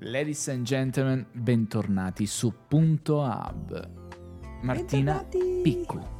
Ladies 0.00 0.48
and 0.48 0.62
gentlemen, 0.64 1.26
bentornati 1.32 2.26
su 2.26 2.52
Punto 2.68 3.20
Hub. 3.20 3.90
Martina. 4.62 5.24
Piccu. 5.62 6.14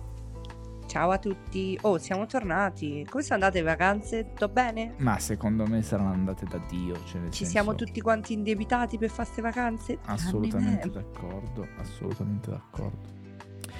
Ciao 0.87 1.11
a 1.11 1.19
tutti. 1.19 1.79
Oh, 1.83 1.99
siamo 1.99 2.25
tornati. 2.27 3.04
Come 3.09 3.23
sono 3.23 3.35
andate 3.35 3.59
le 3.59 3.65
vacanze? 3.67 4.29
Tutto 4.29 4.49
bene? 4.49 4.95
Ma 4.99 5.19
secondo 5.19 5.67
me 5.67 5.83
saranno 5.83 6.12
andate 6.12 6.47
da 6.47 6.59
Dio. 6.69 6.95
Cioè 7.04 7.29
Ci 7.29 7.45
senso- 7.45 7.45
siamo 7.45 7.75
tutti 7.75 8.00
quanti 8.00 8.32
indebitati 8.32 8.96
per 8.96 9.11
fare 9.11 9.25
queste 9.25 9.43
vacanze? 9.43 9.98
Assolutamente 10.06 10.90
d'accordo, 10.90 11.66
assolutamente 11.79 12.50
d'accordo. 12.50 13.24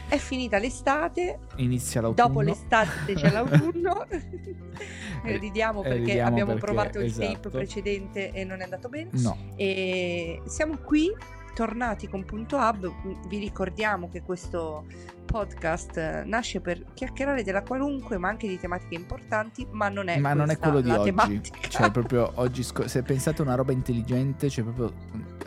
È 0.09 0.17
finita 0.19 0.59
l'estate, 0.59 1.39
Inizia 1.57 2.01
l'autunno. 2.01 2.29
dopo 2.29 2.41
l'estate 2.41 3.15
c'è 3.15 3.31
l'autunno. 3.31 4.07
Ridiamo 5.23 5.81
eh, 5.81 5.89
perché 5.89 6.05
ridiamo 6.05 6.29
abbiamo 6.29 6.53
perché- 6.53 6.67
provato 6.67 6.99
il 7.01 7.07
esatto. 7.07 7.33
tape 7.33 7.49
precedente 7.51 8.31
e 8.31 8.45
non 8.45 8.61
è 8.61 8.65
andato 8.65 8.89
bene. 8.89 9.11
No, 9.15 9.37
E 9.57 10.41
siamo 10.47 10.77
qui, 10.79 11.13
tornati 11.55 12.07
con 12.09 12.25
Punto 12.25 12.57
Hub. 12.57 12.93
Vi 13.29 13.39
ricordiamo 13.39 14.09
che 14.09 14.23
questo 14.23 14.85
podcast 15.27 15.97
eh, 15.99 16.23
nasce 16.25 16.61
per 16.61 16.83
chiacchierare 16.95 17.43
della 17.43 17.63
qualunque, 17.63 18.17
ma 18.17 18.29
anche 18.29 18.49
di 18.49 18.59
tematiche 18.59 18.95
importanti, 18.95 19.67
ma 19.71 19.89
non 19.91 20.09
è 20.09 20.19
ma 20.19 20.33
non 20.33 20.49
è 20.51 20.57
quello 20.59 20.81
di 20.81 20.91
oggi. 20.91 21.05
tematica. 21.05 21.69
Cioè, 21.69 21.91
proprio 21.93 22.31
oggi, 22.37 22.63
sco- 22.63 22.89
se 22.89 23.03
pensate 23.03 23.43
a 23.43 23.45
una 23.45 23.55
roba 23.57 23.73
intelligente, 23.73 24.49
cioè 24.49 24.65
proprio 24.65 24.93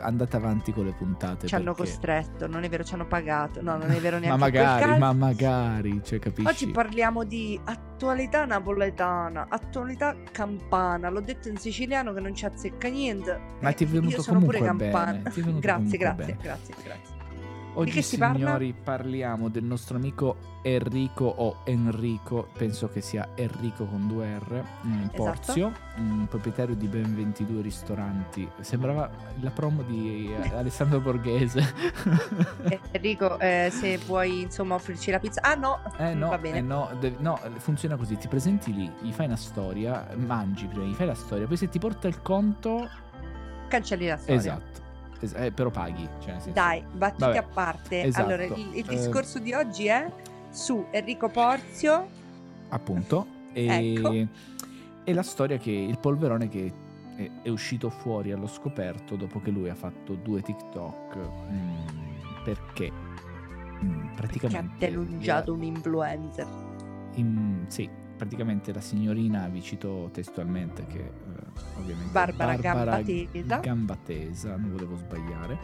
andate 0.00 0.36
avanti 0.36 0.72
con 0.72 0.84
le 0.84 0.92
puntate. 0.92 1.46
ci 1.46 1.54
hanno 1.54 1.72
perché- 1.74 1.90
costretto, 1.90 2.46
non 2.46 2.62
è 2.62 2.68
vero, 2.68 2.84
ci 2.84 2.94
hanno 2.94 3.06
pagato. 3.06 3.60
No, 3.62 3.76
non 3.76 3.90
è 3.90 3.98
vero 3.98 4.18
neanche 4.20 4.28
ma 4.28 4.36
magari, 4.36 4.98
ma 4.98 5.12
magari, 5.12 6.00
cioè, 6.04 6.18
capisci? 6.18 6.48
Oggi 6.48 6.66
parliamo 6.70 7.24
di 7.24 7.58
attualità 7.64 8.44
napoletana, 8.44 9.46
attualità 9.48 10.14
campana. 10.30 11.08
L'ho 11.08 11.20
detto 11.20 11.48
in 11.48 11.56
siciliano 11.56 12.12
che 12.12 12.20
non 12.20 12.34
ci 12.34 12.44
azzecca 12.44 12.88
niente. 12.88 13.38
Ma 13.60 13.72
ti 13.72 13.84
è 13.84 13.86
Eh, 13.86 13.90
venuto 13.90 14.16
Io 14.16 14.22
sono 14.22 14.38
pure 14.40 14.58
comunque 14.58 14.90
campana. 14.90 15.12
bene, 15.12 15.22
grazie, 15.32 15.42
comunque 15.42 15.60
grazie, 15.68 15.98
bene. 15.98 16.38
grazie, 16.42 16.74
grazie. 16.84 17.18
Oggi, 17.74 17.90
che 17.92 18.02
si 18.02 18.18
parla? 18.18 18.36
signori, 18.36 18.74
parliamo 18.74 19.48
del 19.48 19.62
nostro 19.64 19.96
amico 19.96 20.58
Enrico 20.62 21.24
o 21.24 21.58
Enrico, 21.64 22.48
penso 22.56 22.88
che 22.88 23.00
sia 23.00 23.28
Enrico 23.36 23.84
con 23.86 24.06
due 24.08 24.38
R, 24.38 24.62
mm, 24.86 24.92
Esatto. 25.02 25.16
Porzio, 25.16 25.72
proprietario 26.28 26.74
di 26.74 26.86
ben 26.88 27.14
22 27.14 27.62
ristoranti. 27.62 28.48
Sembrava 28.60 29.10
la 29.40 29.50
promo 29.50 29.82
di 29.82 30.30
eh, 30.32 30.54
Alessandro 30.54 31.00
Borghese. 31.00 31.74
Eh, 32.68 32.80
Enrico, 32.92 33.38
eh, 33.38 33.68
se 33.72 33.98
vuoi 33.98 34.42
insomma 34.42 34.74
offrirci 34.74 35.10
la 35.10 35.18
pizza. 35.18 35.40
Ah 35.42 35.54
no, 35.54 35.80
Eh 35.96 36.12
no, 36.14 36.28
va 36.28 36.38
bene. 36.38 36.58
eh 36.58 36.62
no, 36.62 36.90
de- 36.98 37.14
no, 37.18 37.38
funziona 37.58 37.96
così, 37.96 38.16
ti 38.18 38.28
presenti 38.28 38.74
lì, 38.74 38.90
gli 39.00 39.12
fai 39.12 39.26
una 39.26 39.36
storia, 39.36 40.08
mangi 40.16 40.66
prima, 40.66 40.84
gli 40.84 40.94
fai 40.94 41.06
la 41.06 41.14
storia, 41.14 41.46
poi 41.46 41.56
se 41.56 41.68
ti 41.68 41.78
porta 41.78 42.08
il 42.08 42.20
conto... 42.20 42.88
Cancelli 43.68 44.08
la 44.08 44.16
storia. 44.16 44.34
Esatto, 44.36 44.80
es- 45.20 45.34
eh, 45.34 45.52
però 45.52 45.70
paghi. 45.70 46.08
Cioè 46.20 46.32
senso- 46.34 46.50
Dai, 46.52 46.82
battute 46.92 47.24
Vabbè, 47.26 47.36
a 47.38 47.42
parte. 47.42 48.02
esatto. 48.04 48.26
Allora, 48.26 48.44
il, 48.44 48.68
il 48.74 48.84
Eh, 48.86 48.94
discorso 48.96 49.38
di 49.38 49.52
oggi 49.52 49.86
è 49.86 50.10
su 50.50 50.84
Enrico 50.90 51.28
Porzio. 51.28 52.06
appunto. 52.70 53.26
E, 53.52 53.94
Ecco. 53.94 54.12
e 55.04 55.12
la 55.12 55.22
storia 55.22 55.58
che 55.58 55.70
il 55.72 55.98
polverone 55.98 56.48
che 56.48 56.72
è, 57.16 57.30
è 57.42 57.48
uscito 57.48 57.90
fuori 57.90 58.30
allo 58.32 58.46
scoperto 58.46 59.16
dopo 59.16 59.40
che 59.40 59.50
lui 59.50 59.68
ha 59.68 59.74
fatto 59.74 60.14
due 60.14 60.40
TikTok. 60.42 61.16
mm, 61.16 62.42
perché? 62.44 62.90
Mm, 63.82 64.00
Che 64.00 64.10
ha 64.10 64.14
praticamente. 64.14 64.88
denunciato 64.90 65.52
un 65.52 65.62
influencer. 65.62 66.46
in- 67.14 67.64
sì, 67.66 67.88
praticamente 68.16 68.72
la 68.72 68.80
signorina, 68.80 69.48
vi 69.48 69.60
cito 69.62 70.10
testualmente, 70.12 70.86
che 70.86 70.98
eh, 70.98 71.10
ovviamente. 71.76 72.10
è 72.10 72.12
Barbara 72.12 72.56
Gambatesa. 72.56 73.58
Gambatesa, 73.58 74.56
non 74.56 74.72
volevo 74.72 74.96
sbagliare. 74.96 75.58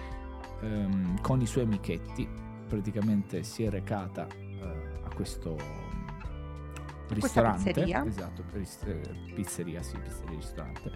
ehm, 0.63 1.21
con 1.21 1.41
i 1.41 1.47
suoi 1.47 1.65
amichetti, 1.65 2.27
praticamente 2.69 3.43
si 3.43 3.65
è 3.65 3.71
recata 3.71 4.27
eh, 4.29 5.01
a 5.05 5.15
questo 5.15 5.57
mm, 5.57 7.09
ristorante. 7.09 7.73
pizzeria. 7.73 8.05
Esatto, 8.07 8.43
pizzeria, 9.35 9.83
sì, 9.83 9.99
pizzeria 9.99 10.37
ristorante. 10.37 10.93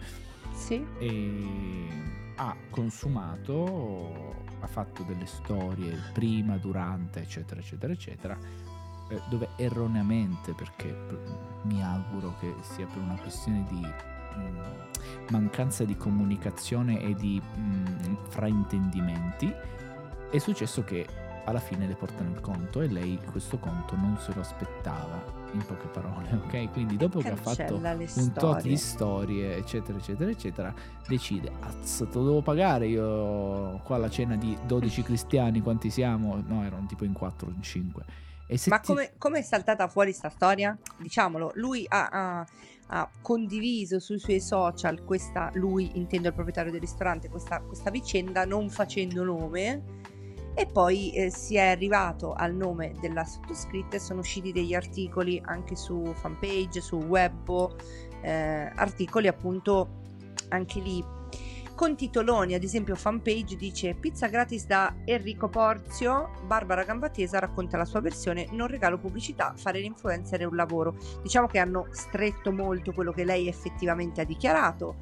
Sì. 0.52 0.84
E 0.98 1.88
ha 2.36 2.56
consumato, 2.70 4.34
ha 4.60 4.66
fatto 4.66 5.02
delle 5.02 5.26
storie 5.26 5.96
prima, 6.12 6.56
durante, 6.56 7.20
eccetera, 7.20 7.60
eccetera, 7.60 7.92
eccetera, 7.92 8.38
eh, 9.10 9.20
dove 9.28 9.50
erroneamente, 9.56 10.54
perché 10.54 10.88
p- 10.88 11.64
mi 11.66 11.82
auguro 11.82 12.34
che 12.38 12.54
sia 12.62 12.86
per 12.86 12.98
una 13.02 13.18
questione 13.18 13.64
di 13.68 13.80
mm, 13.80 14.09
mancanza 15.30 15.84
di 15.84 15.96
comunicazione 15.96 17.00
e 17.00 17.14
di 17.14 17.40
mm, 17.40 18.14
fraintendimenti, 18.28 19.52
è 20.30 20.38
successo 20.38 20.82
che 20.84 21.06
alla 21.44 21.58
fine 21.60 21.86
le 21.86 21.94
portano 21.94 22.30
il 22.30 22.40
conto 22.40 22.80
e 22.80 22.88
lei 22.88 23.18
questo 23.30 23.58
conto 23.58 23.96
non 23.96 24.16
se 24.18 24.32
lo 24.34 24.40
aspettava, 24.40 25.38
in 25.52 25.64
poche 25.64 25.88
parole, 25.88 26.28
ok? 26.44 26.70
Quindi 26.72 26.96
dopo 26.96 27.20
che 27.20 27.30
ha 27.30 27.36
fatto 27.36 27.76
un 27.76 28.32
tot 28.32 28.62
di 28.62 28.76
storie, 28.76 29.56
eccetera, 29.56 29.98
eccetera, 29.98 30.30
eccetera, 30.30 30.74
decide, 31.06 31.50
azz, 31.60 31.98
te 31.98 32.08
lo 32.12 32.24
devo 32.24 32.42
pagare 32.42 32.86
io 32.86 33.80
qua 33.82 33.96
alla 33.96 34.10
cena 34.10 34.36
di 34.36 34.56
12 34.64 35.02
cristiani, 35.02 35.60
quanti 35.60 35.90
siamo? 35.90 36.42
No, 36.46 36.64
erano 36.64 36.86
tipo 36.86 37.04
in 37.04 37.12
4 37.12 37.48
o 37.48 37.50
in 37.50 37.62
5. 37.62 38.04
E 38.46 38.56
se 38.56 38.68
Ma 38.68 38.78
ti- 38.78 38.88
come, 38.88 39.12
come 39.16 39.38
è 39.38 39.42
saltata 39.42 39.86
fuori 39.88 40.12
sta 40.12 40.28
storia? 40.28 40.76
Diciamolo, 40.98 41.52
lui 41.54 41.86
ha, 41.88 42.08
ha- 42.08 42.46
ha 42.92 43.08
condiviso 43.22 44.00
sui 44.00 44.18
suoi 44.18 44.40
social 44.40 45.04
questa, 45.04 45.50
lui 45.54 45.90
intendo 45.94 46.28
il 46.28 46.34
proprietario 46.34 46.72
del 46.72 46.80
ristorante, 46.80 47.28
questa, 47.28 47.60
questa 47.60 47.90
vicenda 47.90 48.44
non 48.44 48.68
facendo 48.68 49.22
nome 49.22 49.82
e 50.54 50.66
poi 50.66 51.12
eh, 51.12 51.30
si 51.30 51.56
è 51.56 51.68
arrivato 51.68 52.32
al 52.32 52.54
nome 52.54 52.92
della 53.00 53.24
sottoscritta 53.24 53.96
e 53.96 54.00
sono 54.00 54.20
usciti 54.20 54.52
degli 54.52 54.74
articoli 54.74 55.40
anche 55.44 55.76
su 55.76 56.12
fanpage, 56.14 56.80
su 56.80 56.96
webbo, 56.96 57.76
eh, 58.22 58.72
articoli 58.74 59.28
appunto 59.28 59.98
anche 60.48 60.80
lì 60.80 61.04
con 61.80 61.96
titoloni, 61.96 62.52
ad 62.52 62.62
esempio 62.62 62.94
fanpage 62.94 63.56
dice 63.56 63.94
pizza 63.94 64.26
gratis 64.26 64.66
da 64.66 64.96
Enrico 65.06 65.48
Porzio, 65.48 66.28
Barbara 66.46 66.84
Gambatesa 66.84 67.38
racconta 67.38 67.78
la 67.78 67.86
sua 67.86 68.00
versione, 68.00 68.48
non 68.50 68.66
regalo 68.66 68.98
pubblicità, 68.98 69.54
fare 69.56 69.80
l'influencer 69.80 70.40
è 70.40 70.44
un 70.44 70.56
lavoro. 70.56 70.94
Diciamo 71.22 71.46
che 71.46 71.58
hanno 71.58 71.86
stretto 71.92 72.52
molto 72.52 72.92
quello 72.92 73.12
che 73.12 73.24
lei 73.24 73.48
effettivamente 73.48 74.20
ha 74.20 74.24
dichiarato. 74.24 74.96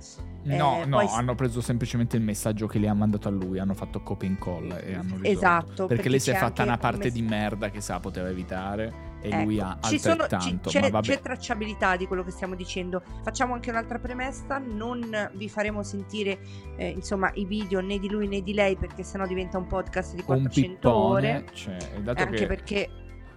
No, 0.45 0.83
eh, 0.83 0.85
no, 0.87 0.99
poi- 0.99 1.09
hanno 1.09 1.35
preso 1.35 1.61
semplicemente 1.61 2.17
il 2.17 2.23
messaggio 2.23 2.69
che 2.69 2.79
le 2.79 2.87
ha 2.87 2.95
mandato 2.95 3.27
a 3.27 3.33
lui, 3.33 3.59
hanno 3.59 3.75
fatto 3.75 4.01
copia 4.05 4.29
e 4.29 4.31
incolla 4.31 4.79
e 4.79 4.95
hanno 4.95 5.17
risolto. 5.17 5.29
Esatto, 5.29 5.87
Perché, 5.87 6.09
lei 6.09 6.21
si 6.21 6.31
è 6.31 6.37
fatta 6.37 6.63
una 6.63 6.79
parte 6.79 7.07
mess- 7.07 7.13
di 7.13 7.23
merda 7.23 7.71
che 7.71 7.81
sa 7.81 7.99
poteva 7.99 8.29
evitare 8.29 9.08
e 9.21 9.29
Ecco, 9.29 9.43
lui 9.45 9.61
ha 9.61 9.79
ci 9.83 9.99
sono- 9.99 10.15
ci- 10.27 10.35
altrettanto, 10.35 10.71
c'è, 10.71 10.91
c'è 11.01 11.21
tracciabilità 11.21 11.97
di 11.97 12.07
quello 12.07 12.23
che 12.23 12.31
stiamo 12.31 12.55
dicendo. 12.55 13.03
Facciamo 13.23 13.55
anche 13.55 13.71
un'altra 13.71 13.99
premessa: 13.99 14.59
non 14.59 15.31
vi 15.35 15.49
faremo 15.49 15.83
sentire 15.83 16.39
eh, 16.77 16.89
insomma 16.91 17.31
i 17.35 17.45
video 17.45 17.81
né 17.81 17.99
di 17.99 18.09
lui 18.09 18.29
né 18.29 18.43
di 18.43 18.55
lei, 18.55 18.77
perché 18.77 19.03
sennò 19.03 19.27
diventa 19.27 19.59
un 19.59 19.67
podcast 19.67 20.15
di 20.15 20.21
un 20.21 20.27
400 20.27 20.71
pippone, 20.73 21.35
ore. 21.37 21.47
cioè, 21.53 21.77
dato 22.03 22.23
Anche 22.23 22.37
che 22.37 22.47
perché 22.47 22.91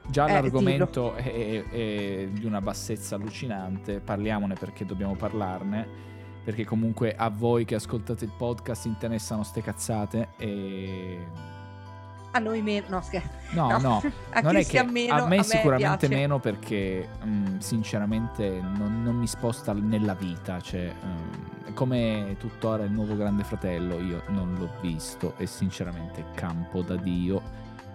Già 0.07 0.25
Eh, 0.27 0.33
l'argomento 0.33 1.13
è, 1.13 1.63
è 1.69 2.27
di 2.31 2.45
una 2.45 2.59
bassezza 2.59 3.15
allucinante, 3.15 3.99
parliamone 3.99 4.55
perché 4.55 4.83
dobbiamo 4.83 5.15
parlarne, 5.15 5.87
perché 6.43 6.65
comunque 6.65 7.13
a 7.15 7.29
voi 7.29 7.65
che 7.65 7.75
ascoltate 7.75 8.25
il 8.25 8.33
podcast 8.35 8.85
interessano 8.87 9.43
ste 9.43 9.61
cazzate 9.61 10.29
e... 10.37 11.59
a 12.31 12.39
noi 12.39 12.61
meno. 12.61 12.87
No, 12.89 13.01
scherzo. 13.01 13.29
No, 13.51 13.77
no, 13.77 14.01
a 14.31 14.41
non 14.41 14.55
è 14.55 14.65
che 14.65 14.83
meno, 14.83 15.15
a 15.15 15.27
me 15.27 15.43
sicuramente 15.43 16.07
piace. 16.07 16.15
meno 16.15 16.39
perché 16.39 17.07
mm, 17.25 17.57
sinceramente 17.59 18.59
non, 18.61 19.03
non 19.03 19.15
mi 19.15 19.27
sposta 19.27 19.73
nella 19.73 20.13
vita, 20.13 20.59
cioè 20.61 20.93
mm, 20.93 21.73
come 21.73 22.35
tuttora 22.39 22.83
il 22.83 22.91
nuovo 22.91 23.15
grande 23.15 23.43
fratello 23.43 23.99
io 23.99 24.23
non 24.27 24.55
l'ho 24.55 24.71
visto 24.81 25.35
e 25.37 25.45
sinceramente 25.45 26.25
campo 26.33 26.81
da 26.81 26.95
Dio, 26.95 27.41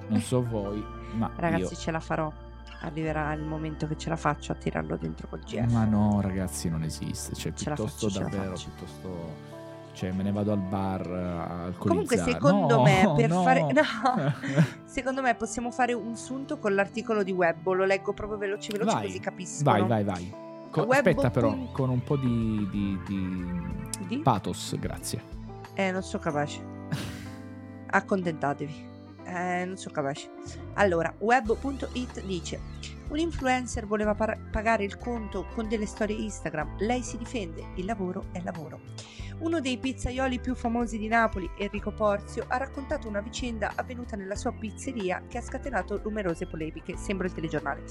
non 0.09 0.21
so 0.21 0.43
voi, 0.47 0.85
ma 1.13 1.31
Ragazzi, 1.35 1.75
io... 1.75 1.79
ce 1.79 1.91
la 1.91 2.01
farò. 2.01 2.33
Arriverà 2.81 3.33
il 3.33 3.43
momento 3.43 3.87
che 3.87 3.97
ce 3.97 4.11
la 4.11 4.17
faccio 4.17 4.53
a 4.53 4.55
tirarlo 4.55 4.97
dentro 4.97 5.27
col 5.29 5.41
GF. 5.41 5.73
Ma 5.73 5.85
no, 5.85 6.21
ragazzi, 6.21 6.69
non 6.69 6.83
esiste. 6.83 7.35
Cioè, 7.35 7.55
Ce 7.55 7.65
piuttosto 7.65 8.09
faccio, 8.11 8.21
davvero, 8.21 8.53
piuttosto. 8.53 9.55
Cioè, 9.97 10.13
me 10.13 10.23
ne 10.23 10.31
vado 10.31 10.53
al 10.53 10.59
bar 10.59 11.07
eh, 11.07 11.15
a. 11.15 11.73
Comunque, 11.79 12.19
secondo 12.19 12.77
No, 12.77 12.83
me, 12.83 13.13
per 13.17 13.31
no. 13.31 13.43
fare. 13.43 13.61
No, 13.73 13.83
secondo 14.85 15.23
me 15.23 15.35
possiamo 15.37 15.71
fare 15.71 15.95
un 15.95 16.15
sunto 16.17 16.59
con 16.59 16.75
l'articolo 16.75 17.23
di 17.23 17.33
Webbo. 17.33 17.73
Lo 17.73 17.87
leggo 17.87 18.13
proprio 18.13 18.37
veloce, 18.37 18.73
veloce, 18.73 18.93
Vai, 18.95 19.07
così 19.07 19.21
capiscono. 19.21 19.71
vai, 19.87 19.89
vai, 19.89 20.05
vai. 20.05 20.35
Co- 20.71 20.83
Webbo 20.83 21.09
aspetta, 21.09 21.31
però, 21.31 21.49
pun- 21.49 21.73
con 21.73 21.89
un 21.89 22.03
po' 22.05 22.17
di, 22.19 22.69
di, 22.71 22.99
di 23.07 23.47
Di? 24.07 24.19
pathos, 24.19 24.77
grazie. 24.79 25.23
Eh, 25.73 25.91
non 25.91 26.03
sono 26.03 26.23
capace. 26.23 26.61
Accontentatevi. 27.89 28.95
Eh, 29.25 29.65
non 29.65 29.77
sono 29.77 29.95
capace. 29.95 30.31
Allora, 30.75 31.13
web.it 31.19 32.23
dice: 32.25 32.61
Un 33.09 33.19
influencer 33.19 33.87
voleva 33.87 34.15
par- 34.15 34.39
pagare 34.51 34.85
il 34.85 34.99
conto 34.99 35.47
con 35.55 35.69
delle 35.69 35.87
storie 35.87 36.17
Instagram. 36.17 36.77
Lei 36.79 37.03
si 37.03 37.17
difende. 37.17 37.65
Il 37.77 37.87
lavoro 37.87 38.27
è 38.33 38.41
lavoro. 38.43 38.81
Uno 39.39 39.61
dei 39.61 39.77
pizzaioli 39.79 40.41
più 40.41 40.55
famosi 40.55 40.97
di 40.99 41.09
Napoli, 41.09 41.49
Enrico 41.59 41.93
Porzio, 41.93 42.45
ha 42.49 42.57
raccontato 42.57 43.07
una 43.07 43.21
vicenda 43.21 43.73
avvenuta 43.75 44.17
nella 44.17 44.35
sua 44.35 44.51
pizzeria 44.53 45.23
che 45.29 45.37
ha 45.37 45.43
scatenato 45.43 46.01
numerose 46.03 46.47
polemiche. 46.47 46.97
Sembra 46.97 47.27
il 47.27 47.35
telegiornale. 47.35 47.83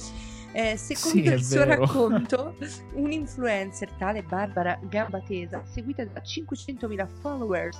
Eh, 0.53 0.75
secondo 0.75 1.17
Sì, 1.17 1.23
il 1.33 1.43
suo 1.43 1.65
vero. 1.65 1.81
racconto, 1.81 2.55
un 2.95 3.11
influencer 3.11 3.91
tale 3.91 4.23
Barbara 4.23 4.79
Gambatesa, 4.81 5.63
seguita 5.65 6.03
da 6.05 6.21
500.000 6.21 7.07
followers 7.21 7.77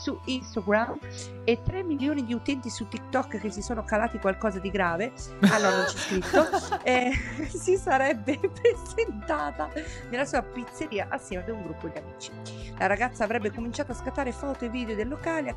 su 0.00 0.18
Instagram 0.24 0.98
e 1.44 1.60
3 1.62 1.82
milioni 1.82 2.24
di 2.24 2.32
utenti 2.32 2.70
su 2.70 2.88
TikTok 2.88 3.38
che 3.38 3.50
si 3.50 3.60
sono 3.60 3.84
calati 3.84 4.18
qualcosa 4.18 4.58
di 4.58 4.70
grave, 4.70 5.12
no 5.40 5.58
non 5.58 5.84
c'è 5.86 5.96
scritto, 5.96 6.46
eh, 6.82 7.12
si 7.48 7.76
sarebbe 7.76 8.40
presentata 8.40 9.70
nella 10.08 10.24
sua 10.24 10.42
pizzeria 10.42 11.08
assieme 11.10 11.42
ad 11.42 11.50
un 11.50 11.62
gruppo 11.62 11.88
di 11.88 11.98
amici. 11.98 12.30
La 12.78 12.86
ragazza 12.86 13.24
avrebbe 13.24 13.52
cominciato 13.52 13.92
a 13.92 13.94
scattare 13.94 14.32
foto 14.32 14.64
e 14.64 14.70
video 14.70 14.94
del 14.94 15.08
locale, 15.08 15.54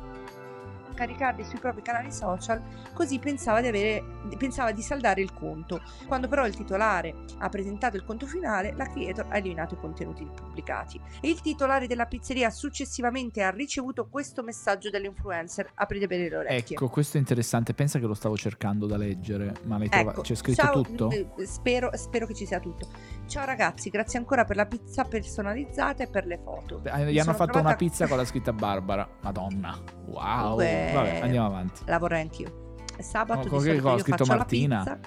caricarli 0.94 1.44
sui 1.44 1.58
propri 1.58 1.82
canali 1.82 2.12
social, 2.12 2.62
così 2.92 3.18
pensava 3.18 3.60
di, 3.60 3.68
avere, 3.68 4.02
pensava 4.38 4.72
di 4.72 4.82
saldare 4.82 5.20
il 5.20 5.32
conto. 5.34 5.80
Quando 6.06 6.28
però 6.28 6.46
il 6.46 6.54
titolare 6.54 7.14
ha 7.38 7.48
presentato 7.48 7.96
il 7.96 8.04
conto 8.04 8.26
finale, 8.26 8.72
la 8.76 8.86
creator 8.88 9.26
ha 9.28 9.36
eliminato 9.36 9.74
i 9.74 9.78
contenuti 9.78 10.24
pubblicati. 10.24 11.00
E 11.20 11.28
il 11.28 11.40
titolare 11.40 11.86
della 11.86 12.06
pizzeria 12.06 12.50
successivamente 12.50 13.42
ha 13.42 13.50
ricevuto 13.50 14.06
questo 14.08 14.42
messaggio 14.42 14.90
dell'influencer. 14.90 15.70
Aprite 15.74 16.06
bene 16.06 16.28
le 16.28 16.36
orecchie. 16.36 16.76
Ecco, 16.76 16.88
questo 16.88 17.16
è 17.16 17.20
interessante. 17.20 17.74
Pensa 17.74 17.98
che 17.98 18.06
lo 18.06 18.14
stavo 18.14 18.36
cercando 18.36 18.86
da 18.86 18.96
leggere, 18.96 19.54
ma 19.64 19.78
l'hai 19.78 19.88
trovato? 19.88 20.10
Ecco, 20.10 20.22
C'è 20.22 20.34
scritto 20.34 20.62
ciao, 20.62 20.82
tutto? 20.82 21.10
eh, 21.10 21.26
Spero, 21.46 21.90
spero 21.96 22.26
che 22.26 22.34
ci 22.34 22.46
sia 22.46 22.60
tutto. 22.60 22.88
Ciao 23.26 23.44
ragazzi, 23.46 23.88
grazie 23.90 24.18
ancora 24.18 24.44
per 24.44 24.54
la 24.56 24.66
pizza 24.66 25.04
personalizzata 25.04 26.04
e 26.04 26.06
per 26.08 26.26
le 26.26 26.38
foto. 26.42 26.78
Beh, 26.78 27.04
Mi 27.04 27.12
Gli 27.12 27.18
hanno 27.18 27.32
fatto 27.32 27.52
trovata- 27.52 27.60
una 27.68 27.76
pizza 27.76 28.06
con 28.06 28.16
la 28.18 28.24
scritta 28.24 28.52
Barbara. 28.52 29.08
Madonna. 29.22 29.76
Wow. 30.06 30.40
Comunque- 30.40 30.90
Vabbè, 30.94 31.20
andiamo 31.22 31.46
avanti. 31.46 31.82
La 31.86 31.98
vorrei 31.98 32.20
anch'io. 32.20 32.76
Sabato 32.98 33.48
Ma 33.50 33.58
di 33.58 33.64
solito 33.64 33.98
Scritto 33.98 34.24
Martina? 34.26 35.00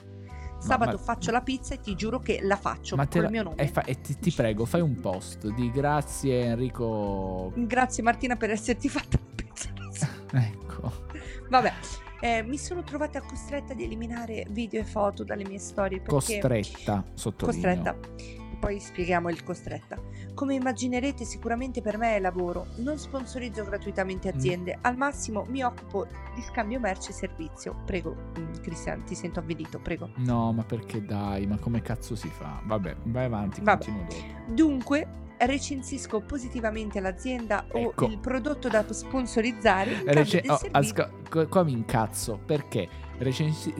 Sabato 0.59 0.97
ma- 0.97 1.03
faccio 1.03 1.31
la 1.31 1.41
pizza 1.41 1.75
e 1.75 1.79
ti 1.79 1.95
giuro 1.95 2.19
che 2.19 2.39
la 2.41 2.55
faccio 2.57 2.95
Ma 2.95 3.05
te 3.05 3.11
col 3.19 3.23
la- 3.23 3.29
mio 3.29 3.43
nome. 3.43 3.55
e, 3.57 3.67
fa- 3.67 3.83
e 3.83 4.01
ti, 4.01 4.17
ti 4.17 4.31
prego, 4.31 4.65
fai 4.65 4.81
un 4.81 4.99
post 4.99 5.47
di 5.49 5.69
grazie 5.71 6.41
Enrico. 6.45 7.51
Grazie 7.55 8.01
Martina 8.03 8.35
per 8.35 8.49
esserti 8.49 8.89
fatta 8.89 9.17
la 9.21 9.33
pizza. 9.35 9.69
Ecco. 10.33 10.91
Vabbè, 11.49 11.71
eh, 12.21 12.43
mi 12.43 12.57
sono 12.57 12.83
trovata 12.83 13.21
costretta 13.21 13.73
di 13.73 13.83
eliminare 13.83 14.45
video 14.49 14.81
e 14.81 14.83
foto 14.85 15.23
dalle 15.23 15.45
mie 15.47 15.59
storie 15.59 16.01
Costretta, 16.03 17.03
sottolineo. 17.13 17.83
costretta. 17.83 18.45
Poi 18.59 18.79
spieghiamo 18.79 19.29
il 19.29 19.43
costretta. 19.43 20.01
Come 20.33 20.55
immaginerete, 20.55 21.25
sicuramente 21.25 21.81
per 21.83 21.97
me 21.99 22.15
è 22.15 22.19
lavoro. 22.19 22.65
Non 22.77 22.97
sponsorizzo 22.97 23.63
gratuitamente 23.63 24.29
aziende. 24.29 24.79
Al 24.81 24.97
massimo 24.97 25.45
mi 25.49 25.61
occupo 25.61 26.07
di 26.33 26.41
scambio 26.41 26.79
merce 26.79 27.11
e 27.11 27.13
servizio. 27.13 27.83
Prego, 27.85 28.15
mm, 28.39 28.53
Cristian, 28.63 29.03
ti 29.03 29.13
sento 29.13 29.39
avvilito, 29.39 29.77
prego. 29.77 30.09
No, 30.15 30.51
ma 30.53 30.63
perché 30.63 31.05
dai? 31.05 31.45
Ma 31.45 31.59
come 31.59 31.83
cazzo 31.83 32.15
si 32.15 32.29
fa? 32.29 32.59
Vabbè, 32.65 32.95
vai 33.03 33.25
avanti, 33.25 33.61
Vabbè. 33.61 33.77
continuo 33.85 34.07
dopo. 34.09 34.51
Dunque, 34.53 35.07
recensisco 35.39 36.19
positivamente 36.21 36.99
l'azienda 36.99 37.65
Ecco. 37.71 38.05
o 38.05 38.07
il 38.09 38.17
prodotto 38.17 38.67
da 38.67 38.83
sponsorizzare. 38.91 40.03
Rece- 40.05 40.43
oh, 40.47 40.59
asco- 40.71 41.09
co- 41.29 41.47
qua 41.47 41.63
mi 41.63 41.71
incazzo 41.73 42.39
perché 42.45 42.87
recensi- 43.19 43.73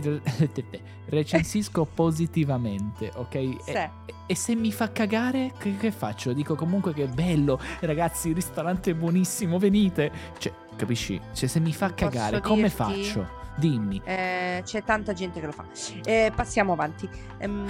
recensisco 1.05 1.85
positivamente, 1.93 3.11
ok? 3.15 3.35
E, 3.35 3.57
Se. 3.61 3.89
e 4.27 4.35
se 4.35 4.55
mi 4.55 4.71
fa 4.71 4.91
cagare, 4.91 5.53
che, 5.57 5.75
che 5.77 5.91
faccio? 5.91 6.33
Dico 6.33 6.55
comunque 6.55 6.93
che 6.93 7.03
è 7.03 7.07
bello, 7.07 7.59
ragazzi, 7.81 8.29
il 8.29 8.35
ristorante 8.35 8.91
è 8.91 8.93
buonissimo, 8.93 9.57
venite. 9.57 10.11
Cioè, 10.37 10.53
capisci? 10.75 11.19
Cioè, 11.33 11.47
se 11.49 11.59
mi 11.59 11.73
fa 11.73 11.89
Posso 11.89 12.05
cagare, 12.09 12.41
come 12.41 12.63
dirti? 12.63 12.75
faccio? 12.75 13.45
Dimmi. 13.55 13.99
Eh, 14.05 14.61
c'è 14.63 14.83
tanta 14.83 15.13
gente 15.13 15.39
che 15.39 15.47
lo 15.47 15.51
fa. 15.51 15.65
Eh, 16.05 16.31
passiamo 16.35 16.73
avanti. 16.73 17.09
Ehm, 17.39 17.67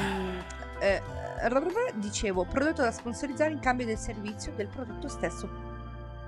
eh, 0.80 1.02
dicevo, 1.96 2.46
prodotto 2.46 2.82
da 2.82 2.92
sponsorizzare 2.92 3.52
in 3.52 3.60
cambio 3.60 3.86
del 3.86 3.98
servizio 3.98 4.52
del 4.56 4.68
prodotto 4.68 5.08
stesso 5.08 5.76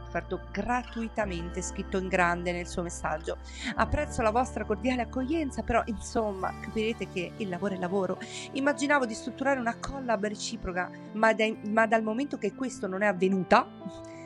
offerto 0.10 0.42
gratuitamente, 0.52 1.62
scritto 1.62 1.98
in 1.98 2.08
grande 2.08 2.52
nel 2.52 2.68
suo 2.68 2.82
messaggio. 2.82 3.38
Apprezzo 3.76 4.22
la 4.22 4.32
vostra 4.32 4.66
cordiale 4.66 5.04
accoglienza, 5.04 5.62
però 5.62 5.82
insomma 5.86 6.52
capirete 6.60 7.08
che 7.08 7.32
il 7.38 7.48
lavoro 7.48 7.76
è 7.76 7.78
lavoro. 7.78 8.18
Immaginavo 8.54 9.06
di 9.06 9.14
strutturare 9.14 9.60
una 9.60 9.78
collab 9.78 10.26
reciproca, 10.26 10.90
ma, 11.14 11.34
dai- 11.34 11.60
ma 11.68 11.86
dal 11.86 12.04
momento 12.04 12.38
che 12.38 12.56
questo 12.56 12.88
non 12.88 13.04
è 13.04 13.06
avvenuta, 13.06 13.68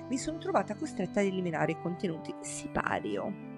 mi 0.08 0.18
sono 0.18 0.38
trovata 0.38 0.76
costretta 0.76 1.20
ad 1.20 1.28
eliminare 1.28 1.74
i 1.74 1.82
contenuti 1.82 2.34
sipario. 2.40 3.53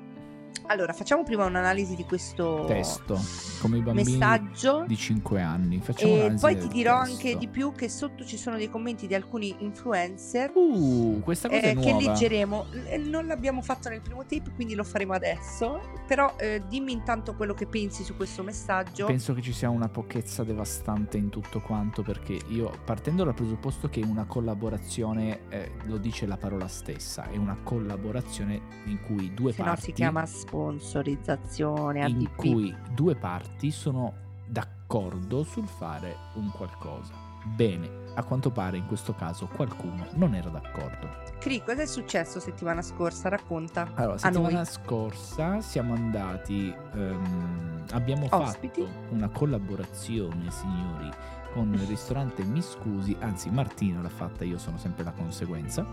Allora, 0.67 0.93
facciamo 0.93 1.23
prima 1.23 1.45
un'analisi 1.45 1.95
di 1.95 2.03
questo 2.05 2.65
Testo, 2.67 3.19
come 3.61 3.77
i 3.77 3.81
bambini 3.81 4.11
messaggio. 4.11 4.83
di 4.87 4.95
5 4.97 5.41
anni. 5.41 5.79
Facciamo 5.79 6.13
E 6.13 6.35
poi 6.39 6.57
ti 6.57 6.67
dirò 6.67 7.01
testo. 7.01 7.13
anche 7.15 7.37
di 7.37 7.47
più 7.47 7.71
che 7.73 7.87
sotto 7.89 8.25
ci 8.25 8.37
sono 8.37 8.57
dei 8.57 8.69
commenti 8.69 9.07
di 9.07 9.13
alcuni 9.15 9.55
influencer 9.59 10.51
Uh, 10.55 11.19
questa 11.23 11.47
cosa 11.49 11.61
eh, 11.61 11.71
è 11.71 11.75
che 11.77 11.91
nuova. 11.91 12.07
leggeremo. 12.11 12.65
Eh, 12.87 12.97
Non 12.97 13.27
l'abbiamo 13.27 13.61
fatto 13.61 13.89
nel 13.89 14.01
primo 14.01 14.21
tape, 14.25 14.51
quindi 14.55 14.73
lo 14.75 14.83
faremo 14.83 15.13
adesso. 15.13 15.79
Però 16.07 16.35
eh, 16.39 16.61
dimmi 16.67 16.91
intanto 16.91 17.35
quello 17.35 17.53
che 17.53 17.65
pensi 17.67 18.03
su 18.03 18.15
questo 18.15 18.43
messaggio. 18.43 19.05
Penso 19.05 19.33
che 19.33 19.41
ci 19.41 19.53
sia 19.53 19.69
una 19.69 19.89
pochezza 19.89 20.43
devastante 20.43 21.17
in 21.17 21.29
tutto 21.29 21.59
quanto 21.61 22.01
perché 22.03 22.39
io 22.49 22.71
partendo 22.83 23.23
dal 23.23 23.33
presupposto 23.33 23.87
che 23.89 24.01
una 24.01 24.25
collaborazione, 24.25 25.41
eh, 25.49 25.71
lo 25.85 25.97
dice 25.97 26.25
la 26.25 26.37
parola 26.37 26.67
stessa, 26.67 27.29
è 27.29 27.37
una 27.37 27.57
collaborazione 27.61 28.61
in 28.85 28.99
cui 29.01 29.33
due 29.33 29.51
Se 29.51 29.59
no 29.61 29.69
parti 29.69 29.83
si 29.85 29.91
chiama 29.93 30.21
sponsorizzazione 30.55 32.07
in 32.07 32.27
ADP. 32.27 32.35
cui 32.35 32.75
due 32.93 33.15
parti 33.15 33.71
sono 33.71 34.13
d'accordo 34.47 35.43
sul 35.43 35.67
fare 35.67 36.15
un 36.35 36.49
qualcosa. 36.51 37.23
Bene, 37.43 38.03
a 38.15 38.23
quanto 38.23 38.49
pare 38.49 38.77
in 38.77 38.87
questo 38.87 39.13
caso 39.13 39.47
qualcuno 39.47 40.07
non 40.13 40.33
era 40.33 40.49
d'accordo. 40.49 41.23
Cri, 41.39 41.61
cosa 41.63 41.81
è 41.83 41.85
successo 41.85 42.39
settimana 42.39 42.81
scorsa? 42.81 43.29
Racconta. 43.29 43.91
Allora, 43.95 44.17
settimana 44.17 44.65
scorsa 44.65 45.61
siamo 45.61 45.93
andati, 45.93 46.73
ehm, 46.93 47.85
abbiamo 47.91 48.27
Ospiti. 48.31 48.81
fatto 48.81 49.13
una 49.13 49.29
collaborazione, 49.29 50.49
signori, 50.49 51.09
con 51.53 51.71
il 51.73 51.81
ristorante 51.81 52.43
Miscusi, 52.43 53.15
anzi 53.19 53.49
Martino 53.51 54.01
l'ha 54.01 54.09
fatta, 54.09 54.43
io 54.43 54.57
sono 54.57 54.77
sempre 54.77 55.03
la 55.03 55.11
conseguenza. 55.11 55.85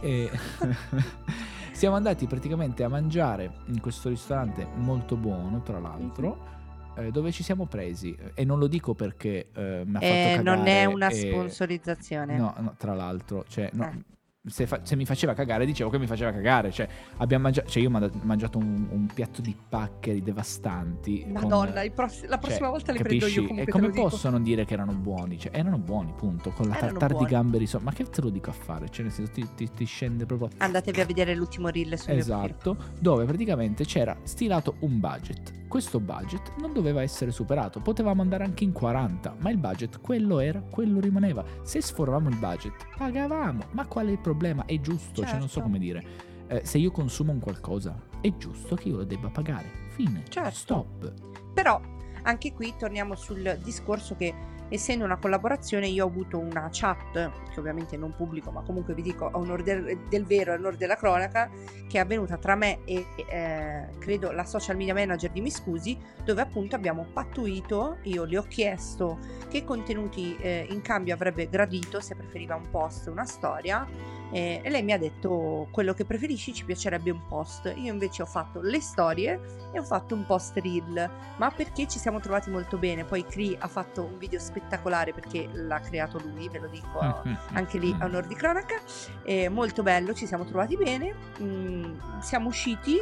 E 0.00 0.30
siamo 1.78 1.94
andati 1.94 2.26
praticamente 2.26 2.82
a 2.82 2.88
mangiare 2.88 3.52
in 3.66 3.80
questo 3.80 4.08
ristorante 4.08 4.66
molto 4.74 5.14
buono, 5.14 5.62
tra 5.62 5.78
l'altro. 5.78 6.56
eh, 6.96 7.12
Dove 7.12 7.30
ci 7.30 7.44
siamo 7.44 7.66
presi 7.66 8.16
e 8.34 8.44
non 8.44 8.58
lo 8.58 8.66
dico 8.66 8.94
perché 8.94 9.50
eh, 9.54 9.84
mi 9.86 9.94
ha 9.96 10.00
fatto 10.00 10.04
Eh, 10.04 10.32
cagare 10.36 10.42
non 10.42 10.66
è 10.66 10.84
una 10.86 11.06
e- 11.06 11.14
sponsorizzazione. 11.14 12.36
No, 12.36 12.52
no, 12.58 12.74
tra 12.76 12.94
l'altro, 12.94 13.44
cioè, 13.46 13.70
no, 13.74 13.84
Eh. 13.84 14.02
Se, 14.48 14.66
fa- 14.66 14.80
se 14.82 14.96
mi 14.96 15.04
faceva 15.04 15.34
cagare, 15.34 15.64
dicevo 15.66 15.90
che 15.90 15.98
mi 15.98 16.06
faceva 16.06 16.32
cagare. 16.32 16.70
Cioè, 16.70 16.88
abbiamo 17.18 17.44
mangiato, 17.44 17.68
cioè 17.68 17.82
io 17.82 17.88
ho 17.88 17.92
manda- 17.92 18.10
mangiato 18.22 18.58
un, 18.58 18.86
un 18.90 19.06
piatto 19.12 19.40
di 19.40 19.56
paccheri 19.68 20.22
devastanti. 20.22 21.22
con- 21.22 21.32
Madonna, 21.32 21.82
i 21.82 21.90
pross- 21.90 22.26
la 22.26 22.38
prossima 22.38 22.60
cioè, 22.66 22.70
volta 22.70 22.92
li 22.92 22.98
capisci? 22.98 23.18
prendo 23.18 23.40
io 23.40 23.46
comunque 23.48 23.62
E 23.62 23.64
te 23.66 23.70
come 23.72 23.90
dico. 23.90 24.08
possono 24.08 24.40
dire 24.40 24.64
che 24.64 24.74
erano 24.74 24.92
buoni? 24.92 25.38
Cioè, 25.38 25.56
erano 25.56 25.78
buoni, 25.78 26.12
punto. 26.16 26.50
Con 26.50 26.68
la 26.68 26.76
Erano 26.76 26.98
tartar 26.98 27.18
di 27.18 27.24
gamberi 27.24 27.66
sopra. 27.66 27.86
Ma 27.90 27.92
che 27.92 28.04
te 28.04 28.20
lo 28.20 28.30
dico 28.30 28.50
a 28.50 28.54
fare? 28.54 28.88
Cioè, 28.88 29.04
nel 29.04 29.12
senso, 29.12 29.32
ti, 29.32 29.46
ti- 29.54 29.70
ti 29.70 29.84
scende 29.84 30.26
proprio. 30.26 30.48
Andatevi 30.58 31.00
a 31.00 31.04
vedere 31.04 31.34
l'ultimo 31.34 31.68
reel 31.68 31.98
sul 31.98 32.14
mio 32.14 32.24
profilo. 32.24 32.46
Esatto, 32.46 32.76
dove 32.98 33.24
praticamente 33.24 33.84
c'era 33.84 34.16
stilato 34.24 34.76
un 34.80 34.98
budget. 35.00 35.56
Questo 35.68 36.00
budget 36.00 36.52
non 36.60 36.72
doveva 36.72 37.02
essere 37.02 37.30
superato, 37.30 37.80
potevamo 37.80 38.22
andare 38.22 38.42
anche 38.42 38.64
in 38.64 38.72
40, 38.72 39.36
ma 39.40 39.50
il 39.50 39.58
budget 39.58 40.00
quello 40.00 40.38
era, 40.38 40.62
quello 40.62 40.98
rimaneva. 40.98 41.44
Se 41.62 41.82
sforavamo 41.82 42.30
il 42.30 42.36
budget, 42.36 42.72
pagavamo. 42.96 43.64
Ma 43.72 43.86
qual 43.86 44.06
è 44.06 44.10
il 44.12 44.18
problema? 44.18 44.37
È 44.64 44.80
giusto, 44.80 45.22
cioè 45.22 45.38
non 45.38 45.48
so 45.48 45.54
Certo. 45.54 45.62
come 45.62 45.78
dire. 45.78 46.04
Eh, 46.48 46.60
se 46.64 46.78
io 46.78 46.90
consumo 46.90 47.32
un 47.32 47.40
qualcosa, 47.40 47.94
è 48.20 48.34
giusto 48.36 48.74
che 48.74 48.88
io 48.88 48.96
lo 48.96 49.04
debba 49.04 49.28
pagare. 49.28 49.68
Fine. 49.90 50.24
Certo. 50.28 50.50
Stop. 50.50 51.12
Però 51.52 51.80
anche 52.22 52.52
qui 52.52 52.74
torniamo 52.78 53.14
sul 53.14 53.58
discorso 53.62 54.16
che 54.16 54.34
essendo 54.70 55.04
una 55.04 55.16
collaborazione 55.16 55.86
io 55.88 56.04
ho 56.04 56.08
avuto 56.08 56.38
una 56.38 56.68
chat, 56.70 57.12
che 57.50 57.58
ovviamente 57.58 57.96
non 57.96 58.14
pubblico, 58.14 58.50
ma 58.50 58.60
comunque 58.62 58.94
vi 58.94 59.02
dico 59.02 59.26
a 59.26 59.36
onore 59.38 59.62
del, 59.62 59.98
del 60.08 60.24
vero 60.24 60.50
e 60.50 60.54
a 60.54 60.58
onore 60.58 60.76
della 60.76 60.96
cronaca, 60.96 61.50
che 61.88 61.96
è 61.96 62.00
avvenuta 62.00 62.36
tra 62.36 62.54
me 62.54 62.80
e 62.84 63.06
eh, 63.30 63.88
credo 63.98 64.30
la 64.30 64.44
social 64.44 64.76
media 64.76 64.94
manager 64.94 65.30
di 65.30 65.40
Mi 65.40 65.50
Scusi, 65.50 65.98
dove 66.24 66.42
appunto 66.42 66.76
abbiamo 66.76 67.06
pattuito, 67.12 67.98
io 68.02 68.24
le 68.24 68.38
ho 68.38 68.42
chiesto 68.42 69.18
che 69.48 69.64
contenuti 69.64 70.36
eh, 70.36 70.66
in 70.68 70.82
cambio 70.82 71.14
avrebbe 71.14 71.48
gradito, 71.48 72.00
se 72.00 72.14
preferiva 72.14 72.54
un 72.54 72.68
post, 72.70 73.06
una 73.06 73.24
storia, 73.24 73.86
e, 74.30 74.60
e 74.62 74.70
lei 74.70 74.82
mi 74.82 74.92
ha 74.92 74.98
detto 74.98 75.68
quello 75.70 75.94
che 75.94 76.04
preferisci 76.04 76.52
ci 76.52 76.64
piacerebbe 76.64 77.10
un 77.10 77.26
post. 77.28 77.72
Io 77.76 77.92
invece 77.92 78.22
ho 78.22 78.26
fatto 78.26 78.60
le 78.60 78.80
storie 78.80 79.40
e 79.72 79.78
ho 79.78 79.82
fatto 79.82 80.14
un 80.14 80.26
post 80.26 80.56
reel, 80.56 81.10
ma 81.36 81.50
perché 81.50 81.86
ci 81.88 81.98
siamo 81.98 82.20
trovati 82.20 82.50
molto 82.50 82.76
bene. 82.76 83.04
Poi 83.04 83.24
Cree 83.24 83.56
ha 83.58 83.68
fatto 83.68 84.04
un 84.04 84.18
video 84.18 84.38
spettacolare 84.38 85.12
perché 85.12 85.48
l'ha 85.52 85.80
creato 85.80 86.18
lui, 86.18 86.48
ve 86.48 86.58
lo 86.58 86.68
dico, 86.68 87.22
anche 87.52 87.78
lì 87.78 87.94
a 87.98 88.04
onore 88.04 88.26
di 88.26 88.34
cronaca. 88.34 88.76
È 89.22 89.48
molto 89.48 89.82
bello, 89.82 90.14
ci 90.14 90.26
siamo 90.26 90.44
trovati 90.44 90.76
bene, 90.76 91.14
mm, 91.40 91.98
siamo 92.20 92.48
usciti. 92.48 93.00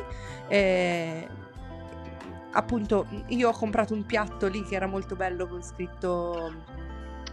Eh, 0.48 1.28
appunto, 2.52 3.06
io 3.28 3.48
ho 3.48 3.52
comprato 3.52 3.94
un 3.94 4.06
piatto 4.06 4.46
lì 4.46 4.62
che 4.62 4.76
era 4.76 4.86
molto 4.86 5.16
bello 5.16 5.46
con 5.46 5.62
scritto 5.62 6.84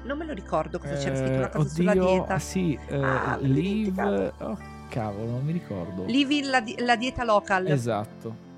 non 0.04 0.18
me 0.18 0.26
lo 0.26 0.34
ricordo 0.34 0.80
cosa 0.80 0.96
c'era 0.96 1.16
scritto 1.16 1.38
una 1.38 1.50
cosa 1.50 1.60
oddio, 1.60 1.74
sulla 1.74 1.94
dieta. 1.94 2.40
Sì, 2.40 2.80
eh, 2.88 2.96
Ah, 3.04 3.38
live... 3.40 4.34
Oh, 4.40 4.58
cavolo, 4.90 5.32
non 5.32 5.44
mi 5.44 5.52
ricordo. 5.54 6.06
Living 6.06 6.46
la, 6.46 6.64
la 6.78 6.96
dieta 6.96 7.24
local. 7.24 7.68
Esatto. 7.68 8.52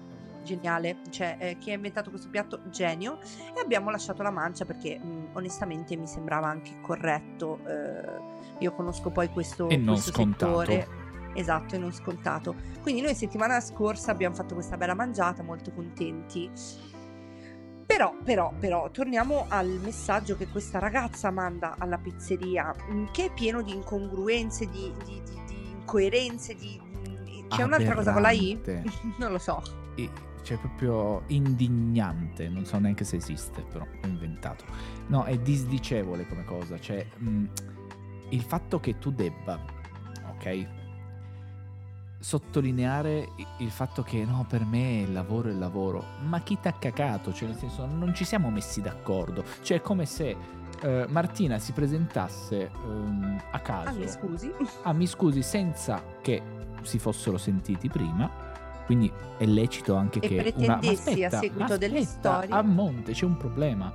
Geniale, 0.43 0.97
cioè 1.09 1.37
eh, 1.39 1.57
chi 1.57 1.71
ha 1.71 1.73
inventato 1.73 2.11
questo 2.11 2.29
piatto 2.29 2.59
genio 2.69 3.17
e 3.55 3.59
abbiamo 3.59 3.89
lasciato 3.89 4.21
la 4.21 4.29
mancia 4.29 4.63
perché 4.63 4.99
mh, 4.99 5.29
onestamente 5.33 5.95
mi 5.95 6.05
sembrava 6.05 6.47
anche 6.47 6.79
corretto. 6.81 7.59
eh, 7.65 8.33
io 8.59 8.71
conosco 8.73 9.09
poi 9.09 9.29
questo, 9.29 9.67
E 9.69 9.77
non 9.77 9.95
questo 9.95 10.13
settore. 10.13 10.87
Esatto, 11.33 11.75
e 11.75 11.77
non 11.77 11.91
scontato. 11.91 12.55
Quindi 12.81 13.01
noi 13.01 13.13
settimana 13.15 13.59
scorsa 13.59 14.11
abbiamo 14.11 14.35
fatto 14.35 14.53
questa 14.53 14.77
bella 14.77 14.93
mangiata, 14.93 15.41
molto 15.43 15.71
contenti. 15.71 16.49
Però, 17.85 18.13
però, 18.23 18.51
però, 18.59 18.89
torniamo 18.89 19.45
al 19.47 19.79
messaggio 19.81 20.35
che 20.35 20.47
questa 20.47 20.79
ragazza 20.79 21.29
manda 21.31 21.75
alla 21.77 21.97
pizzeria, 21.97 22.73
mh, 22.89 23.11
che 23.11 23.25
è 23.25 23.33
pieno 23.33 23.61
di 23.61 23.73
incongruenze, 23.73 24.67
di, 24.69 24.91
di- 25.05 25.21
di- 25.23 25.41
di 25.45 25.69
incoerenze, 25.69 26.55
di... 26.55 26.79
mh, 26.81 27.47
C'è 27.49 27.61
un'altra 27.63 27.93
cosa 27.93 28.11
con 28.11 28.21
la 28.23 28.31
I? 28.31 28.59
Non 29.19 29.31
lo 29.31 29.37
so. 29.37 29.61
E- 29.95 30.09
Cioè, 30.41 30.57
proprio 30.57 31.23
indignante. 31.27 32.49
Non 32.49 32.65
so 32.65 32.77
neanche 32.79 33.03
se 33.03 33.15
esiste, 33.17 33.61
però 33.63 33.83
ho 33.85 34.07
inventato. 34.07 34.65
No, 35.07 35.23
è 35.23 35.37
disdicevole 35.37 36.27
come 36.27 36.43
cosa. 36.43 36.79
Cioè, 36.79 37.05
mh, 37.17 37.43
il 38.29 38.41
fatto 38.41 38.79
che 38.79 38.97
tu 38.99 39.11
debba, 39.11 39.63
ok? 40.31 40.67
Sottolineare 42.25 43.33
il 43.59 43.69
fatto 43.69 44.01
che 44.01 44.25
no, 44.25 44.47
per 44.49 44.65
me 44.65 45.01
il 45.01 45.13
lavoro 45.13 45.49
è 45.49 45.51
il 45.51 45.59
lavoro. 45.59 46.03
Ma 46.27 46.39
chi 46.39 46.57
t'ha 46.59 46.73
cacato? 46.73 47.31
Cioè, 47.31 47.49
nel 47.49 47.55
senso, 47.55 47.85
non 47.85 48.15
ci 48.15 48.25
siamo 48.25 48.49
messi 48.49 48.81
d'accordo. 48.81 49.43
Cioè, 49.61 49.77
è 49.77 49.81
come 49.81 50.07
se 50.07 50.35
eh, 50.81 51.05
Martina 51.07 51.59
si 51.59 51.71
presentasse 51.71 52.71
ehm, 52.73 53.43
a 53.51 53.59
caso. 53.59 53.89
Ah, 53.89 53.91
mi 53.91 54.07
scusi. 54.07 54.51
Ah, 54.81 54.93
mi 54.93 55.05
scusi, 55.05 55.43
senza 55.43 56.01
che 56.23 56.41
si 56.81 56.97
fossero 56.97 57.37
sentiti 57.37 57.89
prima. 57.89 58.27
Quindi 58.87 59.11
è 59.37 59.45
lecito 59.45 59.93
anche 59.93 60.17
E 60.17 60.27
che 60.27 60.33
una... 60.33 60.79
pretendessi 60.79 61.23
a 61.23 61.27
aspetta, 61.27 61.39
seguito 61.41 61.73
ma 61.73 61.77
delle 61.77 61.99
aspetta, 61.99 62.37
storie- 62.37 62.55
A 62.55 62.61
monte 62.63 63.11
c'è 63.11 63.25
un 63.25 63.37
problema. 63.37 63.93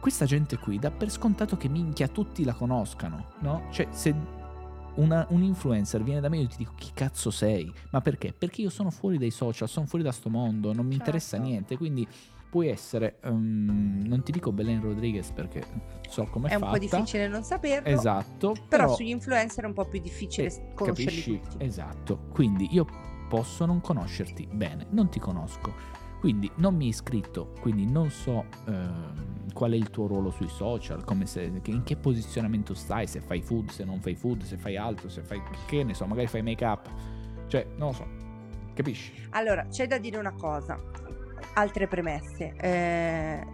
Questa 0.00 0.24
gente 0.24 0.58
qui 0.58 0.80
dà 0.80 0.90
per 0.90 1.10
scontato 1.10 1.56
che 1.56 1.68
minchia 1.68 2.08
tutti 2.08 2.42
la 2.42 2.54
conoscano, 2.54 3.26
no? 3.38 3.68
Cioè, 3.70 3.86
se 3.90 4.12
una- 4.96 5.26
un 5.30 5.42
influencer 5.42 6.02
viene 6.02 6.20
da 6.20 6.28
me 6.28 6.38
io 6.38 6.46
ti 6.48 6.56
dico 6.58 6.72
chi 6.76 6.90
cazzo 6.94 7.30
sei? 7.30 7.72
Ma 7.90 8.00
perché? 8.00 8.32
Perché 8.36 8.62
io 8.62 8.70
sono 8.70 8.90
fuori 8.90 9.18
dai 9.18 9.30
social, 9.30 9.68
sono 9.68 9.86
fuori 9.86 10.04
da 10.04 10.12
sto 10.12 10.28
mondo, 10.30 10.72
non 10.72 10.86
mi 10.86 10.94
interessa 10.94 11.36
Certo. 11.36 11.46
niente, 11.50 11.76
quindi 11.76 12.06
puoi 12.48 12.68
essere, 12.68 13.18
ehm, 13.22 14.04
non 14.06 14.22
ti 14.22 14.32
dico 14.32 14.52
Belen 14.52 14.80
Rodriguez 14.80 15.30
perché 15.32 15.62
so 16.08 16.24
come 16.24 16.48
È 16.48 16.54
un 16.54 16.60
po' 16.60 16.66
fatta. 16.66 16.78
difficile 16.78 17.28
non 17.28 17.42
saperlo. 17.42 17.88
Esatto, 17.88 18.52
Però, 18.52 18.66
però 18.68 18.94
sugli 18.94 19.08
influencer 19.10 19.64
è 19.64 19.66
un 19.66 19.74
po' 19.74 19.84
più 19.84 20.00
difficile 20.00 20.46
eh, 20.48 20.72
conoscerli 20.74 21.04
capisci? 21.04 21.40
tutti. 21.40 21.64
Esatto. 21.64 22.18
Quindi 22.32 22.68
io 22.70 22.86
posso 23.28 23.66
non 23.66 23.80
conoscerti 23.80 24.48
bene, 24.50 24.86
non 24.90 25.08
ti 25.10 25.18
conosco. 25.18 25.74
Quindi 26.20 26.50
non 26.56 26.74
mi 26.74 26.84
hai 26.84 26.90
iscritto, 26.90 27.52
quindi 27.60 27.86
non 27.86 28.10
so 28.10 28.46
ehm, 28.66 29.52
qual 29.52 29.72
è 29.72 29.76
il 29.76 29.90
tuo 29.90 30.06
ruolo 30.06 30.30
sui 30.30 30.48
social, 30.48 31.04
se, 31.24 31.60
in 31.64 31.82
che 31.84 31.96
posizionamento 31.96 32.74
stai, 32.74 33.06
se 33.06 33.20
fai 33.20 33.42
food, 33.42 33.70
se 33.70 33.84
non 33.84 34.00
fai 34.00 34.14
food, 34.14 34.42
se 34.42 34.56
fai 34.56 34.76
altro, 34.76 35.08
se 35.08 35.22
fai 35.22 35.40
che 35.66 35.84
ne 35.84 35.94
so, 35.94 36.06
magari 36.06 36.26
fai 36.26 36.42
make 36.42 36.64
up. 36.64 36.88
Cioè, 37.46 37.66
non 37.76 37.88
lo 37.88 37.94
so. 37.94 38.06
Capisci? 38.74 39.12
Allora, 39.30 39.66
c'è 39.68 39.86
da 39.86 39.98
dire 39.98 40.18
una 40.18 40.34
cosa, 40.34 40.78
altre 41.54 41.86
premesse. 41.86 42.54
Eh, 42.56 43.46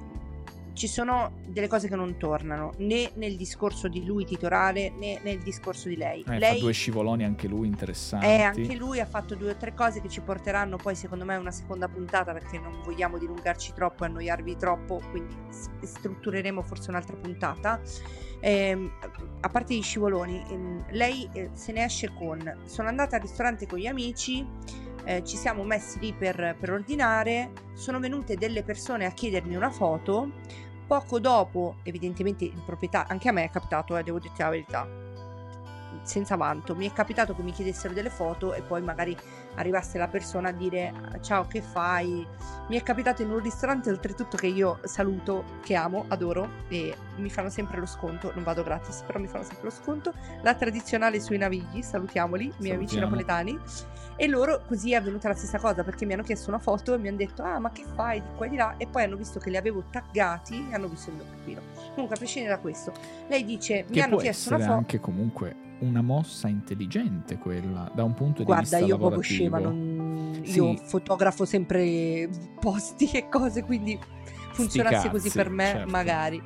ci 0.75 0.87
sono 0.87 1.33
delle 1.47 1.69
cose 1.69 1.89
che 1.89 1.97
non 1.97 2.17
tornano 2.17 2.73
né 2.79 3.11
nel 3.15 3.37
discorso 3.37 3.89
di 3.89 4.05
lui 4.05 4.25
titolare 4.25 4.91
né 4.91 5.21
nel 5.23 5.39
discorso 5.39 5.89
di 5.89 5.97
lei. 5.97 6.25
Eh, 6.29 6.39
lei 6.39 6.61
due 6.61 6.73
scivoloni 6.73 7.25
anche 7.25 7.49
lui 7.49 7.67
interessanti. 7.67 8.27
Eh, 8.27 8.43
anche 8.43 8.75
lui 8.75 9.01
ha 9.01 9.07
fatto 9.07 9.35
due 9.35 9.51
o 9.53 9.57
tre 9.57 9.75
cose 9.75 10.01
che 10.01 10.09
ci 10.09 10.21
porteranno 10.21 10.77
poi 10.77 10.95
secondo 10.95 11.25
me 11.25 11.35
a 11.35 11.39
una 11.39 11.51
seconda 11.51 11.89
puntata 11.89 12.33
perché 12.33 12.59
non 12.59 12.81
vogliamo 12.83 13.19
dilungarci 13.19 13.73
troppo 13.75 14.05
e 14.05 14.07
annoiarvi 14.07 14.57
troppo, 14.57 15.01
quindi 15.11 15.35
struttureremo 15.83 16.63
forse 16.63 16.91
un'altra 16.91 17.17
puntata. 17.17 17.81
Ehm, 18.41 18.91
a 19.41 19.49
parte 19.49 19.75
gli 19.75 19.83
scivoloni, 19.83 20.43
ehm, 20.51 20.85
lei 20.91 21.29
eh, 21.33 21.51
se 21.53 21.73
ne 21.73 21.85
esce 21.85 22.13
con 22.13 22.61
sono 22.65 22.89
andata 22.89 23.17
al 23.17 23.23
ristorante 23.23 23.67
con 23.67 23.79
gli 23.79 23.87
amici, 23.87 24.45
eh, 25.05 25.25
ci 25.25 25.37
siamo 25.37 25.63
messi 25.65 25.99
lì 25.99 26.13
per, 26.13 26.57
per 26.59 26.71
ordinare, 26.71 27.53
sono 27.75 27.99
venute 27.99 28.37
delle 28.37 28.63
persone 28.63 29.07
a 29.07 29.11
chiedermi 29.11 29.57
una 29.57 29.71
foto, 29.71 30.31
poco 30.87 31.19
dopo 31.19 31.77
evidentemente 31.83 32.45
il 32.45 32.63
proprietario, 32.65 33.11
anche 33.11 33.29
a 33.29 33.33
me 33.33 33.45
è 33.45 33.51
capitato, 33.51 33.97
eh, 33.97 34.03
devo 34.03 34.19
dirti 34.19 34.43
la 34.43 34.51
verità, 34.51 34.89
senza 36.03 36.37
vanto. 36.37 36.75
Mi 36.75 36.89
è 36.89 36.93
capitato 36.93 37.35
che 37.35 37.43
mi 37.43 37.53
chiedessero 37.53 37.95
delle 37.95 38.11
foto 38.11 38.55
e 38.55 38.63
poi 38.63 38.83
magari 38.83 39.17
arrivasse 39.55 39.99
la 39.99 40.09
persona 40.09 40.49
a 40.49 40.53
dire 40.53 40.93
ciao 41.21 41.47
che 41.47 41.61
fai. 41.61 42.27
Mi 42.69 42.79
è 42.79 42.83
capitato 42.83 43.23
in 43.23 43.31
un 43.31 43.41
ristorante 43.41 43.91
oltretutto 43.91 44.37
che 44.37 44.47
io 44.47 44.79
saluto, 44.85 45.45
che 45.63 45.75
amo, 45.75 46.05
adoro 46.09 46.49
e 46.69 46.95
mi 47.17 47.29
fanno 47.29 47.51
sempre 47.51 47.79
lo 47.79 47.87
sconto, 47.87 48.33
non 48.35 48.45
vado 48.45 48.63
gratis, 48.63 49.03
però 49.07 49.19
mi 49.19 49.27
fanno 49.27 49.45
sempre 49.45 49.65
lo 49.65 49.71
sconto. 49.71 50.13
La 50.43 50.55
tradizionale 50.55 51.21
sui 51.21 51.39
navigli, 51.39 51.83
salutiamoli, 51.83 52.47
i 52.47 52.53
miei 52.59 52.75
amici 52.77 52.95
Salutiamo. 52.95 53.05
napoletani. 53.05 53.61
E 54.17 54.27
loro 54.29 54.63
così 54.67 54.93
è 54.93 54.97
avvenuta 54.97 55.29
la 55.29 55.35
stessa 55.35 55.59
cosa 55.59 55.83
perché 55.83 56.05
mi 56.05 56.13
hanno 56.13 56.23
chiesto 56.23 56.51
una 56.51 56.59
foto 56.59 56.95
e 56.95 56.99
mi 56.99 57.09
hanno 57.09 57.17
detto 57.17 57.43
ah 57.43 57.59
ma 57.59 57.71
che 57.71 57.85
fai 57.95 58.21
di 58.21 58.27
qua 58.37 58.47
e 58.47 58.49
di 58.51 58.57
là 58.57 58.75
e 58.77 58.87
poi 58.87 59.05
hanno 59.05 59.17
visto 59.17 59.39
che 59.39 59.51
li 59.51 59.57
avevo 59.57 59.85
taggati 59.91 60.69
e 60.71 60.75
hanno 60.75 60.89
visto 60.89 61.11
il 61.11 61.17
mio 61.17 61.25
profilo. 61.25 61.63
Comunque 61.95 62.15
a 62.15 62.19
prescindere 62.19 62.55
da 62.55 62.61
questo, 62.61 62.93
lei 63.29 63.45
dice 63.45 63.85
mi 63.89 63.95
Che 63.95 64.01
hanno 64.01 64.15
può 64.15 64.21
chiesto 64.21 64.55
una 64.55 64.65
foto. 64.65 64.73
anche 64.73 65.01
comunque 65.01 65.57
una 65.81 66.03
mossa 66.03 66.49
intelligente 66.49 67.39
quella, 67.39 67.91
da 67.95 68.05
un 68.05 68.15
punto 68.15 68.39
di 68.39 68.45
Guarda, 68.45 68.63
vista 68.63 68.79
io 68.79 68.97
proprio 68.99 69.21
scema, 69.21 69.59
non... 69.59 70.41
Sì. 70.45 70.57
io 70.57 70.77
fotografo 70.77 71.45
sempre 71.45 72.29
posti 72.61 73.11
e 73.13 73.29
cose, 73.29 73.65
quindi 73.65 73.99
funzionasse 74.53 75.11
così 75.11 75.25
cazzi, 75.25 75.37
per 75.37 75.51
me, 75.51 75.65
certo. 75.65 75.91
magari. 75.91 76.43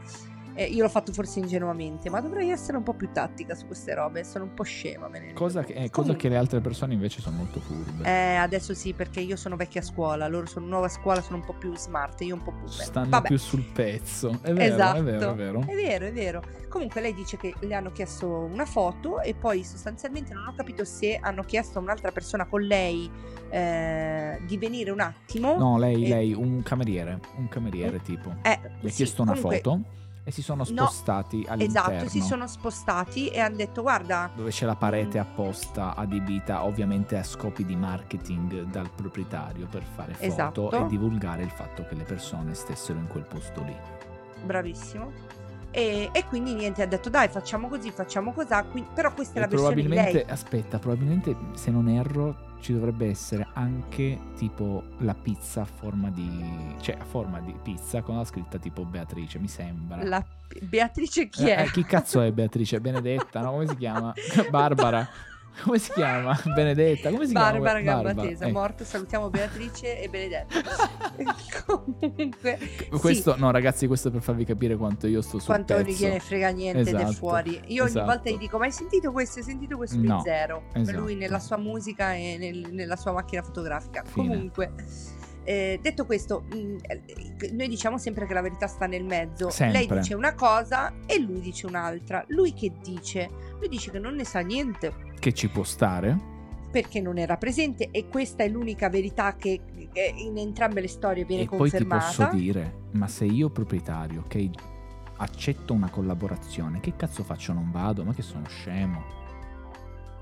Eh, 0.59 0.65
io 0.65 0.83
l'ho 0.83 0.89
fatto 0.89 1.13
forse 1.13 1.39
ingenuamente, 1.39 2.09
ma 2.09 2.21
dovrei 2.23 2.49
essere 2.49 2.79
un 2.79 2.83
po' 2.83 2.95
più 2.95 3.11
tattica 3.13 3.55
su 3.55 3.67
queste 3.67 3.95
robe, 3.95 4.25
sono 4.25 4.45
un 4.45 4.55
po' 4.55 4.63
scema. 4.63 5.07
Me 5.09 5.21
ne 5.21 5.33
Cosa 5.35 5.63
che, 5.63 5.75
eh, 5.75 5.91
cosa 5.91 6.17
che 6.17 6.31
le 6.31 6.37
altre 6.39 6.61
persone 6.63 6.95
invece 6.95 7.21
sono 7.21 7.37
molto 7.37 7.61
furbe. 7.61 8.05
eh, 8.09 8.37
adesso 8.37 8.73
sì, 8.73 8.95
perché 8.95 9.21
io 9.21 9.37
sono 9.37 9.57
vecchia 9.57 9.83
scuola, 9.83 10.27
loro 10.29 10.47
sono 10.47 10.65
nuova 10.67 10.89
scuola, 10.89 11.21
sono 11.21 11.37
un 11.37 11.45
po' 11.45 11.53
più 11.53 11.77
smart, 11.77 12.23
io 12.23 12.37
un 12.37 12.43
po' 12.43 12.53
boomer. 12.53 12.71
Stanno 12.71 13.09
Vabbè. 13.11 13.29
più 13.29 13.37
sul 13.37 13.65
pezzo. 13.71 14.39
È 14.41 14.53
vero, 14.55 14.75
esatto. 14.75 14.99
è 14.99 15.03
vero, 15.03 15.31
è 15.31 15.35
vero. 15.35 15.61
È 15.61 15.75
vero, 15.75 16.07
è 16.07 16.13
vero. 16.13 16.43
Comunque 16.71 17.03
lei 17.03 17.13
dice 17.13 17.37
che 17.37 17.53
le 17.61 17.75
hanno 17.75 17.93
chiesto 17.93 18.27
una 18.27 18.65
foto 18.65 19.21
e 19.21 19.35
poi 19.35 19.63
sostanzialmente 19.63 20.33
non 20.33 20.47
ho 20.47 20.55
capito 20.57 20.85
se 20.87 21.17
hanno 21.21 21.43
chiesto 21.43 21.79
a 21.79 21.83
un'altra 21.83 22.13
persona 22.13 22.47
con 22.47 22.63
lei 22.63 23.11
eh, 23.51 24.41
di 24.47 24.57
venire 24.57 24.91
un 24.91 25.01
attimo. 25.01 25.57
No, 25.57 25.79
lei, 25.79 26.05
E- 26.05 26.09
lei, 26.09 26.33
un 26.35 26.63
cameriere, 26.63 27.21
un 27.37 27.49
cameriere 27.49 28.01
tipo. 28.01 28.35
Eh, 28.43 28.59
Gli 28.81 28.87
ha 28.87 28.91
sì, 28.91 28.97
chiesto 28.97 29.21
una 29.23 29.33
comunque- 29.35 29.57
foto 29.61 29.81
e 30.28 30.33
si 30.33 30.42
sono 30.42 30.64
No, 30.71 30.87
spostati 30.88 31.47
all'interno. 31.49 31.92
Esatto, 31.99 32.09
si 32.11 32.21
sono 32.21 32.49
spostati 32.49 33.28
e 33.28 33.38
hanno 33.38 33.54
detto 33.54 33.83
guarda, 33.83 34.28
Dove 34.35 34.50
c'è 34.50 34.66
la 34.66 34.75
parete 34.75 35.18
Mm. 35.18 35.23
apposta 35.23 35.95
adibita 35.95 36.64
ovviamente 36.64 37.16
a 37.16 37.23
scopi 37.23 37.64
di 37.64 37.76
marketing 37.76 38.62
dal 38.64 38.90
proprietario 38.90 39.68
per 39.71 39.85
fare 39.85 40.14
foto 40.14 40.25
Esatto. 40.25 40.71
e 40.73 40.87
divulgare 40.88 41.45
il 41.45 41.50
fatto 41.50 41.87
che 41.87 41.95
le 41.95 42.02
persone 42.02 42.54
stessero 42.54 42.99
in 42.99 43.06
quel 43.06 43.23
posto 43.25 43.62
lì. 43.62 43.76
bravissimo. 44.45 45.12
E, 45.71 46.09
e 46.11 46.25
quindi 46.26 46.54
niente, 46.54 46.83
ha 46.83 46.87
detto 46.87 47.09
dai 47.11 47.28
facciamo 47.28 47.68
così, 47.68 47.90
facciamo 47.90 48.33
così, 48.33 48.49
però 48.95 49.12
questa 49.12 49.35
è 49.35 49.37
E 49.37 49.40
la 49.42 49.47
versione 49.47 49.75
di 49.75 49.83
probabilmente, 49.83 50.18
lei. 50.25 50.30
aspetta, 50.33 50.78
probabilmente 50.78 51.37
se 51.54 51.71
non 51.71 51.88
erro 51.88 52.46
ci 52.67 52.73
dovrebbe 52.73 53.09
essere 53.09 53.47
anche 53.53 54.19
tipo 54.37 54.83
la 54.99 55.15
pizza 55.15 55.61
a 55.61 55.65
forma 55.65 56.11
di... 56.11 56.75
cioè 56.81 56.97
a 56.99 57.05
forma 57.05 57.39
di 57.39 57.55
pizza 57.63 58.03
con 58.03 58.17
la 58.17 58.25
scritta 58.25 58.59
tipo 58.59 58.85
Beatrice, 58.85 59.39
mi 59.39 59.47
sembra. 59.47 60.03
La 60.03 60.25
Beatrice 60.63 61.29
chi 61.29 61.49
Eh, 61.49 61.55
è? 61.55 61.63
eh, 61.63 61.71
chi 61.71 61.85
cazzo 61.85 62.21
è 62.21 62.33
Beatrice? 62.33 62.81
Benedetta, 62.81 63.41
no? 63.41 63.53
Come 63.53 63.69
si 63.69 63.77
chiama? 63.77 64.13
Barbara. 64.51 65.09
Come 65.65 65.79
si 65.79 65.93
chiama? 65.93 66.39
Benedetta? 66.55 67.11
Come 67.11 67.27
si 67.27 67.33
Barbara 67.33 67.81
chiama? 67.81 68.03
Gambatesa, 68.03 68.45
eh. 68.47 68.53
morto. 68.53 68.85
Salutiamo 68.85 69.31
Beatrice 69.31 70.01
e 70.01 70.09
Benedetta. 70.09 70.55
Comunque, 71.67 72.59
Questo, 73.01 73.35
sì, 73.35 73.41
no, 73.41 73.51
ragazzi, 73.51 73.87
questo 73.87 74.11
per 74.11 74.23
farvi 74.23 74.45
capire 74.45 74.77
quanto 74.77 75.07
io 75.07 75.21
sto 75.23 75.39
sul 75.39 75.47
quanto 75.47 75.75
non 75.75 75.85
pezzo. 75.85 76.05
gliene 76.05 76.21
frega 76.21 76.49
niente 76.51 76.83
del 76.85 76.95
Esatto, 76.95 77.13
fuori. 77.13 77.61
Io 77.67 77.83
ogni 77.83 77.91
esatto. 77.91 78.07
volta 78.07 78.31
gli 78.31 78.39
dico: 78.39 78.59
Ma 78.59 78.65
hai 78.67 78.73
sentito 78.73 79.11
questo? 79.13 79.39
Hai 79.39 79.45
sentito 79.45 79.77
questo? 79.77 79.97
No, 79.99 80.21
zero. 80.23 80.63
esatto. 80.75 80.99
Lui 80.99 81.15
nella 81.15 81.39
sua 81.39 81.57
musica 81.57 82.15
e 82.15 82.37
nel- 82.39 82.69
nella 82.73 82.97
sua 82.97 83.13
macchina 83.13 83.43
fotografica. 83.43 84.03
Fine. 84.07 84.29
Comunque. 84.29 84.73
Eh, 85.47 85.79
detto 85.81 86.05
questo, 86.05 86.45
mh, 86.53 86.76
eh, 86.83 87.50
noi 87.53 87.69
diciamo 87.69 87.97
sempre 87.97 88.26
che 88.26 88.35
la 88.35 88.43
verità 88.43 88.67
sta 88.67 88.87
nel 88.87 89.05
mezzo. 89.05 89.49
Sempre. 89.49 89.87
Lei 89.87 89.99
dice 89.99 90.15
una 90.15 90.35
cosa 90.35 90.93
e 91.07 91.19
lui 91.21 91.41
dice 91.41 91.67
un'altra. 91.67 92.25
Lui 92.29 92.53
che 92.53 92.73
dice? 92.83 93.31
Lui 93.59 93.69
dice 93.69 93.91
che 93.91 93.99
non 93.99 94.15
ne 94.15 94.25
sa 94.25 94.41
niente 94.41 94.93
Che 95.19 95.33
ci 95.33 95.49
può 95.49 95.62
stare? 95.65 96.35
perché 96.69 97.00
non 97.00 97.17
era 97.17 97.38
presente 97.38 97.88
e 97.91 98.07
questa 98.09 98.43
è 98.43 98.49
l'unica 98.49 98.91
verità 98.91 99.35
che 99.37 99.59
in 100.19 100.37
entrambe 100.37 100.83
le 100.83 100.88
storie 100.88 101.25
viene 101.25 101.45
e 101.45 101.47
poi 101.47 101.71
ti 101.71 101.79
confermata. 101.79 102.05
posso 102.05 102.37
dire, 102.37 102.75
ma 102.91 103.09
se 103.09 103.25
io 103.25 103.49
proprietario, 103.49 104.21
ok, 104.26 104.50
accetto 105.17 105.73
una 105.73 105.88
collaborazione, 105.88 106.81
che 106.81 106.95
cazzo 106.95 107.23
faccio? 107.23 107.55
Non 107.55 107.71
vado? 107.71 108.05
Ma 108.05 108.12
che 108.12 108.21
sono 108.21 108.45
scemo? 108.47 109.03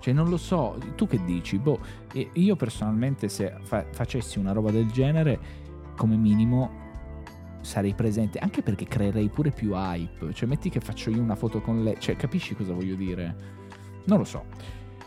Cioè, 0.05 0.13
non 0.13 0.29
lo 0.29 0.37
so, 0.37 0.79
tu 0.97 1.07
che 1.07 1.25
dici? 1.25 1.57
Boh, 1.57 1.81
io 2.35 2.57
personalmente 2.57 3.31
se 3.31 3.57
fa- 3.63 3.87
facessi 3.91 4.39
una 4.39 4.53
roba 4.53 4.71
del 4.71 4.91
genere, 4.91 5.41
come 5.97 6.15
minimo 6.15 6.83
sarei 7.63 7.95
presente, 7.95 8.39
anche 8.39 8.61
perché 8.61 8.85
creerei 8.85 9.31
pure 9.31 9.49
più 9.51 9.73
hype. 9.73 10.35
Cioè, 10.35 10.47
metti 10.47 10.69
che 10.69 10.81
faccio 10.81 11.09
io 11.09 11.23
una 11.23 11.37
foto 11.37 11.63
con 11.63 11.83
lei, 11.83 11.99
cioè, 12.01 12.17
capisci 12.17 12.55
cosa 12.55 12.75
voglio 12.75 12.97
dire? 12.97 13.35
Non 14.05 14.19
lo 14.19 14.25
so. 14.25 14.45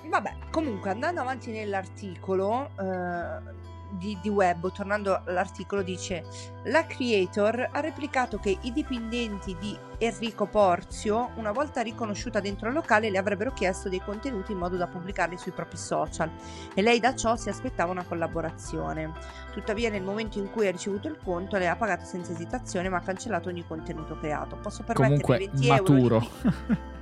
Vabbè, 0.09 0.35
comunque 0.49 0.89
andando 0.89 1.21
avanti 1.21 1.51
nell'articolo 1.51 2.71
eh, 2.79 3.56
di, 3.91 4.17
di 4.21 4.29
web, 4.29 4.71
tornando 4.71 5.21
all'articolo, 5.25 5.81
dice 5.81 6.23
la 6.63 6.85
creator 6.85 7.69
ha 7.71 7.79
replicato 7.79 8.37
che 8.37 8.57
i 8.61 8.73
dipendenti 8.73 9.55
di 9.59 9.77
Enrico 9.99 10.45
Porzio, 10.45 11.31
una 11.35 11.51
volta 11.51 11.81
riconosciuta 11.81 12.39
dentro 12.39 12.67
il 12.67 12.73
locale, 12.73 13.09
le 13.09 13.17
avrebbero 13.17 13.51
chiesto 13.51 13.89
dei 13.89 14.01
contenuti 14.01 14.51
in 14.51 14.57
modo 14.57 14.77
da 14.77 14.87
pubblicarli 14.87 15.37
sui 15.37 15.51
propri 15.51 15.77
social 15.77 16.29
e 16.73 16.81
lei 16.81 16.99
da 16.99 17.15
ciò 17.15 17.35
si 17.35 17.49
aspettava 17.49 17.91
una 17.91 18.03
collaborazione. 18.03 19.11
Tuttavia 19.53 19.89
nel 19.89 20.03
momento 20.03 20.37
in 20.37 20.51
cui 20.51 20.67
ha 20.67 20.71
ricevuto 20.71 21.07
il 21.07 21.17
conto 21.23 21.57
lei 21.57 21.67
ha 21.67 21.75
pagato 21.75 22.05
senza 22.05 22.31
esitazione 22.31 22.89
ma 22.89 22.97
ha 22.97 23.01
cancellato 23.01 23.49
ogni 23.49 23.65
contenuto 23.65 24.17
creato. 24.17 24.57
Posso 24.57 24.83
permettermi 24.83 25.21
Comunque, 25.21 25.37
20 25.37 25.67
euro 25.67 25.83
di 25.83 26.01
maturo. 26.01 26.95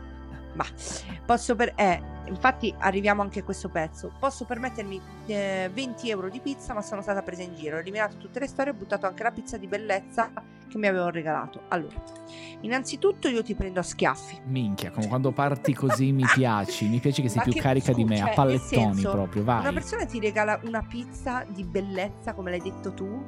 Ma 0.56 0.66
posso 1.26 1.56
per... 1.56 1.74
Eh, 1.76 2.02
infatti 2.28 2.74
arriviamo 2.80 3.22
anche 3.22 3.40
a 3.40 3.44
questo 3.44 3.70
pezzo. 3.70 4.12
Posso 4.20 4.46
permettermi 4.46 5.00
eh, 5.28 5.70
20 5.74 6.10
euro 6.10 6.30
di 6.30 6.40
pizza, 6.40 6.74
ma 6.74 6.82
sono 6.82 7.02
stata 7.02 7.22
presa 7.22 7.44
in 7.44 7.54
giro. 7.56 7.78
Ho 7.78 7.80
eliminato 7.80 8.18
tutte 8.18 8.40
le 8.40 8.48
storie 8.48 8.72
e 8.72 8.76
ho 8.76 8.78
buttato 8.78 9.06
anche 9.06 9.24
la 9.24 9.32
pizza 9.32 9.58
di 9.58 9.68
bellezza 9.68 10.32
che 10.68 10.78
mi 10.78 10.88
avevano 10.88 11.12
regalato. 11.12 11.62
Allora, 11.70 12.02
innanzitutto 12.62 13.28
io 13.28 13.44
ti 13.44 13.54
prendo 13.56 13.80
a 13.80 13.84
schiaffi. 13.84 14.42
Minchia, 14.46 14.92
come 14.92 15.08
quando 15.08 15.32
parti 15.32 15.74
così 15.74 16.12
mi 16.12 16.26
piaci, 16.34 16.88
mi 16.88 17.00
piace 17.00 17.22
che 17.22 17.28
sei 17.30 17.38
Ma 17.38 17.44
più 17.44 17.54
che- 17.54 17.60
carica 17.62 17.94
di 17.94 18.04
me, 18.04 18.18
scusa, 18.18 18.32
a 18.32 18.34
pallettoni 18.34 18.94
senso, 18.94 19.12
proprio, 19.12 19.42
Una 19.44 19.62
vai. 19.62 19.74
persona 19.74 20.06
ti 20.06 20.20
regala 20.20 20.60
una 20.64 20.82
pizza 20.82 21.46
di 21.48 21.64
bellezza, 21.64 22.34
come 22.34 22.50
l'hai 22.50 22.62
detto 22.62 22.94
tu, 22.94 23.24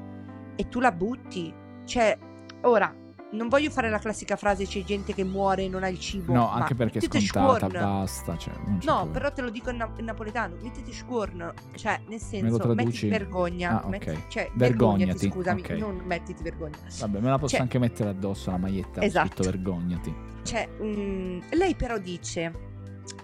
e 0.56 0.68
tu 0.70 0.80
la 0.80 0.92
butti. 0.92 1.54
Cioè, 1.86 2.18
ora, 2.62 2.94
non 3.32 3.50
voglio 3.50 3.70
fare 3.70 3.90
la 3.90 4.00
classica 4.00 4.36
frase 4.38 4.66
c'è 4.66 4.84
gente 4.84 5.14
che 5.14 5.24
muore 5.24 5.64
e 5.64 5.68
non 5.70 5.84
ha 5.84 5.90
il 5.90 6.00
cibo. 6.00 6.32
No, 6.34 6.50
anche 6.50 6.76
perché 6.76 7.00
è 7.00 7.02
scontata, 7.02 7.68
scorn. 7.68 7.72
basta, 7.74 8.38
cioè, 8.38 8.54
No, 8.84 9.02
più. 9.04 9.12
però 9.12 9.32
te 9.34 9.42
lo 9.42 9.50
dico 9.50 9.70
in, 9.70 9.78
na- 9.78 9.92
in 9.98 10.06
napoletano, 10.06 10.56
mettiti 10.62 10.94
scorn, 10.94 11.54
cioè 11.76 12.00
nel 12.08 12.20
senso, 12.22 12.58
traduci? 12.58 12.86
mettiti 12.86 13.08
vergogna, 13.10 13.82
Ah, 13.82 13.86
ok. 13.86 13.90
metti- 13.90 14.24
cioè 14.30 14.50
Vergognati, 14.54 15.30
scusami, 15.30 15.62
ok. 15.62 15.70
non 15.72 16.02
mettiti 16.06 16.42
vergogna. 16.44 16.78
Vabbè, 17.00 17.20
me 17.20 17.30
la 17.30 17.38
posso 17.38 17.52
Cioè- 17.56 17.62
anche 17.62 17.80
mettere 17.80 18.10
addosso 18.10 18.50
la 18.52 18.58
maglietta, 18.58 19.02
Esatto. 19.02 19.28
scritto 19.28 19.44
vergognati. 19.44 20.16
Cioè, 20.44 20.70
mm, 20.82 21.40
lei 21.52 21.76
però 21.76 21.98
dice, 21.98 22.52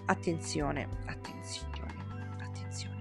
attenzione, 0.06 0.86
attenzione. 1.06 1.72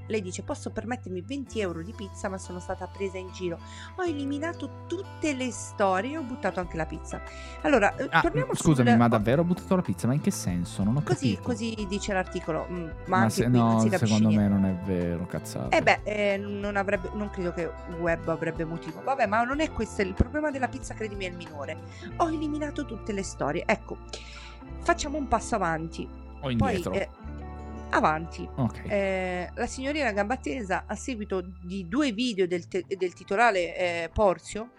Lei 0.08 0.22
dice, 0.22 0.44
posso 0.44 0.70
permettermi 0.72 1.22
20 1.22 1.60
euro 1.62 1.82
di 1.82 1.94
pizza, 1.94 2.28
ma 2.30 2.38
sono 2.38 2.60
stata 2.60 2.88
presa 2.88 3.18
in 3.18 3.30
giro. 3.32 3.58
Ho 3.98 4.04
eliminato 4.04 4.84
tutte 4.88 5.34
le 5.34 5.52
storie 5.52 6.12
e 6.14 6.18
ho 6.18 6.24
buttato 6.24 6.60
anche 6.60 6.76
la 6.78 6.86
pizza. 6.86 7.22
Allora, 7.62 7.96
eh, 7.96 8.08
Ah, 8.12 8.22
torniamo 8.22 8.54
scusami, 8.54 8.90
sul- 8.90 8.98
ma 8.98 9.08
davvero 9.08 9.42
ho 9.42 9.46
buttato 9.46 9.76
la 9.76 9.82
pizza? 9.82 10.08
Ma 10.08 10.14
in 10.14 10.22
che 10.22 10.32
senso? 10.32 10.84
Non 10.84 10.98
ho 10.98 11.02
Così, 11.04 11.32
capito. 11.36 11.42
così 11.42 11.86
dice 11.88 12.14
l'articolo, 12.14 12.68
mm, 12.70 12.84
ma, 12.84 12.92
Ma 13.08 13.18
anche 13.20 13.30
se, 13.34 13.44
qui 13.50 13.58
non 13.58 13.68
no, 13.74 13.80
si 13.80 13.90
capisce 13.90 14.06
secondo 14.16 14.28
niente. 14.30 14.54
me 14.54 14.60
non 14.60 14.66
è 14.70 14.76
vero, 14.86 15.26
cazzate. 15.26 15.78
Eh 15.78 15.82
beh, 15.82 16.00
eh, 16.04 16.38
non, 16.38 16.76
avrebbe, 16.76 17.10
non 17.14 17.30
credo 17.30 17.54
che 17.54 17.70
web 18.00 18.28
avrebbe 18.28 18.66
motivo. 18.66 19.02
Vabbè, 19.04 19.26
ma 19.28 19.44
non 19.44 19.60
è 19.62 19.72
questo 19.72 20.02
il 20.02 20.14
problema 20.14 20.52
della 20.52 20.68
pizza, 20.68 20.94
credimi, 20.94 21.26
è 21.26 21.30
il 21.30 21.36
minore. 21.36 21.78
Ho 22.18 22.28
eliminato 22.30 22.84
tutte 22.86 23.14
le 23.14 23.24
storie. 23.24 23.64
Ecco, 23.66 23.98
facciamo 24.82 25.18
un 25.18 25.28
passo 25.28 25.56
avanti. 25.56 26.06
o 26.06 26.40
Poi, 26.42 26.52
indietro. 26.52 26.92
eh, 26.92 27.10
avanti. 27.90 28.48
ok. 28.56 28.82
Eh, 28.88 29.50
la 29.54 29.66
signorina 29.68 30.12
Gambatesa, 30.12 30.86
a 30.88 30.96
seguito 30.96 31.42
di 31.64 31.88
due 31.88 32.12
video 32.12 32.48
del, 32.48 32.68
te- 32.68 32.86
del 32.88 33.14
titolare 33.14 33.78
eh, 33.78 34.10
Porzio, 34.14 34.72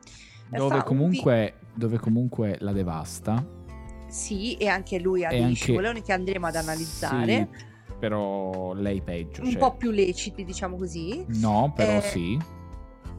eh, 0.50 0.56
dove, 0.56 0.76
un 0.76 0.82
comunque, 0.82 1.54
dove 1.74 1.98
comunque 1.98 2.56
la 2.60 2.72
devasta. 2.72 3.34
vi- 3.34 3.62
sì, 4.12 4.54
e 4.56 4.68
anche 4.68 4.98
lui 5.00 5.24
ha 5.24 5.28
dei 5.30 5.42
anche- 5.42 5.54
scivoloni 5.56 6.02
che 6.02 6.12
andremo 6.12 6.46
ad 6.46 6.54
analizzare, 6.56 7.48
Sì, 7.52 7.64
però 7.98 8.72
lei 8.74 9.00
peggio. 9.02 9.42
un 9.42 9.50
cioè- 9.50 9.58
po' 9.58 9.74
più 9.76 9.90
leciti, 9.90 10.44
diciamo 10.44 10.76
così. 10.76 11.24
No, 11.28 11.72
però 11.74 11.96
Eh, 11.96 12.00
sì. 12.02 12.38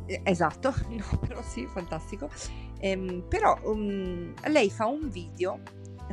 Eh, 0.08 0.22
Esatto, 0.24 0.74
no, 0.90 1.20
però 1.20 1.42
sì, 1.42 1.66
fantastico. 1.66 2.30
Ehm, 2.80 3.26
però 3.28 3.58
um, 3.64 4.34
lei 4.48 4.70
fa 4.70 4.86
un 4.86 5.10
video 5.10 5.60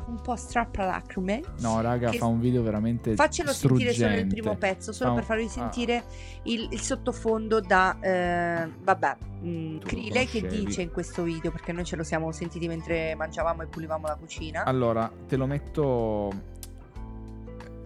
un 0.07 0.21
po' 0.21 0.37
strappalacrime. 0.37 1.43
No, 1.61 1.81
raga, 1.81 2.13
fa 2.13 2.27
un 2.27 2.41
video 2.41 2.63
veramente 2.63 3.15
Faccelo 3.15 3.53
sentire 3.53 3.93
solo 3.93 4.15
il 4.15 4.27
primo 4.27 4.57
pezzo, 4.57 4.93
solo 4.93 5.11
Fa 5.11 5.17
per 5.17 5.25
farvi 5.25 5.45
ah. 5.45 5.49
sentire 5.49 6.05
il, 6.45 6.69
il 6.71 6.81
sottofondo 6.81 7.61
da, 7.61 7.99
eh, 8.01 8.71
vabbè, 8.83 9.17
mm, 9.45 9.75
lo 9.75 9.87
Cri- 9.87 10.11
lei 10.11 10.27
che 10.27 10.47
dice 10.47 10.83
in 10.83 10.91
questo 10.91 11.23
video, 11.23 11.51
perché 11.51 11.73
noi 11.73 11.85
ce 11.85 11.97
lo 11.97 12.03
siamo 12.03 12.31
sentiti 12.33 12.69
mentre 12.69 13.15
mangiavamo 13.15 13.63
e 13.63 13.67
pulivamo 13.67 14.07
la 14.07 14.17
cucina. 14.17 14.65
Allora, 14.65 15.11
te 15.27 15.37
lo 15.37 15.47
metto. 15.47 16.51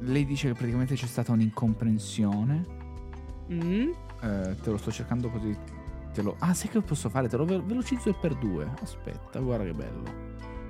Lei 0.00 0.26
dice 0.26 0.48
che 0.48 0.54
praticamente 0.54 0.94
c'è 0.94 1.06
stata 1.06 1.32
un'incomprensione. 1.32 2.64
Mm. 3.50 3.90
Eh, 4.22 4.56
te 4.62 4.70
lo 4.70 4.76
sto 4.76 4.90
cercando 4.90 5.30
così. 5.30 5.56
Te 6.12 6.22
lo... 6.22 6.36
Ah, 6.38 6.54
sai 6.54 6.68
che 6.68 6.80
posso 6.80 7.08
fare? 7.08 7.28
Te 7.28 7.36
lo 7.36 7.44
ve- 7.44 7.60
velocizzo 7.60 8.10
e 8.10 8.14
per 8.14 8.34
due. 8.34 8.70
Aspetta, 8.80 9.38
guarda 9.40 9.64
che 9.64 9.72
bello. 9.72 10.25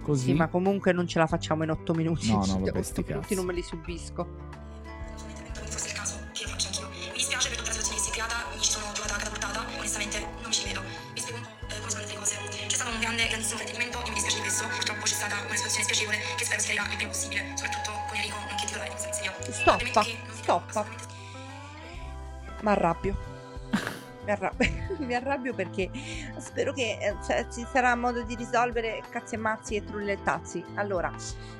Così. 0.06 0.26
Sì, 0.26 0.34
ma 0.34 0.46
comunque 0.46 0.92
non 0.92 1.08
ce 1.08 1.18
la 1.18 1.26
facciamo 1.26 1.64
in 1.64 1.70
otto 1.70 1.92
minuti. 1.92 2.30
No, 2.30 2.36
no, 2.36 2.44
Cioè, 2.46 2.54
vabbè, 2.60 2.68
otto 2.70 2.82
sti 2.84 3.02
minuti 3.08 3.20
cazzi. 3.26 3.34
non 3.34 3.44
me 3.44 3.52
li 3.54 3.62
subisco. 3.62 4.22
non 4.22 5.66
fosse 5.66 5.88
il 5.88 5.94
caso, 5.94 6.14
che 6.30 6.44
lo 6.44 6.50
faccio 6.50 6.66
anch'io. 6.68 6.88
Mi 7.10 7.12
dispiace 7.14 7.48
per 7.48 7.58
tutta 7.58 7.70
la 7.70 7.74
situazione 7.74 7.98
che 7.98 8.04
si 8.04 8.10
è 8.10 8.12
creata, 8.12 8.34
mi 8.54 8.60
ci 8.62 8.70
sono 8.70 8.86
trovata 8.92 9.16
catapultata, 9.16 9.66
onestamente 9.78 10.18
non 10.20 10.46
mi 10.46 10.52
ci 10.52 10.62
vedo. 10.62 10.80
Vi 11.12 11.18
spiego 11.20 11.38
un 11.38 11.42
po' 11.42 11.74
eh, 11.74 11.78
come 11.80 11.90
sono 11.90 12.02
andate 12.02 12.12
le 12.14 12.18
cose. 12.22 12.36
C'è 12.66 12.76
stato 12.76 12.90
un 12.94 13.00
grande, 13.00 13.26
grandissimo 13.26 13.58
fraintendimento 13.58 13.98
e 13.98 14.08
mi 14.08 14.14
dispiace 14.14 14.36
di 14.36 14.42
questo. 14.46 14.64
Purtroppo 14.68 15.02
c'è 15.02 15.14
stata 15.18 15.34
una 15.42 15.56
situazione 15.58 15.84
spiacevole 15.90 16.18
che 16.38 16.44
spero 16.46 16.60
si 16.62 16.66
chiarirà 16.70 16.86
il 16.86 16.96
prima 16.96 17.10
possibile, 17.10 17.42
soprattutto 17.58 17.90
con 18.06 18.14
Enrico, 18.16 18.36
nonché 18.46 18.62
titolare 18.62 18.90
di 18.94 18.98
Seria. 19.02 19.32
Stoppa, 19.50 20.02
stoppa. 20.38 20.86
Mi 22.62 22.70
arrabbio. 22.70 23.14
Mi 24.22 24.30
arrabbio. 24.30 24.66
Mi 25.02 25.14
arrabbio 25.14 25.52
perché 25.54 25.90
spero 26.56 26.72
che 26.72 26.96
eh, 26.98 27.14
cioè, 27.26 27.46
ci 27.52 27.66
sarà 27.70 27.94
modo 27.94 28.22
di 28.22 28.34
risolvere 28.34 29.02
cazzi 29.10 29.34
e 29.34 29.38
mazzi 29.38 29.76
e 29.76 29.84
trullettazzi. 29.84 30.64
Allora, 30.76 31.12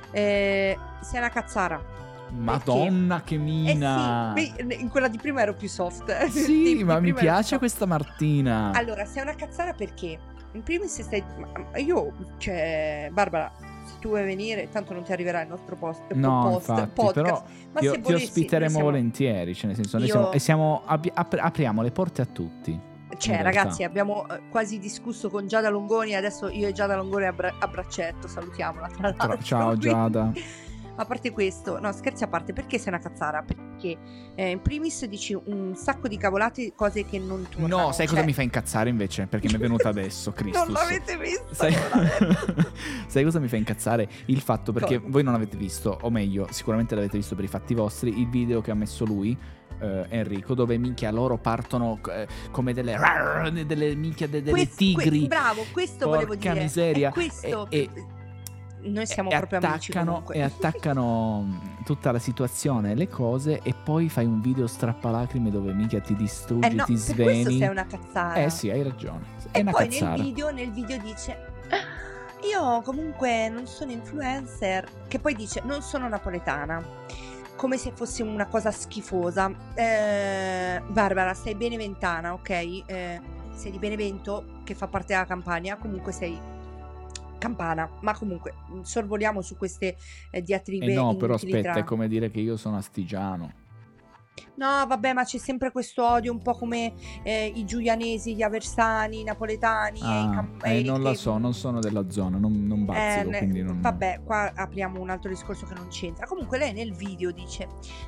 eh, 0.09 0.75
sei 1.01 1.19
una 1.19 1.29
cazzara. 1.29 1.95
Madonna 2.29 3.21
che 3.23 3.35
Eh 3.35 3.37
mina. 3.37 4.33
sì, 4.35 4.51
beh, 4.63 4.73
in 4.73 4.89
quella 4.89 5.07
di 5.07 5.17
prima 5.17 5.41
ero 5.41 5.53
più 5.53 5.69
soft. 5.69 6.09
eh. 6.09 6.25
Di- 6.25 6.39
Sì, 6.39 6.63
di 6.77 6.83
ma 6.83 6.95
mi 6.95 7.13
prima 7.13 7.19
ero 7.19 7.27
piace 7.27 7.57
questa 7.59 7.85
Martina. 7.85 8.71
Allora, 8.73 9.05
sei 9.05 9.21
una 9.21 9.35
cazzara 9.35 9.73
perché 9.73 10.17
in 10.53 10.63
primis 10.63 10.99
stai 11.01 11.23
io 11.75 12.11
cioè 12.37 13.09
Barbara, 13.11 13.51
se 13.85 13.93
tu 13.99 14.09
vuoi 14.09 14.23
venire, 14.25 14.67
tanto 14.69 14.93
non 14.93 15.03
ti 15.03 15.11
arriverà 15.11 15.41
il 15.43 15.47
nostro 15.47 15.75
post, 15.75 16.01
no, 16.13 16.49
post 16.49 16.69
infatti, 16.69 16.89
podcast. 16.95 17.13
però 17.21 17.43
ma 17.71 17.79
ti, 17.79 17.85
se 17.87 17.91
ti 17.93 18.01
volessi, 18.01 18.23
ospiteremo 18.25 18.63
noi 18.63 18.69
siamo- 18.71 18.85
volentieri. 18.89 19.53
Cioè, 19.55 19.65
nel 19.67 19.75
senso, 19.75 19.97
noi 19.99 20.07
Io- 20.07 20.11
siamo, 20.13 20.31
e 20.31 20.39
siamo, 20.39 20.81
ap- 20.85 21.37
apriamo 21.37 21.81
le 21.83 21.91
porte 21.91 22.21
a 22.23 22.25
tutti. 22.25 22.95
Cioè, 23.17 23.41
ragazzi, 23.41 23.83
abbiamo 23.83 24.27
eh, 24.27 24.41
quasi 24.49 24.79
discusso 24.79 25.29
con 25.29 25.47
Giada 25.47 25.69
Longoni. 25.69 26.15
Adesso 26.15 26.49
io 26.49 26.67
e 26.67 26.71
Giada 26.73 26.95
Longoni 26.95 27.25
a, 27.25 27.31
bra- 27.33 27.55
a 27.57 27.67
braccetto, 27.67 28.27
salutiamola. 28.27 28.87
Tra 28.87 29.13
l'altro. 29.17 29.43
ciao 29.43 29.77
Giada. 29.77 30.31
a 30.99 31.05
parte 31.05 31.31
questo, 31.31 31.79
no, 31.79 31.91
scherzi 31.91 32.23
a 32.23 32.27
parte, 32.27 32.53
perché 32.53 32.77
sei 32.79 32.89
una 32.89 32.99
cazzara? 32.99 33.43
Perché 33.43 33.97
eh, 34.35 34.49
in 34.49 34.61
primis 34.61 35.05
dici 35.05 35.33
un 35.45 35.75
sacco 35.75 36.07
di 36.07 36.17
cavolate, 36.17 36.73
cose 36.75 37.05
che 37.05 37.19
non 37.19 37.47
tornano. 37.49 37.85
No, 37.85 37.91
sai 37.91 38.05
cosa 38.05 38.17
cioè- 38.17 38.25
mi 38.25 38.33
fa 38.33 38.41
incazzare 38.41 38.89
invece? 38.89 39.27
Perché 39.27 39.47
mi 39.47 39.55
è 39.55 39.57
venuta 39.57 39.89
adesso, 39.89 40.31
Christus. 40.33 40.63
Non 40.63 40.73
l'avete 40.73 41.17
visto? 41.17 41.53
Sai... 41.53 41.75
sai 43.07 43.23
cosa 43.23 43.39
mi 43.39 43.47
fa 43.47 43.55
incazzare? 43.55 44.07
Il 44.25 44.41
fatto 44.41 44.71
perché 44.73 44.97
Cosa? 44.97 45.11
voi 45.11 45.23
non 45.23 45.33
avete 45.33 45.55
visto, 45.55 45.97
o 46.01 46.09
meglio, 46.09 46.47
sicuramente 46.51 46.95
l'avete 46.95 47.17
visto 47.17 47.35
per 47.35 47.45
i 47.45 47.47
fatti 47.47 47.73
vostri, 47.73 48.19
il 48.19 48.27
video 48.29 48.61
che 48.61 48.71
ha 48.71 48.75
messo 48.75 49.05
lui. 49.05 49.37
Eh, 49.79 50.05
Enrico, 50.09 50.53
dove 50.53 50.77
minchia 50.77 51.11
loro 51.11 51.37
partono 51.37 51.99
eh, 52.09 52.27
come 52.51 52.73
delle, 52.73 52.97
delle 53.65 53.95
minchia 53.95 54.27
de- 54.27 54.41
delle 54.41 54.51
Quest- 54.65 54.75
que- 54.93 55.03
tigri 55.03 55.27
bravo, 55.27 55.65
questo 55.71 56.07
volevo 56.07 56.33
Porca 56.33 56.51
dire. 56.51 56.63
miseria. 56.63 57.09
È 57.09 57.13
questo. 57.13 57.67
E- 57.69 57.89
Noi 58.79 59.05
siamo 59.07 59.29
e 59.31 59.35
proprio 59.37 59.59
amici 59.59 59.89
attaccano, 59.91 60.11
comunque. 60.11 60.35
e 60.35 60.41
attaccano 60.41 61.41
mh, 61.41 61.83
tutta 61.83 62.11
la 62.11 62.19
situazione, 62.19 62.95
le 62.95 63.07
cose, 63.09 63.59
e 63.63 63.73
poi 63.73 64.07
fai 64.07 64.25
un 64.25 64.39
video 64.39 64.67
strappalacrime 64.67 65.49
dove 65.51 65.73
minchia 65.73 65.99
ti 65.99 66.15
distruggi, 66.15 66.67
Eh 66.67 66.73
no, 66.73 66.83
ti 66.85 66.93
per 66.93 67.15
questo 67.15 67.21
sveni. 67.41 67.57
sei 67.57 67.67
una 67.67 67.85
cazzara. 67.87 68.35
Eh 68.35 68.49
sì, 68.49 68.69
hai 68.69 68.83
ragione. 68.83 69.25
È 69.51 69.57
E 69.57 69.61
una 69.61 69.71
poi 69.71 69.87
nel 69.89 70.21
video, 70.21 70.51
nel 70.51 70.71
video 70.71 70.97
dice 70.99 71.31
"Ah, 71.69 72.45
io 72.49 72.81
comunque 72.83 73.49
non 73.49 73.65
sono 73.67 73.91
influencer, 73.91 74.87
che 75.07 75.19
poi 75.19 75.33
dice 75.35 75.61
non 75.65 75.81
sono 75.81 76.07
napoletana, 76.07 76.81
come 77.57 77.77
se 77.77 77.91
fosse 77.91 78.23
una 78.23 78.45
cosa 78.45 78.71
schifosa. 78.71 79.51
Eh, 79.73 80.81
Barbara, 80.87 81.33
sei 81.33 81.55
beneventana, 81.55 82.33
ok? 82.33 82.49
Eh, 82.49 83.21
sei 83.53 83.71
di 83.71 83.79
Benevento, 83.79 84.61
che 84.63 84.75
fa 84.75 84.87
parte 84.87 85.13
della 85.13 85.25
Campania, 85.25 85.75
comunque 85.75 86.13
sei 86.13 86.39
campana, 87.37 87.89
ma 88.01 88.15
comunque 88.15 88.53
mh, 88.67 88.81
sorvoliamo 88.81 89.41
su 89.41 89.57
queste 89.57 89.97
eh, 90.31 90.41
diatribe 90.41 90.85
Eh 90.85 90.93
no, 90.93 91.15
però 91.15 91.35
aspetta, 91.35 91.73
tra- 91.73 91.81
è 91.81 91.83
come 91.83 92.07
dire 92.07 92.31
che 92.31 92.39
io 92.39 92.55
sono 92.55 92.77
astigiano. 92.77 93.65
No, 94.55 94.85
vabbè, 94.87 95.13
ma 95.13 95.23
c'è 95.23 95.37
sempre 95.37 95.71
questo 95.71 96.03
odio, 96.07 96.31
un 96.31 96.41
po' 96.41 96.53
come 96.53 96.93
eh, 97.23 97.51
i 97.55 97.63
giulianesi, 97.65 98.35
gli 98.35 98.41
aversani, 98.41 99.19
i 99.19 99.23
napoletani 99.23 99.99
e 99.99 100.03
i 100.03 100.05
Ah, 100.05 100.31
cam- 100.33 100.59
eh, 100.63 100.81
non 100.81 101.01
la 101.03 101.13
so, 101.13 101.37
non 101.37 101.53
sono 101.53 101.79
della 101.79 102.09
zona, 102.09 102.37
non, 102.37 102.65
non 102.65 102.81
Eh, 102.81 102.83
bazzico, 102.85 103.29
ne- 103.29 103.37
quindi 103.37 103.61
non... 103.63 103.81
Vabbè, 103.81 104.21
qua 104.23 104.51
apriamo 104.55 104.99
un 104.99 105.09
altro 105.09 105.29
discorso 105.29 105.65
che 105.65 105.73
non 105.75 105.87
c'entra. 105.89 106.25
Comunque 106.25 106.57
lei 106.57 106.73
nel 106.73 106.93
video 106.93 107.31
dice: 107.31 107.67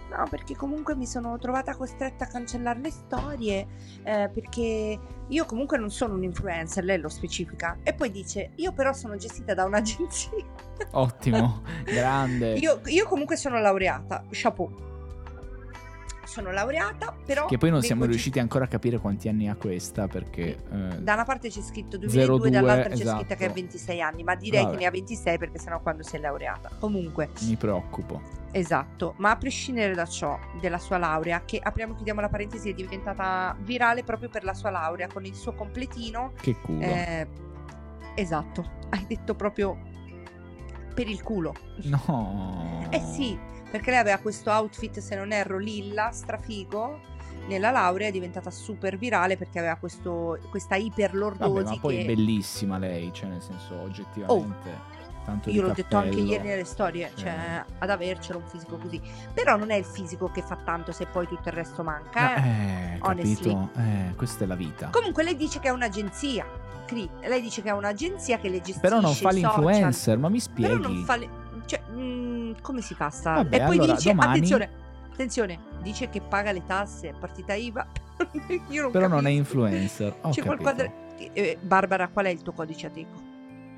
No, 0.10 0.26
perché 0.30 0.56
comunque 0.56 0.96
mi 0.96 1.06
sono 1.06 1.38
trovata 1.38 1.76
costretta 1.76 2.26
a 2.26 2.28
cancellare 2.28 2.80
le 2.80 2.92
storie. 2.92 3.68
eh, 4.04 4.30
perché 4.34 5.00
io 5.28 5.46
comunque 5.46 5.78
non 5.78 5.92
sono 5.92 6.14
un 6.16 6.24
influencer, 6.24 6.84
lei 6.84 7.00
lo 7.00 7.10
specifica. 7.10 7.78
E 7.84 7.94
poi 7.94 8.12
dice: 8.12 8.52
Io 8.56 8.72
però 8.72 8.94
sono 8.94 9.16
gestita 9.18 9.54
da 9.54 9.66
un'agenzia. 9.66 10.32
Ottimo, 10.92 11.62
grande. 11.86 12.54
io, 12.54 12.82
io 12.86 13.06
comunque 13.08 13.36
sono 13.36 13.60
laureata. 13.60 14.24
Chapeau. 14.32 14.88
Sono 16.30 16.52
laureata, 16.52 17.16
però. 17.26 17.46
Che 17.48 17.58
poi 17.58 17.72
non 17.72 17.82
siamo 17.82 18.06
riusciti 18.06 18.38
ancora 18.38 18.66
a 18.66 18.68
capire 18.68 19.00
quanti 19.00 19.28
anni 19.30 19.50
ha 19.50 19.56
questa 19.56 20.08
perché... 20.08 20.58
eh, 20.72 21.00
Da 21.02 21.14
una 21.14 21.26
parte 21.26 21.50
c'è 21.50 21.60
scritto 21.62 21.98
2002, 21.98 22.38
02, 22.38 22.50
dall'altra 22.52 22.90
c'è 22.96 23.02
esatto. 23.02 23.18
scritto 23.24 23.36
che 23.36 23.46
ha 23.46 23.50
26 23.52 24.02
anni, 24.02 24.24
ma 24.24 24.36
direi 24.36 24.62
Vabbè. 24.64 24.74
che 24.76 24.80
ne 24.82 24.86
ha 24.88 24.92
26 24.92 25.38
perché 25.40 25.58
sennò 25.58 25.80
quando 25.82 26.04
sei 26.04 26.20
laureata. 26.20 26.70
Comunque, 26.80 27.30
mi 27.42 27.56
preoccupo. 27.56 28.22
esatto, 28.52 29.16
ma 29.18 29.32
a 29.32 29.38
prescindere 29.38 29.96
da 29.96 30.06
ciò, 30.06 30.38
della 30.62 30.78
sua 30.78 31.00
laurea, 31.00 31.42
che 31.46 31.60
apriamo 31.62 31.94
e 31.94 31.96
chiudiamo 31.96 32.22
la 32.22 32.30
parentesi, 32.30 32.70
è 32.70 32.74
diventata 32.74 33.58
virale 33.62 34.04
proprio 34.04 34.30
per 34.30 34.44
la 34.44 34.54
sua 34.54 34.70
laurea, 34.70 35.08
con 35.08 35.26
il 35.26 35.34
suo 35.34 35.54
completino. 35.54 36.34
Che 36.40 36.56
culo. 36.62 36.82
eh, 36.82 37.28
esatto, 38.14 38.70
hai 38.90 39.04
detto 39.08 39.34
proprio 39.34 39.78
per 40.94 41.08
il 41.10 41.24
culo. 41.24 41.54
No. 41.84 42.86
Eh 42.92 43.00
sì, 43.00 43.38
perché 43.70 43.92
lei 43.92 44.00
aveva 44.00 44.18
questo 44.18 44.52
outfit, 44.52 45.00
se 45.00 45.16
non 45.16 45.32
erro, 45.32 45.58
lilla, 45.58 46.12
strafigo. 46.12 47.08
Nella 47.48 47.72
laurea 47.72 48.10
è 48.10 48.12
diventata 48.12 48.52
super 48.52 48.98
virale 48.98 49.36
perché 49.36 49.58
aveva 49.58 49.76
questo, 49.76 50.38
questa 50.50 50.76
iperlordosi 50.76 51.52
Vabbè, 51.52 51.70
ma 51.76 51.78
poi 51.80 51.96
che... 51.96 52.02
è 52.02 52.06
bellissima 52.06 52.78
lei, 52.78 53.12
cioè 53.12 53.30
nel 53.30 53.42
senso 53.42 53.76
oggettivamente. 53.80 54.98
tanto 55.26 55.50
Oh, 55.50 55.52
Io 55.54 55.62
l'ho 55.64 55.72
detto 55.74 55.96
anche 55.98 56.10
cappello. 56.10 56.28
ieri 56.32 56.48
nelle 56.48 56.64
storie, 56.64 57.12
Cioè. 57.16 57.24
cioè 57.26 57.64
ad 57.80 57.90
avercelo 57.90 58.40
un 58.40 58.46
fisico 58.48 58.78
così. 58.78 59.02
Però 59.34 59.56
non 59.58 59.72
è 59.72 59.76
il 59.76 59.86
fisico 59.86 60.30
che 60.30 60.42
fa 60.44 60.58
tanto 60.64 60.92
se 60.92 61.08
poi 61.08 61.28
tutto 61.28 61.50
il 61.50 61.56
resto 61.56 61.82
manca. 61.84 62.22
Ma, 62.22 62.36
eh. 62.36 62.94
eh, 62.96 63.00
capito? 63.00 63.70
Eh, 63.78 64.14
questa 64.16 64.44
è 64.44 64.48
la 64.48 64.56
vita. 64.56 64.90
Comunque 64.92 65.24
lei 65.24 65.36
dice 65.36 65.60
che 65.60 65.70
è 65.70 65.72
un'agenzia. 65.72 66.46
Cri, 66.86 67.08
lei 67.22 67.42
dice 67.42 67.62
che 67.64 67.70
è 67.70 67.74
un'agenzia 67.74 68.38
che 68.38 68.50
le 68.50 68.58
gestisce 68.58 68.80
Però 68.80 69.00
non 69.00 69.14
fa 69.14 69.30
i 69.30 69.40
social. 69.42 69.64
l'influencer, 69.64 70.18
ma 70.18 70.30
mi 70.30 70.40
spieghi. 70.40 70.76
Però 70.76 70.88
non 70.88 71.04
fa 71.04 71.16
le... 71.16 71.30
Cioè, 71.70 71.82
mm, 71.92 72.52
come 72.62 72.82
si 72.82 72.96
fa 72.96 73.10
sta? 73.12 73.34
Vabbè, 73.36 73.56
e 73.56 73.64
poi 73.66 73.78
allora, 73.78 73.94
dice, 73.94 74.10
domani- 74.10 74.32
attenzione, 74.32 74.70
attenzione, 75.12 75.60
dice 75.84 76.10
che 76.10 76.20
paga 76.20 76.52
le 76.52 76.64
tasse, 76.66 77.14
partita 77.20 77.54
IVA. 77.54 77.86
Non 78.70 78.92
Però 78.92 79.08
non 79.08 79.20
è 79.20 79.22
capisco. 79.22 79.38
influencer. 79.38 80.20
C'è 80.32 80.44
qualcosa... 80.44 80.92
eh, 81.34 81.58
Barbara, 81.62 82.08
qual 82.10 82.26
è 82.26 82.30
il 82.30 82.42
tuo 82.42 82.54
codice 82.54 82.88
ateco? 82.88 83.22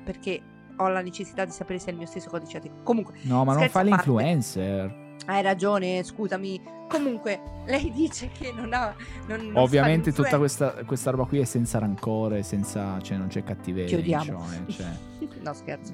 Perché 0.04 0.40
ho 0.76 0.88
la 0.88 1.02
necessità 1.02 1.44
di 1.44 1.50
sapere 1.52 1.78
se 1.78 1.88
è 1.88 1.90
il 1.90 1.98
mio 1.98 2.06
stesso 2.06 2.28
codice 2.30 2.56
ateco. 2.56 2.76
Comunque, 2.82 3.14
No, 3.22 3.44
ma 3.44 3.54
non 3.54 3.68
fa 3.68 3.80
a 3.80 3.82
l'influencer. 3.82 5.14
hai 5.26 5.42
ragione, 5.42 6.02
scusami. 6.02 6.60
Comunque, 6.88 7.40
lei 7.66 7.92
dice 7.92 8.30
che 8.30 8.52
non 8.52 8.72
ha... 8.72 8.94
Non, 9.28 9.46
non 9.46 9.56
Ovviamente 9.62 10.12
tutta 10.12 10.38
questa, 10.38 10.72
questa 10.84 11.10
roba 11.10 11.24
qui 11.24 11.38
è 11.38 11.44
senza 11.44 11.78
rancore, 11.78 12.42
senza, 12.42 13.00
cioè 13.00 13.16
non 13.18 13.28
c'è 13.28 13.44
cattiveria. 13.44 13.96
Ti 13.96 14.02
odiamo. 14.02 14.44
cioè, 14.66 14.74
cioè. 14.74 15.28
no, 15.40 15.52
scherzo. 15.52 15.92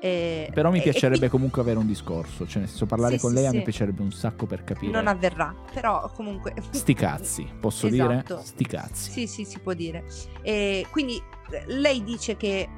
Eh, 0.00 0.50
Però 0.54 0.70
mi 0.70 0.80
piacerebbe 0.80 1.16
quindi 1.18 1.28
comunque 1.28 1.60
avere 1.60 1.78
un 1.78 1.86
discorso, 1.86 2.46
cioè 2.46 2.60
nel 2.60 2.68
senso 2.68 2.86
parlare 2.86 3.14
Sì, 3.16 3.20
con 3.20 3.30
sì, 3.30 3.36
lei 3.36 3.46
a 3.46 3.50
sì. 3.50 3.56
me 3.56 3.62
piacerebbe 3.62 4.02
un 4.02 4.12
sacco 4.12 4.46
per 4.46 4.64
capire. 4.64 4.92
Non 4.92 5.06
avverrà, 5.06 5.54
però 5.72 6.10
comunque... 6.14 6.54
Sti 6.70 6.94
cazzi, 6.94 7.46
posso 7.60 7.86
Esatto. 7.86 8.08
dire? 8.34 8.42
Sti 8.42 8.64
cazzi. 8.66 9.10
Sì, 9.10 9.26
sì, 9.26 9.44
si 9.44 9.58
può 9.58 9.74
dire. 9.74 10.04
E 10.42 10.86
quindi 10.90 11.22
eh, 11.50 11.64
lei 11.66 12.02
dice 12.02 12.36
che 12.36 12.68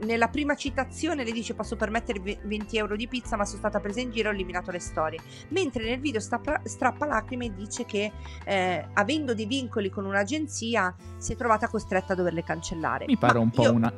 nella 0.00 0.28
prima 0.28 0.54
citazione 0.54 1.24
le 1.24 1.32
dice 1.32 1.54
posso 1.54 1.76
permettervi 1.76 2.38
20 2.44 2.76
euro 2.78 2.96
di 2.96 3.06
pizza 3.06 3.36
ma 3.36 3.44
sono 3.44 3.58
stata 3.58 3.80
presa 3.80 4.00
in 4.00 4.10
giro 4.10 4.28
e 4.28 4.30
ho 4.30 4.34
eliminato 4.34 4.70
le 4.70 4.78
storie 4.78 5.18
mentre 5.48 5.84
nel 5.84 6.00
video 6.00 6.20
strappa, 6.22 6.62
strappa 6.64 7.04
lacrime 7.04 7.52
dice 7.54 7.84
che 7.84 8.10
eh, 8.46 8.86
avendo 8.94 9.34
dei 9.34 9.44
vincoli 9.44 9.90
con 9.90 10.06
un'agenzia 10.06 10.94
si 11.18 11.34
è 11.34 11.36
trovata 11.36 11.68
costretta 11.68 12.14
a 12.14 12.16
doverle 12.16 12.42
cancellare 12.42 13.04
Mi 13.06 13.18
pare 13.18 13.34
Ma 13.34 13.40
un 13.40 13.50
po' 13.50 13.62
io- 13.64 13.72
una 13.74 13.92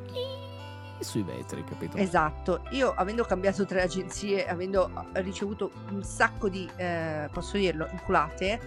sui 1.03 1.23
vetri, 1.23 1.65
capito? 1.65 1.97
Esatto, 1.97 2.63
io 2.71 2.93
avendo 2.95 3.25
cambiato 3.25 3.65
tre 3.65 3.83
agenzie, 3.83 4.47
avendo 4.47 4.91
ricevuto 5.15 5.71
un 5.91 6.03
sacco 6.03 6.49
di, 6.49 6.69
eh, 6.77 7.29
posso 7.33 7.57
dirlo, 7.57 7.89
inculate, 7.91 8.61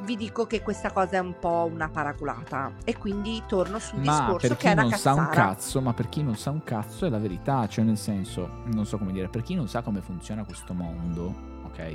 vi 0.00 0.16
dico 0.16 0.46
che 0.46 0.60
questa 0.60 0.90
cosa 0.90 1.16
è 1.16 1.18
un 1.20 1.38
po' 1.38 1.68
una 1.72 1.88
paraculata 1.88 2.72
e 2.84 2.96
quindi 2.98 3.42
torno 3.46 3.78
sul 3.78 4.00
Ma 4.00 4.18
discorso 4.18 4.48
per 4.48 4.56
che 4.56 4.72
è 4.72 4.74
chi 4.74 4.80
non 4.80 4.90
sa 4.90 5.12
un 5.14 5.28
cazzo, 5.28 5.80
ma 5.80 5.92
per 5.94 6.08
chi 6.08 6.22
non 6.22 6.36
sa 6.36 6.50
un 6.50 6.64
cazzo 6.64 7.06
è 7.06 7.08
la 7.08 7.18
verità, 7.18 7.66
cioè 7.68 7.84
nel 7.84 7.96
senso, 7.96 8.62
non 8.64 8.86
so 8.86 8.98
come 8.98 9.12
dire, 9.12 9.28
per 9.28 9.42
chi 9.42 9.54
non 9.54 9.68
sa 9.68 9.82
come 9.82 10.00
funziona 10.00 10.44
questo 10.44 10.72
mondo, 10.74 11.32
ok? 11.66 11.86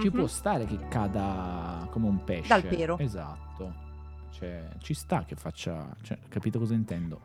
Ci 0.00 0.06
Mhm. 0.06 0.10
può 0.12 0.26
stare 0.28 0.64
che 0.66 0.78
cada 0.88 1.88
come 1.90 2.06
un 2.06 2.22
pesce. 2.22 2.46
Dal 2.48 2.62
pero. 2.64 2.98
Esatto. 2.98 3.86
Cioè, 4.30 4.68
ci 4.78 4.94
sta 4.94 5.24
che 5.24 5.34
faccia, 5.34 5.88
cioè, 6.02 6.16
capito 6.28 6.60
cosa 6.60 6.74
intendo? 6.74 7.20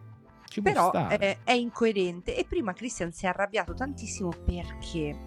Ci 0.54 0.62
Però 0.62 0.90
stare. 0.90 1.18
eh, 1.18 1.38
è 1.44 1.54
incoerente 1.54 2.38
e 2.38 2.46
prima 2.46 2.74
Christian 2.74 3.12
si 3.12 3.26
è 3.26 3.30
arrabbiato 3.30 3.74
tantissimo 3.74 4.30
perché 4.46 5.18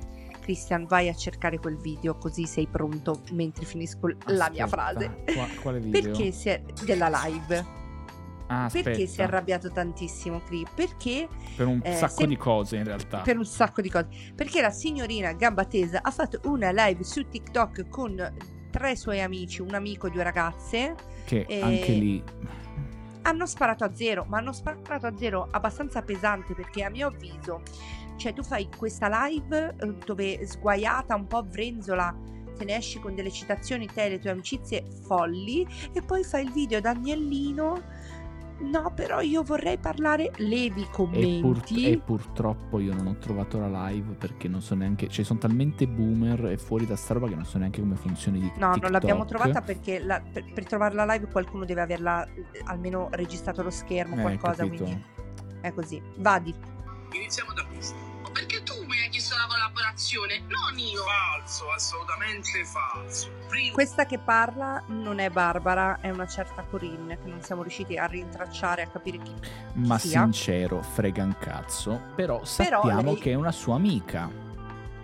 Christian 0.40 0.86
vai 0.86 1.08
a 1.08 1.14
cercare 1.14 1.58
quel 1.58 1.78
video 1.78 2.16
così 2.16 2.46
sei 2.46 2.68
pronto 2.68 3.22
mentre 3.32 3.64
finisco 3.64 4.06
la 4.26 4.48
mia 4.52 4.66
Aspetta, 4.66 4.68
frase. 4.68 5.24
qua- 5.34 5.48
quale 5.60 5.80
video? 5.80 6.00
Perché 6.00 6.30
si 6.30 6.48
è 6.48 6.62
della 6.84 7.08
live? 7.24 7.66
Ah, 8.46 8.68
Perché 8.70 8.94
si 8.94 9.00
è 9.00 9.04
aspetta, 9.06 9.22
arrabbiato 9.24 9.72
tantissimo 9.72 10.40
Cri? 10.42 10.64
Perché 10.72 11.26
per 11.56 11.66
un 11.66 11.80
eh, 11.82 11.96
sacco 11.96 12.12
sem- 12.20 12.28
di 12.28 12.36
cose 12.36 12.76
in 12.76 12.84
realtà. 12.84 13.22
per 13.22 13.36
un 13.36 13.44
sacco 13.44 13.80
di 13.80 13.90
cose. 13.90 14.06
Perché 14.32 14.60
la 14.60 14.70
signorina 14.70 15.32
Gamba 15.32 15.64
Tesa 15.64 15.98
ha 16.02 16.10
fatto 16.12 16.38
una 16.44 16.70
live 16.70 17.02
su 17.02 17.28
TikTok 17.28 17.88
con 17.88 18.32
tre 18.70 18.94
suoi 18.94 19.20
amici, 19.20 19.60
un 19.60 19.74
amico 19.74 20.06
e 20.06 20.10
due 20.10 20.22
ragazze. 20.22 20.94
Che 21.24 21.46
eh, 21.48 21.60
anche 21.60 21.90
lì 21.94 22.22
Hanno 23.26 23.44
sparato 23.44 23.82
a 23.82 23.92
zero, 23.92 24.24
ma 24.28 24.38
hanno 24.38 24.52
sparato 24.52 25.08
a 25.08 25.16
zero 25.16 25.48
abbastanza 25.50 26.00
pesante 26.02 26.54
perché 26.54 26.84
a 26.84 26.90
mio 26.90 27.08
avviso, 27.08 27.60
cioè 28.14 28.32
tu 28.32 28.44
fai 28.44 28.68
questa 28.76 29.26
live 29.26 29.74
eh, 29.80 29.94
dove 30.04 30.46
sguaiata, 30.46 31.16
un 31.16 31.26
po' 31.26 31.42
vrenzola, 31.42 32.14
te 32.56 32.64
ne 32.64 32.76
esci 32.76 33.00
con 33.00 33.16
delle 33.16 33.32
citazioni 33.32 33.86
te 33.86 34.08
le 34.08 34.20
tue 34.20 34.30
amicizie 34.30 34.84
folli 35.02 35.66
e 35.92 36.02
poi 36.02 36.22
fai 36.22 36.44
il 36.44 36.52
video 36.52 36.80
da 36.80 36.90
agnellino. 36.90 37.95
No, 38.58 38.90
però 38.94 39.20
io 39.20 39.42
vorrei 39.42 39.76
parlare, 39.76 40.30
levi 40.36 40.80
i 40.80 40.84
E, 40.84 40.86
pur- 40.86 40.90
commenti. 40.92 41.90
e 41.90 41.98
purtroppo 41.98 42.78
io 42.80 42.94
non 42.94 43.06
ho 43.06 43.16
trovato 43.18 43.58
la 43.58 43.88
live 43.88 44.14
perché 44.14 44.48
non 44.48 44.62
so 44.62 44.74
neanche. 44.74 45.08
Cioè, 45.08 45.24
sono 45.24 45.38
talmente 45.38 45.86
boomer 45.86 46.46
e 46.46 46.56
fuori 46.56 46.86
da 46.86 46.96
sta 46.96 47.12
roba 47.14 47.28
che 47.28 47.34
non 47.34 47.44
so 47.44 47.58
neanche 47.58 47.80
come 47.80 47.96
funzioni 47.96 48.40
di 48.40 48.50
No, 48.56 48.74
non 48.80 48.90
l'abbiamo 48.90 49.24
TikTok. 49.24 49.28
trovata 49.42 49.60
perché 49.60 49.98
la- 49.98 50.20
per, 50.20 50.44
per 50.54 50.64
trovarla 50.64 51.04
live 51.04 51.26
qualcuno 51.26 51.64
deve 51.66 51.82
averla 51.82 52.24
eh, 52.26 52.42
almeno 52.64 53.08
registrato 53.12 53.62
lo 53.62 53.70
schermo, 53.70 54.16
Eh, 54.16 54.20
qualcosa, 54.22 54.64
capito. 54.64 54.84
quindi 54.84 55.04
è 55.60 55.72
così. 55.74 56.00
Vadi. 56.16 56.54
Iniziamo 57.12 57.52
da 57.52 57.64
questo. 57.66 58.05
Collaborazione, 59.66 60.40
non 60.48 60.78
io. 60.78 61.02
Falso, 61.04 61.70
assolutamente 61.70 62.64
falso. 62.64 63.30
Prima 63.48 63.72
Questa 63.72 64.06
che 64.06 64.18
parla 64.18 64.82
non 64.88 65.18
è 65.18 65.30
Barbara, 65.30 65.98
è 66.00 66.10
una 66.10 66.26
certa 66.26 66.62
Corinne 66.62 67.18
che 67.20 67.28
non 67.28 67.42
siamo 67.42 67.62
riusciti 67.62 67.96
a 67.96 68.06
rintracciare, 68.06 68.82
a 68.82 68.88
capire 68.88 69.18
chi. 69.18 69.34
Ma 69.74 69.98
sia. 69.98 70.22
sincero, 70.22 70.82
frega 70.82 71.22
un 71.22 71.36
cazzo. 71.38 72.00
Però 72.14 72.44
sappiamo 72.44 73.12
lei- 73.12 73.18
che 73.18 73.32
è 73.32 73.34
una 73.34 73.52
sua 73.52 73.74
amica. 73.76 74.30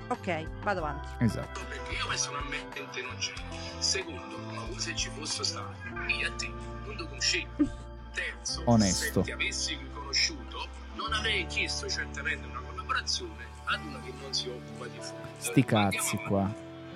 Ok, 0.09 0.47
vado 0.63 0.81
avanti. 0.81 1.09
Esatto. 1.25 1.61
perché 1.69 1.95
io 1.95 2.07
personalmente 2.07 2.81
non 3.03 3.17
c'è. 3.19 3.33
Secondo, 3.79 4.37
ma 4.53 4.79
se 4.79 4.95
ci 4.95 5.09
fosse 5.11 5.43
stato, 5.43 5.75
io 6.07 6.27
e 6.29 6.37
te 6.37 6.47
non 6.85 6.97
ti 6.97 7.07
conoscevo. 7.09 7.49
Terzo, 8.13 8.63
Onesto. 8.67 9.21
se 9.21 9.23
ti 9.23 9.33
avessi 9.33 9.79
conosciuto, 9.95 10.69
non 10.97 11.15
avrei 11.15 11.47
chiesto 11.47 11.89
certamente 11.89 12.47
una 12.47 12.61
collaborazione 12.61 13.52
ad 13.65 13.81
uno 13.87 14.01
che 14.05 14.13
non 14.23 14.33
si 14.33 14.49
occupa 14.49 14.87
di 14.87 14.99
food. 14.99 15.19
Sti 15.39 15.65
cazzi 15.65 16.17
qua. 16.29 16.51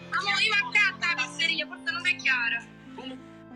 Forse 0.08 0.30
non 1.92 2.06
è 2.06 2.16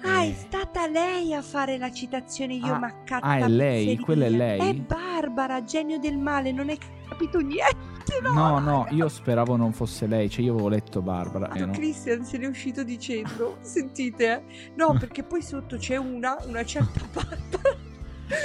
Ah, 0.03 0.23
è 0.23 0.29
Eh. 0.29 0.35
stata 0.35 0.87
lei 0.87 1.35
a 1.35 1.43
fare 1.43 1.77
la 1.77 1.93
citazione 1.93 2.55
io 2.55 2.73
Ah, 2.73 2.79
maccatta 2.79 3.27
ah, 3.27 3.37
è 3.37 3.49
lei? 3.49 3.85
pizzeria. 3.85 4.05
Quella 4.05 4.25
è 4.27 4.31
lei? 4.31 4.71
È 4.71 4.75
Barbara, 4.75 5.63
genio 5.63 5.99
del 5.99 6.17
male, 6.17 6.53
non 6.53 6.71
hai 6.71 6.79
capito 7.09 7.39
niente. 7.41 7.89
No, 8.23 8.33
No, 8.33 8.59
no, 8.59 8.87
io 8.91 9.09
speravo 9.09 9.57
non 9.57 9.73
fosse 9.75 10.07
lei. 10.07 10.31
Cioè, 10.31 10.43
io 10.43 10.53
avevo 10.55 10.69
letto 10.69 11.03
Barbara. 11.03 11.51
Ah, 11.51 11.59
e 11.59 11.67
no. 11.67 11.73
Christian 11.73 12.25
se 12.25 12.39
n'è 12.39 12.47
uscito 12.47 12.83
dicendo, 12.83 13.59
sentite, 13.61 14.33
eh? 14.33 14.71
no, 14.77 14.97
perché 14.99 15.23
poi 15.23 15.43
sotto 15.43 15.77
c'è 15.77 15.97
una, 15.97 16.37
una 16.47 16.65
certa 16.65 17.01
Barbara. 17.13 17.77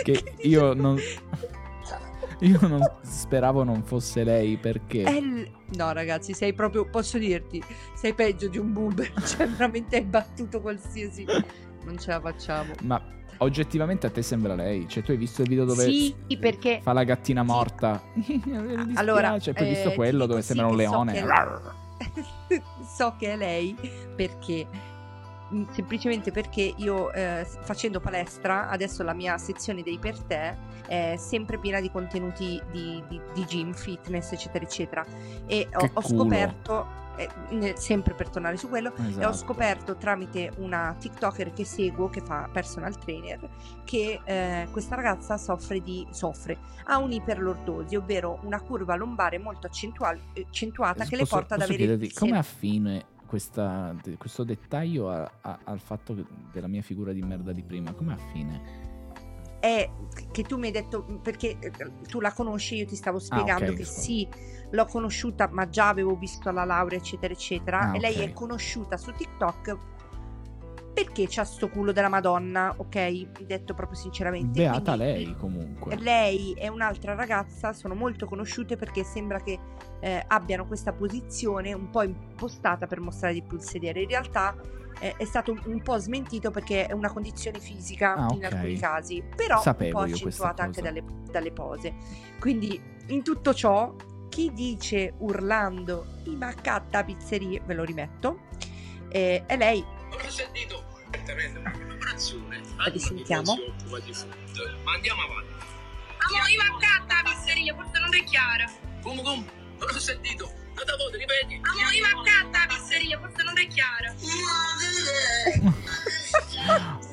Che 0.03 0.11
dice- 0.11 0.35
io 0.47 0.73
non- 0.73 0.99
Io 2.41 2.59
non 2.67 2.81
speravo 3.01 3.63
non 3.63 3.83
fosse 3.83 4.23
lei 4.23 4.57
perché. 4.57 5.03
L- 5.03 5.49
No, 5.77 5.91
ragazzi, 5.93 6.33
sei 6.33 6.53
proprio, 6.53 6.85
posso 6.89 7.17
dirti, 7.17 7.61
sei 7.95 8.13
peggio 8.13 8.47
di 8.47 8.57
un 8.57 8.71
boomer. 8.71 9.11
Cioè, 9.25 9.47
veramente 9.47 9.95
hai 9.97 10.03
battuto 10.03 10.61
qualsiasi. 10.61 11.25
Non 11.85 11.97
ce 11.97 12.11
la 12.11 12.19
facciamo. 12.21 12.73
Ma 12.83 13.01
oggettivamente 13.39 14.07
a 14.07 14.09
te 14.11 14.21
sembra 14.21 14.53
lei? 14.55 14.87
Cioè, 14.87 15.03
tu 15.03 15.11
hai 15.11 15.17
visto 15.17 15.41
il 15.41 15.49
video 15.49 15.65
dove 15.65 15.83
Sì, 15.83 16.15
perché. 16.39 16.79
fa 16.81 16.93
la 16.93 17.03
gattina 17.03 17.43
morta? 17.43 18.01
Mi 18.13 18.23
dispiace. 18.25 18.91
Allora, 18.95 19.39
Cioè, 19.39 19.53
poi 19.53 19.63
hai 19.65 19.71
eh, 19.71 19.73
visto 19.75 19.91
quello 19.93 20.25
dove 20.25 20.41
sì 20.41 20.47
sembra 20.53 20.67
un 20.67 20.77
che 20.77 20.85
so 20.85 20.91
leone. 20.91 21.13
che- 21.13 22.61
so 22.95 23.15
che 23.17 23.33
è 23.33 23.37
lei 23.37 23.75
perché 24.15 24.67
semplicemente 25.71 26.31
perché 26.31 26.73
io 26.77 27.11
eh, 27.13 27.45
facendo 27.61 27.99
palestra 27.99 28.69
adesso 28.69 29.03
la 29.03 29.13
mia 29.13 29.37
sezione 29.37 29.83
dei 29.83 29.97
per 29.99 30.19
te 30.23 30.57
è 30.87 31.15
sempre 31.17 31.57
piena 31.59 31.79
di 31.79 31.89
contenuti 31.91 32.61
di, 32.71 33.03
di- 33.07 33.21
di 33.33 33.43
gym, 33.45 33.73
fitness 33.73 34.31
eccetera 34.31 34.63
eccetera 34.65 35.05
e 35.45 35.67
ho, 35.73 35.77
Che 35.79 35.91
ho 35.93 36.01
scoperto 36.01 37.03
eh, 37.17 37.73
sempre 37.77 38.13
per 38.13 38.29
tornare 38.29 38.57
su 38.57 38.67
quello 38.67 38.93
e 38.97 39.01
ho 39.01 39.07
Esatto. 39.07 39.33
scoperto 39.37 39.95
tramite 39.95 40.51
una 40.57 40.95
TikToker 40.99 41.53
che 41.53 41.63
seguo, 41.63 42.09
che 42.09 42.19
fa 42.21 42.49
personal 42.51 42.97
trainer, 42.97 43.39
che 43.85 44.19
eh, 44.25 44.67
questa 44.71 44.95
ragazza 44.95 45.37
soffre 45.37 45.79
di 45.79 46.05
soffre, 46.09 46.57
ha 46.85 46.97
un'iperlordosi, 46.97 47.95
ovvero 47.95 48.39
una 48.43 48.59
curva 48.59 48.95
lombare 48.95 49.37
molto 49.39 49.65
accentua- 49.67 50.13
accentuata 50.37 51.05
che 51.05 51.15
le 51.15 51.21
Posso- 51.21 51.35
porta 51.37 51.55
ad 51.55 51.61
avere 51.61 51.77
chiederti, 51.77 52.13
come 52.13 52.37
affine 52.37 53.05
questa- 53.25 53.95
questo 54.17 54.43
dettaglio 54.43 55.09
a- 55.09 55.29
a- 55.41 55.59
al 55.63 55.79
fatto 55.79 56.15
della 56.51 56.67
mia 56.67 56.81
figura 56.81 57.11
di 57.11 57.21
merda 57.21 57.51
di 57.51 57.63
prima? 57.63 57.93
Come 57.93 58.13
affine? 58.13 58.83
è 59.57 59.89
che 60.31 60.43
tu 60.43 60.59
mi 60.59 60.67
hai 60.67 60.71
detto 60.71 61.03
perché 61.23 61.57
eh, 61.59 61.71
tu 62.07 62.19
la 62.19 62.31
conosci, 62.31 62.75
io 62.75 62.85
ti 62.85 62.95
stavo 62.95 63.17
spiegando 63.17 63.65
Ah, 63.65 63.69
ok, 63.69 63.75
che 63.77 63.83
scusa. 63.83 63.99
sì, 63.99 64.27
l'ho 64.69 64.85
conosciuta, 64.85 65.49
ma 65.51 65.67
già 65.69 65.87
avevo 65.87 66.15
visto 66.15 66.51
la 66.51 66.65
laurea, 66.65 66.99
eccetera, 66.99 67.33
eccetera. 67.33 67.79
Ah, 67.89 67.95
e 67.95 67.99
lei 67.99 68.17
è 68.17 68.31
conosciuta 68.31 68.95
su 68.95 69.11
TikTok 69.11 69.77
perché 70.95 71.27
c'ha 71.27 71.43
sto 71.43 71.67
culo 71.67 71.91
della 71.91 72.07
Madonna, 72.07 72.73
ok? 72.77 73.43
Detto 73.45 73.73
proprio 73.73 73.97
sinceramente. 73.97 74.61
Beata 74.61 74.95
Quindi 74.95 75.13
lei 75.13 75.35
comunque. 75.35 75.97
Lei 75.97 76.53
e 76.53 76.69
un'altra 76.69 77.13
ragazza 77.15 77.73
sono 77.73 77.93
molto 77.95 78.25
conosciute 78.25 78.77
perché 78.77 79.03
sembra 79.03 79.41
che 79.41 79.59
eh, 79.99 80.23
abbiano 80.25 80.65
questa 80.65 80.93
posizione 80.93 81.73
un 81.73 81.89
po' 81.89 82.03
impostata 82.03 82.87
per 82.87 83.01
mostrare 83.01 83.33
di 83.33 83.41
più 83.41 83.57
il 83.57 83.63
sedere. 83.63 84.03
In 84.03 84.07
realtà 84.07 84.55
eh, 84.99 85.15
è 85.17 85.25
stato 85.25 85.53
un, 85.65 85.81
po' 85.81 85.97
smentito 85.97 86.49
perché 86.49 86.85
è 86.85 86.93
una 86.93 87.11
condizione 87.11 87.59
fisica 87.59 88.13
Ah, 88.15 88.33
in 88.33 88.45
ok. 88.45 88.53
alcuni 88.53 88.77
casi, 88.77 89.21
però 89.35 89.59
Sapevo 89.59 89.99
un 89.99 90.05
po' 90.05 90.13
accentuata 90.13 90.63
anche 90.63 90.81
dalle, 90.81 91.03
dalle 91.29 91.51
pose. 91.51 91.93
Quindi 92.39 92.81
in 93.07 93.21
tutto 93.21 93.53
ciò, 93.53 93.93
chi 94.29 94.53
dice 94.53 95.13
urlando 95.17 96.05
i 96.23 96.37
maccatta 96.37 97.03
pizzerie, 97.03 97.61
ve 97.65 97.73
lo 97.73 97.83
rimetto, 97.83 98.39
eh, 99.09 99.43
è 99.45 99.57
lei. 99.57 99.83
non 100.09 100.25
ho 100.25 100.29
sentito 100.29 100.84
certamente 101.11 101.59
una 101.59 101.71
collaborazione 101.71 102.61
risentiamo? 102.91 103.55
Ma 104.83 104.93
andiamo 104.93 105.21
avanti. 105.21 105.53
Amo, 106.17 106.47
io 106.47 106.61
alla 106.61 107.21
pizzeria, 107.23 107.75
forse 107.75 107.99
non 107.99 108.13
è 108.15 108.23
chiaro. 108.23 108.65
Come, 109.01 109.21
come? 109.21 109.45
Non 109.79 109.89
ho 109.89 109.99
sentito. 109.99 110.45
Una 110.45 110.95
volta, 110.97 111.17
ripeti. 111.17 111.61
Amo, 111.61 111.91
io 111.91 112.05
alla 112.05 112.65
pizzeria, 112.67 113.19
forse 113.19 113.43
non 113.43 113.57
è 113.57 113.67
chiaro. 113.67 114.13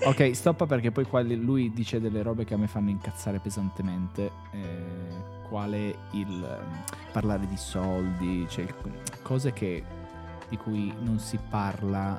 Ok, 0.04 0.34
stoppa 0.34 0.66
perché 0.66 0.90
poi 0.90 1.04
qua 1.04 1.22
lui 1.22 1.72
dice 1.72 2.00
delle 2.00 2.22
robe 2.22 2.44
che 2.44 2.54
a 2.54 2.56
me 2.56 2.66
fanno 2.66 2.90
incazzare 2.90 3.38
pesantemente. 3.38 4.32
eh, 4.52 5.32
quale 5.52 5.94
il 6.12 6.42
ehm, 6.42 6.84
parlare 7.12 7.46
di 7.46 7.58
soldi, 7.58 8.46
cioè 8.48 8.66
cose 9.20 9.52
che, 9.52 9.84
di 10.48 10.56
cui 10.56 10.90
non 11.00 11.18
si 11.18 11.38
parla. 11.50 12.18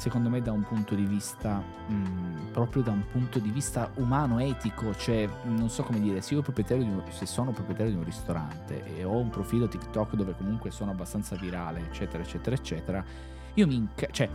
Secondo 0.00 0.30
me 0.30 0.40
da 0.40 0.50
un 0.50 0.62
punto 0.62 0.94
di 0.94 1.04
vista, 1.04 1.62
mm, 1.92 2.52
proprio 2.52 2.80
da 2.80 2.90
un 2.90 3.04
punto 3.12 3.38
di 3.38 3.50
vista 3.50 3.90
umano, 3.96 4.38
etico, 4.38 4.94
cioè 4.96 5.28
non 5.44 5.68
so 5.68 5.82
come 5.82 6.00
dire, 6.00 6.22
se 6.22 6.34
un- 6.34 7.02
se 7.10 7.26
sono 7.26 7.50
proprietario 7.50 7.92
di 7.92 7.98
un 7.98 8.04
ristorante 8.04 8.96
e 8.96 9.04
ho 9.04 9.18
un 9.18 9.28
profilo 9.28 9.68
TikTok 9.68 10.14
dove 10.14 10.34
comunque 10.34 10.70
sono 10.70 10.90
abbastanza 10.92 11.36
virale, 11.36 11.80
eccetera, 11.80 12.22
eccetera, 12.22 12.56
eccetera, 12.56 13.04
io 13.52 13.66
mi 13.66 13.74
inca- 13.74 14.08
cioè 14.10 14.26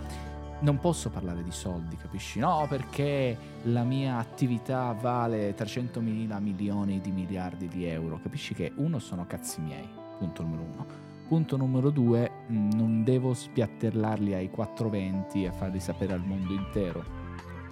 non 0.59 0.77
posso 0.79 1.09
parlare 1.09 1.43
di 1.43 1.51
soldi, 1.51 1.97
capisci? 1.97 2.37
No, 2.37 2.67
perché 2.69 3.35
la 3.63 3.83
mia 3.83 4.17
attività 4.19 4.95
vale 5.01 5.55
300 5.55 5.99
mila 5.99 6.37
milioni 6.39 7.01
di 7.01 7.09
miliardi 7.09 7.67
di 7.67 7.85
euro. 7.85 8.19
Capisci 8.21 8.53
che 8.53 8.71
uno 8.75 8.99
sono 8.99 9.25
cazzi 9.25 9.61
miei, 9.61 9.89
punto 10.19 10.43
numero 10.43 10.61
uno. 10.61 10.85
Punto 11.27 11.57
numero 11.57 11.89
due, 11.89 12.29
mh, 12.47 12.69
non 12.75 13.03
devo 13.03 13.33
spiattellarli 13.33 14.33
ai 14.33 14.49
420 14.49 15.43
e 15.45 15.51
farli 15.51 15.79
sapere 15.79 16.13
al 16.13 16.23
mondo 16.23 16.53
intero 16.53 17.03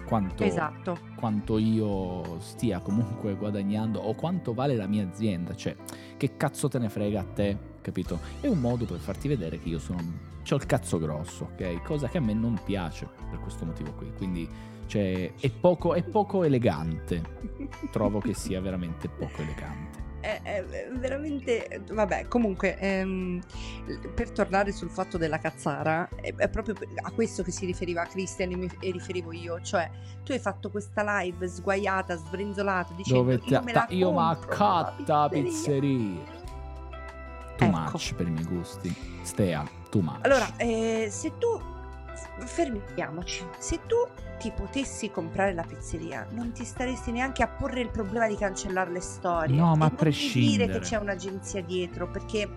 quanto, 0.05 0.43
Esatto. 0.43 0.97
quanto 1.15 1.57
io 1.57 2.39
stia 2.39 2.79
comunque 2.79 3.35
guadagnando 3.35 3.99
o 3.99 4.13
quanto 4.15 4.53
vale 4.53 4.75
la 4.75 4.87
mia 4.87 5.03
azienda. 5.07 5.55
Cioè, 5.55 5.75
che 6.17 6.35
cazzo 6.35 6.67
te 6.67 6.79
ne 6.79 6.89
frega 6.89 7.21
a 7.21 7.23
te, 7.23 7.57
capito? 7.81 8.19
È 8.39 8.47
un 8.47 8.59
modo 8.59 8.85
per 8.85 8.99
farti 8.99 9.27
vedere 9.27 9.59
che 9.59 9.69
io 9.69 9.79
sono. 9.79 10.31
C'ho 10.43 10.55
il 10.55 10.65
cazzo 10.65 10.99
grosso, 10.99 11.49
ok? 11.53 11.81
Cosa 11.83 12.09
che 12.09 12.17
a 12.17 12.21
me 12.21 12.33
non 12.33 12.59
piace 12.65 13.07
per 13.29 13.39
questo 13.39 13.65
motivo 13.65 13.93
qui. 13.93 14.11
Quindi, 14.17 14.47
cioè, 14.87 15.31
è 15.39 15.49
poco, 15.49 15.93
è 15.93 16.03
poco 16.03 16.43
elegante. 16.43 17.21
Trovo 17.91 18.19
che 18.19 18.33
sia 18.33 18.59
veramente 18.59 19.07
poco 19.07 19.41
elegante. 19.41 20.02
È, 20.23 20.41
è 20.41 20.65
veramente 20.93 21.81
vabbè 21.91 22.27
comunque 22.29 22.77
ehm, 22.79 23.41
per 24.15 24.31
tornare 24.31 24.71
sul 24.71 24.89
fatto 24.89 25.17
della 25.17 25.37
cazzara 25.37 26.07
è, 26.15 26.33
è 26.33 26.47
proprio 26.47 26.75
a 27.01 27.11
questo 27.11 27.43
che 27.43 27.51
si 27.51 27.65
riferiva 27.65 28.03
Christian 28.05 28.51
e 28.51 28.55
mi 28.55 28.69
e 28.79 28.91
riferivo 28.91 29.33
io 29.33 29.59
cioè 29.61 29.89
tu 30.23 30.31
hai 30.31 30.39
fatto 30.39 30.69
questa 30.71 31.03
live 31.19 31.45
sguaiata 31.47 32.15
sbrinzolata 32.15 32.93
dicendo 32.93 33.19
Dove 33.23 33.33
io 33.43 33.51
ta- 33.51 33.61
me 33.61 33.73
la 33.73 33.85
io 33.89 34.11
ma 34.11 34.37
catta 34.47 35.27
pizzeria". 35.27 35.43
pizzeria. 35.43 36.41
Too 37.57 37.67
Ecco. 37.67 37.77
much 37.77 38.13
per 38.15 38.27
i 38.27 38.31
miei 38.31 38.45
gusti. 38.45 38.95
Stea, 39.21 39.63
too 39.89 40.01
much. 40.01 40.17
allora 40.21 40.47
eh, 40.57 41.07
se 41.11 41.37
tu 41.37 41.61
fermiamoci 42.39 43.45
se 43.59 43.79
tu 43.87 43.95
ti 44.39 44.51
potessi 44.51 45.09
comprare 45.11 45.53
la 45.53 45.63
pizzeria 45.63 46.27
non 46.31 46.51
ti 46.51 46.65
staresti 46.65 47.11
neanche 47.11 47.43
a 47.43 47.47
porre 47.47 47.81
il 47.81 47.89
problema 47.89 48.27
di 48.27 48.35
cancellare 48.35 48.91
le 48.91 48.99
storie 49.01 49.55
No, 49.55 49.65
ma 49.65 49.71
a 49.71 49.75
non 49.75 49.79
mi 49.79 49.89
dire 49.89 49.95
prescindere. 49.95 50.73
che 50.73 50.79
c'è 50.79 50.97
un'agenzia 50.97 51.61
dietro 51.61 52.09
perché 52.09 52.49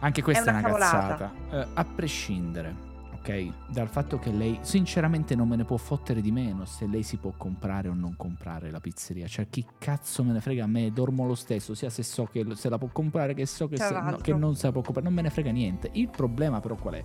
Anche 0.00 0.22
questa 0.22 0.44
È 0.44 0.46
è 0.46 0.50
una 0.50 0.58
una, 0.60 0.66
cavolata. 0.78 1.32
cazzata. 1.50 1.60
Eh, 1.60 1.66
a 1.74 1.84
prescindere, 1.84 2.74
ok? 3.16 3.48
Dal 3.68 3.88
fatto 3.88 4.18
che 4.18 4.30
lei, 4.30 4.58
sinceramente, 4.62 5.34
non 5.34 5.46
me 5.46 5.56
ne 5.56 5.66
può 5.66 5.76
fottere 5.76 6.22
di 6.22 6.30
meno 6.32 6.64
se 6.64 6.86
lei 6.86 7.02
si 7.02 7.18
può 7.18 7.34
comprare 7.36 7.88
o 7.88 7.92
non 7.92 8.16
comprare 8.16 8.70
la 8.70 8.80
pizzeria. 8.80 9.26
Cioè, 9.26 9.48
chi 9.50 9.62
cazzo 9.78 10.24
me 10.24 10.32
ne 10.32 10.40
frega 10.40 10.64
a 10.64 10.66
me? 10.66 10.90
Dormo 10.90 11.26
lo 11.26 11.34
stesso, 11.34 11.74
sia 11.74 11.90
se 11.90 12.02
so 12.02 12.24
che 12.24 12.46
se 12.54 12.70
la 12.70 12.78
può 12.78 12.88
comprare, 12.90 13.34
che 13.34 13.44
so 13.44 13.68
che, 13.68 13.76
se- 13.76 13.90
no, 13.92 14.16
che 14.22 14.32
non 14.32 14.56
se 14.56 14.64
la 14.68 14.72
può 14.72 14.80
comprare. 14.80 15.06
Non 15.06 15.14
me 15.14 15.20
ne 15.20 15.28
frega 15.28 15.50
niente. 15.50 15.90
Il 15.92 16.08
problema, 16.08 16.60
però, 16.60 16.76
qual 16.76 16.94
è? 16.94 17.04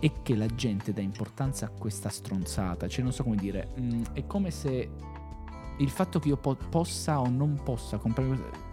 È 0.00 0.12
che 0.22 0.36
la 0.36 0.46
gente 0.46 0.92
dà 0.92 1.00
importanza 1.00 1.66
a 1.66 1.70
questa 1.70 2.08
stronzata. 2.08 2.86
Cioè, 2.88 3.02
non 3.02 3.12
so 3.12 3.22
come 3.24 3.36
dire. 3.36 3.68
mm, 3.80 4.02
è 4.12 4.26
come 4.26 4.50
se 4.50 4.88
il 5.78 5.90
fatto 5.90 6.18
che 6.18 6.28
io 6.28 6.36
po- 6.36 6.56
possa 6.68 7.20
o 7.20 7.28
non 7.28 7.60
possa 7.62 7.98
comprare. 7.98 8.66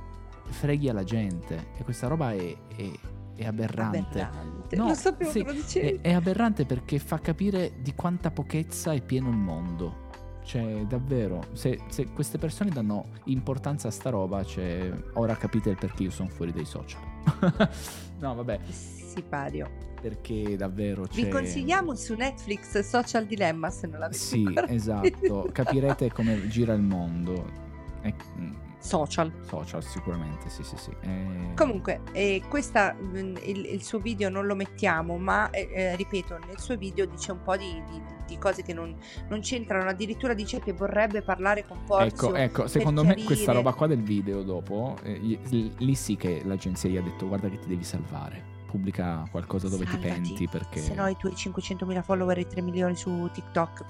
freghi 0.47 0.89
alla 0.89 1.03
gente. 1.03 1.67
E 1.77 1.83
questa 1.83 2.07
roba 2.07 2.31
è, 2.33 2.55
è- 2.75 2.91
è 3.35 3.45
aberrante. 3.45 4.21
Aberrante. 4.21 4.75
No, 4.75 4.87
Lo 4.87 4.93
sapevo 4.93 5.31
sì. 5.31 5.79
È, 5.79 6.01
è 6.01 6.13
aberrante 6.13 6.65
perché 6.65 6.99
fa 6.99 7.19
capire 7.19 7.73
di 7.81 7.93
quanta 7.95 8.29
pochezza 8.31 8.93
è 8.93 9.01
pieno 9.01 9.29
il 9.29 9.37
mondo. 9.37 10.03
Cioè, 10.43 10.85
davvero, 10.85 11.43
se, 11.53 11.79
se 11.87 12.05
queste 12.13 12.37
persone 12.37 12.69
danno 12.69 13.05
importanza 13.25 13.87
a 13.87 13.91
sta 13.91 14.11
roba, 14.11 14.43
cioè, 14.43 14.91
ora 15.13 15.35
capite 15.35 15.71
il 15.71 15.77
perché 15.77 16.03
io 16.03 16.11
sono 16.11 16.29
fuori 16.29 16.51
dai 16.51 16.65
social. 16.65 17.01
no, 18.19 18.35
vabbè, 18.35 18.59
Sipario. 18.69 19.69
Perché 20.05 20.55
davvero 20.55 21.07
c'è... 21.07 21.23
Vi 21.23 21.29
consigliamo 21.29 21.95
su 21.95 22.13
Netflix 22.13 22.77
Social 22.81 23.25
Dilemma 23.25 23.71
se 23.71 23.87
non 23.87 23.99
l'avete 24.01 24.19
Sì, 24.19 24.47
esatto, 24.67 25.49
capirete 25.51 26.11
come 26.11 26.47
gira 26.47 26.73
il 26.73 26.81
mondo. 26.81 27.63
E- 28.03 28.13
mm, 28.37 28.53
Social. 28.77 29.31
social 29.47 29.83
sicuramente, 29.83 30.47
sì, 30.47 30.61
sì, 30.61 30.77
sì. 30.77 30.91
Eh, 31.01 31.53
Comunque, 31.55 32.01
eh, 32.11 32.43
questa, 32.47 32.93
mh, 32.93 33.17
il, 33.45 33.65
il 33.65 33.81
suo 33.81 33.97
video 33.97 34.29
non 34.29 34.45
lo 34.45 34.53
mettiamo, 34.53 35.17
ma 35.17 35.49
eh, 35.49 35.69
eh, 35.73 35.95
ripeto, 35.95 36.37
nel 36.45 36.59
suo 36.59 36.77
video 36.77 37.07
dice 37.07 37.31
un 37.31 37.41
po' 37.41 37.57
di, 37.57 37.81
di- 37.89 38.13
di 38.27 38.37
cose 38.37 38.61
che 38.61 38.73
non, 38.75 38.95
non 39.29 39.39
c'entrano. 39.39 39.89
Addirittura 39.89 40.35
dice 40.35 40.59
che 40.59 40.73
vorrebbe 40.73 41.23
parlare 41.23 41.65
con 41.65 41.79
Porzio. 41.83 42.27
Ecco, 42.27 42.35
ecco, 42.35 42.67
secondo 42.67 43.01
per 43.01 43.15
me 43.17 43.23
questa 43.23 43.45
chiarire- 43.45 43.63
roba 43.63 43.73
qua 43.75 43.87
del 43.87 44.03
video 44.03 44.43
dopo, 44.43 44.97
eh, 45.01 45.39
lì 45.77 45.95
sì 45.95 46.15
che 46.15 46.43
l'agenzia 46.45 46.87
gli 46.87 46.97
ha 46.97 47.01
detto 47.01 47.27
guarda 47.27 47.49
che 47.49 47.57
ti 47.57 47.67
devi 47.67 47.83
salvare, 47.83 48.53
pubblica 48.75 49.23
qualcosa 49.31 49.67
dove 49.69 49.85
ti 49.85 49.91
Salvati, 49.91 50.13
penti 50.13 50.47
perché... 50.47 50.79
Se 50.79 50.93
no 50.93 51.07
i 51.07 51.15
tuoi 51.17 51.33
500.000 51.33 52.01
follower 52.03 52.37
e 52.39 52.47
3 52.47 52.61
milioni 52.61 52.95
su 52.95 53.29
TikTok 53.31 53.83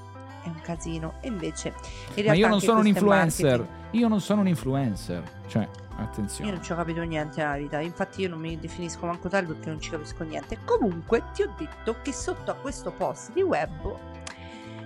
è 0.44 0.48
un 0.48 0.60
casino. 0.62 1.14
E 1.22 1.28
invece, 1.30 1.70
in 1.70 2.24
realtà 2.24 2.32
Ma 2.32 2.36
io 2.38 2.48
non 2.48 2.62
sono 2.62 2.80
un 2.80 2.88
influencer, 2.88 3.60
marketing. 3.60 3.94
io 4.02 4.08
non 4.08 4.22
sono 4.22 4.42
un 4.42 4.48
influencer, 4.48 5.32
cioè, 5.48 5.64
Io 5.64 6.04
attenzione. 6.04 6.52
non 6.52 6.62
ci 6.62 6.72
ho 6.72 6.76
capito 6.76 7.02
niente 7.02 7.42
nella 7.42 7.58
vita, 7.58 7.80
infatti 7.80 8.22
io 8.22 8.30
non 8.30 8.40
mi 8.40 8.58
definisco 8.60 9.06
manco 9.06 9.28
tale 9.28 9.48
perché 9.48 9.70
non 9.70 9.80
ci 9.80 9.90
capisco 9.90 10.24
niente. 10.24 10.60
Comunque 10.64 11.24
ti 11.34 11.42
ho 11.42 11.52
detto 11.58 11.96
che 12.04 12.14
sotto 12.14 12.52
a 12.52 12.54
questo 12.56 12.92
post 12.92 13.34
di 13.34 13.42
web, 13.42 13.96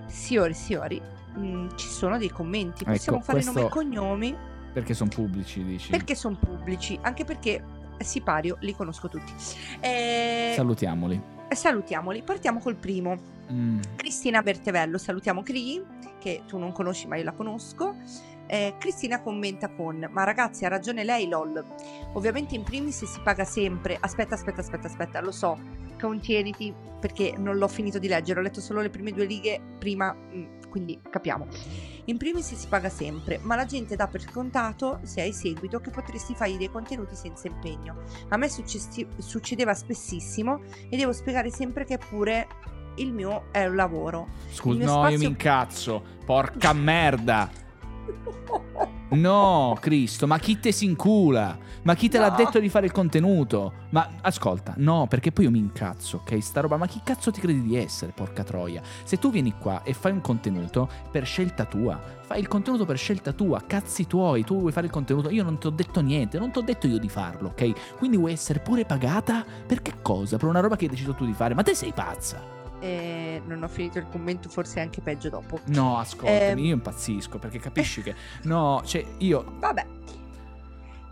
signori 0.07 0.53
signori, 0.53 1.01
mh, 1.35 1.75
ci 1.75 1.87
sono 1.87 2.17
dei 2.17 2.29
commenti, 2.29 2.83
possiamo 2.85 3.17
Ecco, 3.17 3.25
fare 3.25 3.39
questo- 3.41 3.53
nomi 3.59 3.65
e 3.65 3.69
cognomi 3.69 4.35
Perché 4.71 4.93
sono 4.93 5.09
pubblici, 5.13 5.63
dici? 5.63 5.89
perché 5.91 6.15
sono 6.15 6.37
pubblici, 6.39 6.97
anche 7.01 7.25
perché 7.25 7.63
Sipario 8.03 8.57
li 8.61 8.75
conosco 8.75 9.07
tutti. 9.07 9.33
Eh, 9.79 10.53
Salutiamoli. 10.55 11.21
salutiamoli, 11.49 12.21
partiamo 12.23 12.59
col 12.59 12.75
primo. 12.75 13.37
Mm, 13.51 13.79
Cristina 13.95 14.41
Bertevello, 14.41 14.97
salutiamo 14.97 15.41
Cri, 15.41 15.83
che 16.19 16.43
tu 16.47 16.57
non 16.57 16.71
conosci 16.71 17.07
ma 17.07 17.15
io 17.15 17.23
la 17.23 17.31
conosco. 17.31 17.95
Eh, 18.51 18.73
Cristina 18.79 19.21
commenta 19.21 19.69
con 19.69 20.09
Ma 20.11 20.23
ragazzi 20.23 20.65
ha 20.65 20.69
ragione 20.69 21.03
lei 21.03 21.27
lol 21.27 21.63
Ovviamente 22.13 22.55
in 22.55 22.63
primis 22.63 23.05
si 23.05 23.19
paga 23.23 23.45
sempre 23.45 23.95
Aspetta 23.99 24.33
aspetta 24.33 24.61
aspetta 24.61 24.87
aspetta 24.87 25.21
lo 25.21 25.29
so 25.29 25.55
Contieniti 26.01 26.73
perché 26.99 27.35
non 27.37 27.57
l'ho 27.57 27.67
finito 27.67 27.99
di 27.99 28.07
leggere 28.07 28.39
Ho 28.39 28.41
letto 28.41 28.59
solo 28.59 28.81
le 28.81 28.89
prime 28.89 29.11
due 29.11 29.25
righe 29.25 29.61
prima 29.77 30.11
mm, 30.11 30.61
Quindi 30.67 30.99
capiamo 31.11 31.45
In 32.09 32.17
primis 32.17 32.55
si 32.55 32.67
paga 32.67 32.89
sempre 32.89 33.39
Ma 33.43 33.55
la 33.55 33.65
gente 33.65 33.95
dà 33.95 34.07
per 34.07 34.21
scontato 34.21 34.99
Se 35.03 35.21
hai 35.21 35.31
seguito 35.31 35.79
che 35.79 35.91
potresti 35.91 36.33
fargli 36.33 36.57
dei 36.57 36.69
contenuti 36.69 37.15
senza 37.15 37.47
impegno 37.47 37.97
A 38.29 38.37
me 38.37 38.49
successi- 38.49 39.07
succedeva 39.17 39.73
spessissimo 39.75 40.61
E 40.89 40.97
devo 40.97 41.13
spiegare 41.13 41.51
sempre 41.51 41.85
che 41.85 41.97
pure 41.97 42.47
il 42.95 43.13
mio 43.13 43.45
è 43.51 43.65
un 43.65 43.75
lavoro 43.75 44.27
Scusa, 44.51 44.83
no, 44.83 44.91
io 44.93 44.99
mi 45.01 45.07
spazio- 45.09 45.27
incazzo. 45.29 46.03
Porca 46.25 46.73
merda. 46.73 47.49
No, 49.11 49.75
Cristo, 49.79 50.27
ma 50.27 50.37
chi 50.37 50.59
te 50.59 50.71
si 50.71 50.85
incula? 50.85 51.57
Ma 51.81 51.95
chi 51.95 52.09
te 52.09 52.19
l'ha 52.19 52.29
No. 52.29 52.35
detto 52.35 52.59
di 52.59 52.69
fare 52.69 52.85
il 52.85 52.91
contenuto? 52.91 53.73
Ma 53.89 54.07
ascolta, 54.21 54.75
no, 54.77 55.07
perché 55.07 55.31
poi 55.31 55.45
io 55.45 55.49
mi 55.51 55.57
incazzo, 55.57 56.17
ok? 56.17 56.37
Sta 56.43 56.61
roba, 56.61 56.77
ma 56.77 56.85
chi 56.85 57.01
cazzo 57.03 57.31
ti 57.31 57.41
credi 57.41 57.63
di 57.63 57.75
essere, 57.75 58.11
porca 58.13 58.43
troia? 58.43 58.83
Se 59.03 59.17
tu 59.17 59.31
vieni 59.31 59.55
qua 59.59 59.81
e 59.81 59.93
fai 59.93 60.11
un 60.11 60.21
contenuto 60.21 60.87
per 61.09 61.25
scelta 61.25 61.65
tua, 61.65 61.99
fai 62.21 62.39
il 62.39 62.47
contenuto 62.47 62.85
per 62.85 62.97
scelta 62.99 63.33
tua, 63.33 63.63
cazzi 63.65 64.05
tuoi, 64.05 64.43
tu 64.43 64.59
vuoi 64.59 64.71
fare 64.71 64.85
il 64.85 64.91
contenuto, 64.91 65.31
io 65.31 65.43
non 65.43 65.57
ti 65.57 65.65
ho 65.65 65.71
detto 65.71 66.01
niente, 66.01 66.37
non 66.37 66.51
ti 66.51 66.59
ho 66.59 66.61
detto 66.61 66.85
io 66.85 66.99
di 66.99 67.09
farlo, 67.09 67.47
ok? 67.47 67.95
Quindi 67.97 68.15
vuoi 68.17 68.33
essere 68.33 68.59
pure 68.59 68.85
pagata? 68.85 69.43
Per 69.65 69.81
che 69.81 69.93
cosa? 70.03 70.37
Per 70.37 70.47
una 70.47 70.59
roba 70.59 70.75
che 70.75 70.83
hai 70.85 70.91
deciso 70.91 71.15
tu 71.15 71.25
di 71.25 71.33
fare? 71.33 71.55
Ma 71.55 71.63
te 71.63 71.73
sei 71.73 71.93
pazza? 71.93 72.57
Eh, 72.79 73.41
non 73.45 73.63
ho 73.63 73.67
finito 73.67 73.97
il 73.99 74.07
commento, 74.09 74.49
forse 74.49 74.79
anche 74.79 75.01
peggio 75.01 75.29
dopo. 75.29 75.59
No, 75.67 75.97
ascoltami, 75.97 76.61
Ehm. 76.61 76.65
io 76.67 76.73
impazzisco 76.73 77.37
perché 77.39 77.59
capisci 77.59 78.01
che... 78.01 78.15
No, 78.43 78.81
cioè 78.85 79.05
io... 79.19 79.55
Vabbè. 79.59 79.85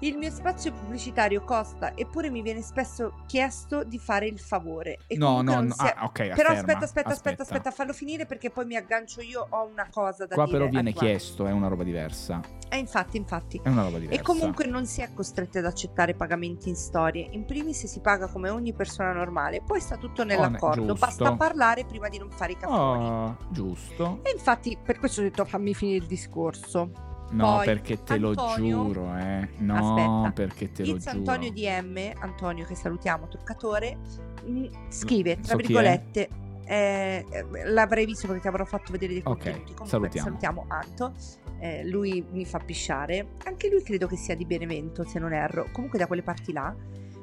Il 0.02 0.16
mio 0.16 0.30
spazio 0.30 0.72
pubblicitario 0.74 1.44
costa, 1.44 1.96
eppure 1.96 2.30
mi 2.30 2.44
viene 2.44 2.62
spesso 2.62 3.14
chiesto 3.26 3.84
di 3.84 3.98
fare 3.98 4.28
il 4.28 4.38
favore. 4.40 5.00
E 5.08 5.18
no, 5.18 5.42
no, 5.42 5.54
non 5.56 5.66
no. 5.68 5.76
è- 5.86 5.94
Ah, 5.98 6.06
ok, 6.06 6.14
Però 6.14 6.30
afferma, 6.30 6.52
aspetta, 6.54 6.78
aspetta, 6.84 7.10
aspetta, 7.14 7.42
aspetta, 7.42 7.72
fallo 7.72 7.94
finire 7.94 8.28
perché 8.28 8.52
poi 8.52 8.66
mi 8.66 8.76
aggancio 8.76 9.22
io, 9.22 9.48
ho 9.50 9.66
una 9.66 9.88
cosa 9.90 10.28
da 10.28 10.36
Qua 10.36 10.46
dire. 10.46 10.58
però 10.58 10.68
a 10.68 10.72
viene 10.72 10.90
riguardo. 10.90 11.10
chiesto, 11.10 11.46
è 11.48 11.52
una 11.52 11.68
roba 11.68 11.84
diversa. 11.84 12.42
Eh, 12.70 12.78
infatti, 12.78 13.18
infatti. 13.18 13.60
È 13.64 13.70
una 13.70 13.84
roba 13.84 13.98
diversa. 13.98 14.22
E 14.22 14.24
comunque 14.24 14.66
non 14.68 14.86
si 14.86 15.02
è 15.02 15.12
costretti 15.16 15.58
ad 15.58 15.66
accettare 15.66 16.14
pagamenti 16.14 16.70
in 16.70 16.76
storie. 16.76 17.28
In 17.32 17.46
primis 17.46 17.86
si 17.88 18.00
paga 18.00 18.28
come 18.28 18.50
ogni 18.50 18.74
persona 18.74 19.14
normale, 19.14 19.64
poi 19.66 19.80
sta 19.82 19.98
tutto 19.98 20.24
nell'accordo. 20.24 20.86
giusto. 20.86 21.06
Basta 21.06 21.36
parlare 21.36 21.86
prima 21.86 22.08
di 22.08 22.20
non 22.20 22.30
fare 22.30 22.52
i 22.52 22.58
caffoni. 22.58 23.04
Oh, 23.08 23.38
giusto. 23.50 24.20
E 24.22 24.30
infatti 24.32 24.78
per 24.84 25.00
questo 25.00 25.22
ho 25.22 25.24
detto 25.24 25.44
fammi 25.44 25.74
finire 25.74 25.98
il 25.98 26.06
discorso. 26.06 26.92
No, 27.30 27.56
Poi, 27.58 27.66
perché 27.66 28.04
te 28.04 28.18
lo 28.18 28.30
Antonio- 28.30 28.84
giuro, 28.86 29.16
eh. 29.18 29.50
No, 29.58 29.76
Aspetta. 29.98 30.32
perché 30.34 30.72
te 30.72 30.86
lo 30.86 30.96
Iz 30.96 31.04
giuro. 31.04 31.18
Antonio 31.18 31.52
DM, 31.52 32.14
Antonio 32.20 32.66
che 32.66 32.76
salutiamo, 32.76 33.28
truccatore, 33.28 33.98
mh, 34.46 34.66
scrive 34.90 35.36
tra 35.36 35.52
So 35.52 35.56
virgolette. 35.58 36.30
eh, 36.70 37.26
eh, 37.30 37.46
l'avrei 37.70 38.06
visto 38.06 38.28
perché 38.28 38.42
ti 38.44 38.48
avrò 38.48 38.64
fatto 38.66 38.92
vedere 38.92 39.14
dei 39.14 39.22
Ok, 39.24 39.26
contenuti. 39.26 39.62
Comunque, 39.74 39.88
salutiamo. 39.88 40.28
salutiamo 40.28 40.66
Anto. 40.70 41.14
Eh, 41.60 41.86
lui 41.88 42.26
mi 42.32 42.46
fa 42.46 42.60
pisciare. 42.60 43.30
Anche 43.46 43.70
lui 43.70 43.82
credo 43.84 44.06
che 44.08 44.16
sia 44.16 44.36
di 44.36 44.46
Benevento, 44.46 45.04
se 45.06 45.18
non 45.20 45.34
erro. 45.34 45.68
Comunque 45.72 45.98
da 46.00 46.08
quelle 46.08 46.24
parti 46.24 46.54
là. 46.54 46.74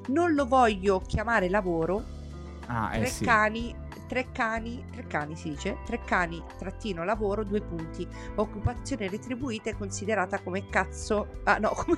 Non 0.08 0.34
lo 0.34 0.46
voglio 0.46 1.00
chiamare 1.06 1.48
lavoro. 1.48 2.02
Ah, 2.66 2.94
eh 2.94 2.98
tre 3.00 3.06
sì. 3.08 3.24
cani, 3.24 3.74
tre 4.06 4.30
cani, 4.32 4.84
tre 4.92 5.06
cani 5.06 5.36
si 5.36 5.50
dice, 5.50 5.78
tre 5.84 6.00
cani 6.04 6.42
trattino 6.58 7.04
lavoro, 7.04 7.44
due 7.44 7.60
punti. 7.60 8.06
Occupazione 8.36 9.08
retribuita 9.08 9.70
e 9.70 9.76
considerata 9.76 10.40
come 10.40 10.68
cazzo. 10.68 11.40
Ah 11.44 11.58
no, 11.58 11.70
come, 11.76 11.96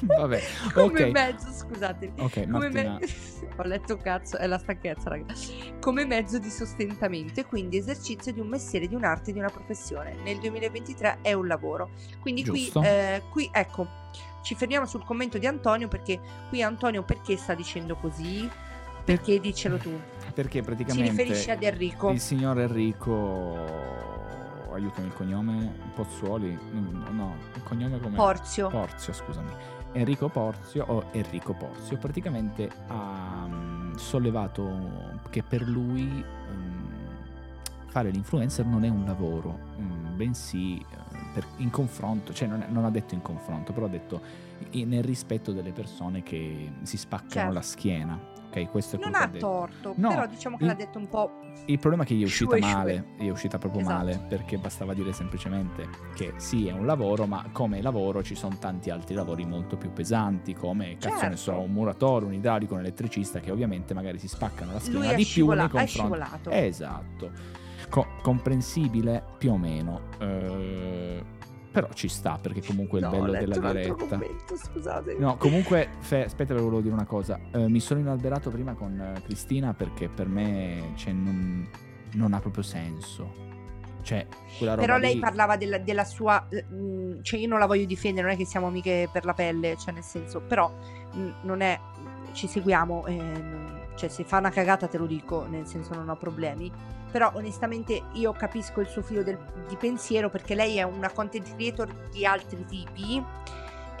Vabbè, 0.00 0.42
come 0.72 1.04
ok. 1.04 1.10
mezzo, 1.10 1.50
scusatemi. 1.50 2.20
Ok, 2.20 2.32
Come 2.50 2.70
Martina. 2.70 2.98
me- 3.00 3.52
Ho 3.56 3.62
letto 3.62 3.96
cazzo, 3.98 4.36
è 4.36 4.46
la 4.46 4.58
stanchezza, 4.58 5.10
raga. 5.10 5.32
Come 5.80 6.04
mezzo 6.04 6.38
di 6.38 6.50
sostentamento 6.50 7.40
e 7.40 7.44
quindi 7.44 7.76
esercizio 7.76 8.32
di 8.32 8.40
un 8.40 8.48
mestiere, 8.48 8.88
di 8.88 8.94
un'arte, 8.94 9.32
di 9.32 9.38
una 9.38 9.50
professione. 9.50 10.16
Nel 10.24 10.38
2023 10.38 11.18
è 11.22 11.32
un 11.34 11.46
lavoro. 11.46 11.90
Quindi 12.20 12.44
qui, 12.44 12.70
eh, 12.82 13.22
qui, 13.30 13.48
ecco, 13.52 13.86
ci 14.42 14.54
fermiamo 14.54 14.86
sul 14.86 15.04
commento 15.04 15.38
di 15.38 15.46
Antonio 15.46 15.88
perché 15.88 16.20
qui 16.48 16.62
Antonio 16.62 17.02
perché 17.02 17.36
sta 17.36 17.54
dicendo 17.54 17.96
così? 17.96 18.48
Perché 19.04 19.38
dicelo 19.38 19.76
tu. 19.76 19.90
Perché 20.34 20.58
Si 20.58 20.64
praticamente 20.64 21.10
riferisce 21.10 21.52
ad 21.52 21.62
Enrico. 21.62 22.10
il 22.10 22.20
signor 22.20 22.58
Enrico 22.60 24.02
aiutami 24.72 25.06
il 25.06 25.12
cognome 25.14 25.72
Pozzuoli 25.94 26.58
no, 26.72 27.10
no, 27.10 27.36
il 27.54 27.62
cognome 27.62 28.00
come 28.00 28.16
Porzio. 28.16 28.68
Porzio, 28.68 29.12
scusami. 29.12 29.50
Enrico 29.92 30.28
Porzio 30.28 30.84
o 30.88 31.04
Enrico 31.12 31.52
Porzio 31.54 31.96
praticamente 31.98 32.68
ha 32.88 33.46
mm, 33.46 33.94
sollevato 33.94 35.20
che 35.30 35.44
per 35.44 35.62
lui 35.62 36.02
mm, 36.02 36.84
fare 37.86 38.10
l'influencer 38.10 38.66
non 38.66 38.82
è 38.84 38.88
un 38.88 39.04
lavoro, 39.04 39.56
mm, 39.80 40.16
bensì 40.16 40.78
eh, 40.78 40.84
per- 41.32 41.46
in 41.58 41.70
confronto, 41.70 42.32
cioè 42.32 42.48
non, 42.48 42.64
non 42.70 42.84
ha 42.84 42.90
detto 42.90 43.14
in 43.14 43.22
confronto, 43.22 43.72
però 43.72 43.86
ha 43.86 43.90
detto 43.90 44.20
nel 44.72 45.04
rispetto 45.04 45.52
delle 45.52 45.70
persone 45.70 46.24
che 46.24 46.72
si 46.82 46.96
spaccano 46.96 47.30
Certo. 47.30 47.52
la 47.52 47.62
schiena. 47.62 48.32
Ok, 48.56 48.70
questo 48.70 48.94
è 48.96 48.98
Non 49.00 49.10
quello 49.10 49.24
ha 49.24 49.28
che 49.28 49.30
ha 49.30 49.32
detto. 49.32 49.46
torto, 49.48 49.94
No, 49.96 50.08
però 50.10 50.26
diciamo 50.28 50.56
che 50.56 50.62
il- 50.62 50.68
l'ha 50.68 50.74
detto 50.76 50.98
un 50.98 51.08
po'. 51.08 51.38
Il 51.66 51.78
problema 51.78 52.04
è 52.04 52.06
che 52.06 52.14
gli 52.14 52.20
è 52.22 52.24
uscita 52.24 52.50
Shue, 52.56 52.60
shue. 52.62 52.72
male, 52.74 53.04
gli 53.18 53.26
è 53.26 53.30
uscita 53.30 53.58
proprio 53.58 53.80
Esatto. 53.80 53.96
male, 53.96 54.24
perché 54.28 54.58
bastava 54.58 54.94
dire 54.94 55.12
semplicemente 55.12 55.88
che 56.14 56.34
sì, 56.36 56.68
è 56.68 56.72
un 56.72 56.86
lavoro, 56.86 57.26
ma 57.26 57.44
come 57.52 57.80
lavoro 57.82 58.22
ci 58.22 58.34
sono 58.36 58.56
tanti 58.58 58.90
altri 58.90 59.14
lavori 59.14 59.44
molto 59.44 59.76
più 59.76 59.92
pesanti, 59.92 60.54
come 60.54 60.96
cazzo 60.98 61.14
ne 61.14 61.20
Certo. 61.20 61.36
so, 61.36 61.58
un 61.58 61.72
muratore, 61.72 62.26
un 62.26 62.34
idraulico, 62.34 62.74
un 62.74 62.80
elettricista, 62.80 63.40
che 63.40 63.50
ovviamente 63.50 63.92
magari 63.94 64.18
si 64.18 64.28
spaccano 64.28 64.72
la 64.72 64.78
schiena 64.78 65.06
Lui 65.06 65.14
di 65.16 65.24
più 65.24 65.46
nei 65.48 65.58
confronti. 65.58 65.88
scivolato. 65.88 66.50
Esatto. 66.50 67.30
Co- 67.90 68.06
comprensibile 68.22 69.22
più 69.38 69.52
o 69.52 69.56
meno. 69.58 70.00
eh, 70.18 71.22
però 71.74 71.88
ci 71.92 72.06
sta, 72.06 72.38
perché 72.40 72.62
comunque 72.62 73.00
è 73.00 73.02
il 73.02 73.08
No, 73.08 73.16
ho 73.16 73.20
bello 73.20 73.32
letto 73.32 73.50
della 73.58 73.72
diretta. 73.72 73.94
commento, 74.06 74.56
scusate. 74.56 75.16
No, 75.18 75.36
comunque, 75.36 75.88
Fe, 75.98 76.22
aspetta, 76.24 76.54
volevo 76.54 76.80
dire 76.80 76.94
una 76.94 77.04
cosa. 77.04 77.36
Eh, 77.50 77.66
mi 77.68 77.80
sono 77.80 77.98
inalberato 77.98 78.48
prima 78.50 78.74
con 78.74 78.96
eh, 79.00 79.20
Cristina 79.22 79.74
perché 79.74 80.08
per 80.08 80.28
me 80.28 80.92
cioè, 80.94 81.12
non, 81.12 81.68
non 82.12 82.32
ha 82.32 82.38
proprio 82.38 82.62
senso. 82.62 83.42
Cioè, 84.02 84.24
quella 84.56 84.74
roba 84.74 84.86
Però 84.86 84.98
lei 84.98 85.14
lì- 85.14 85.18
parlava 85.20 85.56
della, 85.56 85.78
della 85.78 86.04
sua. 86.04 86.46
eh, 86.48 86.62
mh, 86.62 87.22
cioè, 87.22 87.40
io 87.40 87.48
non 87.48 87.58
la 87.58 87.66
voglio 87.66 87.86
difendere, 87.86 88.26
non 88.28 88.36
è 88.36 88.38
che 88.38 88.46
siamo 88.46 88.68
amiche 88.68 89.08
per 89.10 89.24
la 89.24 89.34
pelle, 89.34 89.76
cioè, 89.76 89.92
nel 89.94 90.04
senso, 90.04 90.40
però 90.42 90.70
mh, 91.12 91.28
non 91.42 91.60
è. 91.60 91.80
Ci 92.32 92.46
seguiamo, 92.46 93.06
eh, 93.06 93.14
non- 93.16 93.80
cioè, 93.96 94.08
se 94.08 94.22
fa 94.24 94.38
una 94.38 94.50
cagata 94.50 94.86
te 94.88 94.98
lo 94.98 95.06
dico, 95.06 95.44
nel 95.48 95.66
senso, 95.66 95.94
non 95.94 96.08
ho 96.08 96.16
problemi. 96.16 96.70
Però, 97.14 97.30
onestamente, 97.34 98.02
io 98.14 98.32
capisco 98.32 98.80
il 98.80 98.88
suo 98.88 99.00
filo 99.00 99.22
del- 99.22 99.38
di 99.68 99.76
pensiero 99.76 100.28
perché 100.30 100.56
lei 100.56 100.78
è 100.78 100.82
una 100.82 101.12
content 101.12 101.54
creator 101.54 102.08
di 102.10 102.26
altri 102.26 102.64
tipi. 102.64 103.22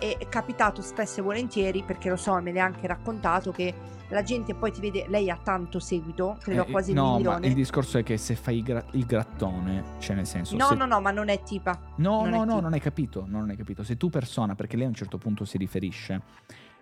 E 0.00 0.16
è 0.18 0.28
capitato 0.28 0.82
spesso 0.82 1.20
e 1.20 1.22
volentieri, 1.22 1.84
perché 1.84 2.08
lo 2.08 2.16
so, 2.16 2.34
me 2.42 2.52
l'ha 2.52 2.64
anche 2.64 2.88
raccontato, 2.88 3.52
che 3.52 3.72
la 4.08 4.24
gente 4.24 4.52
poi 4.56 4.72
ti 4.72 4.80
vede, 4.80 5.06
lei 5.08 5.30
ha 5.30 5.38
tanto 5.40 5.78
seguito, 5.78 6.36
credo 6.42 6.66
Eh, 6.66 6.70
quasi 6.72 6.90
un 6.90 6.96
no, 6.96 7.10
ma 7.10 7.16
milione. 7.18 7.46
il 7.46 7.54
discorso 7.54 7.98
è 7.98 8.02
che 8.02 8.16
se 8.16 8.34
fai 8.34 8.56
il, 8.56 8.62
gra- 8.64 8.84
il 8.90 9.06
grattone, 9.06 9.84
cioè 10.00 10.16
nel 10.16 10.26
senso... 10.26 10.56
No, 10.56 10.66
se- 10.70 10.74
no, 10.74 10.84
no, 10.84 11.00
ma 11.00 11.12
non 11.12 11.28
è 11.28 11.40
tipa. 11.44 11.78
No, 11.98 12.22
Non 12.22 12.30
no, 12.30 12.36
no, 12.38 12.44
tipo. 12.46 12.60
non 12.62 12.72
hai 12.72 12.80
capito, 12.80 13.24
non 13.28 13.48
hai 13.48 13.56
capito. 13.56 13.84
Se 13.84 13.96
tu 13.96 14.10
persona, 14.10 14.56
perché 14.56 14.74
lei 14.76 14.86
a 14.86 14.88
un 14.88 14.94
certo 14.94 15.18
punto 15.18 15.44
si 15.44 15.56
riferisce 15.56 16.20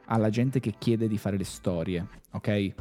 alla 0.06 0.30
gente 0.30 0.60
che 0.60 0.76
chiede 0.78 1.06
di 1.08 1.18
fare 1.18 1.36
le 1.36 1.44
storie, 1.44 2.06
ok? 2.30 2.72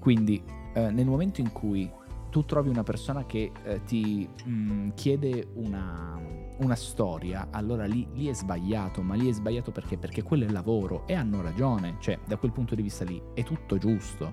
Quindi 0.00 0.42
eh, 0.74 0.90
nel 0.90 1.06
momento 1.06 1.40
in 1.40 1.52
cui 1.52 1.88
tu 2.36 2.44
trovi 2.44 2.68
una 2.68 2.82
persona 2.82 3.24
che 3.24 3.50
eh, 3.62 3.82
ti 3.84 4.28
mh, 4.44 4.90
chiede 4.90 5.48
una, 5.54 6.20
una 6.58 6.74
storia, 6.74 7.48
allora 7.50 7.86
lì, 7.86 8.06
lì 8.12 8.26
è 8.26 8.34
sbagliato, 8.34 9.00
ma 9.00 9.14
lì 9.14 9.30
è 9.30 9.32
sbagliato 9.32 9.70
perché? 9.70 9.96
Perché 9.96 10.22
quello 10.22 10.44
è 10.44 10.50
lavoro 10.50 11.06
e 11.06 11.14
hanno 11.14 11.40
ragione, 11.40 11.96
cioè 11.98 12.18
da 12.26 12.36
quel 12.36 12.52
punto 12.52 12.74
di 12.74 12.82
vista 12.82 13.04
lì 13.04 13.22
è 13.32 13.42
tutto 13.42 13.78
giusto. 13.78 14.32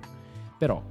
Però 0.57 0.83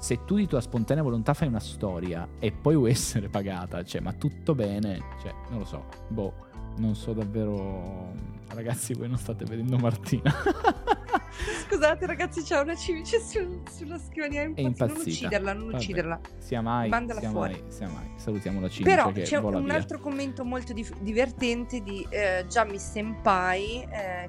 se 0.00 0.24
tu 0.24 0.34
di 0.34 0.48
tua 0.48 0.60
spontanea 0.60 1.04
volontà 1.04 1.34
fai 1.34 1.46
una 1.46 1.60
storia 1.60 2.26
e 2.40 2.50
poi 2.50 2.74
vuoi 2.74 2.90
essere 2.90 3.28
pagata, 3.28 3.84
cioè, 3.84 4.00
ma 4.00 4.12
tutto 4.12 4.56
bene, 4.56 5.00
cioè, 5.22 5.32
non 5.50 5.60
lo 5.60 5.64
so, 5.64 5.84
boh, 6.08 6.34
non 6.78 6.96
so 6.96 7.12
davvero. 7.12 8.12
Ragazzi, 8.48 8.92
voi 8.92 9.06
non 9.06 9.18
state 9.18 9.44
vedendo 9.44 9.78
Martina. 9.78 10.34
Scusate 11.66 12.06
ragazzi, 12.06 12.42
c'è 12.42 12.58
una 12.60 12.74
cimice 12.76 13.20
sul- 13.20 13.62
sulla 13.70 13.98
scrivania. 13.98 14.42
È 14.42 14.52
È 14.54 14.60
impazzita. 14.60 14.86
Non 14.86 14.96
ucciderla, 15.06 15.52
non 15.52 15.64
Vabbè. 15.66 15.76
ucciderla. 15.76 16.20
sia 16.38 16.60
mai, 16.60 16.88
Mandala 16.88 17.20
sia 17.20 17.30
fuori. 17.30 17.52
mai, 17.60 17.72
sia 17.72 17.88
mai. 17.88 18.10
Salutiamo 18.16 18.60
la 18.60 18.68
cimice 18.68 18.94
Però 18.96 19.12
c'è 19.12 19.36
un 19.38 19.64
via. 19.64 19.74
altro 19.74 19.98
commento 20.00 20.44
molto 20.44 20.72
dif- 20.72 20.98
divertente 21.00 21.82
di 21.82 22.06
eh, 22.10 22.44
Gianni 22.48 22.78
Senpai. 22.78 23.82
eh, 23.90 24.28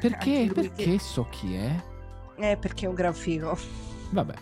Perché? 0.00 0.50
Perché 0.52 0.84
che- 0.84 0.98
so 0.98 1.26
chi 1.30 1.54
è? 1.54 1.82
eh, 2.36 2.56
perché 2.56 2.86
è 2.86 2.88
un 2.88 2.94
gran 2.94 3.14
figo. 3.14 3.56
Vabbè, 4.10 4.34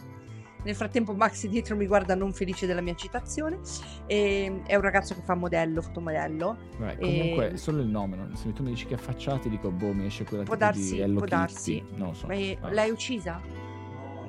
Nel 0.65 0.75
frattempo 0.75 1.15
Max 1.15 1.47
dietro 1.47 1.77
mi 1.77 1.87
guarda 1.87 2.15
non 2.15 2.33
felice 2.33 2.67
della 2.67 2.81
mia 2.81 2.95
citazione. 2.95 3.59
E, 4.07 4.63
è 4.67 4.75
un 4.75 4.81
ragazzo 4.83 5.15
che 5.15 5.23
fa 5.25 5.35
modello, 5.35 5.81
fotomodello. 5.83 6.57
vabbè, 6.79 6.97
E- 6.99 6.99
comunque 6.99 7.57
solo 7.57 7.81
il 7.81 7.87
nome. 7.89 8.17
non- 8.17 8.37
Se 8.37 8.53
tu 8.53 8.63
mi 8.63 8.71
dici 8.71 8.87
che 8.87 8.95
affacciati, 8.95 9.49
dico, 9.49 9.71
boh, 9.71 9.93
mi 9.93 10.07
esce 10.07 10.25
quella 10.25 10.43
Può 10.43 10.55
tipo 10.55 10.65
darsi, 10.67 10.95
di 10.95 11.01
Hello 11.01 11.19
può 11.19 11.25
Kitty. 11.27 11.37
darsi. 11.37 11.85
Non 11.95 12.15
so. 12.15 12.27
Ma 12.27 12.35
è- 12.35 12.59
l'hai 12.71 12.91
uccisa? 12.91 13.41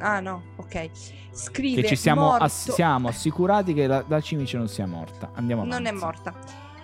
Ah 0.01 0.19
no, 0.21 0.43
ok. 0.55 0.89
Scrive 1.31 1.81
Che 1.81 1.87
ci 1.89 1.95
siamo, 1.97 2.33
ass- 2.33 2.71
siamo 2.71 3.09
assicurati 3.09 3.73
che 3.73 3.85
la, 3.85 4.03
la 4.07 4.21
cimice 4.21 4.55
non 4.57 4.69
sia 4.69 4.85
morta. 4.85 5.31
Andiamo 5.33 5.63
avanti. 5.63 5.83
Non 5.83 5.93
è 5.93 5.97
morta. 5.97 6.33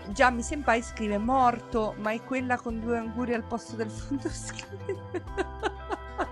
Gianni 0.10 0.44
Senpai 0.44 0.82
scrive 0.84 1.18
morto, 1.18 1.96
ma 2.00 2.12
è 2.12 2.22
quella 2.24 2.58
con 2.58 2.80
due 2.80 2.98
anguri 2.98 3.34
al 3.34 3.44
posto 3.44 3.76
del 3.78 3.90
fondo 3.90 4.28
scrive. 4.30 5.24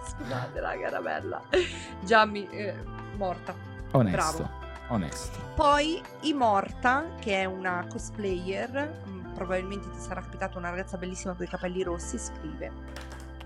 Scusate, 0.06 0.60
raga, 0.60 0.88
era 0.88 1.02
bella. 1.02 1.42
Gianni, 2.04 2.48
eh, 2.50 2.76
morta. 3.18 3.56
Onesto. 3.92 4.18
Bravo. 4.18 4.50
Onesto. 4.90 5.40
Poi 5.56 6.02
Immorta, 6.22 7.06
che 7.20 7.42
è 7.42 7.46
una 7.46 7.86
cosplayer, 7.90 9.02
mm, 9.08 9.34
probabilmente 9.34 9.90
ti 9.90 10.00
sarà 10.00 10.22
capitato 10.22 10.58
una 10.58 10.70
ragazza 10.70 10.98
bellissima 10.98 11.34
con 11.34 11.46
i 11.46 11.50
capelli 11.50 11.84
rossi, 11.84 12.18
scrive. 12.18 12.72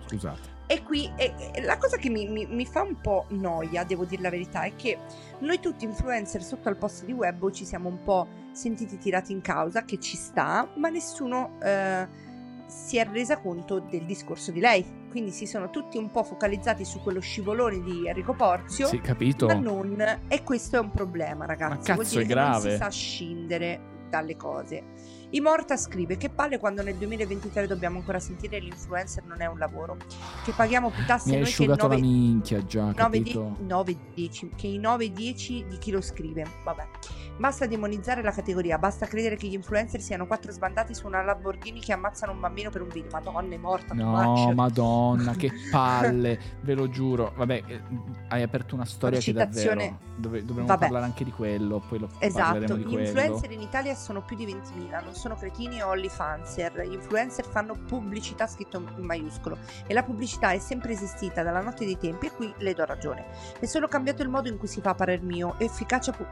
Scusate. 0.07 0.55
E 0.70 0.84
qui 0.84 1.09
e- 1.15 1.34
e 1.53 1.61
la 1.61 1.78
cosa 1.78 1.95
che 1.95 2.09
mi, 2.09 2.28
mi- 2.28 2.45
mi 2.45 2.65
fa 2.65 2.82
un 2.82 2.99
po' 2.99 3.26
noia, 3.30 3.84
devo 3.86 4.03
dire 4.03 4.22
la 4.22 4.30
verità, 4.30 4.63
è 4.63 4.76
che 4.76 4.97
noi 5.39 5.59
tutti 5.61 5.86
influencer 5.86 6.43
sotto 6.43 6.68
al 6.68 6.76
posto 6.76 7.05
di 7.05 7.13
Webbo 7.13 7.51
ci 7.51 7.63
siamo 7.65 7.88
un 7.88 8.03
po' 8.03 8.28
sentiti 8.51 8.97
tirati 8.97 9.32
in 9.32 9.39
causa, 9.41 9.84
che 9.86 9.97
ci 9.99 10.18
sta, 10.18 10.68
ma 10.76 10.89
nessuno 10.89 11.57
eh, 11.61 12.07
si 12.68 12.97
è 12.97 13.07
resa 13.09 13.39
conto 13.39 13.80
del 13.80 14.05
discorso 14.05 14.51
di 14.51 14.59
lei. 14.59 14.86
Quindi 15.09 15.32
si 15.32 15.45
sono 15.45 15.70
tutti 15.70 15.97
un 15.97 16.11
po' 16.11 16.24
focalizzati 16.24 16.86
su 16.86 17.01
quello 17.01 17.20
scivolone 17.20 17.82
di 17.82 18.07
Enrico 18.07 18.34
Porzio. 18.34 18.88
Sì, 18.88 18.99
capito? 19.01 19.47
Ma 19.47 19.53
non, 19.53 20.22
e 20.28 20.43
questo 20.43 20.76
è 20.76 20.80
un 20.80 20.91
problema, 20.91 21.45
ragazzi. 21.45 21.89
Ma 21.89 21.95
Vuol 21.95 22.05
cazzo, 22.05 22.20
dire 22.20 22.24
è 22.24 22.28
che 22.28 22.34
non 22.36 22.43
grave. 22.51 22.72
si 22.72 22.78
sa 22.78 22.89
scindere 22.89 23.80
dalle 24.09 24.36
cose. 24.36 24.84
Imorta 25.32 25.76
scrive 25.76 26.15
che 26.15 26.30
palle 26.30 26.57
quando 26.57 26.82
nel 26.82 26.95
2023 26.95 27.68
dobbiamo 27.68 27.97
ancora 27.97 28.20
sentire 28.20 28.59
l'influencer 28.59 29.26
non 29.26 29.41
è 29.41 29.45
un 29.45 29.57
lavoro. 29.57 29.97
Che 30.43 30.53
paghiamo 30.53 30.89
più 30.89 31.05
tasse 31.05 31.30
Mi 31.30 31.36
noi 31.36 31.43
che 31.43 31.49
asciugato 31.49 31.88
9, 31.88 31.95
la 31.95 32.01
minchia 32.01 32.63
già, 32.63 32.84
9, 32.84 32.93
capito? 32.95 33.55
9, 33.59 33.97
10, 34.13 34.51
che 34.55 34.68
i 34.68 34.80
9-10 34.80 35.68
di 35.68 35.78
chi 35.80 35.91
lo 35.91 36.01
scrive. 36.01 36.45
Vabbè. 36.63 36.88
Basta 37.38 37.67
demonizzare 37.67 38.21
la 38.23 38.31
categoria, 38.31 38.77
basta 38.79 39.05
credere 39.05 39.35
che 39.35 39.47
gli 39.47 39.53
influencer 39.53 40.01
siano 40.01 40.25
quattro 40.25 40.51
sbandati 40.51 40.93
su 40.95 41.05
una 41.05 41.21
Lamborghini 41.21 41.79
che 41.79 41.93
ammazzano 41.93 42.31
un 42.31 42.39
bambino 42.39 42.69
per 42.71 42.81
un 42.81 42.89
video. 42.89 43.11
Madonna, 43.11 43.53
è 43.53 43.57
morta. 43.57 43.93
No, 43.93 44.51
madonna, 44.53 45.33
che 45.33 45.51
palle, 45.71 46.39
ve 46.61 46.73
lo 46.73 46.89
giuro. 46.89 47.33
Vabbè, 47.35 47.63
eh, 47.67 47.81
hai 48.29 48.41
aperto 48.41 48.73
una 48.75 48.85
storia 48.85 49.17
che 49.19 49.23
citazione- 49.25 49.75
davvero 49.75 50.05
dove, 50.17 50.43
dovremmo 50.43 50.67
Vabbè. 50.67 50.79
parlare 50.85 51.05
anche 51.05 51.23
di 51.23 51.31
quello, 51.31 51.79
poi 51.88 51.99
lo 51.99 52.09
Esatto, 52.17 52.75
gli 52.75 52.83
quello. 52.83 52.99
influencer 53.01 53.51
in 53.51 53.61
Italia 53.61 53.93
sono 53.93 54.23
più 54.23 54.35
di 54.35 54.45
20.000, 54.47 55.03
non 55.03 55.13
sono 55.13 55.35
cretini 55.35 55.79
o 55.81 55.89
onlyfanser. 55.89 56.88
Gli 56.88 56.93
influencer 56.93 57.45
fanno 57.45 57.75
pubblicità 57.85 58.47
scritto 58.47 58.77
in 58.97 59.03
maiuscolo 59.05 59.57
e 59.85 59.93
la 59.93 60.01
pubblicità 60.01 60.51
è 60.51 60.57
sempre 60.59 60.93
esistita 60.93 61.43
dalla 61.43 61.61
notte 61.61 61.85
dei 61.85 61.97
tempi 61.99 62.25
e 62.25 62.31
qui 62.31 62.51
le 62.57 62.73
do 62.73 62.83
ragione. 62.85 63.25
È 63.59 63.65
solo 63.65 63.88
cambiato 63.88 64.23
il 64.23 64.29
modo 64.29 64.49
in 64.49 64.57
cui 64.57 64.67
si 64.67 64.81
fa 64.81 64.89
a 64.91 64.95
parer 64.95 65.21
mio. 65.21 65.53
Efficacia 65.59 66.11
pu- 66.11 66.25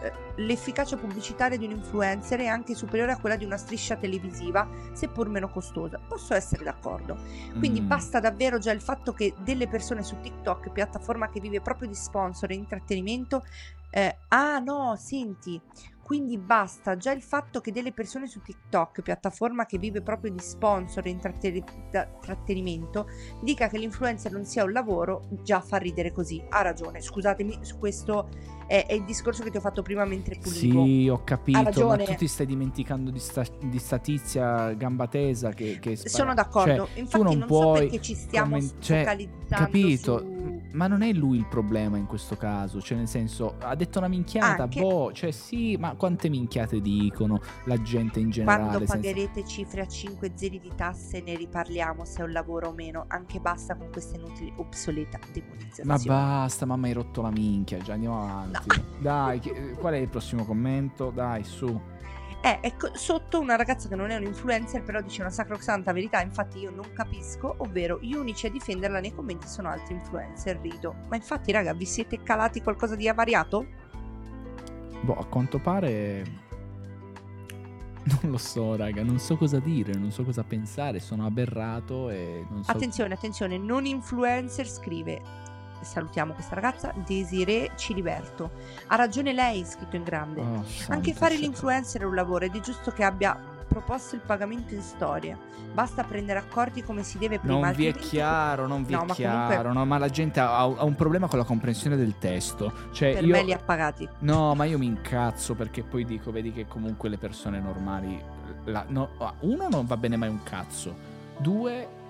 l'efficacia 0.96 0.98
pubblicitaria 0.98 1.58
di 1.58 1.66
un 1.66 1.72
influencer 1.72 2.40
è 2.40 2.48
anche 2.48 2.74
superiore 2.74 3.12
a 3.12 3.18
quella 3.20 3.36
di 3.36 3.46
una 3.46 3.58
striscia 3.58 3.96
televisiva, 3.96 4.68
seppur 4.94 5.30
meno 5.30 5.50
costosa. 5.50 6.00
Posso 6.00 6.34
essere 6.34 6.64
d'accordo. 6.64 7.18
Quindi 7.58 7.82
Mm. 7.82 7.88
basta 7.88 8.20
davvero 8.20 8.58
già 8.58 8.72
il 8.72 8.82
fatto 8.82 9.14
che 9.14 9.34
delle 9.44 9.68
persone 9.68 10.04
su 10.04 10.20
TikTok, 10.20 10.72
piattaforma 10.72 11.30
che 11.30 11.40
vive 11.40 11.62
proprio 11.62 11.88
di 11.88 11.96
sponsor 11.96 12.52
e 12.52 12.56
intrattenimento, 12.56 13.44
eh, 13.92 14.18
ah 14.30 14.60
no, 14.60 14.96
senti, 14.98 15.62
quindi 16.02 16.38
basta 16.38 16.98
già 16.98 17.12
il 17.12 17.24
fatto 17.24 17.62
che 17.62 17.72
delle 17.72 17.94
persone 17.94 18.28
su 18.28 18.42
TikTok, 18.42 19.02
piattaforma 19.02 19.66
che 19.66 19.78
vive 19.80 20.02
proprio 20.02 20.32
di 20.32 20.40
sponsor 20.40 21.08
e 21.08 21.10
intrattenimento, 21.10 23.08
dica 23.42 23.68
che 23.70 23.78
l'influencer 23.78 24.32
non 24.32 24.46
sia 24.46 24.66
un 24.66 24.72
lavoro, 24.72 25.30
già 25.42 25.62
fa 25.62 25.78
ridere 25.78 26.12
così. 26.12 26.44
Ha 26.50 26.62
ragione, 26.62 27.02
scusatemi, 27.02 27.60
su 27.62 27.80
questo 27.80 28.30
è, 28.68 28.86
è 28.88 28.94
il 28.94 29.04
discorso 29.04 29.44
che 29.44 29.52
ti 29.52 29.58
ho 29.58 29.62
fatto 29.62 29.82
prima 29.82 30.06
mentre 30.06 30.38
pulivo. 30.38 30.84
Sì, 30.86 31.08
ho 31.10 31.24
capito, 31.24 31.88
ma 31.88 31.98
tu 31.98 32.16
ti 32.16 32.28
stai 32.28 32.46
dimenticando 32.46 33.12
di 33.12 33.20
sta, 33.20 33.44
di 33.62 33.80
sta 33.80 34.00
tizia 34.00 34.74
gamba 34.74 35.08
tesa 35.08 35.52
che, 35.52 35.78
che 35.80 35.96
spara. 35.96 36.16
Sono 36.16 36.34
d'accordo, 36.34 36.88
Cioè, 36.88 37.00
infatti 37.00 37.18
tu 37.18 37.24
non, 37.24 37.38
non, 37.38 37.48
puoi 37.48 37.76
so 37.78 37.82
perché 37.84 38.02
ci 38.02 38.16
stiamo 38.16 38.58
commen- 38.58 38.72
cioè, 38.80 39.28
capito, 39.48 40.20
su... 40.20 40.62
ma 40.72 40.88
non 40.88 41.02
è 41.02 41.12
lui 41.12 41.38
il 41.38 41.46
problema 41.48 41.98
in 41.98 42.06
questo 42.06 42.36
caso, 42.36 42.82
cioè 42.82 42.98
nel 42.98 43.08
senso, 43.08 43.56
ha 43.60 43.76
detto 43.76 44.00
una 44.00 44.08
minchiata, 44.08 44.64
Anche- 44.64 44.82
boh, 44.82 45.12
cioè 45.14 45.32
sì, 45.32 45.78
ma 45.78 45.96
quante 45.96 46.30
minchiate 46.30 46.82
dicono 46.82 47.40
la 47.66 47.82
gente 47.82 48.20
in 48.20 48.32
generale? 48.32 48.62
Quando 48.62 48.80
senza- 48.80 48.96
pagherete 48.96 49.46
cifre 49.46 49.82
a 49.82 49.88
5 49.88 50.32
zeri 50.36 50.60
di 50.60 50.72
tasse 50.76 51.22
ne 51.22 51.36
riparliamo 51.36 52.04
se 52.06 52.22
è 52.22 52.24
un 52.24 52.32
lavoro 52.32 52.70
o 52.70 52.74
meno, 52.74 53.06
anche 53.08 53.40
basta 53.40 53.76
con 53.76 53.90
questa 53.92 54.18
inutile 54.18 54.54
obsoleta 54.58 55.20
demonizzazione. 55.32 55.90
Ma 55.90 55.98
basta, 56.04 56.66
mamma 56.66 56.88
hai 56.88 56.94
rotto 56.94 57.22
la 57.22 57.32
minchia, 57.32 57.78
già 57.80 57.94
andiamo 57.94 58.22
avanti. 58.22 58.55
Dai, 59.00 59.40
chi- 59.40 59.76
qual 59.80 59.94
è 59.94 59.98
il 59.98 60.08
prossimo 60.08 60.46
commento? 60.46 61.12
Dai, 61.12 61.44
su. 61.44 61.94
Eh, 62.42 62.60
ecco, 62.62 62.90
sotto 62.94 63.40
una 63.40 63.56
ragazza 63.56 63.88
che 63.88 63.96
non 63.96 64.12
è 64.12 64.16
un 64.18 64.24
influencer 64.24 64.84
però 64.84 65.02
dice 65.02 65.22
una 65.22 65.32
sacrosanta 65.32 65.92
verità, 65.92 66.22
infatti 66.22 66.60
io 66.60 66.70
non 66.70 66.86
capisco, 66.94 67.56
ovvero 67.58 67.98
gli 68.00 68.14
unici 68.14 68.46
a 68.46 68.52
difenderla 68.52 69.00
nei 69.00 69.16
commenti 69.16 69.48
sono 69.48 69.70
altri 69.70 69.96
influencer, 69.96 70.60
rido. 70.60 70.94
Ma 71.10 71.16
infatti 71.16 71.52
raga, 71.52 71.74
vi 71.74 71.86
siete 71.86 72.22
calati 72.22 72.62
qualcosa 72.62 72.96
di 72.96 73.08
avariato? 73.08 73.66
Boh, 75.02 75.18
a 75.18 75.26
quanto 75.26 75.58
pare... 75.58 76.44
Non 78.22 78.34
lo 78.34 78.38
so, 78.38 78.76
raga, 78.76 79.02
non 79.02 79.18
so 79.18 79.36
cosa 79.36 79.58
dire, 79.58 79.94
non 79.94 80.12
so 80.12 80.24
cosa 80.24 80.44
pensare, 80.44 81.00
sono 81.00 81.26
aberrato 81.26 82.12
e 82.12 82.46
non 82.52 82.64
so... 82.64 82.70
Attenzione, 82.70 83.16
attenzione, 83.16 83.58
non 83.58 83.88
influencer 83.88 84.68
scrive, 84.68 85.20
salutiamo 85.86 86.34
questa 86.34 86.56
ragazza, 86.56 86.92
Desiree 87.06 87.72
Ciliberto. 87.76 88.52
Ha 88.88 88.96
ragione 88.96 89.32
lei, 89.34 89.64
scritto 89.66 89.96
in 89.96 90.04
grande. 90.04 90.42
Oh, 90.42 90.64
Anche 90.90 91.14
fare 91.14 91.36
l'influencer 91.38 92.02
è 92.02 92.06
un 92.06 92.16
lavoro 92.16 92.46
ed 92.46 92.56
è 92.56 92.60
giusto 92.60 92.92
che 92.92 93.04
abbia 93.04 93.38
proposto 93.68 94.16
il 94.16 94.22
pagamento 94.26 94.74
in 94.74 94.82
storia. 94.82 95.38
Basta 95.74 96.04
prendere 96.04 96.40
accordi 96.40 96.84
come 96.84 97.04
si 97.04 97.18
deve 97.18 97.40
prima. 97.40 97.60
Non 97.60 97.74
vi 97.76 97.88
è 97.88 97.94
chiaro, 97.94 98.66
non 98.68 98.86
vi 98.86 98.94
No, 98.94 99.02
è 99.02 99.06
ma 99.08 99.14
chiaro, 99.14 99.48
comunque- 99.48 99.74
no, 99.74 99.86
ma 99.86 99.98
la 99.98 100.10
gente 100.10 100.40
ha, 100.40 100.60
ha 100.62 100.84
un 100.86 100.96
problema 100.96 101.28
con 101.28 101.38
la 101.40 101.44
comprensione 101.46 101.98
del 101.98 102.18
testo. 102.18 102.72
Cioè, 102.94 103.16
Per 103.16 103.24
io... 103.26 103.32
me 103.34 103.44
li 103.44 103.52
ha 103.52 103.58
pagati. 103.60 104.08
No, 104.20 104.56
ma 104.56 104.64
io 104.64 104.78
mi 104.78 104.86
incazzo 104.86 105.54
perché 105.56 105.84
poi 105.84 106.06
dico, 106.06 106.32
vedi 106.32 106.54
che 106.54 106.66
comunque 106.68 107.10
le 107.10 107.18
persone 107.18 107.60
normali... 107.60 108.22
la- 108.66 108.86
no, 108.88 109.10
uno, 109.42 109.68
non 109.68 109.86
va 109.86 109.98
bene 109.98 110.16
mai 110.16 110.30
un 110.30 110.42
cazzo. 110.44 110.96
Due... 111.38 112.04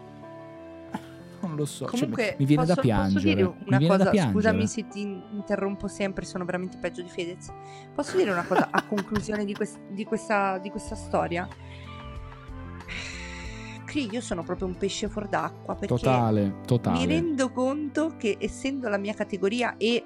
Non 1.45 1.55
lo 1.55 1.65
so, 1.65 1.85
cioè, 1.85 1.99
Comunque, 1.99 2.23
mi, 2.31 2.35
mi 2.39 2.45
viene 2.45 2.61
posso, 2.63 2.75
da 2.75 2.81
piangere. 2.81 3.13
posso 3.13 3.35
dire 3.35 3.87
una 3.87 3.97
cosa? 4.11 4.31
Scusami 4.31 4.67
se 4.67 4.87
ti 4.87 5.01
interrompo 5.01 5.87
sempre, 5.87 6.25
sono 6.25 6.45
veramente 6.45 6.77
peggio 6.77 7.01
di 7.01 7.09
Fedez. 7.09 7.51
Posso 7.93 8.17
dire 8.17 8.31
una 8.31 8.43
cosa 8.45 8.67
a 8.71 8.83
conclusione 8.83 9.45
di, 9.45 9.53
quest- 9.53 9.79
di 9.89 10.03
questa, 10.03 10.57
di 10.57 10.69
questa 10.69 10.95
storia? 10.95 11.47
Io 13.95 14.19
sono 14.19 14.43
proprio 14.43 14.67
un 14.67 14.75
pesce 14.75 15.07
fuor 15.07 15.29
d'acqua 15.29 15.73
perché 15.75 15.87
Totale, 15.95 16.55
totale. 16.65 16.97
mi 16.97 17.05
rendo 17.05 17.49
conto 17.49 18.15
che 18.17 18.35
essendo 18.41 18.89
la 18.89 18.97
mia 18.97 19.13
categoria 19.13 19.77
e 19.77 20.05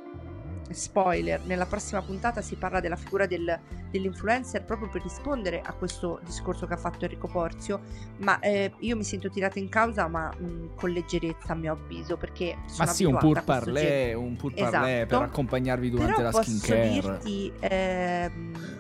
spoiler, 0.72 1.42
nella 1.46 1.66
prossima 1.66 2.02
puntata 2.02 2.42
si 2.42 2.56
parla 2.56 2.80
della 2.80 2.96
figura 2.96 3.26
del- 3.26 3.60
dell'influencer 3.92 4.64
proprio 4.66 4.90
per 4.90 5.02
rispondere 5.02 5.62
a 5.62 5.74
questo 5.74 6.20
discorso 6.26 6.68
che 6.68 6.74
ha 6.74 6.78
fatto 6.78 7.06
Enrico 7.06 7.28
Porzio, 7.28 7.82
ma 8.18 8.40
eh, 8.40 8.74
io 8.80 8.96
mi 8.96 9.04
sento 9.04 9.30
tirata 9.30 9.60
in 9.60 9.70
causa 9.70 10.08
ma 10.08 10.32
mh, 10.36 10.76
con 10.76 10.92
leggerezza 10.92 11.54
a 11.54 11.56
mio 11.56 11.74
avviso 11.74 12.18
perché 12.18 12.56
Ma 12.56 12.68
sono 12.68 12.92
sì, 12.92 13.04
un 13.06 13.18
pur 13.18 13.44
parlé, 13.44 14.14
un 14.14 14.36
pur 14.36 14.54
parlé 14.54 15.02
Esatto. 15.02 15.18
per 15.18 15.28
accompagnarvi 15.28 15.90
durante 15.90 16.12
Però 16.14 16.24
la 16.24 16.32
posso 16.32 16.52
skincare. 16.52 16.90
dirti 16.90 17.52
ehm, 17.60 18.78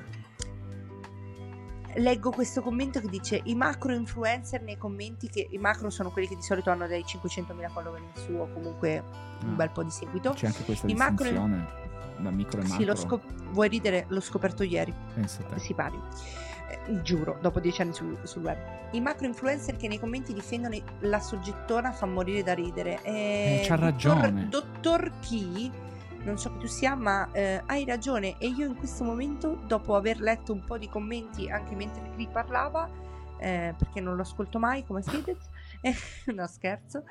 leggo 1.99 2.31
questo 2.31 2.61
commento 2.61 2.99
che 2.99 3.07
dice 3.07 3.39
i 3.43 3.55
macro 3.55 3.93
influencer 3.93 4.61
nei 4.61 4.77
commenti 4.77 5.29
che 5.29 5.47
i 5.49 5.57
macro 5.57 5.89
sono 5.89 6.09
quelli 6.11 6.27
che 6.27 6.35
di 6.35 6.41
solito 6.41 6.69
hanno 6.69 6.87
dai 6.87 7.03
500.000 7.03 7.69
follower 7.69 7.99
in 8.01 8.21
su 8.21 8.31
o 8.33 8.47
comunque 8.51 9.03
un 9.43 9.49
Ah. 9.51 9.55
bel 9.55 9.69
po' 9.69 9.83
di 9.83 9.91
seguito 9.91 10.31
C'è 10.31 10.47
anche 10.47 10.63
questa 10.63 10.87
I 10.87 10.93
macro- 10.93 11.23
distinzione 11.25 11.67
da 12.17 12.29
micro 12.31 12.59
e 12.59 12.63
macro. 12.63 12.77
sì, 12.79 12.85
l'ho 12.85 12.95
scop- 12.95 13.51
vuoi 13.51 13.69
ridere? 13.69 14.05
L'ho 14.09 14.19
scoperto 14.19 14.63
ieri. 14.63 14.93
Pensa 15.13 15.41
te. 15.43 15.57
Si 15.59 15.73
pari. 15.73 15.97
Eh, 16.87 17.01
giuro, 17.01 17.37
dopo 17.41 17.59
dieci 17.59 17.81
anni 17.81 17.93
sul, 17.93 18.17
sul 18.23 18.43
web. 18.43 18.57
I 18.91 18.99
macro 19.01 19.25
influencer 19.25 19.75
che 19.77 19.87
nei 19.87 19.99
commenti 19.99 20.33
difendono 20.33 20.75
la 20.99 21.19
soggettona 21.19 21.91
fa 21.91 22.05
morire 22.05 22.43
da 22.43 22.53
ridere. 22.53 23.01
Eh, 23.03 23.61
Eh, 23.61 23.65
c'ha 23.65 23.75
dottor- 23.75 23.79
ragione. 23.79 24.47
Dottor 24.49 25.11
Chi, 25.21 25.71
non 26.23 26.37
so 26.37 26.51
chi 26.53 26.59
tu 26.59 26.67
sia, 26.67 26.95
ma 26.95 27.29
eh, 27.31 27.61
hai 27.65 27.85
ragione. 27.85 28.37
E 28.37 28.47
io 28.47 28.65
in 28.65 28.75
questo 28.75 29.03
momento, 29.03 29.59
dopo 29.65 29.95
aver 29.95 30.19
letto 30.19 30.53
un 30.53 30.63
po' 30.63 30.77
di 30.77 30.89
commenti 30.89 31.49
anche 31.49 31.75
mentre 31.75 32.09
Cri 32.13 32.27
parlava, 32.31 32.89
eh, 33.37 33.73
perché 33.77 34.01
non 34.01 34.15
lo 34.15 34.21
ascolto 34.21 34.59
mai 34.59 34.85
come 34.85 35.01
Fedez, 35.01 35.49
eh, 35.81 35.95
no 36.33 36.47
scherzo. 36.47 37.03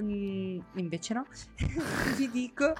Mm, 0.00 0.58
invece 0.76 1.12
no, 1.14 1.26
vi, 2.16 2.30
dico, 2.30 2.72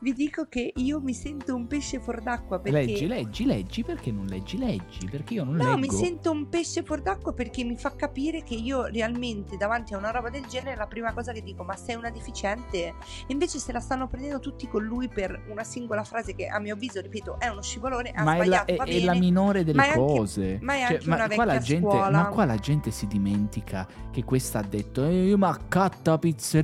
vi 0.00 0.12
dico 0.12 0.46
che 0.48 0.72
io 0.74 1.00
mi 1.00 1.14
sento 1.14 1.54
un 1.54 1.68
pesce 1.68 2.00
fuor 2.00 2.20
d'acqua 2.20 2.58
perché 2.58 2.84
Leggi, 2.84 3.06
leggi, 3.06 3.44
leggi, 3.46 3.84
perché 3.84 4.10
non 4.10 4.26
leggi? 4.26 4.58
Leggi, 4.58 5.06
perché 5.08 5.34
io 5.34 5.44
non 5.44 5.54
No, 5.54 5.76
leggo. 5.76 5.78
mi 5.78 5.88
sento 5.90 6.32
un 6.32 6.48
pesce 6.48 6.82
fuor 6.82 7.00
d'acqua 7.00 7.32
perché 7.32 7.62
mi 7.62 7.76
fa 7.76 7.94
capire 7.94 8.42
che 8.42 8.54
io 8.54 8.86
realmente 8.86 9.56
davanti 9.56 9.94
a 9.94 9.98
una 9.98 10.10
roba 10.10 10.30
del 10.30 10.46
genere 10.46 10.74
la 10.74 10.88
prima 10.88 11.12
cosa 11.12 11.30
che 11.32 11.42
dico 11.42 11.62
ma 11.62 11.76
sei 11.76 11.94
una 11.94 12.10
deficiente 12.10 12.94
invece 13.28 13.60
se 13.60 13.70
la 13.70 13.78
stanno 13.80 14.08
prendendo 14.08 14.40
tutti 14.40 14.66
con 14.66 14.82
lui 14.82 15.08
per 15.08 15.44
una 15.50 15.62
singola 15.62 16.02
frase 16.02 16.34
che 16.34 16.48
a 16.48 16.58
mio 16.58 16.74
avviso, 16.74 17.00
ripeto, 17.00 17.38
è 17.38 17.46
uno 17.46 17.62
scivolone, 17.62 18.10
ha 18.10 18.24
ma 18.24 18.34
è 18.34 18.38
la, 18.38 18.44
sbagliato, 18.44 18.72
è- 18.72 18.76
va 18.76 18.84
è 18.84 18.98
la 19.04 19.12
bene. 19.12 19.24
minore 19.24 19.62
delle 19.62 19.76
ma 19.76 19.84
anche- 19.84 19.96
cose. 19.96 20.58
ma 20.60 20.74
è 20.74 20.78
Cioè, 20.86 20.94
anche 20.96 21.06
una 21.08 21.28
qua 21.28 21.44
la 21.44 21.58
gente, 21.58 21.88
scuola. 21.88 22.10
ma 22.10 22.26
qua 22.30 22.44
la 22.44 22.56
gente 22.56 22.90
si 22.90 23.06
dimentica 23.06 23.86
che 24.10 24.24
questa 24.24 24.58
ha 24.58 24.62
detto 24.62 25.04
eh, 25.04 25.36
ma 25.36 25.56
catta 25.68 26.18
pizzeria 26.18 26.62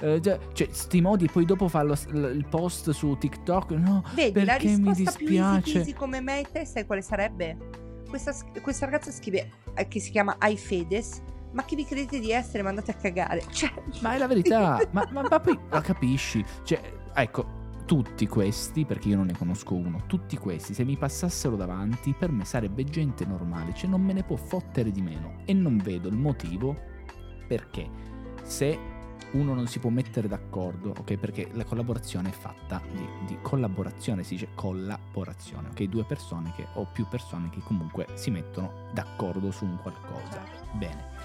eh, 0.00 0.20
già- 0.20 0.38
cioè 0.52 0.68
sti 0.70 1.00
modi 1.00 1.28
poi 1.28 1.44
dopo 1.44 1.68
fa 1.68 1.82
lo- 1.82 1.96
l- 2.08 2.32
il 2.36 2.46
post 2.48 2.90
su 2.90 3.16
TikTok 3.18 3.70
no 3.72 4.02
Vedi, 4.14 4.44
la 4.44 4.52
perché 4.52 4.76
mi 4.76 4.92
risposta 4.92 5.18
più 5.18 5.26
easy 5.36 5.62
dispiace 5.62 5.94
come 5.94 6.20
me 6.20 6.40
e 6.40 6.46
te 6.50 6.64
sai 6.64 6.86
quale 6.86 7.02
sarebbe? 7.02 7.56
Questa, 8.08 8.34
questa 8.60 8.84
ragazza 8.84 9.10
scrive 9.10 9.50
eh, 9.74 9.88
che 9.88 9.98
si 10.00 10.10
chiama 10.10 10.36
iFedes 10.40 11.22
ma 11.52 11.64
chi 11.64 11.76
vi 11.76 11.84
credete 11.84 12.18
di 12.18 12.30
essere? 12.32 12.62
Mandate 12.62 12.92
a 12.92 12.94
cagare. 12.94 13.42
Cioè, 13.50 13.70
ma 14.00 14.14
è 14.14 14.18
la 14.18 14.26
verità 14.26 14.78
ma, 14.92 15.06
ma- 15.12 15.26
ma 15.28 15.40
poi 15.40 15.58
la 15.70 15.80
capisci 15.80 16.44
cioè 16.62 16.80
ecco 17.14 17.60
tutti 17.84 18.26
questi, 18.26 18.86
perché 18.86 19.08
io 19.08 19.16
non 19.16 19.26
ne 19.26 19.36
conosco 19.36 19.74
uno, 19.74 20.04
tutti 20.06 20.38
questi, 20.38 20.72
se 20.72 20.82
mi 20.84 20.96
passassero 20.96 21.56
davanti, 21.56 22.14
per 22.16 22.30
me 22.30 22.44
sarebbe 22.44 22.84
gente 22.84 23.26
normale, 23.26 23.74
cioè 23.74 23.90
non 23.90 24.00
me 24.00 24.14
ne 24.14 24.22
può 24.22 24.36
fottere 24.36 24.90
di 24.90 25.02
meno. 25.02 25.40
E 25.44 25.52
non 25.52 25.76
vedo 25.76 26.08
il 26.08 26.16
motivo 26.16 26.74
perché 27.46 27.90
se 28.44 28.78
uno 29.32 29.54
non 29.54 29.66
si 29.66 29.78
può 29.78 29.90
mettere 29.90 30.28
d'accordo, 30.28 30.94
ok? 30.98 31.16
Perché 31.16 31.48
la 31.52 31.64
collaborazione 31.64 32.30
è 32.30 32.32
fatta 32.32 32.80
di, 32.90 33.06
di 33.26 33.38
collaborazione, 33.40 34.22
si 34.22 34.34
dice 34.34 34.48
collaborazione, 34.54 35.68
ok? 35.68 35.82
Due 35.84 36.04
persone 36.04 36.52
che, 36.54 36.66
o 36.74 36.86
più 36.90 37.06
persone 37.08 37.50
che 37.50 37.60
comunque 37.60 38.06
si 38.14 38.30
mettono 38.30 38.90
d'accordo 38.92 39.50
su 39.50 39.64
un 39.64 39.78
qualcosa. 39.80 40.42
Bene. 40.72 41.21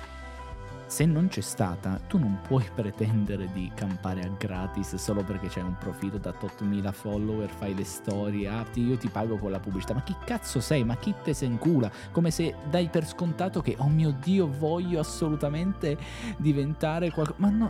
Se 0.87 1.05
non 1.05 1.27
c'è 1.27 1.41
stata, 1.41 1.99
tu 2.07 2.17
non 2.17 2.39
puoi 2.47 2.63
pretendere 2.73 3.49
di 3.51 3.69
campare 3.75 4.21
a 4.21 4.29
gratis 4.37 4.95
solo 4.95 5.21
perché 5.23 5.47
c'è 5.47 5.61
un 5.61 5.75
profilo 5.77 6.17
da 6.17 6.33
8000 6.39 6.91
follower, 6.93 7.49
fai 7.49 7.75
le 7.75 7.83
storie, 7.83 8.47
ah, 8.47 8.63
ti- 8.63 8.85
io 8.87 8.97
ti 8.97 9.09
pago 9.09 9.37
con 9.37 9.51
la 9.51 9.59
pubblicità. 9.59 9.93
Ma 9.93 10.01
chi 10.03 10.15
cazzo 10.25 10.61
sei? 10.61 10.85
Ma 10.85 10.95
chi 10.95 11.13
te 11.23 11.33
se 11.33 11.43
incula? 11.45 11.91
Come 12.11 12.31
se 12.31 12.55
dai 12.69 12.87
per 12.87 13.05
scontato 13.05 13.61
che, 13.61 13.75
oh 13.79 13.89
mio 13.89 14.15
Dio, 14.23 14.47
voglio 14.47 14.99
assolutamente 15.01 15.97
diventare 16.37 17.11
qualcosa. 17.11 17.37
Ma 17.39 17.49
no, 17.49 17.69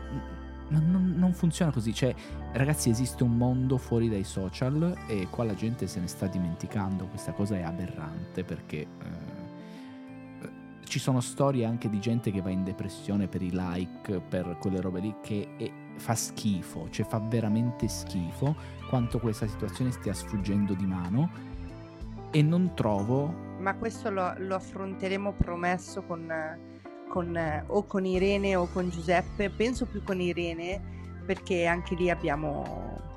ma 0.70 0.80
non, 0.80 1.14
non 1.18 1.34
funziona 1.34 1.72
così. 1.72 1.94
Cioè, 1.94 2.14
ragazzi, 2.54 2.92
esiste 2.92 3.24
un 3.24 3.36
mondo 3.36 3.78
fuori 3.78 4.10
dai 4.10 4.24
social 4.26 4.96
e 5.08 5.28
qua 5.30 5.44
la 5.44 5.56
gente 5.56 5.88
se 5.88 6.00
ne 6.00 6.08
sta 6.08 6.28
dimenticando. 6.28 7.06
Questa 7.06 7.32
cosa 7.32 7.56
è 7.58 7.64
aberrante 7.64 8.44
perché. 8.44 8.78
eh, 8.82 9.37
ci 10.88 11.00
sono 11.00 11.20
storie 11.20 11.66
anche 11.66 11.90
di 11.90 12.00
gente 12.00 12.32
che 12.32 12.42
va 12.42 12.50
in 12.50 12.64
depressione 12.64 13.28
per 13.28 13.42
i 13.42 13.52
like, 13.52 14.20
per 14.20 14.58
quelle 14.60 14.82
robe 14.82 15.00
lì, 15.00 15.16
che 15.22 15.50
è- 15.58 15.72
fa 15.98 16.16
schifo, 16.16 16.90
cioè 16.90 17.06
fa 17.06 17.20
veramente 17.20 17.88
schifo 17.88 18.56
quanto 18.90 19.20
questa 19.20 19.48
situazione 19.48 19.92
stia 19.92 20.14
sfuggendo 20.14 20.74
di 20.74 20.86
mano 20.86 21.30
e 22.32 22.42
non 22.42 22.74
trovo 22.76 23.46
Ma 23.60 23.76
questo 23.76 24.10
lo, 24.10 24.34
lo 24.38 24.56
affronteremo 24.56 25.34
promesso 25.34 26.04
con, 26.04 26.32
con, 27.10 27.64
o 27.68 27.84
con 27.86 28.06
Irene 28.06 28.56
o 28.56 28.68
con 28.72 28.90
Giuseppe. 28.90 29.50
Penso 29.50 29.86
più 29.88 30.04
con 30.04 30.22
Irene 30.22 30.80
perché 31.26 31.66
anche 31.66 31.96
lì 31.96 32.10
abbiamo 32.10 33.17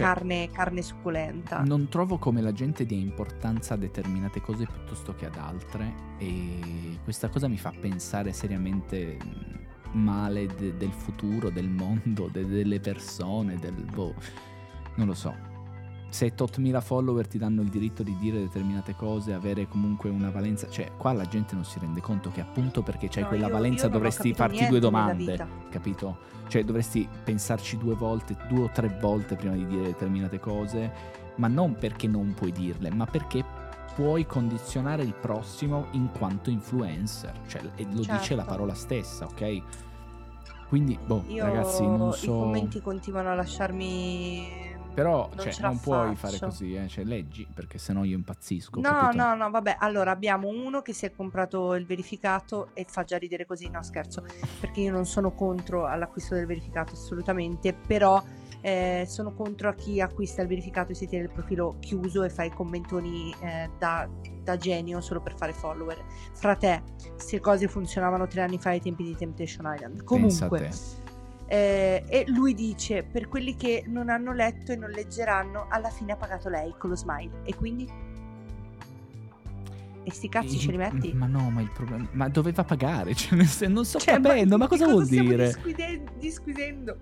Carne, 0.00 0.50
carne 0.50 0.82
succulenta. 0.82 1.62
Non 1.62 1.88
trovo 1.88 2.18
come 2.18 2.40
la 2.40 2.52
gente 2.52 2.84
dia 2.86 2.98
importanza 2.98 3.74
a 3.74 3.76
determinate 3.76 4.40
cose 4.40 4.66
piuttosto 4.66 5.14
che 5.14 5.26
ad 5.26 5.36
altre 5.36 5.92
e 6.18 6.98
questa 7.04 7.28
cosa 7.28 7.48
mi 7.48 7.56
fa 7.58 7.72
pensare 7.78 8.32
seriamente 8.32 9.16
mh, 9.22 9.98
male 9.98 10.46
de- 10.46 10.76
del 10.76 10.92
futuro, 10.92 11.50
del 11.50 11.68
mondo, 11.68 12.28
de- 12.30 12.46
delle 12.46 12.80
persone, 12.80 13.56
del 13.56 13.72
boh, 13.92 14.14
non 14.96 15.06
lo 15.06 15.14
so. 15.14 15.48
Se 16.10 16.32
8000 16.36 16.80
follower 16.80 17.28
ti 17.28 17.38
danno 17.38 17.62
il 17.62 17.68
diritto 17.68 18.02
di 18.02 18.16
dire 18.18 18.40
determinate 18.40 18.96
cose, 18.96 19.32
avere 19.32 19.68
comunque 19.68 20.10
una 20.10 20.30
valenza, 20.30 20.68
cioè 20.68 20.90
qua 20.96 21.12
la 21.12 21.24
gente 21.24 21.54
non 21.54 21.64
si 21.64 21.78
rende 21.78 22.00
conto 22.00 22.30
che 22.30 22.40
appunto 22.40 22.82
perché 22.82 23.06
c'hai 23.08 23.22
No, 23.22 23.28
quella 23.28 23.46
io- 23.46 23.52
valenza 23.52 23.86
io 23.86 23.92
dovresti 23.92 24.34
farti 24.34 24.66
due 24.66 24.80
domande, 24.80 25.46
capito? 25.70 26.18
Cioè 26.48 26.64
dovresti 26.64 27.08
pensarci 27.24 27.78
due 27.78 27.94
volte, 27.94 28.36
due 28.48 28.64
o 28.64 28.70
tre 28.72 28.88
volte 29.00 29.36
prima 29.36 29.54
di 29.54 29.64
dire 29.66 29.82
determinate 29.82 30.40
cose, 30.40 30.92
ma 31.36 31.46
non 31.46 31.76
perché 31.76 32.08
non 32.08 32.34
puoi 32.34 32.50
dirle, 32.50 32.90
ma 32.90 33.06
perché 33.06 33.44
puoi 33.94 34.26
condizionare 34.26 35.04
il 35.04 35.14
prossimo 35.14 35.86
in 35.92 36.10
quanto 36.10 36.50
influencer, 36.50 37.32
cioè 37.46 37.62
e 37.76 37.84
lo 37.84 37.98
dice 38.00 38.18
Certo. 38.18 38.34
la 38.34 38.44
parola 38.44 38.74
stessa, 38.74 39.26
ok? 39.26 39.62
Quindi, 40.68 40.98
boh, 41.04 41.24
Io 41.28 41.44
ragazzi, 41.44 41.82
non 41.84 42.12
so... 42.12 42.24
i 42.24 42.28
commenti 42.28 42.80
continuano 42.80 43.30
a 43.30 43.34
lasciarmi 43.34 44.69
Però 44.94 45.30
non 45.34 45.50
cioè, 45.50 45.62
non 45.62 45.78
puoi 45.78 46.16
fare 46.16 46.38
così, 46.38 46.74
eh? 46.74 46.88
cioè, 46.88 47.04
leggi, 47.04 47.46
perché 47.52 47.78
sennò 47.78 48.04
io 48.04 48.16
impazzisco. 48.16 48.80
No, 48.80 48.90
capito? 48.90 49.22
no, 49.22 49.34
no, 49.34 49.50
vabbè, 49.50 49.76
allora 49.78 50.10
abbiamo 50.10 50.48
uno 50.48 50.82
che 50.82 50.92
si 50.92 51.06
è 51.06 51.12
comprato 51.12 51.74
il 51.74 51.86
verificato 51.86 52.70
e 52.74 52.84
fa 52.88 53.04
già 53.04 53.16
ridere 53.16 53.46
così, 53.46 53.68
no 53.68 53.82
scherzo, 53.82 54.24
perché 54.60 54.80
io 54.80 54.92
non 54.92 55.06
sono 55.06 55.32
contro 55.32 55.86
all'acquisto 55.86 56.34
del 56.34 56.46
verificato 56.46 56.94
assolutamente, 56.94 57.72
però 57.72 58.22
eh, 58.62 59.04
sono 59.08 59.32
contro 59.32 59.68
a 59.68 59.74
chi 59.74 60.00
acquista 60.00 60.42
il 60.42 60.48
verificato 60.48 60.92
e 60.92 60.94
si 60.94 61.06
tiene 61.06 61.24
il 61.24 61.30
profilo 61.30 61.76
chiuso 61.80 62.22
e 62.22 62.30
fa 62.30 62.44
i 62.44 62.50
commentoni 62.50 63.34
eh, 63.40 63.70
da, 63.78 64.08
da 64.42 64.56
genio 64.56 65.00
solo 65.00 65.20
per 65.20 65.34
fare 65.36 65.52
follower. 65.52 66.04
Fra 66.34 66.56
te, 66.56 66.82
queste 67.12 67.40
cose 67.40 67.68
funzionavano 67.68 68.26
tre 68.26 68.42
anni 68.42 68.58
fa 68.58 68.70
ai 68.70 68.80
tempi 68.80 69.04
di 69.04 69.16
Temptation 69.16 69.72
Island. 69.72 70.04
Comunque. 70.04 70.70
Eh, 71.52 72.04
e 72.06 72.24
lui 72.28 72.54
dice, 72.54 73.02
per 73.02 73.26
quelli 73.26 73.56
che 73.56 73.82
non 73.88 74.08
hanno 74.08 74.32
letto 74.32 74.70
e 74.70 74.76
non 74.76 74.90
leggeranno, 74.90 75.66
alla 75.68 75.90
fine 75.90 76.12
ha 76.12 76.16
pagato 76.16 76.48
lei 76.48 76.72
con 76.78 76.90
lo 76.90 76.96
smile. 76.96 77.40
E 77.42 77.56
quindi... 77.56 77.90
E 80.04 80.12
sti 80.12 80.28
cazzi 80.28 80.56
ce 80.60 80.70
li 80.70 80.76
metti? 80.76 81.12
Ma 81.12 81.26
no, 81.26 81.50
ma 81.50 81.60
il 81.60 81.70
problema. 81.72 82.06
Ma 82.12 82.28
doveva 82.28 82.62
pagare. 82.62 83.14
Cioè, 83.18 83.66
non 83.66 83.84
sto 83.84 83.98
Cioè, 83.98 84.14
capendo, 84.14 84.58
ma, 84.58 84.64
di 84.64 84.70
cosa 84.70 84.86
vuol 84.86 85.04
stiamo 85.06 85.28
dire? 85.28 85.52
discutendo? 86.20 86.96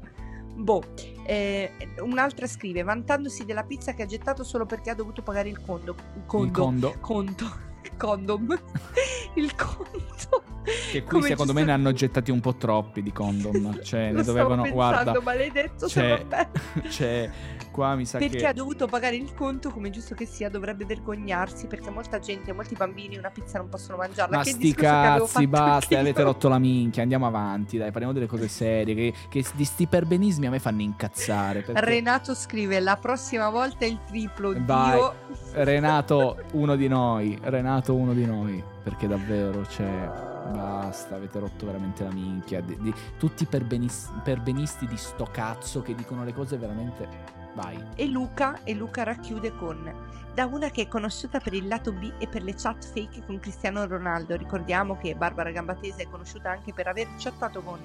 Boh, 0.56 0.82
eh, 1.26 1.70
un'altra 2.00 2.46
scrive, 2.46 2.82
vantandosi 2.82 3.44
della 3.44 3.64
pizza 3.64 3.92
che 3.92 4.02
ha 4.02 4.06
gettato 4.06 4.44
solo 4.44 4.64
perché 4.64 4.88
ha 4.88 4.94
dovuto 4.94 5.20
pagare 5.20 5.50
il 5.50 5.60
condo. 5.60 5.94
Il 6.16 6.22
Condo. 6.24 6.62
condo. 6.62 6.94
Conto. 7.00 7.66
Condom. 7.98 8.58
il 9.36 9.54
conto. 9.54 10.42
Che 10.90 11.02
qui 11.02 11.10
Come 11.18 11.28
secondo 11.28 11.52
me 11.52 11.64
ne 11.64 11.72
hanno 11.72 11.92
gettati 11.92 12.30
un 12.30 12.40
po' 12.40 12.54
troppi 12.56 13.02
di 13.02 13.12
condom. 13.12 13.80
Cioè, 13.88 14.12
ne 14.12 14.22
dovevano. 14.22 14.62
pensando, 14.62 14.74
Guarda, 14.74 15.20
maledetto, 15.22 15.88
cioè, 15.88 16.18
sono 16.18 16.28
vabbè. 16.28 16.48
cioè, 16.90 17.30
qua 17.70 17.94
mi 17.94 18.04
sa 18.04 18.18
Perché 18.18 18.38
che. 18.38 18.46
ha 18.46 18.52
dovuto 18.52 18.86
pagare 18.86 19.16
il 19.16 19.32
conto, 19.34 19.70
come 19.70 19.90
giusto 19.90 20.14
che 20.14 20.26
sia, 20.26 20.48
dovrebbe 20.50 20.84
vergognarsi 20.84 21.66
perché 21.66 21.90
molta 21.90 22.18
gente, 22.18 22.52
molti 22.52 22.74
bambini 22.74 23.16
una 23.16 23.30
pizza 23.30 23.58
non 23.58 23.68
possono 23.68 23.96
mangiarla. 23.98 24.36
Ma 24.38 24.42
che 24.42 24.50
sti 24.50 24.74
cazzi, 24.74 25.46
basta, 25.46 25.98
avete 25.98 26.22
rotto 26.22 26.48
la 26.48 26.58
minchia, 26.58 27.02
andiamo 27.02 27.26
avanti, 27.26 27.78
dai, 27.78 27.90
parliamo 27.90 28.12
delle 28.12 28.26
cose 28.26 28.48
serie, 28.48 28.94
che, 28.94 29.14
che 29.28 29.44
di 29.54 29.64
sti 29.64 29.86
perbenismi 29.86 30.46
a 30.46 30.50
me 30.50 30.58
fanno 30.58 30.82
incazzare. 30.82 31.62
perché- 31.62 31.80
Renato 31.80 32.34
scrive: 32.34 32.80
La 32.80 32.96
prossima 32.96 33.48
volta 33.48 33.84
è 33.84 33.88
il 33.88 34.00
triplo. 34.06 34.54
Vai. 34.58 34.92
Dio. 34.92 35.14
Renato, 35.64 36.36
uno 36.52 36.76
di 36.76 36.88
noi, 36.88 37.38
Renato, 37.42 37.94
uno 37.94 38.12
di 38.12 38.24
noi, 38.26 38.62
perché 38.82 39.06
davvero, 39.06 39.66
cioè, 39.66 40.10
basta, 40.50 41.14
avete 41.16 41.38
rotto 41.38 41.66
veramente 41.66 42.04
la 42.04 42.12
minchia. 42.12 42.60
Di, 42.60 42.76
di- 42.80 42.94
tutti 43.18 43.42
i 43.44 43.46
perbenis- 43.46 44.10
perbenisti 44.22 44.86
di 44.86 44.96
sto 44.96 45.28
cazzo 45.30 45.82
che 45.82 45.94
dicono 45.94 46.24
le 46.24 46.32
cose 46.32 46.56
veramente... 46.56 47.36
Vai. 47.54 47.82
E 47.96 48.06
Luca, 48.06 48.62
e 48.62 48.72
Luca 48.74 49.02
racchiude 49.02 49.52
con 49.56 49.92
da 50.32 50.46
una 50.46 50.68
che 50.70 50.82
è 50.82 50.86
conosciuta 50.86 51.40
per 51.40 51.52
il 51.54 51.66
lato 51.66 51.90
B 51.90 52.12
e 52.18 52.28
per 52.28 52.44
le 52.44 52.54
chat 52.54 52.84
fake 52.92 53.24
con 53.26 53.40
Cristiano 53.40 53.84
Ronaldo. 53.84 54.36
Ricordiamo 54.36 54.96
che 54.96 55.16
Barbara 55.16 55.50
Gambatese 55.50 56.02
è 56.02 56.08
conosciuta 56.08 56.50
anche 56.52 56.72
per 56.72 56.86
aver 56.86 57.08
chattato 57.18 57.60
con, 57.62 57.80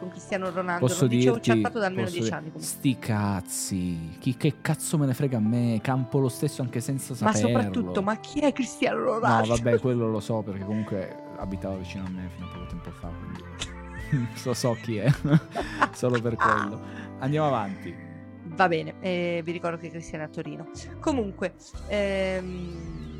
con 0.00 0.08
Cristiano 0.10 0.50
Ronaldo. 0.50 0.86
Posso 0.86 1.02
non 1.06 1.10
dicevo 1.10 1.34
dirti... 1.36 1.50
chattato 1.50 1.78
da 1.78 1.86
almeno 1.86 2.06
posso 2.06 2.14
10 2.18 2.24
dire- 2.24 2.36
anni. 2.40 2.50
comunque. 2.50 2.76
Sti 2.76 2.98
cazzi, 2.98 4.16
chi 4.18 4.36
che 4.36 4.54
cazzo 4.60 4.98
me 4.98 5.06
ne 5.06 5.14
frega 5.14 5.36
a 5.36 5.40
me, 5.40 5.78
campo 5.80 6.18
lo 6.18 6.28
stesso 6.28 6.62
anche 6.62 6.80
senza 6.80 7.14
Ma 7.20 7.32
saperlo. 7.32 7.60
soprattutto, 7.60 8.02
ma 8.02 8.16
chi 8.16 8.40
è 8.40 8.52
Cristiano 8.52 8.98
No, 8.98 9.04
Ronaldo? 9.12 9.54
vabbè, 9.54 9.78
quello 9.78 10.08
lo 10.08 10.20
so 10.20 10.42
perché 10.42 10.64
comunque 10.64 11.16
abitava 11.38 11.76
vicino 11.76 12.04
a 12.04 12.10
me 12.10 12.28
fino 12.34 12.46
a 12.46 12.48
poco 12.50 12.66
tempo 12.66 12.90
fa, 12.90 13.08
quindi 13.08 14.28
so, 14.34 14.54
so 14.54 14.76
chi 14.82 14.96
è, 14.96 15.10
solo 15.92 16.20
per 16.20 16.34
quello. 16.36 16.80
Andiamo 17.18 17.48
avanti. 17.48 18.12
Va 18.46 18.68
bene, 18.68 18.94
eh, 19.00 19.40
vi 19.42 19.52
ricordo 19.52 19.78
che 19.78 19.90
Cristiano 19.90 20.24
è 20.24 20.26
a 20.26 20.30
Torino. 20.30 20.68
Comunque, 21.00 21.54
ehm, 21.88 23.13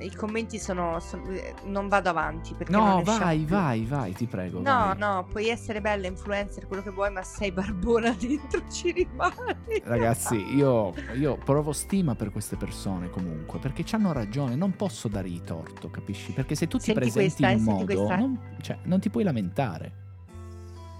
i 0.00 0.14
commenti 0.14 0.58
sono, 0.58 1.00
sono- 1.00 1.28
eh, 1.30 1.54
Non 1.64 1.88
vado 1.88 2.08
avanti 2.10 2.54
perché 2.54 2.72
No, 2.72 3.02
vai, 3.02 3.44
vai, 3.44 3.84
vai, 3.84 4.12
ti 4.12 4.26
prego. 4.26 4.58
No, 4.58 4.62
vai. 4.62 4.98
no, 4.98 5.26
puoi 5.30 5.48
essere 5.48 5.80
bella, 5.80 6.06
influencer, 6.06 6.66
quello 6.66 6.82
che 6.82 6.90
vuoi, 6.90 7.10
ma 7.10 7.22
sei 7.22 7.52
barbona 7.52 8.10
dentro 8.18 8.62
ci 8.70 8.92
rimani. 8.92 9.34
Ragazzi, 9.82 10.36
io, 10.54 10.92
io 11.14 11.36
provo 11.36 11.72
stima 11.72 12.14
per 12.14 12.30
queste 12.30 12.56
persone 12.56 13.10
comunque, 13.10 13.58
perché 13.58 13.84
hanno 13.94 14.12
ragione, 14.12 14.54
non 14.56 14.76
posso 14.76 15.08
dargli 15.08 15.40
torto, 15.42 15.90
capisci? 15.90 16.32
Perché 16.32 16.54
se 16.54 16.66
tu 16.66 16.78
ti 16.78 16.84
Senti 16.84 17.00
presenti 17.00 17.42
questa, 17.42 17.48
eh, 17.48 17.52
in 17.52 17.58
senti 17.60 17.94
modo, 17.96 18.16
non, 18.16 18.40
cioè, 18.60 18.78
non 18.84 19.00
ti 19.00 19.10
puoi 19.10 19.24
lamentare. 19.24 20.04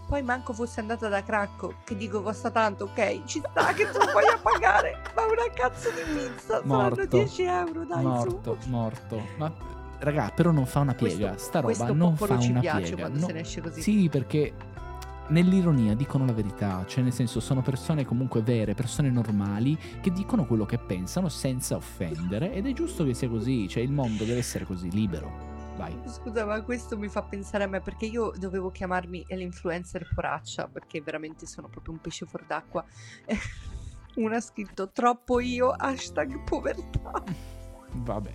Poi 0.07 0.23
manco 0.23 0.53
fosse 0.53 0.79
andata 0.81 1.09
da 1.09 1.23
Cracco, 1.25 1.75
che 1.85 1.97
dico 1.97 2.23
costa 2.23 2.51
tanto, 2.51 2.85
ok, 2.85 3.25
ci 3.25 3.41
sta 3.41 3.73
che 3.73 3.91
tu 3.91 3.99
puoi 4.13 4.25
a 4.33 4.39
pagare, 4.41 5.03
ma 5.17 5.25
una 5.25 5.51
cazzo 5.53 5.89
di 5.91 6.03
pizza, 6.13 6.59
saranno 6.65 6.75
Morto. 6.75 7.07
10 7.07 7.43
euro, 7.43 7.85
dai 7.85 8.03
morto, 8.05 8.57
su. 8.61 8.69
morto. 8.69 9.21
Ma 9.37 9.53
raga, 9.99 10.31
però 10.33 10.53
non 10.53 10.65
fa 10.67 10.81
una 10.81 10.95
piega, 10.95 11.31
Questo- 11.31 11.49
sta 11.49 11.61
roba 11.61 11.93
non 11.93 12.17
fa 12.17 12.39
ci 12.39 12.51
una 12.51 12.61
piace 12.61 12.81
piega. 12.95 12.97
quando 13.03 13.19
no- 13.19 13.27
se 13.27 13.33
ne 13.33 13.41
esce 13.41 13.61
così. 13.61 13.83
Sì, 13.83 14.09
perché 14.09 14.53
nell'ironia 15.29 15.95
dicono 15.97 16.25
la 16.25 16.33
verità, 16.33 16.85
cioè 16.87 17.03
nel 17.03 17.13
senso 17.13 17.41
sono 17.41 17.61
persone 17.61 18.05
comunque 18.05 18.43
vere, 18.43 18.75
persone 18.75 19.11
normali 19.11 19.77
che 20.01 20.13
dicono 20.13 20.47
quello 20.47 20.67
che 20.67 20.79
pensano 20.79 21.29
senza 21.29 21.75
offendere 21.75 22.53
ed 22.53 22.65
è 22.69 22.73
giusto 22.73 23.03
che 23.05 23.13
sia 23.13 23.29
così, 23.29 23.67
cioè 23.67 23.83
il 23.83 23.91
mondo 23.91 24.23
deve 24.23 24.39
essere 24.39 24.65
così 24.65 24.89
libero. 24.91 25.55
Vai. 25.77 25.99
Scusa, 26.07 26.45
ma 26.47 26.63
questo 26.63 26.97
mi 26.97 27.09
fa 27.09 27.23
pensare 27.23 27.65
a 27.65 27.67
me 27.67 27.81
perché 27.81 28.07
io 28.07 28.33
dovevo 28.37 28.71
chiamarmi 28.71 29.27
l'influencer 29.29 30.09
poraccia 30.15 30.69
perché 30.69 31.03
veramente 31.03 31.47
sono 31.47 31.69
proprio 31.69 31.93
un 31.95 32.01
pesce 32.01 32.25
fuor 32.27 32.45
d'acqua. 32.47 32.85
Una 34.17 34.37
ha 34.37 34.41
scritto 34.41 34.91
troppo 34.91 35.41
io, 35.41 35.71
hashtag 35.71 36.43
povertà. 36.45 37.23
Vabbè. 37.93 38.33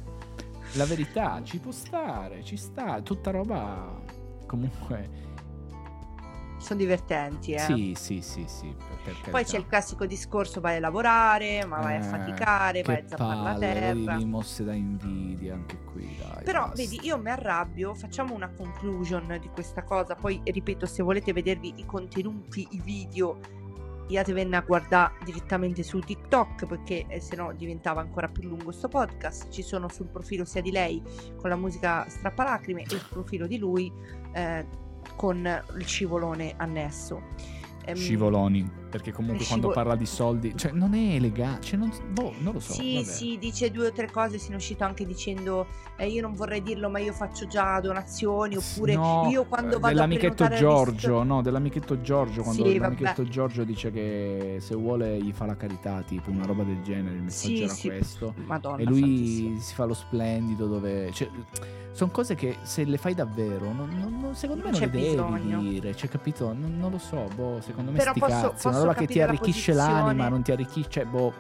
La 0.76 0.86
verità 0.86 1.42
ci 1.44 1.58
può 1.58 1.72
stare, 1.72 2.44
ci 2.44 2.56
sta, 2.56 3.02
tutta 3.02 3.32
roba 3.32 4.00
comunque 4.46 5.31
Sono 6.62 6.80
divertenti, 6.80 7.54
eh. 7.54 7.60
Sì, 7.60 7.94
sì, 7.98 8.22
sì, 8.22 8.46
sì, 8.48 8.74
Poi 9.32 9.44
c'è 9.44 9.58
il 9.58 9.66
classico 9.66 10.06
discorso, 10.06 10.62
vai 10.62 10.78
a 10.78 10.80
lavorare, 10.80 11.66
ma 11.66 11.80
vai 11.80 11.96
a 11.96 12.00
Eh, 12.00 12.04
faticare, 12.04 12.82
vai 12.84 12.98
a 12.98 13.04
zappare 13.08 13.42
la 13.42 13.58
terra. 13.58 14.14
vedi, 14.14 14.26
mosse 14.26 14.64
da 14.64 14.74
invidia 14.74 15.56
anche 15.56 15.80
qui, 15.92 16.16
dai. 16.20 16.44
Però 16.44 16.68
basta. 16.68 16.76
vedi, 16.76 17.00
io 17.02 17.18
mi 17.18 17.30
arrabbio, 17.32 17.96
facciamo 17.96 18.36
una 18.36 18.50
conclusion 18.50 19.38
di 19.42 19.50
questa 19.50 19.84
cosa, 19.84 20.14
poi 20.16 20.40
ripeto, 20.44 20.86
se 20.86 21.02
volete 21.02 21.34
vedervi 21.34 21.74
i 21.78 21.86
contenuti, 21.86 22.68
i 22.72 22.80
video, 22.82 23.40
andatevene 24.08 24.58
a 24.58 24.62
guardare 24.62 25.14
direttamente 25.24 25.84
su 25.84 26.00
TikTok 26.00 26.66
perché 26.68 27.06
eh, 27.08 27.20
se 27.22 27.36
no 27.38 27.54
diventava 27.54 28.02
ancora 28.02 28.28
più 28.28 28.44
lungo 28.48 28.72
sto 28.72 28.88
podcast. 28.88 29.50
Ci 29.50 29.62
sono 29.64 29.88
sul 29.90 30.08
profilo 30.08 30.44
sia 30.46 30.62
di 30.62 30.70
lei 30.72 31.02
con 31.38 31.50
la 31.50 31.56
musica 31.56 32.06
strappalacrime 32.10 32.82
e 32.82 32.94
il 32.94 33.06
profilo 33.10 33.48
di 33.48 33.58
lui 33.58 33.92
eh, 34.34 34.68
con 35.16 35.64
il 35.78 35.86
scivolone 35.86 36.54
annesso. 36.58 37.22
Ehm, 37.86 37.96
Scivoloni, 37.96 38.70
perché 38.92 39.12
comunque 39.12 39.46
quando 39.46 39.70
Scivol- 39.70 39.74
parla 39.74 39.96
di 39.96 40.06
soldi, 40.06 40.54
cioè 40.56 40.72
non 40.72 40.94
è 40.94 41.16
elegante, 41.16 41.62
cioè 41.68 41.80
non, 41.80 41.92
boh, 42.12 42.34
non 42.40 42.54
lo 42.54 42.60
so. 42.60 42.74
Sì, 42.74 42.96
vabbè. 42.96 43.06
sì, 43.08 43.38
dice 43.40 43.72
due 43.72 43.88
o 43.88 43.92
tre 43.92 44.12
cose, 44.12 44.38
è 44.38 44.54
uscito 44.56 44.84
anche 44.84 45.06
dicendo 45.06 45.66
eh, 45.98 46.08
io 46.08 46.22
non 46.22 46.34
vorrei 46.34 46.62
dirlo 46.62 46.90
ma 46.90 47.00
io 47.00 47.14
faccio 47.14 47.48
già 47.48 47.80
donazioni 47.80 48.56
oppure 48.58 48.94
No, 48.94 49.28
io 49.32 49.46
quando 49.46 49.80
vado 49.80 49.86
a 49.88 49.90
dell'amichetto 49.90 50.44
al 50.44 50.50
Giorgio, 50.56 50.92
ristorante- 50.92 51.28
no, 51.34 51.42
dell'amichetto 51.42 52.02
Giorgio, 52.02 52.42
quando 52.44 52.66
Sì, 52.68 52.78
l'amichetto 52.78 53.22
vabbè. 53.22 53.30
Giorgio 53.34 53.64
dice 53.64 53.92
che 53.92 54.58
se 54.60 54.76
vuole 54.76 55.18
gli 55.22 55.32
fa 55.32 55.46
la 55.46 55.56
carità, 55.56 56.02
tipo 56.06 56.30
una 56.30 56.46
roba 56.46 56.64
del 56.64 56.82
genere, 56.84 57.16
il 57.16 57.24
messaggio 57.24 57.56
Sì, 57.56 57.64
era 57.64 57.74
sì, 57.74 57.88
questo. 57.88 58.34
Madonna, 58.46 58.78
E 58.82 58.84
lui 58.86 59.00
santissima. 59.00 59.60
si 59.62 59.74
fa 59.74 59.86
lo 59.86 59.94
splendido 59.94 60.68
dove... 60.68 61.10
Cioè, 61.14 61.30
sono 61.94 62.10
cose 62.12 62.36
che 62.36 62.56
se 62.64 62.84
le 62.86 62.98
fai 62.98 63.14
davvero, 63.14 63.72
non- 63.74 63.90
non- 64.20 64.34
secondo 64.36 64.64
me 64.64 64.72
non 64.72 64.80
c'è 64.80 64.86
le 64.86 64.92
devi 64.92 65.10
bisogno. 65.10 65.60
dire, 65.62 65.96
cioè 65.96 66.10
capito? 66.10 66.54
Non, 66.54 66.78
non 66.78 66.90
lo 66.92 66.98
so, 66.98 67.28
boh, 67.36 67.60
secondo 67.62 67.92
me 67.92 67.98
Però 67.98 68.12
sti 68.12 68.20
posso- 68.20 68.32
cazzi, 68.52 68.68
posso 68.70 68.81
roba 68.82 68.94
che 68.94 69.08
ti 69.08 69.20
la 69.20 69.26
arricchisce 69.26 69.72
posizione. 69.72 70.02
l'anima, 70.04 70.28
non 70.30 70.42
ti 70.42 70.52
arricchisce, 70.52 71.06
boh, 71.06 71.34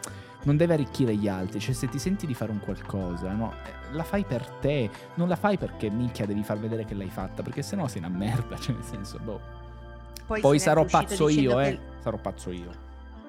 non 0.44 0.58
deve 0.58 0.74
arricchire 0.74 1.16
gli 1.16 1.28
altri, 1.28 1.60
cioè 1.60 1.74
se 1.74 1.88
ti 1.88 2.00
senti 2.00 2.26
di 2.26 2.34
fare 2.34 2.52
un 2.52 2.60
qualcosa, 2.60 3.32
no? 3.34 3.54
Eh, 3.66 3.94
La 3.96 4.04
fai 4.04 4.24
per 4.26 4.46
te, 4.60 4.89
non 5.16 5.28
la 5.28 5.36
fai 5.36 5.58
perché 5.58 5.89
minchia 5.89 6.26
devi 6.26 6.44
far 6.44 6.58
vedere 6.60 6.86
che 6.86 6.94
l'hai 6.94 7.10
fatta, 7.10 7.44
perché 7.44 7.62
sennò 7.62 7.88
sei 7.88 8.00
una 8.00 8.10
merda, 8.10 8.58
cioè 8.58 8.74
nel 8.76 8.84
senso, 8.84 9.20
boh. 9.24 9.39
Poi, 10.26 10.39
Poi 10.42 10.60
sarò 10.60 10.86
pazzo 10.86 11.28
io, 11.28 11.56
che- 11.58 11.68
eh, 11.68 11.80
sarò 12.00 12.18
pazzo 12.18 12.52
io. 12.52 12.70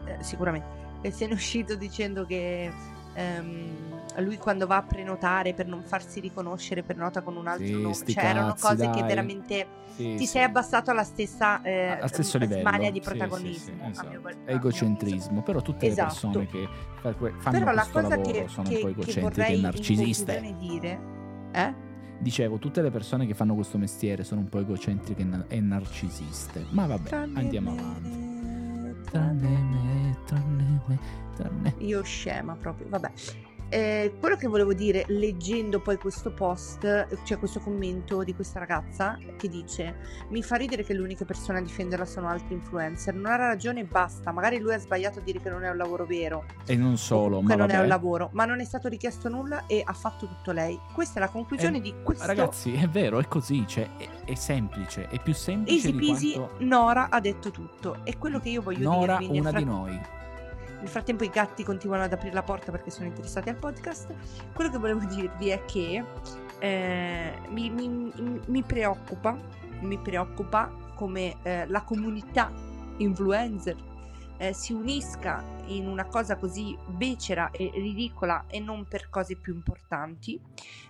eh, 0.04 0.16
sicuramente. 0.22 0.80
E 1.02 1.10
se 1.10 1.26
ne 1.26 1.32
è 1.32 1.34
uscito 1.34 1.74
dicendo 1.74 2.24
che 2.24 2.72
ehm, 3.14 3.90
lui 4.18 4.36
quando 4.36 4.66
va 4.66 4.76
a 4.76 4.82
prenotare 4.82 5.54
per 5.54 5.66
non 5.66 5.82
farsi 5.82 6.20
riconoscere 6.20 6.82
prenota 6.82 7.22
con 7.22 7.36
un 7.36 7.46
altro 7.46 7.64
Sì, 7.66 7.72
nome. 7.80 7.94
Cioè, 7.94 8.24
erano 8.24 8.48
cazzi, 8.48 8.60
cose 8.62 8.90
che 8.90 8.98
dai. 9.00 9.08
veramente 9.08 9.66
Sì, 9.94 10.14
ti 10.14 10.18
sì. 10.18 10.26
sei 10.26 10.42
abbassato 10.44 10.90
alla 10.90 11.04
stessa 11.04 11.62
eh, 11.62 11.98
al 12.00 12.08
stesso 12.12 12.38
livello 12.38 12.60
smania 12.60 12.90
di 12.90 13.00
protagonismo. 13.00 13.86
esatto. 13.88 14.08
mio- 14.08 14.18
a 14.18 14.22
mio 14.34 14.36
egocentrismo 14.46 15.42
però 15.42 15.60
tutte 15.62 15.86
Esatto. 15.86 16.02
le 16.02 16.08
persone 16.08 16.46
che 16.46 16.68
fanno 17.38 17.58
Però 17.58 17.72
la 17.72 17.82
questo 17.88 18.00
cosa 18.00 18.16
che, 18.20 18.44
sono 18.48 18.68
che- 18.68 18.74
un 18.76 18.80
po' 18.80 18.86
che 18.86 18.92
egocentriche 18.92 19.52
e 19.52 19.56
narcisiste 19.60 20.54
dire 20.58 21.00
eh? 21.52 21.74
dicevo 22.18 22.58
tutte 22.58 22.80
le 22.82 22.90
persone 22.90 23.26
che 23.26 23.34
fanno 23.34 23.54
questo 23.54 23.78
mestiere 23.78 24.24
sono 24.24 24.40
un 24.42 24.48
po' 24.48 24.60
egocentriche 24.60 25.22
e 25.22 25.24
na- 25.24 25.44
narcisiste 25.48 26.66
ma 26.70 26.86
vabbè 26.86 27.10
andiamo 27.34 27.72
avanti 27.72 28.31
tranne 29.12 29.48
me 29.48 30.16
tranne 30.24 30.80
me 30.86 30.98
tranne 31.36 31.74
Io 31.78 32.02
scema 32.02 32.54
proprio, 32.54 32.88
vabbè. 32.88 33.10
Eh, 33.72 34.16
quello 34.20 34.36
che 34.36 34.48
volevo 34.48 34.74
dire 34.74 35.04
leggendo 35.08 35.80
poi 35.80 35.96
questo 35.96 36.30
post, 36.30 37.08
cioè 37.24 37.38
questo 37.38 37.58
commento 37.58 38.22
di 38.22 38.34
questa 38.34 38.58
ragazza 38.58 39.16
che 39.38 39.48
dice 39.48 39.96
mi 40.28 40.42
fa 40.42 40.56
ridere 40.56 40.84
che 40.84 40.92
le 40.92 41.00
uniche 41.00 41.24
persone 41.24 41.60
a 41.60 41.62
difenderla 41.62 42.04
sono 42.04 42.28
altri 42.28 42.52
influencer, 42.52 43.14
non 43.14 43.32
ha 43.32 43.36
ragione 43.36 43.84
basta, 43.84 44.30
magari 44.30 44.58
lui 44.58 44.74
ha 44.74 44.78
sbagliato 44.78 45.20
a 45.20 45.22
dire 45.22 45.40
che 45.40 45.48
non 45.48 45.64
è 45.64 45.70
un 45.70 45.78
lavoro 45.78 46.04
vero, 46.04 46.44
e 46.66 46.76
non 46.76 46.98
solo 46.98 47.40
ma 47.40 47.54
non 47.54 47.70
è 47.70 47.72
un 47.72 47.78
vabbè 47.78 47.86
lavoro, 47.86 48.28
ma 48.32 48.44
non 48.44 48.60
è 48.60 48.64
stato 48.64 48.88
richiesto 48.88 49.30
nulla 49.30 49.64
e 49.66 49.82
ha 49.82 49.94
fatto 49.94 50.26
tutto 50.26 50.52
lei. 50.52 50.78
Questa 50.92 51.18
è 51.18 51.22
la 51.22 51.30
conclusione 51.30 51.78
Eh, 51.78 51.80
di 51.80 51.94
questo 52.02 52.26
ragazzi 52.26 52.74
è 52.74 52.86
vero 52.90 53.20
è 53.20 53.26
così 53.26 53.66
cioè 53.66 53.88
è, 53.96 54.06
è 54.26 54.34
semplice. 54.34 55.08
È 55.08 55.18
più 55.18 55.32
semplice 55.32 55.76
Easy 55.76 55.92
di 55.92 56.06
peasy, 56.06 56.32
quanto 56.34 56.64
Nora 56.64 57.08
ha 57.08 57.20
detto 57.20 57.50
tutto. 57.50 58.04
E 58.04 58.18
quello 58.18 58.38
che 58.38 58.50
io 58.50 58.60
voglio 58.60 58.90
Nora 58.90 59.16
dirvi 59.16 59.32
nel 59.32 59.40
una 59.40 59.48
fra- 59.48 59.58
di 59.58 59.64
noi 59.64 60.00
nel 60.82 60.90
frattempo 60.90 61.22
i 61.22 61.28
gatti 61.28 61.62
continuano 61.62 62.02
ad 62.02 62.12
aprire 62.12 62.34
la 62.34 62.42
porta 62.42 62.72
perché 62.72 62.90
sono 62.90 63.06
interessati 63.06 63.48
al 63.48 63.54
podcast. 63.56 64.12
Quello 64.52 64.68
che 64.68 64.78
volevo 64.78 65.04
dirvi 65.06 65.48
è 65.48 65.64
che 65.64 66.04
eh, 66.58 67.38
mi, 67.50 67.70
mi- 67.70 68.40
mi 68.46 68.62
preoccupa, 68.64 69.38
mi 69.80 69.96
preoccupa 69.98 70.74
come 70.96 71.36
eh, 71.44 71.68
la 71.68 71.82
comunità 71.82 72.50
influencer 72.96 73.76
eh, 74.38 74.52
si 74.52 74.72
unisca 74.72 75.44
in 75.66 75.86
una 75.86 76.06
cosa 76.06 76.36
così 76.36 76.76
becera 76.88 77.52
e 77.52 77.70
ridicola 77.72 78.46
e 78.48 78.58
non 78.58 78.84
per 78.88 79.08
cose 79.08 79.36
più 79.36 79.54
importanti. 79.54 80.40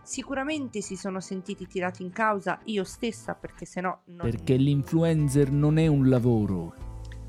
Sicuramente 0.03 0.81
si 0.81 0.97
sono 0.97 1.21
sentiti 1.21 1.67
tirati 1.67 2.03
in 2.03 2.13
causa 2.13 2.59
io 2.65 2.83
stessa 2.85 3.35
perché 3.35 3.67
se 3.67 3.83
no 3.83 4.01
non... 4.07 4.21
Perché 4.31 4.57
l'influencer 4.57 5.51
non 5.51 5.77
è 5.77 5.87
un 5.87 6.09
lavoro. 6.09 6.75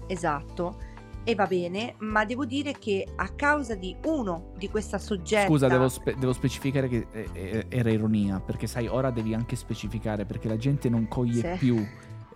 Esatto. 0.08 0.92
E 1.26 1.36
va 1.36 1.46
bene, 1.46 1.96
ma 2.00 2.26
devo 2.26 2.46
dire 2.46 2.74
che 2.74 3.08
a 3.16 3.30
causa 3.30 3.76
di 3.76 3.96
uno 4.06 4.52
di 4.58 4.70
questa 4.70 4.98
soggetta... 4.98 5.48
Scusa, 5.48 5.68
devo, 5.68 5.88
spe- 5.88 6.16
devo 6.18 6.34
specificare 6.34 6.90
che 6.90 7.08
eh, 7.12 7.30
eh, 7.32 7.66
era 7.70 7.90
ironia, 7.90 8.42
perché 8.42 8.68
sai, 8.68 8.88
ora 8.88 9.10
devi 9.10 9.34
anche 9.34 9.56
specificare, 9.56 10.26
perché 10.26 10.50
la 10.50 10.58
gente 10.58 10.90
non 10.90 11.08
coglie 11.08 11.54
Sì, 11.54 11.66
più 11.66 11.76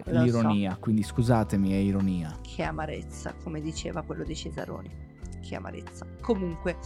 lo 0.05 0.21
l'ironia, 0.21 0.77
quindi 0.79 1.03
scusatemi, 1.03 1.71
è 1.71 1.75
ironia. 1.75 2.33
Che 2.41 2.63
amarezza, 2.63 3.33
come 3.43 3.59
diceva 3.59 4.03
quello 4.03 4.23
dei 4.23 4.35
Cesaroni. 4.35 4.89
Che 5.41 5.55
amarezza. 5.55 6.05
Comunque, 6.21 6.77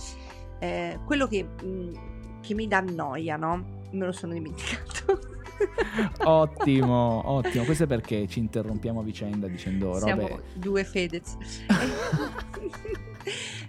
eh, 0.60 1.00
quello 1.06 1.28
che, 1.28 1.44
mh, 1.44 2.40
che 2.42 2.54
mi 2.56 2.68
dà 2.68 2.80
noia, 2.80 3.38
no? 3.38 3.64
Me 3.92 4.06
lo 4.06 4.12
sono 4.12 4.34
dimenticato. 4.34 5.40
Ottimo, 6.24 7.22
ottimo. 7.30 7.64
Questo 7.64 7.84
è 7.84 7.88
perché 7.88 8.28
ci 8.28 8.40
interrompiamo 8.40 9.00
a 9.00 9.04
vicenda 9.04 9.48
dicendo 9.48 9.98
Siamo 10.00 10.28
robe. 10.28 10.44
due 10.54 10.84
Fedez. 10.84 11.38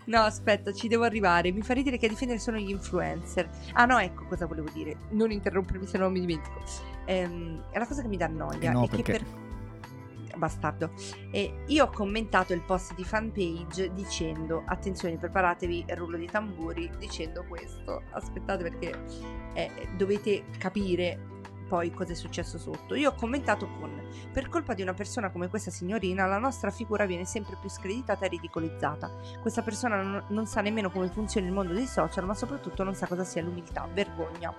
no, 0.07 0.20
aspetta, 0.20 0.72
ci 0.72 0.88
devo 0.88 1.05
arrivare. 1.05 1.53
Mi 1.53 1.62
fa 1.62 1.74
ridere 1.74 1.99
che 1.99 2.07
a 2.07 2.09
difendere 2.09 2.38
sono 2.38 2.59
gli 2.59 2.70
influencer. 2.70 3.49
Ah 3.72 3.84
no, 3.84 3.99
ecco 3.99 4.24
cosa 4.26 4.47
volevo 4.47 4.68
dire. 4.72 4.97
Non 5.11 5.30
interrompermi 5.30 5.86
se 5.86 5.99
no 5.99 6.11
mi 6.11 6.20
dimentico. 6.20 6.61
Ehm, 7.07 7.64
è 7.70 7.78
la 7.78 7.86
cosa 7.86 8.03
che 8.03 8.09
mi 8.09 8.16
dà 8.16 8.26
noia. 8.28 8.70
Eh 8.70 8.72
no, 8.72 8.84
è 8.84 8.88
che 8.88 9.03
perché- 9.03 9.12
per... 9.12 9.40
Bastardo. 10.34 10.93
E 11.30 11.64
io 11.66 11.84
ho 11.84 11.90
commentato 11.90 12.55
il 12.55 12.62
post 12.62 12.95
di 12.95 13.05
fanpage 13.05 13.93
dicendo 13.93 14.62
attenzione 14.66 15.18
preparatevi 15.18 15.84
rullo 15.90 16.16
di 16.16 16.26
tamburi 16.26 16.90
dicendo 16.99 17.45
questo 17.47 18.03
aspettate 18.12 18.62
perché 18.62 18.99
eh, 19.53 19.70
dovete 19.97 20.45
capire 20.57 21.18
poi 21.72 21.90
cosa 21.90 22.12
è 22.12 22.14
successo 22.14 22.58
sotto 22.58 22.94
io 22.94 23.08
ho 23.08 23.14
commentato 23.14 23.66
con 23.66 23.98
per 24.30 24.50
colpa 24.50 24.74
di 24.74 24.82
una 24.82 24.92
persona 24.92 25.30
come 25.30 25.48
questa 25.48 25.70
signorina 25.70 26.26
la 26.26 26.36
nostra 26.36 26.70
figura 26.70 27.06
viene 27.06 27.24
sempre 27.24 27.56
più 27.58 27.70
screditata 27.70 28.26
e 28.26 28.28
ridicolizzata 28.28 29.10
questa 29.40 29.62
persona 29.62 30.02
non, 30.02 30.22
non 30.28 30.46
sa 30.46 30.60
nemmeno 30.60 30.90
come 30.90 31.08
funziona 31.08 31.46
il 31.46 31.52
mondo 31.54 31.72
dei 31.72 31.86
social 31.86 32.26
ma 32.26 32.34
soprattutto 32.34 32.84
non 32.84 32.94
sa 32.94 33.06
cosa 33.06 33.24
sia 33.24 33.40
l'umiltà 33.40 33.88
vergogna 33.90 34.54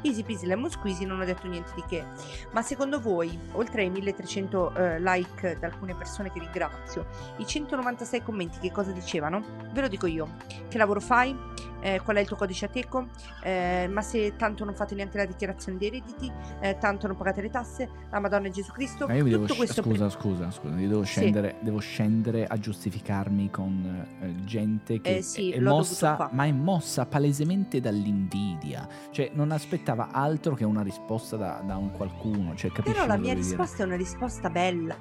Easy 0.00 0.22
peasy 0.22 0.46
lemon 0.46 0.70
squeezy 0.70 1.04
non 1.04 1.20
ho 1.20 1.24
detto 1.26 1.46
niente 1.46 1.72
di 1.74 1.82
che 1.86 2.06
ma 2.52 2.62
secondo 2.62 2.98
voi, 2.98 3.38
oltre 3.52 3.82
ai 3.82 3.90
1300 3.90 4.74
eh, 4.74 5.00
like 5.00 5.58
da 5.58 5.66
alcune 5.66 5.94
persone 5.94 6.32
che 6.32 6.38
ringrazio, 6.38 7.06
i 7.36 7.46
196 7.46 8.22
commenti 8.22 8.58
che 8.58 8.72
cosa 8.72 8.90
dicevano? 8.92 9.42
Ve 9.72 9.82
lo 9.82 9.88
dico 9.88 10.06
io. 10.06 10.36
Che 10.68 10.78
lavoro 10.78 11.00
fai? 11.00 11.36
Eh, 11.86 12.00
qual 12.02 12.16
è 12.16 12.20
il 12.20 12.26
tuo 12.26 12.34
codice 12.36 12.64
ateco? 12.64 13.06
Eh, 13.44 13.88
ma 13.88 14.02
se 14.02 14.34
tanto 14.36 14.64
non 14.64 14.74
fate 14.74 14.96
neanche 14.96 15.18
la 15.18 15.24
dichiarazione 15.24 15.78
dei 15.78 15.90
redditi, 15.90 16.32
eh, 16.60 16.76
tanto 16.78 17.06
non 17.06 17.16
pagate 17.16 17.40
le 17.42 17.48
tasse, 17.48 17.88
la 18.10 18.18
Madonna 18.18 18.48
e 18.48 18.50
Gesù 18.50 18.72
Cristo. 18.72 19.06
Ma 19.06 19.14
io 19.14 19.22
mi 19.22 19.30
devo 19.30 19.46
sc- 19.46 19.56
questo 19.56 19.82
scusa, 19.82 20.10
scusa, 20.10 20.50
scusa, 20.50 20.74
io 20.80 20.88
devo 20.88 21.04
Sì. 21.04 21.12
scendere, 21.12 21.58
devo 21.60 21.78
scendere 21.78 22.44
a 22.44 22.58
giustificarmi 22.58 23.50
con 23.50 24.06
eh, 24.20 24.44
gente 24.44 25.00
che 25.00 25.18
Eh 25.18 25.22
sì, 25.22 25.52
è, 25.52 25.58
è 25.58 25.60
mossa, 25.60 26.28
ma 26.32 26.44
è 26.44 26.50
mossa 26.50 27.06
palesemente 27.06 27.80
dall'invidia. 27.80 28.88
Cioè, 29.12 29.30
non 29.34 29.52
aspettava 29.52 30.10
altro 30.10 30.56
che 30.56 30.64
una 30.64 30.82
risposta 30.82 31.36
da, 31.36 31.62
da 31.64 31.76
un 31.76 31.92
qualcuno. 31.92 32.56
Cioè, 32.56 32.72
capisci 32.72 32.94
Però 32.94 33.06
la 33.06 33.16
mia 33.16 33.32
voglio 33.32 33.44
dire? 33.44 33.56
risposta 33.56 33.82
è 33.84 33.86
una 33.86 33.96
risposta 33.96 34.50
bella. 34.50 34.96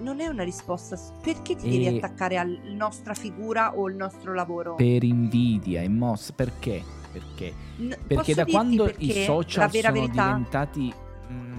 Non 0.00 0.20
è 0.20 0.26
una 0.26 0.42
risposta. 0.42 0.98
Perché 1.22 1.54
ti 1.56 1.68
devi 1.70 1.86
E- 1.86 1.96
attaccare 1.98 2.36
alla 2.36 2.58
nostra 2.74 3.14
figura 3.14 3.76
o 3.76 3.88
il 3.88 3.94
nostro 3.94 4.34
lavoro? 4.34 4.74
Per 4.74 5.04
invidia, 5.04 5.80
è 5.82 5.88
mossa. 5.88 6.32
Perché? 6.34 6.82
Perché? 7.12 7.52
N- 7.78 7.96
Perché 8.06 8.34
da 8.34 8.44
quando 8.44 8.84
perché 8.84 9.04
i 9.04 9.24
social 9.24 9.70
sono 9.70 9.92
verità 9.92 10.26
diventati 10.26 10.92
mh, 11.28 11.52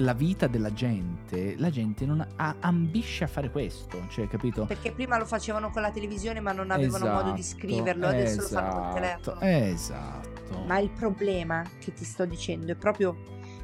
la 0.00 0.12
vita 0.12 0.46
della 0.48 0.72
gente, 0.72 1.54
la 1.56 1.70
gente 1.70 2.04
non 2.04 2.26
ha- 2.36 2.54
ambisce 2.60 3.24
a 3.24 3.26
fare 3.28 3.50
questo. 3.50 4.06
Cioè, 4.08 4.26
capito? 4.28 4.64
Perché 4.64 4.90
prima 4.92 5.16
lo 5.18 5.24
facevano 5.24 5.70
con 5.70 5.82
la 5.82 5.90
televisione 5.90 6.40
ma 6.40 6.52
non 6.52 6.70
avevano 6.72 7.06
modo 7.12 7.30
di 7.32 7.40
Esatto, 7.40 7.58
scriverlo, 7.60 8.06
adesso 8.06 8.40
lo 8.42 8.46
fanno 8.48 8.70
col 8.90 9.02
esatto, 9.02 9.38
telefono. 9.38 9.40
Esatto. 9.40 10.64
Ma 10.66 10.78
il 10.78 10.90
problema 10.90 11.62
che 11.78 11.92
ti 11.92 12.04
sto 12.04 12.24
dicendo 12.24 12.72
è 12.72 12.74
proprio, 12.74 13.16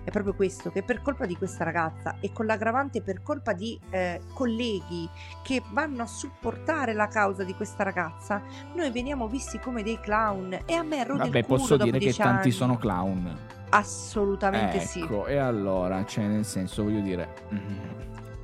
è 0.04 0.10
proprio 0.10 0.34
questo, 0.34 0.70
che 0.70 0.82
per 0.82 1.00
colpa 1.02 1.24
di 1.26 1.34
questa 1.36 1.64
ragazza 1.64 2.16
e 2.20 2.30
con 2.32 2.44
l'aggravante 2.46 3.00
per 3.02 3.22
colpa 3.22 3.52
di 3.54 3.78
eh, 3.90 4.20
colleghi 4.34 5.08
che 5.42 5.62
vanno 5.72 6.02
a 6.02 6.06
supportare 6.06 6.92
la 6.92 7.08
causa 7.08 7.42
di 7.42 7.54
questa 7.54 7.82
ragazza, 7.82 8.42
noi 8.74 8.90
veniamo 8.90 9.26
visti 9.28 9.58
come 9.58 9.82
dei 9.82 9.98
clown 10.00 10.58
e 10.66 10.74
a 10.74 10.82
me 10.82 11.04
rode 11.04 11.24
Vabbè, 11.24 11.38
il 11.38 11.46
posso 11.46 11.76
dire 11.78 11.92
che 11.92 11.98
dieci 11.98 12.18
tanti 12.18 12.40
anni. 12.42 12.50
sono 12.52 12.76
clown. 12.76 13.38
Assolutamente 13.70 14.78
sì. 14.80 15.00
Ecco, 15.00 15.26
e 15.26 15.36
allora, 15.36 16.04
cioè, 16.04 16.24
nel 16.26 16.44
senso, 16.44 16.84
voglio 16.84 17.00
dire, 17.00 17.34
mm, 17.52 17.78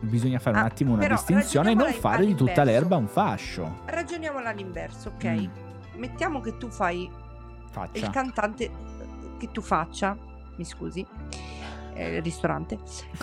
bisogna 0.01 0.39
fare 0.39 0.57
un 0.57 0.63
Ah, 0.63 0.67
attimo 0.67 0.95
una 0.95 1.07
distinzione 1.07 1.71
e 1.73 1.75
non 1.75 1.93
fare 1.93 2.25
di 2.27 2.35
tutta 2.35 2.65
l'erba 2.65 2.97
un 2.97 3.07
fascio. 3.07 3.81
Ragioniamola 3.85 4.49
all'inverso, 4.49 5.13
ok? 5.15 5.25
Mm. 5.27 5.47
Mettiamo 5.99 6.41
che 6.41 6.57
tu 6.57 6.69
fai 6.71 7.03
il 7.05 7.11
Faccia. 7.71 8.11
cantante 8.11 8.71
che 9.39 9.51
tu 9.53 9.61
faccia, 9.61 10.17
mi 10.61 10.65
scusi, 10.67 11.05
eh, 11.95 12.17
il 12.17 12.23
ristorante, 12.23 12.75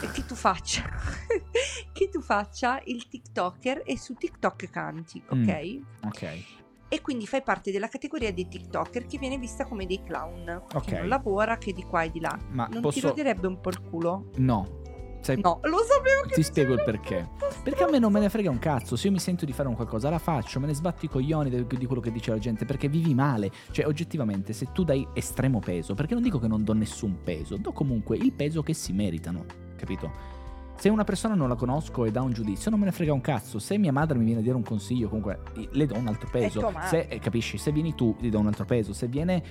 eh, 0.01 0.11
che 0.11 0.25
tu 0.25 0.33
faccia, 0.33 0.81
che 1.93 2.09
tu 2.09 2.19
faccia 2.19 2.81
il 2.85 3.07
TikToker 3.07 3.83
e 3.85 3.95
su 3.97 4.15
TikTok 4.15 4.69
canti, 4.71 5.21
ok? 5.29 5.35
Mm. 5.37 5.81
Ok. 6.05 6.43
E 6.89 7.01
quindi 7.01 7.27
fai 7.27 7.43
parte 7.43 7.71
della 7.71 7.89
categoria 7.89 8.31
dei 8.33 8.47
TikToker 8.47 9.05
che 9.05 9.17
viene 9.19 9.37
vista 9.37 9.65
come 9.65 9.85
dei 9.85 10.01
clown, 10.03 10.49
Ok. 10.73 10.85
che 10.85 10.97
non 10.97 11.09
lavora, 11.09 11.57
che 11.57 11.73
di 11.73 11.83
qua 11.83 12.03
e 12.03 12.09
di 12.11 12.19
là. 12.21 12.35
Ma 12.51 12.63
Non 12.67 12.75
ti 12.75 12.79
posso... 12.81 13.07
roderebbe 13.09 13.45
un 13.45 13.59
po' 13.59 13.69
il 13.69 13.81
culo? 13.81 14.29
No. 14.37 14.81
Sai, 15.21 15.39
No, 15.41 15.59
lo 15.63 15.77
sapevo 15.79 16.21
che 16.27 16.35
Ti 16.35 16.43
spiego 16.43 16.73
il 16.73 16.83
perché. 16.83 17.29
Perché 17.63 17.83
a 17.83 17.89
me 17.89 17.99
non 17.99 18.11
me 18.11 18.19
ne 18.19 18.29
frega 18.29 18.49
un 18.49 18.59
cazzo. 18.59 18.95
Se 18.95 19.07
io 19.07 19.13
mi 19.13 19.19
sento 19.19 19.45
di 19.45 19.53
fare 19.53 19.67
un 19.67 19.75
qualcosa, 19.75 20.09
la 20.09 20.19
faccio, 20.19 20.59
me 20.59 20.67
ne 20.67 20.73
sbatto 20.73 21.05
i 21.05 21.09
coglioni 21.09 21.49
di 21.49 21.85
quello 21.85 22.01
che 22.01 22.11
dice 22.11 22.31
la 22.31 22.37
gente. 22.37 22.65
Perché 22.65 22.87
vivi 22.87 23.13
male. 23.13 23.51
Cioè, 23.71 23.85
oggettivamente, 23.85 24.53
se 24.53 24.67
tu 24.71 24.83
dai 24.83 25.07
estremo 25.13 25.59
peso, 25.59 25.93
perché 25.93 26.13
non 26.13 26.23
dico 26.23 26.39
che 26.39 26.47
non 26.47 26.63
do 26.63 26.73
nessun 26.73 27.17
peso, 27.23 27.57
do 27.57 27.71
comunque 27.73 28.17
il 28.17 28.31
peso 28.33 28.61
che 28.61 28.73
si 28.73 28.93
meritano. 28.93 29.45
Capito? 29.75 30.35
Se 30.77 30.89
una 30.89 31.03
persona 31.03 31.33
non 31.33 31.49
la 31.49 31.55
conosco 31.55 32.05
e 32.05 32.11
dà 32.11 32.21
un 32.21 32.31
giudizio, 32.31 32.69
non 32.69 32.79
me 32.79 32.85
ne 32.85 32.91
frega 32.91 33.11
un 33.11 33.21
cazzo. 33.21 33.57
Se 33.57 33.79
mia 33.79 33.91
madre 33.91 34.15
mi 34.19 34.25
viene 34.25 34.41
a 34.41 34.43
dire 34.43 34.55
un 34.55 34.61
consiglio, 34.61 35.07
comunque 35.09 35.39
le 35.71 35.85
do 35.87 35.97
un 35.97 36.07
altro 36.07 36.29
peso. 36.31 36.59
tua 36.59 36.69
madre. 36.69 36.87
Se, 36.87 37.15
eh, 37.15 37.17
capisci? 37.19 37.57
Se 37.57 37.71
vieni 37.71 37.95
tu, 37.95 38.15
gli 38.19 38.29
do 38.29 38.37
un 38.37 38.45
altro 38.45 38.63
peso. 38.65 38.93
Se 38.93 39.07
viene 39.07 39.41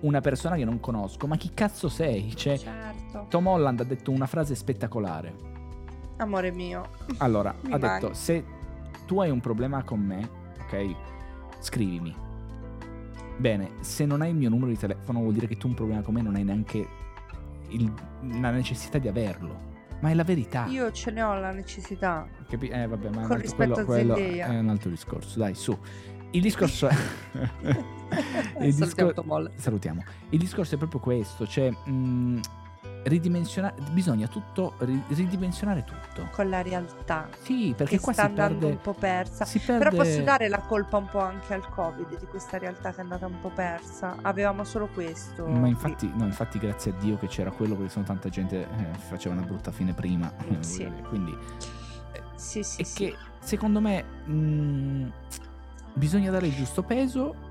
una 0.00 0.20
persona 0.20 0.56
che 0.56 0.64
non 0.64 0.78
conosco, 0.80 1.26
ma 1.26 1.36
chi 1.36 1.52
cazzo 1.54 1.88
sei? 1.88 2.34
Cioè, 2.36 2.56
Certo, 2.58 3.26
Tom 3.28 3.46
Holland 3.46 3.80
ha 3.80 3.84
detto 3.84 4.10
una 4.10 4.26
frase 4.26 4.54
spettacolare. 4.54 5.34
amore 6.18 6.50
mio. 6.52 6.88
Allora, 7.18 7.54
Mi 7.62 7.72
ha 7.72 7.78
manca. 7.78 7.98
detto, 7.98 8.14
se 8.14 8.44
tu 9.06 9.20
hai 9.20 9.30
un 9.30 9.40
problema 9.40 9.82
con 9.84 10.00
me, 10.00 10.28
ok, 10.60 10.94
scrivimi. 11.60 12.14
Bene, 13.38 13.72
se 13.80 14.06
non 14.06 14.22
hai 14.22 14.30
il 14.30 14.36
mio 14.36 14.48
numero 14.48 14.70
di 14.70 14.78
telefono 14.78 15.20
vuol 15.20 15.32
dire 15.34 15.46
che 15.46 15.56
tu 15.56 15.66
un 15.68 15.74
problema 15.74 16.00
con 16.02 16.14
me 16.14 16.22
non 16.22 16.34
hai 16.36 16.44
neanche 16.44 16.86
il- 17.68 17.92
la 18.40 18.50
necessità 18.50 18.98
di 18.98 19.08
averlo. 19.08 19.74
Ma 20.00 20.10
è 20.10 20.14
la 20.14 20.24
verità. 20.24 20.66
Io 20.66 20.90
ce 20.92 21.10
ne 21.10 21.22
ho 21.22 21.34
la 21.38 21.52
necessità. 21.52 22.26
Capi- 22.48 22.68
eh, 22.68 22.86
vabbè, 22.86 23.08
ma 23.10 23.14
è 23.16 23.18
un 23.20 23.22
Con 23.22 23.22
altro- 23.22 23.36
rispetto 23.38 23.84
quello, 23.84 24.12
a 24.12 24.16
quello 24.16 24.42
è 24.44 24.58
un 24.58 24.68
altro 24.68 24.90
discorso. 24.90 25.38
Dai, 25.38 25.54
su. 25.54 25.76
Il 26.32 26.42
discorso 26.42 26.88
è... 26.88 26.94
il 28.60 28.72
Salutiamo 28.74 29.10
discor- 29.12 29.24
Holland. 29.26 29.58
Salutiamo. 29.58 30.04
Il 30.30 30.38
discorso 30.38 30.74
è 30.74 30.78
proprio 30.78 31.00
questo, 31.00 31.46
cioè... 31.46 31.70
mh, 31.70 32.40
ridimensionare... 33.04 33.74
Bisogna 33.92 34.26
tutto... 34.26 34.74
ri- 34.78 35.02
ridimensionare 35.08 35.84
tutto. 35.84 36.28
Con 36.32 36.48
la 36.48 36.60
realtà. 36.62 37.28
Sì, 37.40 37.72
perché 37.76 38.00
qua 38.00 38.12
sta 38.12 38.22
si 38.22 38.28
andando 38.28 38.58
perde... 38.58 38.72
un 38.74 38.80
po' 38.80 38.94
persa. 38.94 39.44
Perde... 39.44 39.78
Però 39.88 40.02
posso 40.02 40.22
dare 40.22 40.48
la 40.48 40.58
colpa 40.58 40.96
un 40.96 41.06
po' 41.08 41.20
anche 41.20 41.54
al 41.54 41.68
Covid 41.68 42.18
di 42.18 42.26
questa 42.26 42.58
realtà 42.58 42.90
che 42.90 42.96
è 42.98 43.00
andata 43.00 43.26
un 43.26 43.38
po' 43.40 43.50
persa. 43.50 44.16
Avevamo 44.22 44.64
solo 44.64 44.88
questo. 44.92 45.46
Ma 45.46 45.68
infatti, 45.68 46.10
no, 46.16 46.24
infatti 46.24 46.58
grazie 46.58 46.92
a 46.92 46.94
Dio 46.98 47.16
che 47.16 47.28
c'era 47.28 47.50
quello 47.52 47.76
perché 47.76 47.92
sennò 47.92 48.04
tanta 48.06 48.28
gente 48.28 48.62
eh, 48.62 48.98
faceva 49.08 49.34
una 49.36 49.44
brutta 49.46 49.70
fine 49.70 49.92
prima. 49.94 50.32
eh, 50.48 50.56
Sì. 50.62 50.90
Quindi 51.08 51.36
Sì, 52.34 52.62
sì, 52.64 52.80
è 52.82 52.84
sì. 52.84 52.94
che 53.04 53.16
secondo 53.40 53.80
me 53.80 54.02
mh, 54.02 55.12
bisogna 55.94 56.30
dare 56.32 56.48
il 56.48 56.54
giusto 56.56 56.82
peso. 56.82 57.45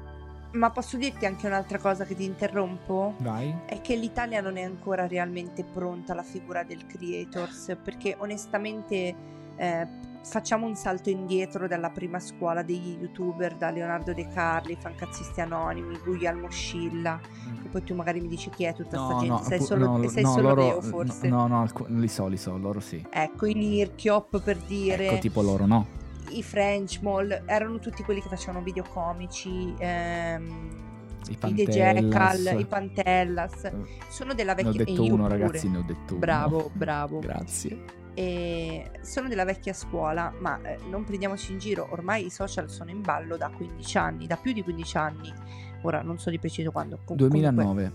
Ma 0.55 0.69
posso 0.69 0.97
dirti 0.97 1.25
anche 1.25 1.47
un'altra 1.47 1.77
cosa 1.77 2.05
che 2.05 2.15
ti 2.15 2.23
interrompo? 2.23 3.15
Vai. 3.19 3.53
È 3.65 3.81
che 3.81 3.95
l'Italia 3.95 4.41
non 4.41 4.57
è 4.57 4.63
ancora 4.63 5.05
realmente 5.05 5.63
pronta 5.63 6.13
alla 6.13 6.23
figura 6.23 6.63
del 6.63 6.85
creators 6.85 7.77
perché 7.83 8.15
onestamente 8.17 9.15
eh, 9.57 9.87
facciamo 10.23 10.65
un 10.65 10.75
salto 10.75 11.09
indietro 11.09 11.67
dalla 11.67 11.89
prima 11.89 12.19
scuola 12.19 12.63
degli 12.63 12.97
youtuber, 12.99 13.55
da 13.55 13.69
Leonardo 13.69 14.13
De 14.13 14.27
Carli, 14.27 14.75
Fancazzisti 14.79 15.41
Anonimi, 15.41 15.97
Guglielmo 16.03 16.49
Scilla, 16.49 17.19
e 17.63 17.67
poi 17.67 17.83
tu 17.83 17.93
magari 17.93 18.19
mi 18.21 18.27
dici 18.27 18.49
chi 18.49 18.63
è 18.63 18.73
tutta 18.73 18.97
sta 18.97 19.17
gente, 19.19 19.43
sei 19.43 19.61
solo, 19.61 19.85
no, 19.85 20.07
sei 20.07 20.23
no, 20.23 20.31
solo 20.31 20.47
loro, 20.49 20.61
Deo 20.61 20.81
forse. 20.81 21.27
No, 21.27 21.47
no, 21.47 21.61
alcu- 21.61 21.87
li 21.89 22.07
so, 22.07 22.27
li 22.27 22.37
so, 22.37 22.57
loro 22.57 22.79
sì. 22.79 23.05
Ecco, 23.09 23.45
i 23.45 23.53
Nirchiop 23.53 24.41
per 24.41 24.57
dire, 24.57 25.07
Ecco, 25.07 25.19
tipo 25.19 25.41
loro 25.41 25.65
no. 25.65 26.03
I 26.31 26.43
French 26.43 26.99
Mall, 27.01 27.43
erano 27.45 27.79
tutti 27.79 28.03
quelli 28.03 28.21
che 28.21 28.29
facevano 28.29 28.63
video 28.63 28.83
comici, 28.83 29.73
ehm, 29.77 30.83
I 31.27 31.31
i 31.31 31.33
The 31.33 31.37
Pantellas. 31.37 31.73
Jackal, 31.73 32.59
i 32.59 32.65
Pantellas, 32.65 33.63
Eh, 33.65 33.73
sono 34.09 34.33
della 34.33 34.53
Ne 34.53 34.61
ho 34.61 34.71
vecchia... 34.71 34.83
detto 34.85 35.03
uno, 35.03 35.23
pure. 35.27 35.37
ragazzi, 35.37 35.69
ne 35.69 35.77
ho 35.77 35.83
detto 35.83 36.11
uno. 36.13 36.19
Bravo, 36.19 36.69
bravo. 36.73 37.19
Grazie. 37.19 38.03
e 38.17 38.91
sono 39.01 39.27
della 39.27 39.43
vecchia 39.43 39.73
scuola, 39.73 40.31
ma 40.39 40.57
eh, 40.61 40.77
non 40.89 41.03
prendiamoci 41.03 41.51
in 41.51 41.57
giro, 41.59 41.85
ormai 41.91 42.25
i 42.25 42.29
social 42.29 42.69
sono 42.69 42.89
in 42.89 43.01
ballo 43.01 43.35
da 43.35 43.49
15 43.49 43.97
anni, 43.97 44.25
da 44.25 44.37
più 44.37 44.53
di 44.53 44.63
15 44.63 44.97
anni. 44.97 45.33
Ora 45.81 46.01
non 46.01 46.17
so 46.17 46.29
di 46.29 46.39
preciso 46.39 46.71
quando. 46.71 46.99
com- 47.03 47.17
2009. 47.17 47.91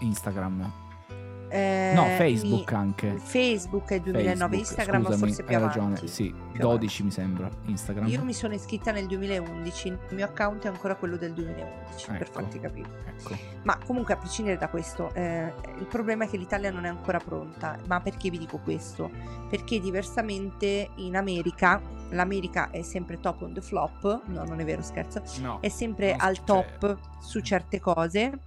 Instagram. 0.00 0.70
Eh, 1.48 1.92
No, 1.94 2.04
Facebook 2.16 2.70
mi- 2.72 2.76
anche. 2.78 3.16
Facebook 3.18 3.90
è 3.90 4.00
2009, 4.00 4.36
Facebook, 4.38 4.58
Instagram 4.58 5.02
scusami, 5.04 5.18
forse 5.20 5.42
più 5.44 5.56
avanti. 5.56 5.78
ragione. 5.78 6.06
Sì, 6.06 6.34
più 6.52 6.60
12 6.60 7.02
mi 7.04 7.10
sembra. 7.10 7.48
Instagram. 7.66 8.06
Io 8.08 8.22
mi 8.24 8.32
sono 8.32 8.54
iscritta 8.54 8.92
nel 8.92 9.06
2011, 9.06 9.88
il 9.88 9.98
mio 10.12 10.24
account 10.24 10.64
è 10.64 10.68
ancora 10.68 10.94
quello 10.96 11.16
del 11.16 11.32
2011, 11.34 12.06
per 12.06 12.22
Ecco. 12.22 12.32
farti 12.32 12.60
capire. 12.60 12.88
Ecco. 13.18 13.36
Ma 13.64 13.78
comunque 13.84 14.14
a 14.14 14.16
prescindere 14.16 14.56
da 14.58 14.68
questo, 14.68 15.12
eh, 15.14 15.52
il 15.78 15.86
problema 15.86 16.24
è 16.24 16.28
che 16.28 16.36
l'Italia 16.36 16.70
non 16.70 16.84
è 16.84 16.88
ancora 16.88 17.18
pronta. 17.18 17.76
Ma 17.86 18.00
perché 18.00 18.30
vi 18.30 18.38
dico 18.38 18.58
questo? 18.58 19.10
Perché 19.48 19.80
diversamente 19.80 20.90
in 20.96 21.16
America, 21.16 21.80
l'America 22.10 22.70
è 22.70 22.82
sempre 22.82 23.18
top 23.20 23.42
on 23.42 23.52
the 23.54 23.60
flop, 23.60 24.22
no 24.26 24.44
non 24.44 24.60
è 24.60 24.64
vero 24.64 24.82
scherzo, 24.82 25.22
No. 25.40 25.58
è 25.60 25.68
sempre 25.68 26.14
al 26.16 26.42
top 26.44 26.96
su 27.20 27.40
certe 27.40 27.80
cose. 27.80 28.40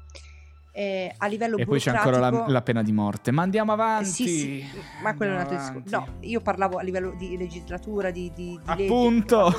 Eh, 0.74 1.14
a 1.18 1.28
livello 1.28 1.58
E 1.58 1.66
poi 1.66 1.80
c'è 1.80 1.92
ancora 1.92 2.18
la, 2.18 2.30
burocratico- 2.30 2.52
la 2.52 2.62
pena 2.62 2.82
di 2.82 2.92
morte. 2.94 3.32
Ma 3.32 3.42
andiamo 3.42 3.74
avanti. 3.74 4.10
Sì, 4.10 4.28
sì, 4.28 4.66
ma 5.04 5.16
quello 5.16 5.34
è 5.34 5.36
un 5.36 5.42
altro 5.42 5.56
Andiamo 5.58 5.80
discorso. 5.82 6.12
No, 6.12 6.18
io 6.22 6.40
parlavo 6.42 6.78
a 6.78 6.82
livello 6.82 7.14
di 7.18 7.38
legislatura, 7.38 8.10
di, 8.10 8.32
di, 8.34 8.58
di. 8.76 8.84
Appunto. 8.86 9.54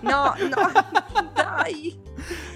No, 0.00 0.34
no, 0.34 0.34
dai. 1.56 1.98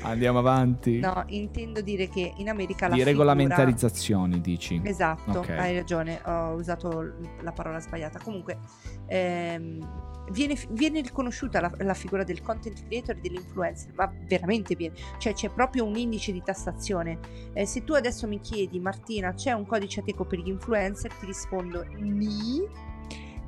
Andiamo 0.02 0.38
avanti. 0.38 0.98
No, 0.98 1.22
intendo 1.28 1.80
dire 1.80 2.08
che 2.08 2.32
in 2.36 2.48
America 2.48 2.88
la 2.88 2.94
di 2.94 3.00
figura- 3.00 3.10
regolamentarizzazioni, 3.34 4.40
dici. 4.40 4.80
Esatto, 4.84 5.40
Ok. 5.40 5.50
hai 5.50 5.74
ragione, 5.76 6.20
ho 6.24 6.52
usato 6.54 7.12
la 7.42 7.52
parola 7.52 7.78
sbagliata. 7.80 8.18
Comunque, 8.22 8.58
ehm, 9.06 10.08
viene, 10.30 10.56
viene 10.70 11.00
riconosciuta 11.00 11.60
la, 11.60 11.70
la 11.78 11.94
figura 11.94 12.24
del 12.24 12.40
content 12.42 12.86
creator 12.86 13.16
e 13.16 13.20
dell'influencer, 13.20 13.92
ma 13.94 14.12
veramente 14.26 14.74
viene. 14.76 14.94
Cioè 15.18 15.32
c'è 15.34 15.50
proprio 15.50 15.84
un 15.84 15.96
indice 15.96 16.32
di 16.32 16.42
tassazione. 16.42 17.18
Eh, 17.52 17.66
se 17.66 17.84
tu 17.84 17.92
adesso 17.94 18.26
mi 18.26 18.40
chiedi, 18.40 18.78
Martina, 18.80 19.34
c'è 19.34 19.52
un 19.52 19.66
codice 19.66 20.00
Ateco 20.00 20.24
per 20.24 20.38
gli 20.38 20.48
influencer? 20.48 21.12
Ti 21.14 21.26
rispondo 21.26 21.84
ni. 21.98 22.88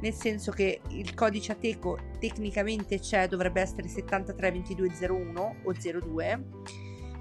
Nel 0.02 0.12
senso 0.12 0.50
che 0.50 0.80
il 0.88 1.14
codice 1.14 1.52
Ateco 1.52 1.96
tecnicamente 2.18 2.98
c'è, 2.98 3.28
dovrebbe 3.28 3.60
essere 3.60 3.86
732201 3.88 5.56
o 5.62 5.72
02 5.72 6.44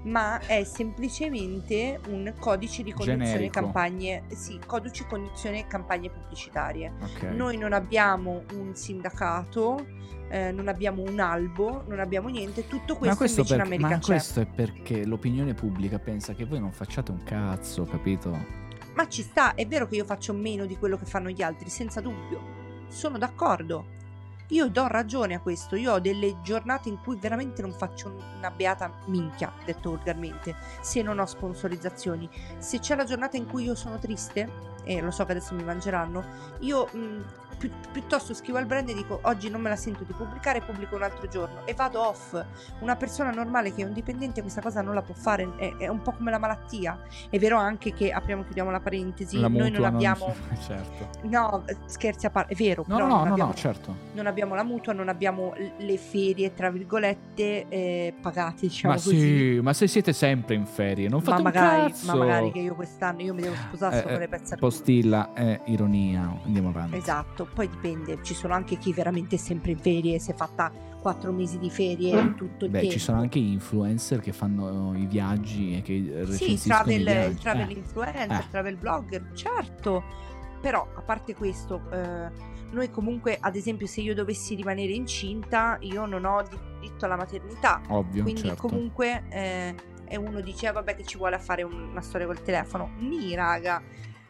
ma 0.04 0.40
è 0.40 0.64
semplicemente 0.64 2.00
un 2.08 2.34
codice 2.38 2.82
di 2.82 2.92
conduzione 2.92 3.50
campagne, 3.50 4.24
sì, 4.30 4.58
codice 4.66 5.04
di 5.04 5.08
conduzione 5.08 5.66
campagne 5.66 6.10
pubblicitarie. 6.10 6.92
Ok. 7.00 7.22
Noi 7.34 7.56
non 7.56 7.72
abbiamo 7.72 8.42
un 8.54 8.74
sindacato, 8.74 9.86
eh, 10.28 10.50
non 10.50 10.66
abbiamo 10.66 11.02
un 11.02 11.20
albo, 11.20 11.84
non 11.86 12.00
abbiamo 12.00 12.28
niente, 12.28 12.66
tutto 12.66 12.96
questo, 12.96 13.08
ma 13.10 13.16
questo, 13.16 13.40
invece 13.40 13.54
in 13.54 13.60
America 13.60 13.88
ma 13.88 13.98
c'è. 13.98 14.06
questo 14.06 14.40
è 14.40 14.46
perché 14.46 15.04
l'opinione 15.04 15.54
pubblica 15.54 15.98
pensa 16.00 16.34
che 16.34 16.46
voi 16.46 16.58
non 16.58 16.72
facciate 16.72 17.12
un 17.12 17.22
cazzo, 17.22 17.84
capito? 17.84 18.30
Ma 18.94 19.08
ci 19.08 19.22
sta, 19.22 19.54
è 19.54 19.66
vero 19.66 19.86
che 19.86 19.96
io 19.96 20.04
faccio 20.04 20.32
meno 20.32 20.66
di 20.66 20.76
quello 20.76 20.96
che 20.96 21.06
fanno 21.06 21.30
gli 21.30 21.42
altri, 21.42 21.68
senza 21.68 22.00
dubbio. 22.00 22.61
Sono 22.92 23.16
d'accordo. 23.16 23.86
Io 24.48 24.68
do 24.68 24.86
ragione 24.86 25.34
a 25.34 25.40
questo. 25.40 25.76
Io 25.76 25.94
ho 25.94 25.98
delle 25.98 26.42
giornate 26.42 26.90
in 26.90 27.00
cui 27.00 27.16
veramente 27.16 27.62
non 27.62 27.72
faccio 27.72 28.14
una 28.36 28.50
beata 28.50 28.92
minchia, 29.06 29.50
detto 29.64 29.90
volgarmente, 29.90 30.54
se 30.82 31.00
non 31.00 31.18
ho 31.18 31.24
sponsorizzazioni. 31.24 32.28
Se 32.58 32.80
c'è 32.80 32.94
la 32.94 33.04
giornata 33.04 33.38
in 33.38 33.46
cui 33.46 33.64
io 33.64 33.74
sono 33.74 33.98
triste, 33.98 34.46
e 34.84 35.00
lo 35.00 35.10
so 35.10 35.24
che 35.24 35.32
adesso 35.32 35.54
mi 35.54 35.64
mangeranno, 35.64 36.22
io 36.58 36.86
mh, 36.92 37.24
pi- 37.62 37.72
piuttosto 37.92 38.34
scrivo 38.34 38.58
al 38.58 38.66
brand 38.66 38.88
e 38.88 38.94
dico 38.94 39.20
oggi 39.22 39.48
non 39.48 39.60
me 39.60 39.68
la 39.68 39.76
sento 39.76 40.02
di 40.04 40.12
pubblicare, 40.12 40.60
pubblico 40.60 40.96
un 40.96 41.02
altro 41.02 41.28
giorno 41.28 41.64
e 41.64 41.74
vado 41.74 42.00
off. 42.08 42.44
Una 42.80 42.96
persona 42.96 43.30
normale 43.30 43.72
che 43.72 43.82
è 43.82 43.84
un 43.86 43.92
dipendente 43.92 44.40
questa 44.40 44.60
cosa 44.60 44.82
non 44.82 44.94
la 44.94 45.02
può 45.02 45.14
fare, 45.14 45.48
è, 45.56 45.76
è 45.76 45.88
un 45.88 46.02
po' 46.02 46.12
come 46.12 46.30
la 46.30 46.38
malattia. 46.38 46.98
È 47.30 47.38
vero 47.38 47.56
anche 47.58 47.92
che 47.92 48.10
apriamo 48.10 48.42
e 48.42 48.44
chiudiamo 48.44 48.70
la 48.70 48.80
parentesi, 48.80 49.38
La 49.38 49.48
noi 49.48 49.70
non 49.70 49.84
abbiamo 49.84 50.34
certo. 50.66 51.10
No, 51.22 51.64
scherzi 51.86 52.26
a 52.26 52.30
parte, 52.30 52.52
è 52.52 52.56
vero, 52.56 52.84
No, 52.88 52.98
no, 52.98 53.06
non, 53.06 53.08
no, 53.08 53.22
abbiamo, 53.32 53.50
no, 53.50 53.54
certo. 53.54 53.96
non 54.14 54.26
abbiamo 54.26 54.54
la 54.54 54.64
mutua, 54.64 54.92
non 54.92 55.08
abbiamo 55.08 55.54
le 55.78 55.96
ferie, 55.98 56.52
tra 56.54 56.70
virgolette, 56.70 57.68
eh, 57.68 58.14
pagate, 58.20 58.62
diciamo 58.62 58.94
ma 58.94 59.00
così. 59.00 59.18
sì, 59.18 59.60
ma 59.62 59.72
se 59.72 59.86
siete 59.86 60.12
sempre 60.12 60.54
in 60.54 60.66
ferie, 60.66 61.08
non 61.08 61.20
fate 61.22 61.42
ma 61.42 61.50
magari, 61.50 61.90
cazzo. 61.92 62.06
ma 62.06 62.14
magari 62.14 62.50
che 62.52 62.58
io 62.58 62.74
quest'anno 62.74 63.20
io 63.22 63.34
mi 63.34 63.42
devo 63.42 63.54
sposare 63.54 63.96
Eh, 63.96 63.98
solo 64.00 64.10
con 64.10 64.18
le 64.18 64.24
eh, 64.24 64.28
pezze. 64.28 64.56
Postilla 64.56 65.32
è 65.32 65.60
ironia, 65.66 66.38
andiamo 66.44 66.68
avanti. 66.70 66.96
Esatto, 66.96 67.46
poi 67.54 67.68
dipende, 67.68 68.18
ci 68.22 68.34
sono 68.34 68.54
anche 68.54 68.76
chi 68.78 68.92
veramente 68.92 69.36
è 69.36 69.38
sempre 69.38 69.72
in 69.72 69.78
ferie, 69.78 70.18
si 70.18 70.30
è 70.30 70.34
fatta 70.34 70.70
quattro 71.00 71.32
mesi 71.32 71.58
di 71.58 71.68
ferie 71.70 72.34
tutto 72.34 72.64
il 72.66 72.70
Beh, 72.70 72.78
tempo. 72.80 72.92
ci 72.92 72.98
sono 73.00 73.18
anche 73.18 73.38
influencer 73.38 74.20
che 74.20 74.32
fanno 74.32 74.96
i 74.96 75.06
viaggi 75.06 75.76
e 75.76 75.82
che 75.82 76.24
Sì, 76.30 76.56
travel, 76.62 77.00
il 77.30 77.38
travel 77.38 77.70
Eh, 77.70 77.72
influencer, 77.74 78.40
eh. 78.40 78.48
travel 78.50 78.76
blogger, 78.76 79.30
certo. 79.34 80.02
Però, 80.60 80.86
a 80.94 81.02
parte 81.02 81.34
questo, 81.34 81.82
eh, 81.92 82.30
noi 82.70 82.88
comunque, 82.90 83.36
ad 83.40 83.56
esempio, 83.56 83.86
se 83.88 84.00
io 84.00 84.14
dovessi 84.14 84.54
rimanere 84.54 84.92
incinta, 84.92 85.76
io 85.80 86.06
non 86.06 86.24
ho 86.24 86.40
diritto 86.80 87.04
alla 87.04 87.16
maternità. 87.16 87.80
ovvio, 87.88 88.22
Quindi 88.22 88.42
certo. 88.42 88.68
comunque 88.68 89.24
eh, 89.28 89.74
e 90.06 90.16
uno 90.16 90.40
dice 90.40 90.68
"Ah, 90.68 90.72
vabbè 90.72 90.94
che 90.94 91.04
ci 91.04 91.16
vuole 91.16 91.34
a 91.34 91.38
fare 91.40 91.62
un- 91.64 91.88
una 91.90 92.00
storia 92.00 92.26
col 92.26 92.42
telefono. 92.42 92.90
Ni 92.98 93.34
raga, 93.34 93.82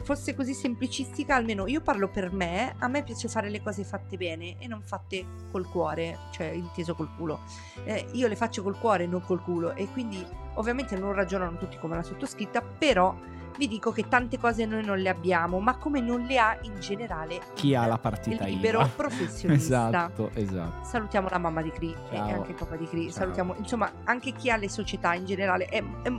fosse 0.03 0.35
così 0.35 0.55
semplicistica 0.55 1.35
almeno 1.35 1.67
io 1.67 1.81
parlo 1.81 2.09
per 2.09 2.33
me, 2.33 2.75
a 2.79 2.89
me 2.89 3.03
piace 3.03 3.29
fare 3.29 3.49
le 3.49 3.63
cose 3.63 3.85
fatte 3.85 4.17
bene 4.17 4.57
e 4.59 4.67
non 4.67 4.83
fatte 4.83 5.25
col 5.51 5.69
cuore, 5.69 6.19
cioè 6.33 6.47
inteso 6.47 6.95
col 6.95 7.15
culo. 7.17 7.41
Eh, 7.85 8.07
io 8.13 8.29
le 8.29 8.37
faccio 8.37 8.63
col 8.63 8.79
cuore, 8.79 9.07
non 9.07 9.23
col 9.23 9.43
culo 9.43 9.75
e 9.75 9.87
quindi 9.89 10.25
ovviamente 10.55 10.97
non 10.97 11.13
ragionano 11.13 11.57
tutti 11.57 11.79
come 11.79 11.97
la 11.97 12.03
sottoscritta, 12.03 12.61
però 12.63 13.15
vi 13.59 13.69
dico 13.69 13.93
che 13.93 14.09
tante 14.09 14.39
cose 14.39 14.65
noi 14.67 14.85
non 14.85 14.99
le 14.99 15.09
abbiamo, 15.09 15.61
ma 15.61 15.77
come 15.77 16.01
non 16.01 16.23
le 16.23 16.39
ha 16.39 16.59
in 16.63 16.79
generale 16.81 17.41
Chi 17.55 17.75
ha 17.75 17.87
la 17.87 17.99
partita 17.99 18.47
il 18.47 18.55
libero 18.55 18.81
IVA. 18.81 18.89
professionista. 18.97 19.87
esatto, 19.89 20.31
esatto. 20.35 20.85
Salutiamo 20.85 21.29
la 21.31 21.39
mamma 21.39 21.63
di 21.63 21.71
Cri 21.71 21.95
e 22.11 22.17
anche 22.17 22.51
il 22.51 22.57
papà 22.57 22.77
di 22.77 22.87
Cri. 22.87 23.03
Ciao. 23.05 23.13
Salutiamo, 23.13 23.55
insomma, 23.59 23.91
anche 24.05 24.33
chi 24.33 24.51
ha 24.51 24.57
le 24.57 24.69
società 24.69 25.15
in 25.15 25.25
generale. 25.25 25.67
È, 25.67 25.83
è- 26.03 26.13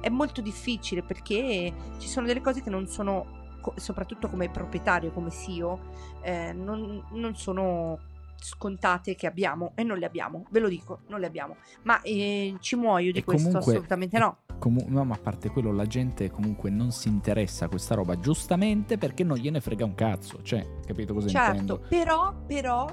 è 0.00 0.08
molto 0.08 0.40
difficile 0.40 1.02
perché 1.02 1.72
ci 1.98 2.08
sono 2.08 2.26
delle 2.26 2.40
cose 2.40 2.62
che 2.62 2.70
non 2.70 2.86
sono, 2.86 3.58
soprattutto 3.76 4.28
come 4.30 4.48
proprietario, 4.48 5.10
come 5.12 5.30
CEO, 5.30 5.78
eh, 6.22 6.52
non, 6.54 7.04
non 7.10 7.36
sono 7.36 7.98
scontate 8.42 9.14
che 9.16 9.26
abbiamo 9.26 9.72
e 9.74 9.82
non 9.82 9.98
le 9.98 10.06
abbiamo, 10.06 10.46
ve 10.50 10.60
lo 10.60 10.68
dico, 10.68 11.00
non 11.08 11.20
le 11.20 11.26
abbiamo. 11.26 11.56
Ma 11.82 12.00
eh, 12.00 12.56
ci 12.60 12.76
muoio 12.76 13.12
di 13.12 13.18
E 13.18 13.24
questo? 13.24 13.48
comunque- 13.48 13.72
Assolutamente 13.74 14.18
no. 14.18 14.36
Comu- 14.60 14.86
no, 14.88 15.04
ma 15.04 15.14
a 15.14 15.18
parte 15.18 15.48
quello, 15.48 15.72
la 15.72 15.86
gente 15.86 16.30
comunque 16.30 16.68
non 16.68 16.92
si 16.92 17.08
interessa 17.08 17.64
a 17.64 17.68
questa 17.68 17.94
roba, 17.94 18.20
giustamente 18.20 18.98
perché 18.98 19.24
non 19.24 19.38
gliene 19.38 19.60
frega 19.60 19.86
un 19.86 19.94
cazzo. 19.94 20.42
Cioè, 20.42 20.64
capito 20.86 21.14
cosa 21.14 21.28
Certo, 21.28 21.50
intendo? 21.50 21.78
però, 21.88 22.34
però 22.46 22.86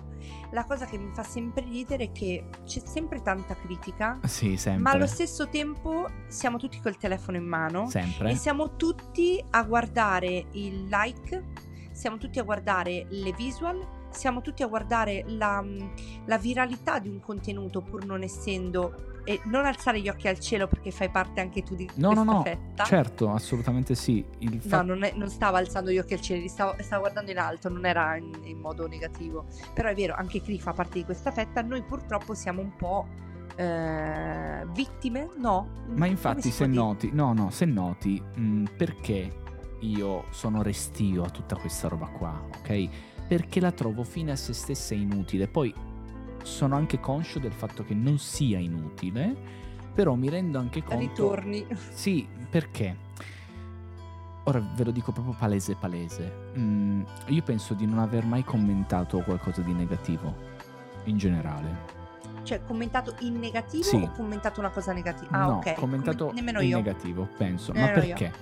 la 0.52 0.64
cosa 0.64 0.86
che 0.86 0.98
mi 0.98 1.12
fa 1.14 1.24
sempre 1.24 1.66
ridere 1.70 2.06
è 2.06 2.12
che 2.14 2.46
c'è 2.64 2.82
sempre 2.86 3.22
tanta 3.22 3.54
critica 3.56 4.18
Sì, 4.24 4.56
sempre. 4.56 4.82
Ma 4.84 4.92
allo 4.92 5.08
stesso 5.08 5.50
tempo 5.50 6.08
siamo 6.30 6.58
tutti 6.58 6.80
col 6.80 6.96
telefono 6.96 7.36
in 7.36 7.46
mano 7.46 7.88
Sempre. 7.90 8.32
e 8.32 8.36
siamo 8.36 8.78
tutti 8.78 9.44
a 9.50 9.64
guardare 9.64 10.46
il 10.52 10.88
like, 10.88 11.44
siamo 11.92 12.18
tutti 12.18 12.40
a 12.40 12.44
guardare 12.44 13.08
le 13.10 13.34
visual, 13.34 13.86
siamo 14.10 14.40
tutti 14.40 14.64
a 14.64 14.68
guardare 14.68 15.26
la, 15.28 15.62
la 16.26 16.38
viralità 16.38 17.00
di 17.00 17.10
un 17.10 17.20
contenuto 17.20 17.82
pur 17.82 18.06
non 18.06 18.24
essendo... 18.24 19.16
E 19.30 19.42
non 19.44 19.66
alzare 19.66 20.00
gli 20.00 20.08
occhi 20.08 20.30
al 20.30 20.40
cielo 20.40 20.68
perché 20.68 20.90
fai 20.90 21.10
parte 21.10 21.42
anche 21.42 21.62
tu 21.62 21.76
di 21.76 21.90
No, 21.96 22.14
no, 22.14 22.24
questa 22.24 22.32
no, 22.32 22.42
fetta. 22.44 22.84
certo, 22.86 23.30
assolutamente 23.30 23.94
sì. 23.94 24.26
Il 24.40 24.54
No, 24.54 24.60
fa- 24.62 24.82
non, 24.84 25.04
è- 25.04 25.12
non 25.18 25.30
stava 25.30 25.58
alzando 25.58 25.92
gli 25.92 25.98
occhi 25.98 26.14
al 26.14 26.22
cielo, 26.22 26.42
li 26.42 26.48
stavo, 26.48 26.76
stavo 26.80 27.02
guardando 27.02 27.32
in 27.32 27.38
alto, 27.38 27.68
non 27.68 27.86
era 27.86 28.16
in, 28.16 28.32
in 28.44 28.58
modo 28.58 28.88
negativo. 28.88 29.46
Però 29.74 29.90
è 29.90 29.94
vero, 29.96 30.16
anche 30.16 30.42
Cri 30.42 30.58
fa 30.62 30.72
parte 30.72 31.00
di 31.00 31.04
questa 31.04 31.32
fetta. 31.32 31.62
Noi 31.62 31.82
purtroppo 31.84 32.34
siamo 32.34 32.62
un 32.62 32.74
po' 32.78 33.06
eh, 33.58 34.66
vittime, 34.74 35.28
no? 35.38 35.68
Ma 35.88 36.06
infatti, 36.06 36.50
se 36.50 36.66
dire? 36.68 36.78
noti, 36.82 37.10
no, 37.12 37.34
no, 37.34 37.50
se 37.50 37.66
noti, 37.66 38.22
mh, 38.22 38.64
perché 38.78 39.42
io 39.82 40.24
sono 40.32 40.62
restio 40.62 41.24
a 41.24 41.30
tutta 41.30 41.56
questa 41.58 41.88
roba 41.90 42.08
qua, 42.08 42.42
ok? 42.58 42.90
perché 43.28 43.60
la 43.60 43.74
trovo 43.74 44.04
fine 44.06 44.32
a 44.32 44.36
se 44.38 44.54
stessa 44.54 44.94
inutile. 44.94 45.50
Poi 45.50 45.74
sono 46.48 46.76
anche 46.76 47.00
conscio 47.00 47.40
del 47.40 47.52
fatto 47.52 47.84
che 47.84 47.94
non 47.94 48.18
sia 48.18 48.58
inutile, 48.58 49.36
però 49.94 50.16
mi 50.16 50.30
rendo 50.30 50.58
anche 50.58 50.82
conto... 50.82 51.00
Ritorni. 51.00 51.66
Sì, 51.90 52.28
perché? 52.50 53.06
Ora 54.46 54.60
ve 54.76 54.86
lo 54.86 54.92
dico 54.92 55.12
proprio 55.12 55.36
palese 55.38 55.76
palese. 55.76 56.52
Mm, 56.58 57.02
io 57.28 57.44
penso 57.44 57.74
di 57.74 57.86
non 57.86 58.00
aver 58.00 58.26
mai 58.26 58.44
commentato 58.46 59.20
qualcosa 59.20 59.62
di 59.62 59.74
negativo, 59.74 60.34
in 61.04 61.18
generale. 61.18 61.96
Cioè, 62.44 62.64
commentato 62.64 63.14
in 63.20 63.40
negativo 63.40 63.84
Sì. 63.84 63.98
o 63.98 64.12
commentato 64.12 64.62
una 64.62 64.70
cosa 64.70 64.94
negativa? 64.94 65.30
Ah, 65.32 65.46
no, 65.48 65.56
ok. 65.58 65.74
commentato 65.74 66.28
Come- 66.28 66.40
nemmeno 66.40 66.62
in 66.62 66.70
io. 66.70 66.78
negativo, 66.78 67.28
penso. 67.38 67.74
Nemmeno 67.74 67.98
Ma 67.98 68.04
io. 68.04 68.16
perché? 68.16 68.34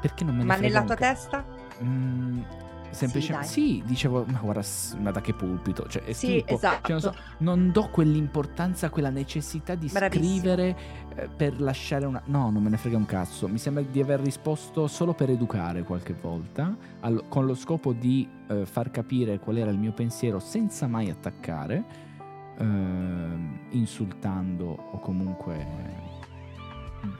Perché 0.00 0.22
non 0.24 0.34
me 0.36 0.40
ne 0.42 0.46
Ma 0.46 0.56
nella 0.56 0.84
tua 0.84 0.94
ca- 0.94 1.08
testa? 1.08 1.44
Mm, 1.82 2.40
semplicemente 2.90 3.46
sì, 3.48 3.78
dai. 3.78 3.88
dicevo, 3.88 4.24
ma 4.28 4.38
guarda, 4.40 4.62
ma 4.98 5.10
da 5.10 5.20
che 5.20 5.34
pulpito? 5.34 5.86
Cioè, 5.88 6.02
è 6.04 6.12
Sì, 6.12 6.26
schifo. 6.40 6.54
esatto. 6.54 6.80
Cioè, 6.82 6.90
non, 6.92 7.00
so, 7.00 7.14
non 7.38 7.70
do 7.72 7.88
quell'importanza, 7.90 8.90
quella 8.90 9.10
necessità 9.10 9.74
di 9.74 9.88
Bravissimo. 9.92 10.24
scrivere 10.38 10.76
eh, 11.16 11.28
per 11.28 11.60
lasciare 11.60 12.06
una. 12.06 12.22
No, 12.26 12.50
non 12.50 12.62
me 12.62 12.70
ne 12.70 12.76
frega 12.76 12.96
un 12.96 13.06
cazzo. 13.06 13.48
Mi 13.48 13.58
sembra 13.58 13.82
di 13.82 14.00
aver 14.00 14.20
risposto 14.20 14.86
solo 14.86 15.12
per 15.14 15.30
educare 15.30 15.82
qualche 15.82 16.14
volta, 16.14 16.76
al- 17.00 17.24
con 17.28 17.46
lo 17.46 17.54
scopo 17.54 17.92
di 17.92 18.28
eh, 18.48 18.64
far 18.66 18.90
capire 18.90 19.38
qual 19.38 19.56
era 19.58 19.70
il 19.70 19.78
mio 19.78 19.92
pensiero 19.92 20.38
senza 20.38 20.86
mai 20.86 21.10
attaccare, 21.10 21.84
ehm, 22.58 23.58
insultando 23.70 24.64
o 24.92 24.98
comunque 25.00 25.66
mm, 27.04 27.10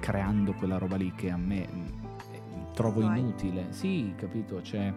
creando 0.00 0.52
quella 0.54 0.78
roba 0.78 0.96
lì 0.96 1.12
che 1.14 1.30
a 1.30 1.36
me 1.36 1.68
mm, 1.70 1.84
eh, 1.84 2.15
trovo 2.76 3.00
Vai. 3.00 3.18
inutile. 3.20 3.68
Sì, 3.70 4.12
capito? 4.16 4.60
Cioè. 4.60 4.92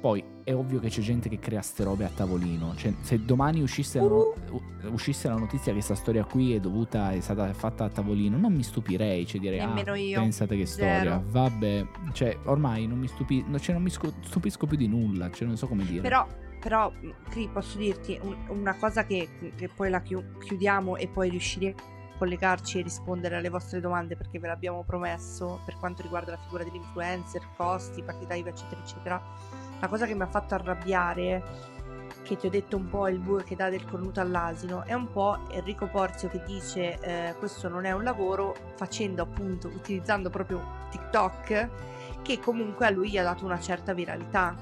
Poi 0.00 0.22
è 0.44 0.54
ovvio 0.54 0.80
che 0.80 0.88
c'è 0.90 1.00
gente 1.00 1.30
che 1.30 1.38
crea 1.38 1.62
ste 1.62 1.82
robe 1.82 2.04
a 2.04 2.10
tavolino. 2.14 2.74
Cioè, 2.76 2.92
se 3.00 3.24
domani 3.24 3.62
uscisse 3.62 3.98
la, 3.98 4.04
no- 4.06 4.34
u- 4.50 4.62
uscisse 4.92 5.28
la 5.28 5.36
notizia 5.38 5.66
che 5.66 5.72
questa 5.72 5.94
storia 5.94 6.24
qui 6.24 6.54
è 6.54 6.60
dovuta, 6.60 7.10
è 7.12 7.20
stata 7.20 7.50
fatta 7.54 7.84
a 7.84 7.88
tavolino, 7.88 8.36
non 8.36 8.52
mi 8.52 8.62
stupirei. 8.62 9.26
Cioè, 9.26 9.40
direi, 9.40 9.60
Nemmeno 9.60 9.92
ah, 9.92 9.96
io. 9.96 10.20
pensate 10.20 10.56
che 10.58 10.66
Zero. 10.66 10.92
storia. 10.94 11.24
Vabbè, 11.26 11.86
cioè, 12.12 12.36
ormai 12.44 12.86
non 12.86 12.98
mi, 12.98 13.08
stupi- 13.08 13.44
no, 13.48 13.58
cioè, 13.58 13.72
non 13.74 13.82
mi 13.82 13.90
stupisco 13.90 14.66
più 14.66 14.76
di 14.76 14.86
nulla. 14.88 15.30
Cioè, 15.30 15.46
non 15.46 15.56
so 15.56 15.66
come 15.66 15.84
dire. 15.86 16.02
Però, 16.02 16.26
però, 16.60 16.92
Cri, 17.30 17.48
posso 17.50 17.78
dirti 17.78 18.18
un- 18.22 18.36
una 18.48 18.74
cosa 18.76 19.06
che, 19.06 19.26
che 19.56 19.70
poi 19.74 19.88
la 19.88 20.02
chiu- 20.02 20.36
chiudiamo 20.36 20.96
e 20.96 21.08
poi 21.08 21.30
riusciremo 21.30 21.92
collegarci 22.16 22.78
e 22.78 22.82
rispondere 22.82 23.36
alle 23.36 23.48
vostre 23.48 23.80
domande 23.80 24.16
perché 24.16 24.38
ve 24.38 24.48
l'abbiamo 24.48 24.82
promesso 24.84 25.60
per 25.64 25.76
quanto 25.78 26.02
riguarda 26.02 26.32
la 26.32 26.38
figura 26.38 26.64
dell'influencer, 26.64 27.42
costi, 27.56 28.02
partita 28.02 28.34
IVA, 28.34 28.50
eccetera, 28.50 28.80
eccetera. 28.80 29.22
La 29.80 29.88
cosa 29.88 30.06
che 30.06 30.14
mi 30.14 30.22
ha 30.22 30.26
fatto 30.26 30.54
arrabbiare, 30.54 31.42
che 32.22 32.36
ti 32.36 32.46
ho 32.46 32.50
detto 32.50 32.76
un 32.76 32.88
po' 32.88 33.08
il 33.08 33.18
bue 33.18 33.44
che 33.44 33.54
dà 33.54 33.68
del 33.68 33.84
cornuto 33.84 34.20
all'asino, 34.20 34.84
è 34.84 34.94
un 34.94 35.10
po' 35.10 35.38
Enrico 35.50 35.86
Porzio 35.86 36.28
che 36.28 36.42
dice 36.46 36.98
eh, 37.00 37.34
questo 37.38 37.68
non 37.68 37.84
è 37.84 37.92
un 37.92 38.02
lavoro, 38.02 38.54
facendo 38.76 39.22
appunto, 39.22 39.68
utilizzando 39.68 40.30
proprio 40.30 40.62
TikTok, 40.90 41.68
che 42.22 42.38
comunque 42.38 42.86
a 42.86 42.90
lui 42.90 43.10
gli 43.10 43.18
ha 43.18 43.22
dato 43.22 43.44
una 43.44 43.60
certa 43.60 43.92
viralità. 43.92 44.56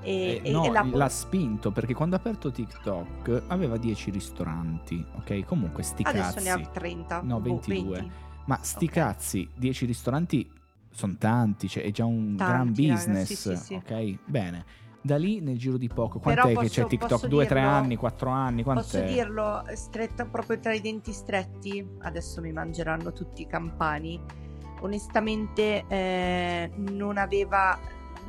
E, 0.00 0.40
Eh, 0.42 0.48
e- 0.48 0.50
no, 0.52 0.64
e 0.64 0.70
la- 0.70 0.86
l'ha 0.90 1.08
spinto 1.08 1.70
perché 1.72 1.92
quando 1.94 2.14
ha 2.16 2.18
aperto 2.18 2.50
TikTok 2.50 3.42
aveva 3.48 3.76
10 3.76 4.10
ristoranti, 4.10 5.04
ok? 5.16 5.44
Comunque 5.44 5.82
sti 5.82 6.02
adesso 6.06 6.34
cazzi. 6.34 6.44
ne 6.44 6.50
ha 6.50 6.60
30. 6.72 7.20
No, 7.22 7.40
boh, 7.40 7.48
22. 7.60 7.98
20. 8.00 8.12
Ma 8.46 8.58
sti 8.62 8.84
Ok. 8.86 8.90
cazzi, 8.92 9.48
10 9.56 9.84
ristoranti 9.86 10.50
sono 10.90 11.16
tanti, 11.18 11.68
cioè 11.68 11.82
è 11.84 11.90
già 11.90 12.04
un 12.04 12.34
Tanti, 12.36 12.52
gran 12.52 12.94
business, 12.96 13.26
sì, 13.26 13.34
sì, 13.36 13.56
sì. 13.56 13.74
ok? 13.74 14.18
Bene. 14.24 14.64
Da 15.00 15.16
lì 15.16 15.40
nel 15.40 15.56
giro 15.58 15.76
di 15.76 15.88
poco, 15.88 16.18
Però 16.18 16.42
quant'è 16.42 16.48
che 16.60 16.66
posso- 16.66 16.82
c'è 16.82 16.88
TikTok? 16.88 17.08
posso 17.10 17.26
2, 17.28 17.46
3 17.46 17.60
dirlo- 17.60 17.74
anni, 17.74 17.96
4 17.96 18.30
anni, 18.30 18.62
quant'è? 18.62 18.82
Posso 18.82 19.00
dirlo 19.02 19.64
stretta 19.74 20.24
proprio 20.26 20.58
tra 20.58 20.72
i 20.74 20.80
denti 20.80 21.12
stretti? 21.12 21.86
Adesso 22.00 22.40
mi 22.40 22.52
mangeranno 22.52 23.12
tutti 23.12 23.42
i 23.42 23.46
campani. 23.46 24.20
Onestamente 24.80 25.84
eh, 25.88 26.70
non 26.76 27.16
aveva 27.18 27.78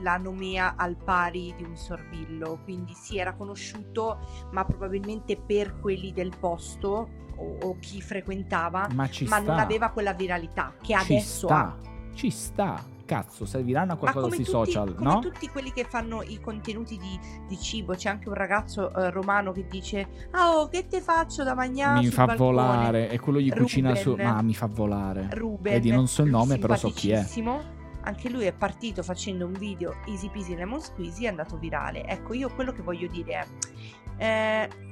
la 0.01 0.17
nomea 0.17 0.75
al 0.75 0.95
pari 0.97 1.53
di 1.57 1.63
un 1.63 1.75
sorbillo, 1.75 2.59
quindi 2.63 2.93
sì, 2.93 3.17
era 3.17 3.33
conosciuto, 3.33 4.19
ma 4.51 4.63
probabilmente 4.65 5.37
per 5.37 5.79
quelli 5.79 6.11
del 6.13 6.33
posto 6.39 7.09
o, 7.35 7.57
o 7.61 7.77
chi 7.79 8.01
frequentava, 8.01 8.87
Ma 8.93 9.09
ci 9.09 9.25
ma 9.25 9.39
non 9.39 9.59
aveva 9.59 9.89
quella 9.89 10.13
viralità 10.13 10.73
che 10.79 10.87
ci 10.87 10.93
adesso 10.93 11.47
sta. 11.47 11.55
ha. 11.55 11.77
Ci 12.13 12.29
sta. 12.29 12.97
Cazzo, 13.09 13.43
serviranno 13.45 13.93
a 13.93 13.95
qualcosa 13.95 14.27
sui 14.27 14.43
tutti, 14.43 14.49
social, 14.51 14.93
come 14.93 15.13
no? 15.13 15.19
tutti 15.19 15.47
quelli 15.47 15.71
che 15.73 15.83
fanno 15.83 16.21
i 16.21 16.39
contenuti 16.39 16.95
di, 16.95 17.19
di 17.47 17.57
cibo, 17.57 17.95
c'è 17.95 18.07
anche 18.07 18.27
un 18.27 18.35
ragazzo 18.35 18.93
eh, 18.93 19.09
romano 19.09 19.51
che 19.51 19.65
dice: 19.67 20.27
Ah, 20.29 20.51
oh, 20.59 20.67
che 20.67 20.85
te 20.87 21.01
faccio 21.01 21.43
da 21.43 21.55
mangiare? 21.55 22.01
mi 22.01 22.05
fa 22.05 22.25
balcone?" 22.27 22.51
volare 22.51 23.09
e 23.09 23.19
quello 23.19 23.39
gli 23.39 23.49
cucina 23.49 23.95
su 23.95 24.11
Ruben. 24.11 24.27
ma 24.27 24.41
mi 24.43 24.53
fa 24.53 24.67
volare 24.67 25.27
Ruben, 25.31 25.73
vedi 25.73 25.89
non 25.89 26.07
so 26.07 26.21
il 26.21 26.29
nome 26.29 26.59
però 26.59 26.75
so 26.75 26.91
chi 26.91 27.09
è. 27.09 27.25
Anche 28.01 28.29
lui 28.29 28.45
è 28.45 28.53
partito 28.53 29.03
facendo 29.03 29.45
un 29.45 29.53
video 29.53 29.97
easy 30.05 30.29
peasy 30.29 30.55
lemon 30.55 30.81
squeezy 30.81 31.23
e 31.23 31.27
è 31.27 31.29
andato 31.29 31.57
virale. 31.57 32.05
Ecco, 32.05 32.33
io 32.33 32.49
quello 32.53 32.71
che 32.71 32.81
voglio 32.81 33.07
dire 33.07 33.47
è 34.17 34.67
eh, 34.69 34.88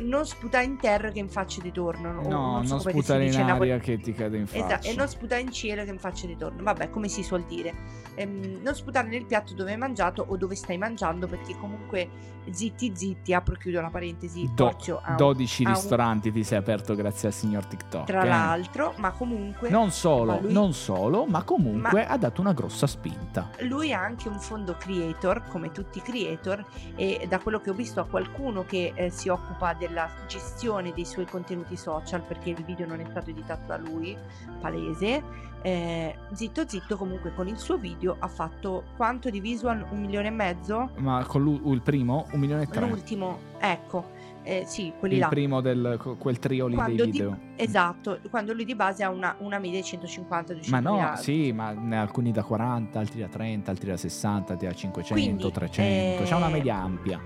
non 0.00 0.26
sputare 0.26 0.64
in 0.64 0.76
terra 0.78 1.10
che 1.10 1.18
in 1.18 1.28
faccia 1.28 1.60
di 1.60 1.70
torno. 1.72 2.12
no 2.12 2.22
non, 2.28 2.66
so 2.66 2.74
non 2.74 2.80
sputare 2.80 3.24
in 3.24 3.30
dice 3.30 3.42
napoli- 3.44 3.70
aria 3.70 3.82
che 3.82 3.98
ti 3.98 4.12
cade 4.12 4.36
in 4.38 4.46
faccia 4.46 4.64
Esatto, 4.66 4.86
e 4.88 4.94
non 4.94 5.08
sputare 5.08 5.40
in 5.42 5.50
cielo 5.52 5.84
che 5.84 5.90
in 5.90 5.98
faccia 5.98 6.26
di 6.26 6.36
torno. 6.36 6.62
Vabbè, 6.62 6.90
come 6.90 7.08
si 7.08 7.22
suol 7.22 7.44
dire. 7.44 7.74
Ehm, 8.14 8.60
non 8.62 8.74
sputare 8.74 9.08
nel 9.08 9.24
piatto 9.26 9.54
dove 9.54 9.72
hai 9.72 9.78
mangiato 9.78 10.24
o 10.26 10.36
dove 10.36 10.54
stai 10.54 10.78
mangiando, 10.78 11.26
perché 11.26 11.56
comunque 11.58 12.08
zitti 12.50 12.92
zitti, 12.94 13.32
apro 13.34 13.54
e 13.54 13.58
chiudo 13.58 13.80
la 13.80 13.90
parentesi. 13.90 14.50
Do- 14.54 14.74
un- 14.86 15.16
12 15.16 15.64
ha 15.64 15.68
un- 15.68 15.74
ristoranti 15.74 16.32
ti 16.32 16.42
sei 16.42 16.58
aperto 16.58 16.94
grazie 16.94 17.28
al 17.28 17.34
signor 17.34 17.66
TikTok 17.66 18.06
Tra 18.06 18.22
eh. 18.24 18.28
l'altro, 18.28 18.94
ma 18.96 19.10
comunque 19.12 19.68
non 19.70 19.90
solo 19.90 20.38
lui- 20.40 20.52
non 20.52 20.72
solo 20.72 21.26
ma 21.26 21.42
comunque 21.44 22.02
Ma- 22.04 22.08
ha 22.08 22.16
dato 22.16 22.40
una 22.40 22.52
grossa 22.52 22.86
spinta 22.86 23.50
lui 23.60 23.92
ha 23.92 24.00
anche 24.02 24.28
un 24.28 24.40
fondo 24.40 24.74
creator, 24.78 25.42
come 25.48 25.70
tutti 25.70 25.98
i 25.98 26.02
creator, 26.02 26.64
e 26.96 27.26
da 27.28 27.38
quello 27.38 27.60
che 27.60 27.70
ho 27.70 27.74
visto 27.74 28.00
ha 28.00 28.06
qualcuno 28.06 28.64
che 28.64 28.92
eh, 28.94 29.10
si 29.10 29.28
occupa 29.28 29.74
della 29.90 30.08
gestione 30.26 30.92
dei 30.94 31.04
suoi 31.04 31.26
contenuti 31.26 31.76
social, 31.76 32.22
perché 32.22 32.50
il 32.50 32.64
video 32.64 32.86
non 32.86 33.00
è 33.00 33.04
stato 33.10 33.30
editato 33.30 33.66
da 33.66 33.76
lui, 33.76 34.16
palese. 34.60 35.48
Eh, 35.62 36.16
zitto 36.32 36.66
zitto 36.66 36.96
comunque 36.96 37.34
con 37.34 37.46
il 37.46 37.58
suo 37.58 37.76
video 37.76 38.16
ha 38.18 38.28
fatto 38.28 38.84
quanto 38.96 39.28
di 39.28 39.40
visual? 39.40 39.84
Un 39.90 40.00
milione 40.00 40.28
e 40.28 40.30
mezzo? 40.30 40.88
ma 40.96 41.22
con 41.26 41.60
il 41.66 41.82
primo 41.82 42.26
un 42.32 42.40
milione 42.40 42.62
e 42.62 42.66
tre 42.66 42.88
L'ultimo, 42.88 43.38
ecco, 43.58 44.12
eh, 44.42 44.64
sì, 44.66 44.90
quelli 44.98 45.14
il 45.16 45.20
là. 45.20 45.28
primo 45.28 45.60
del 45.60 46.16
quel 46.18 46.38
trio 46.38 46.64
lì 46.66 46.76
dei 46.76 46.82
Quando 46.82 47.04
di- 47.04 47.10
video 47.10 47.38
esatto, 47.56 48.20
quando 48.30 48.54
lui 48.54 48.64
di 48.64 48.74
base 48.74 49.04
ha 49.04 49.10
una, 49.10 49.36
una 49.40 49.58
media 49.58 49.80
di 49.80 49.84
150 49.84 50.54
200 50.54 50.74
ma 50.74 50.80
no 50.90 50.96
mila- 50.96 51.16
sì 51.16 51.52
ma 51.52 51.72
ne 51.72 51.98
ha 51.98 52.00
alcuni 52.00 52.32
da 52.32 52.42
40 52.42 52.98
altri 52.98 53.20
da 53.20 53.28
30 53.28 53.70
altri 53.70 53.90
da 53.90 53.96
60 53.98 54.52
altri 54.54 54.66
da 54.66 54.72
500 54.74 55.12
Quindi, 55.12 55.52
300 55.52 56.22
c'è 56.24 56.34
una 56.36 56.48
eh, 56.48 56.52
media 56.52 56.76
ampia 56.76 57.20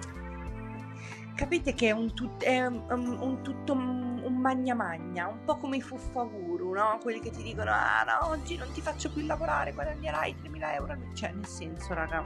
Capite 1.35 1.75
che 1.75 1.89
è 1.89 1.91
un, 1.91 2.15
tut- 2.15 2.45
è 2.45 2.65
un, 2.65 2.85
un- 2.89 3.19
un 3.21 3.43
tutto 3.43 3.73
un, 3.73 4.23
un 4.25 4.37
magna 4.37 4.75
magna, 4.75 5.27
un 5.27 5.43
po' 5.45 5.57
come 5.57 5.79
i 5.79 5.81
fuffaguru, 5.81 6.73
no? 6.73 6.99
Quelli 7.03 7.19
che 7.21 7.31
ti 7.31 7.43
dicono, 7.43 7.71
ah 7.73 8.05
no, 8.05 8.29
oggi 8.29 8.57
non 8.57 8.71
ti 8.73 8.81
faccio 8.81 9.11
più 9.11 9.27
lavorare, 9.27 9.73
guadagnerai 9.73 10.37
3.000 10.41 10.75
euro. 10.75 10.97
Cioè, 11.13 11.33
nel 11.33 11.47
senso, 11.47 11.93
raga, 11.93 12.25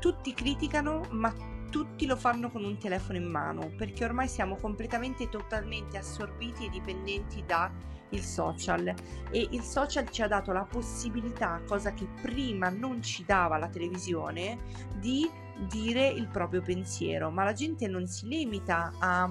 tutti 0.00 0.34
criticano, 0.34 1.06
ma 1.10 1.32
tutti 1.70 2.04
lo 2.06 2.16
fanno 2.16 2.50
con 2.50 2.62
un 2.64 2.78
telefono 2.78 3.18
in 3.18 3.24
mano, 3.30 3.70
perché 3.76 4.04
ormai 4.04 4.28
siamo 4.28 4.56
completamente 4.56 5.24
e 5.24 5.28
totalmente 5.30 5.96
assorbiti 5.96 6.66
e 6.66 6.70
dipendenti 6.70 7.42
da 7.46 7.70
il 8.10 8.22
social 8.22 8.94
e 9.30 9.48
il 9.50 9.62
social 9.62 10.08
ci 10.10 10.22
ha 10.22 10.28
dato 10.28 10.52
la 10.52 10.64
possibilità, 10.64 11.60
cosa 11.66 11.92
che 11.92 12.06
prima 12.22 12.68
non 12.68 13.02
ci 13.02 13.24
dava 13.24 13.56
la 13.58 13.68
televisione, 13.68 14.58
di 15.00 15.28
dire 15.68 16.06
il 16.08 16.26
proprio 16.28 16.62
pensiero, 16.62 17.30
ma 17.30 17.44
la 17.44 17.52
gente 17.52 17.86
non 17.88 18.06
si 18.06 18.28
limita 18.28 18.92
a 18.98 19.30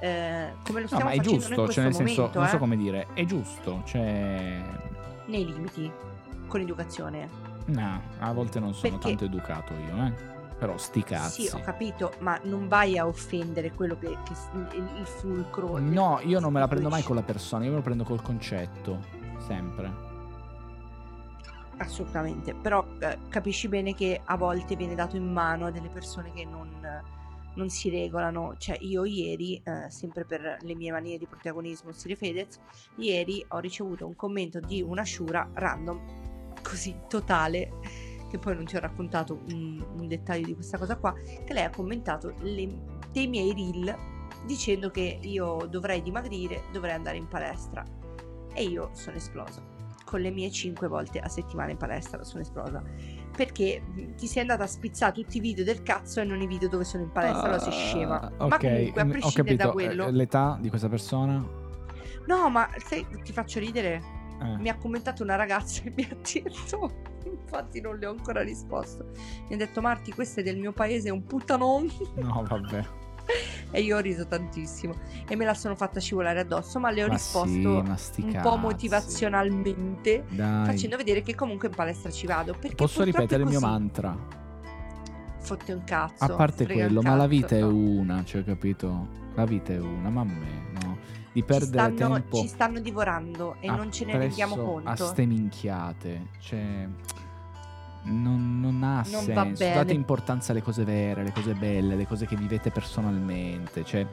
eh, 0.00 0.52
come 0.64 0.80
lo 0.80 0.80
no 0.82 0.86
stiamo 0.86 1.04
ma 1.04 1.10
è 1.10 1.18
giusto 1.18 1.68
cioè 1.68 1.84
nel 1.84 1.94
senso 1.94 2.20
momento, 2.22 2.38
non 2.38 2.48
so 2.48 2.54
eh, 2.54 2.58
come 2.58 2.76
dire 2.76 3.06
è 3.14 3.24
giusto 3.24 3.82
cioè 3.84 4.62
nei 5.26 5.44
limiti, 5.44 5.90
con 6.46 6.60
educazione. 6.60 7.28
no 7.66 8.00
a 8.20 8.32
volte 8.32 8.60
non 8.60 8.74
sono 8.74 8.92
Perché- 8.92 9.08
tanto 9.08 9.24
educato 9.24 9.72
io 9.74 10.06
eh 10.06 10.36
però 10.58 10.76
sti 10.76 11.02
cazzi 11.04 11.42
Sì, 11.46 11.54
ho 11.54 11.60
capito, 11.60 12.14
ma 12.18 12.38
non 12.42 12.66
vai 12.66 12.98
a 12.98 13.06
offendere 13.06 13.70
quello 13.72 13.96
che, 13.96 14.16
che 14.24 14.32
il, 14.76 15.06
fulcro. 15.06 15.78
No, 15.78 16.18
io 16.24 16.40
non 16.40 16.52
me 16.52 16.58
la 16.58 16.66
prendo 16.66 16.88
mai 16.88 17.04
con 17.04 17.14
la 17.14 17.22
persona, 17.22 17.62
io 17.62 17.70
me 17.70 17.76
lo 17.76 17.82
prendo 17.82 18.02
col 18.02 18.20
concetto. 18.22 18.98
Sempre. 19.46 20.07
Assolutamente, 21.78 22.54
però 22.54 22.84
eh, 22.98 23.18
capisci 23.28 23.68
bene 23.68 23.94
che 23.94 24.20
a 24.24 24.36
volte 24.36 24.74
viene 24.74 24.96
dato 24.96 25.16
in 25.16 25.30
mano 25.32 25.66
a 25.66 25.70
delle 25.70 25.88
persone 25.88 26.32
che 26.32 26.44
non, 26.44 26.84
non 27.54 27.68
si 27.68 27.88
regolano. 27.88 28.56
Cioè, 28.56 28.78
io 28.80 29.04
ieri, 29.04 29.60
eh, 29.62 29.90
sempre 29.90 30.24
per 30.24 30.58
le 30.60 30.74
mie 30.74 30.90
manie 30.90 31.18
di 31.18 31.26
protagonismo, 31.26 31.92
stile 31.92 32.16
Fedez, 32.16 32.58
ieri 32.96 33.44
ho 33.48 33.58
ricevuto 33.58 34.06
un 34.06 34.16
commento 34.16 34.58
di 34.60 34.82
una 34.82 35.04
Shura 35.04 35.48
random, 35.52 36.54
così 36.62 36.96
totale, 37.08 37.70
che 38.28 38.38
poi 38.38 38.54
non 38.54 38.64
ti 38.64 38.76
ho 38.76 38.80
raccontato 38.80 39.40
un, 39.48 39.84
un 39.98 40.08
dettaglio 40.08 40.46
di 40.46 40.54
questa 40.54 40.78
cosa 40.78 40.96
qua, 40.96 41.12
che 41.12 41.52
lei 41.52 41.64
ha 41.64 41.70
commentato 41.70 42.34
le- 42.40 42.96
dei 43.12 43.26
miei 43.26 43.52
reel 43.52 43.96
dicendo 44.44 44.90
che 44.90 45.18
io 45.22 45.66
dovrei 45.66 46.02
dimagrire, 46.02 46.64
dovrei 46.72 46.94
andare 46.94 47.16
in 47.16 47.28
palestra. 47.28 47.84
E 48.54 48.62
io 48.64 48.90
sono 48.92 49.16
esplosa. 49.16 49.67
Con 50.08 50.22
le 50.22 50.30
mie 50.30 50.50
5 50.50 50.88
volte 50.88 51.18
a 51.18 51.28
settimana 51.28 51.70
in 51.70 51.76
palestra 51.76 52.24
sono 52.24 52.40
esplosa. 52.40 52.82
Perché 53.36 53.82
ti 54.16 54.26
sei 54.26 54.40
andata 54.40 54.64
a 54.64 54.66
spizzare 54.66 55.12
tutti 55.12 55.36
i 55.36 55.40
video 55.40 55.64
del 55.64 55.82
cazzo 55.82 56.22
e 56.22 56.24
non 56.24 56.40
i 56.40 56.46
video 56.46 56.66
dove 56.66 56.84
sono 56.84 57.02
in 57.02 57.12
palestra, 57.12 57.42
allora 57.42 57.58
sei 57.58 57.72
scema. 57.72 58.32
Ah, 58.38 58.46
Ma 58.46 58.56
comunque, 58.56 59.00
a 59.02 59.04
prescindere 59.04 59.56
da 59.56 59.70
quello... 59.70 60.06
Eh, 60.06 60.12
L'età 60.12 60.56
di 60.58 60.70
questa 60.70 60.88
persona? 60.88 61.46
No, 62.26 62.48
ma 62.48 62.70
sai, 62.78 63.06
ti 63.22 63.32
faccio 63.32 63.58
ridere. 63.58 64.02
Eh. 64.40 64.56
Mi 64.56 64.70
ha 64.70 64.78
commentato 64.78 65.22
una 65.22 65.36
ragazza 65.36 65.82
e 65.84 65.92
mi 65.94 66.08
ha 66.10 66.16
detto, 66.16 66.90
infatti 67.28 67.82
non 67.82 67.98
le 67.98 68.06
ho 68.06 68.10
ancora 68.10 68.40
risposto. 68.40 69.10
Mi 69.48 69.56
ha 69.56 69.58
detto 69.58 69.82
Marti, 69.82 70.10
questo 70.12 70.40
è 70.40 70.42
del 70.42 70.56
mio 70.56 70.72
paese, 70.72 71.08
è 71.08 71.10
un 71.10 71.24
puttanon. 71.26 71.86
No, 72.14 72.44
vabbè. 72.48 72.84
e 73.70 73.82
io 73.82 73.96
ho 73.96 74.00
riso 74.00 74.26
tantissimo 74.26 74.94
e 75.28 75.36
me 75.36 75.44
la 75.44 75.54
sono 75.54 75.74
fatta 75.74 76.00
scivolare 76.00 76.40
addosso, 76.40 76.78
ma 76.78 76.90
le 76.90 77.04
ho 77.04 77.06
Ma 77.06 77.14
risposto 77.14 77.96
sì, 77.96 78.20
un 78.22 78.38
po' 78.42 78.56
motivazionalmente, 78.56 80.24
Dai. 80.28 80.66
facendo 80.66 80.96
vedere 80.96 81.22
che 81.22 81.34
comunque 81.34 81.68
in 81.68 81.74
palestra 81.74 82.10
ci 82.10 82.26
vado. 82.26 82.54
Perché 82.58 82.74
Posso 82.74 83.02
ripetere 83.02 83.42
è 83.42 83.44
il 83.44 83.50
mio 83.50 83.60
mantra? 83.60 84.16
Fotte 85.38 85.72
un 85.72 85.84
cazzo. 85.84 86.24
A 86.24 86.28
parte 86.30 86.66
quello, 86.66 87.00
ma 87.00 87.14
la 87.14 87.26
vita 87.26 87.56
è 87.56 87.60
no. 87.60 87.68
una, 87.74 88.24
cioè, 88.24 88.44
capito? 88.44 89.16
La 89.34 89.44
vita 89.44 89.72
è 89.72 89.78
una, 89.78 90.10
ma 90.10 90.20
a 90.22 90.24
me, 90.24 90.70
no? 90.82 90.98
Di 91.32 91.40
Ci 91.40 91.46
perdere 91.46 91.94
stanno, 91.94 92.14
tempo 92.14 92.36
ci 92.38 92.48
stanno 92.48 92.80
divorando 92.80 93.56
e 93.60 93.68
non 93.68 93.92
ce 93.92 94.04
ne 94.04 94.18
rendiamo 94.18 94.56
conto. 94.56 94.88
a 94.88 94.96
ste 94.96 95.26
minchiate, 95.26 96.26
cioè... 96.40 96.88
Non, 98.10 98.60
non 98.60 98.82
ha 98.82 99.04
Non 99.10 99.22
senso. 99.22 99.64
Date 99.64 99.92
importanza 99.92 100.52
alle 100.52 100.62
cose 100.62 100.84
vere, 100.84 101.20
alle 101.22 101.32
cose 101.32 101.54
belle, 101.54 101.94
alle 101.94 102.06
cose 102.06 102.26
che 102.26 102.36
vivete 102.36 102.70
personalmente. 102.70 103.84
Cioè, 103.84 104.06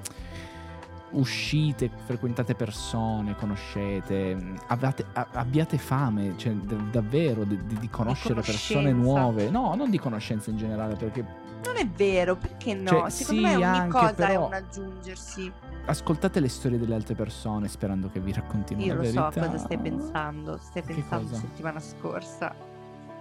uscite, 1.12 1.90
frequentate 2.06 2.56
persone, 2.56 3.36
conoscete, 3.36 4.38
abbiate- 4.68 5.06
abbiate 5.14 5.78
fame, 5.78 6.34
cioè, 6.38 6.52
d- 6.54 6.90
davvero, 6.90 7.44
di, 7.46 7.58
di- 7.66 7.80
di 7.80 7.90
conoscere 7.90 8.42
persone 8.42 8.92
conoscenza. 8.92 9.20
nuove. 9.20 9.50
No, 9.50 9.76
non 9.76 9.90
di 9.90 9.98
conoscenza 9.98 10.50
in 10.50 10.58
generale, 10.58 10.96
perché 10.96 11.44
Non 11.66 11.78
è 11.78 11.88
vero, 11.88 12.36
perché 12.36 12.74
no? 12.76 12.90
Cioè, 12.90 13.10
Secondo 13.10 13.48
sì, 13.48 13.56
me 13.56 13.66
ogni 13.66 13.90
cosa 13.90 14.10
è 14.12 14.14
però- 14.14 14.46
un 14.48 14.54
aggiungersi. 14.54 15.52
ascoltate 15.86 16.40
le 16.40 16.50
storie 16.50 16.78
delle 16.78 16.94
altre 16.96 17.16
persone 17.16 17.68
sperando 17.70 18.10
che 18.12 18.20
vi 18.20 18.34
raccontino 18.34 18.82
Io 18.82 18.94
la 18.94 19.02
lo 19.02 19.06
so 19.08 19.22
verità. 19.22 19.46
cosa 19.48 19.58
stai 19.58 19.78
pensando, 19.80 20.58
stai 20.58 20.84
Che 20.84 20.94
pensando 20.94 21.30
cosa? 21.30 21.40
settimana 21.42 21.80
scorsa. 21.80 22.65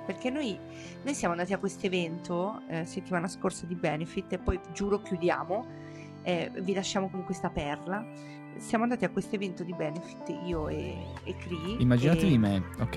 Perché 0.04 0.30
noi, 0.30 0.58
noi 1.02 1.14
siamo 1.14 1.32
andati 1.32 1.52
a 1.52 1.58
questo 1.58 1.86
evento 1.86 2.60
eh, 2.68 2.84
settimana 2.84 3.26
scorsa 3.28 3.66
di 3.66 3.74
Benefit 3.74 4.32
e 4.34 4.38
poi 4.38 4.60
giuro 4.72 5.00
chiudiamo, 5.00 5.66
eh, 6.22 6.50
vi 6.60 6.74
lasciamo 6.74 7.08
con 7.08 7.24
questa 7.24 7.50
perla. 7.50 8.04
Siamo 8.56 8.84
andati 8.84 9.04
a 9.04 9.10
questo 9.10 9.34
evento 9.34 9.64
di 9.64 9.74
Benefit 9.74 10.28
io 10.46 10.68
e, 10.68 10.96
e 11.24 11.36
Cree. 11.36 11.76
Immaginatevi 11.80 12.34
e- 12.34 12.38
me, 12.38 12.62
ok? 12.78 12.96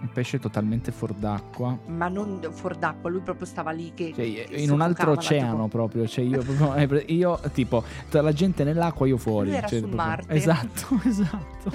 Un 0.00 0.08
pesce 0.14 0.38
totalmente 0.38 0.92
fuor 0.92 1.12
d'acqua. 1.12 1.78
Ma 1.88 2.08
non 2.08 2.40
fuori 2.52 2.78
d'acqua, 2.78 3.10
lui 3.10 3.20
proprio 3.20 3.46
stava 3.46 3.70
lì 3.70 3.92
che... 3.94 4.12
Cioè, 4.14 4.46
che 4.46 4.54
in 4.56 4.70
un 4.70 4.80
altro 4.80 5.10
oceano 5.10 5.54
tipo- 5.56 5.68
proprio, 5.68 6.06
cioè 6.06 6.24
io, 6.24 6.40
proprio- 6.42 6.74
eh, 6.74 7.04
io 7.12 7.38
tipo 7.52 7.84
tra 8.08 8.22
la 8.22 8.32
gente 8.32 8.64
nell'acqua 8.64 9.06
io 9.06 9.18
fuori. 9.18 9.48
Lui 9.48 9.58
era 9.58 9.66
cioè, 9.66 9.80
proprio- 9.80 10.00
Marte. 10.00 10.32
Esatto, 10.32 11.00
esatto. 11.04 11.72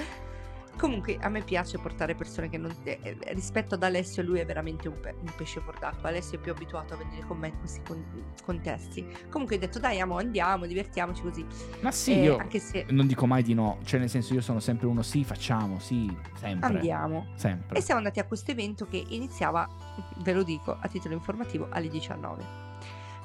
Comunque 0.80 1.18
a 1.20 1.28
me 1.28 1.42
piace 1.42 1.78
portare 1.78 2.14
persone 2.14 2.48
che 2.48 2.56
non... 2.56 2.74
eh, 2.84 2.98
eh, 3.02 3.18
rispetto 3.34 3.74
ad 3.74 3.82
Alessio 3.82 4.22
lui 4.22 4.38
è 4.38 4.46
veramente 4.46 4.88
un, 4.88 4.98
pe- 4.98 5.14
un 5.20 5.30
pesce 5.36 5.60
fuor 5.60 5.78
d'acqua, 5.78 6.08
Alessio 6.08 6.38
è 6.38 6.40
più 6.40 6.52
abituato 6.52 6.94
a 6.94 6.96
venire 6.96 7.26
con 7.26 7.36
me 7.36 7.48
in 7.48 7.58
questi 7.58 7.82
con- 7.82 8.02
contesti. 8.42 9.06
Comunque 9.28 9.56
ho 9.56 9.58
detto 9.58 9.78
dai 9.78 10.00
amo, 10.00 10.16
andiamo, 10.16 10.64
divertiamoci 10.64 11.20
così. 11.20 11.44
Ma 11.82 11.90
sì, 11.90 12.12
Eh, 12.12 12.22
io 12.22 12.36
Anche 12.38 12.58
se 12.60 12.86
non 12.88 13.06
dico 13.06 13.26
mai 13.26 13.42
di 13.42 13.52
no, 13.52 13.78
cioè 13.84 14.00
nel 14.00 14.08
senso 14.08 14.32
io 14.32 14.40
sono 14.40 14.58
sempre 14.58 14.86
uno 14.86 15.02
sì, 15.02 15.22
facciamo, 15.22 15.78
sì, 15.78 16.10
sempre. 16.38 16.76
andiamo. 16.76 17.26
Sempre. 17.34 17.76
E 17.76 17.82
siamo 17.82 17.98
andati 17.98 18.18
a 18.18 18.24
questo 18.24 18.50
evento 18.50 18.86
che 18.86 19.04
iniziava, 19.08 19.68
ve 20.22 20.32
lo 20.32 20.42
dico 20.42 20.78
a 20.80 20.88
titolo 20.88 21.12
informativo, 21.12 21.66
alle 21.70 21.88
19. 21.88 22.68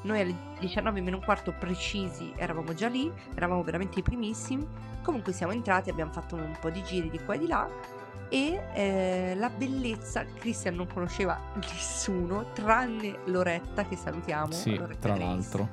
Noi 0.06 0.22
alle 0.22 0.36
19 0.60 1.02
meno 1.02 1.18
un 1.18 1.24
quarto 1.24 1.52
precisi 1.52 2.32
eravamo 2.36 2.74
già 2.74 2.88
lì, 2.88 3.12
eravamo 3.34 3.64
veramente 3.64 4.00
i 4.00 4.04
primissimi. 4.04 4.66
Comunque 5.02 5.34
siamo 5.34 5.52
entrati, 5.52 5.90
abbiamo 5.90 6.12
fatto 6.12 6.36
un 6.36 6.56
po' 6.62 6.70
di 6.70 6.84
giri 6.84 7.10
di 7.10 7.20
qua 7.20 7.34
e 7.34 7.40
di 7.40 7.48
là 7.48 7.68
e 8.30 8.62
eh, 8.74 9.36
la 9.36 9.50
bellezza, 9.50 10.26
Christian 10.26 10.76
non 10.76 10.88
conosceva 10.88 11.40
nessuno 11.56 12.52
tranne 12.54 13.20
Loretta 13.26 13.86
che 13.86 13.96
salutiamo. 13.96 14.52
Sì, 14.52 14.76
Loretta 14.76 15.00
tra 15.00 15.14
Grace. 15.14 15.26
l'altro. 15.26 15.70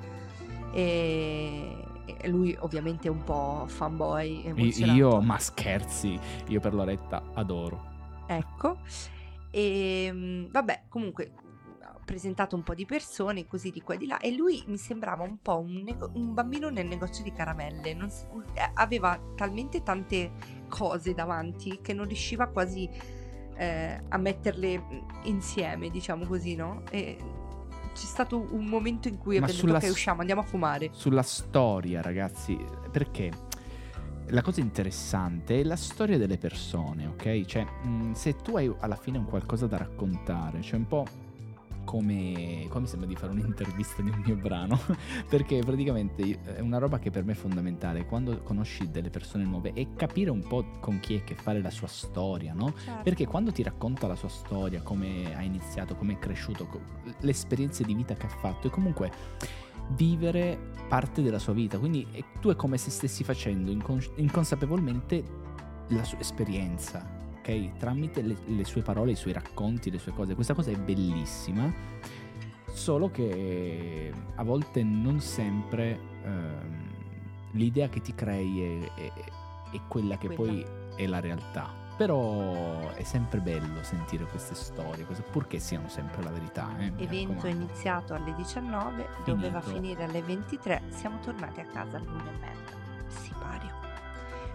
E, 0.73 1.85
lui 2.25 2.57
ovviamente 2.61 3.09
è 3.09 3.11
un 3.11 3.25
po' 3.25 3.65
fanboy. 3.67 4.45
Emozionato. 4.45 4.99
Io, 4.99 5.21
ma 5.21 5.39
scherzi, 5.39 6.19
io 6.47 6.61
per 6.61 6.75
Loretta 6.75 7.23
adoro. 7.35 7.91
Ecco, 8.27 8.79
e 9.51 10.09
mm, 10.11 10.47
vabbè, 10.51 10.85
comunque 10.89 11.33
presentato 12.13 12.57
un 12.57 12.63
po' 12.63 12.75
di 12.75 12.85
persone 12.85 13.47
così 13.47 13.71
di 13.71 13.81
qua 13.81 13.95
e 13.95 13.97
di 13.97 14.07
là 14.07 14.19
e 14.19 14.35
lui 14.37 14.63
mi 14.67 14.77
sembrava 14.77 15.23
un 15.25 15.39
po' 15.41 15.59
un, 15.61 15.83
nego- 15.83 16.11
un 16.13 16.35
bambino 16.35 16.69
nel 16.69 16.87
negozio 16.87 17.25
di 17.25 17.33
caramelle, 17.33 17.95
non 17.95 18.11
s- 18.11 18.27
eh, 18.53 18.71
aveva 18.75 19.19
talmente 19.35 19.83
tante 19.83 20.33
cose 20.69 21.15
davanti 21.15 21.79
che 21.81 21.95
non 21.95 22.07
riusciva 22.07 22.49
quasi 22.49 22.87
eh, 23.57 23.99
a 24.07 24.17
metterle 24.19 24.79
mm, 24.79 24.99
insieme, 25.23 25.89
diciamo 25.89 26.27
così, 26.27 26.55
no? 26.55 26.83
E 26.91 27.17
c'è 27.95 28.05
stato 28.05 28.47
un 28.51 28.67
momento 28.67 29.09
in 29.09 29.17
cui 29.17 29.39
abbiamo 29.39 29.59
detto 29.63 29.87
ok 29.87 29.91
usciamo, 29.91 30.21
andiamo 30.21 30.43
a 30.43 30.45
fumare. 30.45 30.91
Sulla 30.93 31.23
storia, 31.23 32.03
ragazzi, 32.03 32.59
perché 32.91 33.31
la 34.27 34.43
cosa 34.43 34.61
interessante 34.61 35.61
è 35.61 35.65
la 35.65 35.77
storia 35.77 36.19
delle 36.19 36.37
persone, 36.37 37.07
ok? 37.07 37.45
Cioè, 37.47 37.65
mh, 37.65 38.13
se 38.13 38.37
tu 38.37 38.55
hai 38.57 38.71
alla 38.81 38.97
fine 38.97 39.17
un 39.17 39.25
qualcosa 39.25 39.67
da 39.67 39.79
raccontare, 39.79 40.61
cioè 40.61 40.77
un 40.79 40.87
po' 40.87 41.07
come... 41.93 42.67
qua 42.71 42.81
mi 42.81 42.87
sembra 42.87 43.07
di 43.07 43.15
fare 43.15 43.33
un'intervista 43.33 44.01
di 44.01 44.09
un 44.09 44.23
mio 44.25 44.35
brano, 44.35 44.81
perché 45.29 45.59
praticamente 45.59 46.39
è 46.57 46.61
una 46.61 46.79
roba 46.79 46.99
che 46.99 47.11
per 47.11 47.23
me 47.23 47.33
è 47.33 47.35
fondamentale, 47.35 48.07
quando 48.07 48.41
conosci 48.41 48.91
delle 48.91 49.11
persone 49.11 49.45
nuove, 49.45 49.75
è 49.75 49.87
capire 49.95 50.31
un 50.31 50.43
po' 50.43 50.65
con 50.81 51.01
chi 51.01 51.17
è 51.17 51.25
che 51.25 51.35
fare 51.35 51.61
la 51.61 51.69
sua 51.69 51.89
storia, 51.89 52.55
no? 52.55 52.73
Certo. 52.83 53.03
Perché 53.03 53.27
quando 53.27 53.53
ti 53.53 53.63
racconta 53.63 54.07
la 54.07 54.15
sua 54.15 54.31
storia, 54.31 54.81
come 54.81 55.37
ha 55.37 55.43
iniziato, 55.43 55.95
come 55.95 56.15
è 56.15 56.19
cresciuto, 56.19 56.67
le 57.19 57.31
esperienze 57.31 57.85
di 57.85 57.93
vita 57.93 58.15
che 58.15 58.25
ha 58.25 58.31
fatto, 58.31 58.69
è 58.69 58.71
comunque 58.71 59.11
vivere 59.91 60.59
parte 60.89 61.21
della 61.21 61.39
sua 61.39 61.53
vita. 61.53 61.79
Quindi 61.79 62.07
tu 62.41 62.49
è 62.49 62.57
come 62.57 62.79
se 62.79 62.89
stessi 62.89 63.23
facendo 63.23 63.71
incons- 63.71 64.13
inconsapevolmente 64.17 65.23
la 65.89 66.05
sua 66.05 66.21
esperienza, 66.21 67.21
ok? 67.43 67.77
Tramite 67.77 68.23
le, 68.23 68.37
le 68.47 68.65
sue 68.65 68.83
parole, 68.83 69.13
i 69.13 69.17
suoi 69.17 69.33
racconti, 69.33 69.91
le 69.91 69.99
sue 69.99 70.13
cose. 70.13 70.35
Questa 70.35 70.55
cosa 70.55 70.71
è 70.71 70.77
bellissima. 70.77 71.71
Solo 72.73 73.11
che 73.11 74.13
a 74.37 74.43
volte 74.45 74.83
non 74.83 75.21
sempre 75.21 75.99
ehm, 76.25 76.91
l'idea 77.53 77.89
che 77.89 78.01
ti 78.01 78.15
crei 78.15 78.63
è, 78.81 78.93
è- 78.95 79.13
è 79.73 79.81
quella 79.89 80.17
che 80.19 80.29
Quella. 80.29 80.53
poi 80.53 80.67
è 80.97 81.07
la 81.07 81.21
realtà. 81.21 81.81
Però 81.97 82.91
è 82.95 83.03
sempre 83.03 83.41
bello 83.41 83.83
sentire 83.83 84.25
queste 84.25 84.55
storie, 84.55 85.05
queste- 85.05 85.25
purché 85.31 85.59
siano 85.59 85.89
sempre 85.89 86.23
la 86.23 86.31
verità. 86.31 86.71
eh, 86.79 86.93
Evento 86.97 87.47
iniziato 87.47 88.15
alle 88.15 88.35
19, 88.35 89.07
Finito. 89.25 89.35
doveva 89.35 89.61
finire 89.61 90.05
alle 90.05 90.23
23, 90.23 90.83
siamo 90.89 91.19
tornati 91.21 91.61
a 91.61 91.67
casa 91.67 91.99
e 91.99 92.01
mezza. 92.01 92.21
Sipario. 92.41 92.82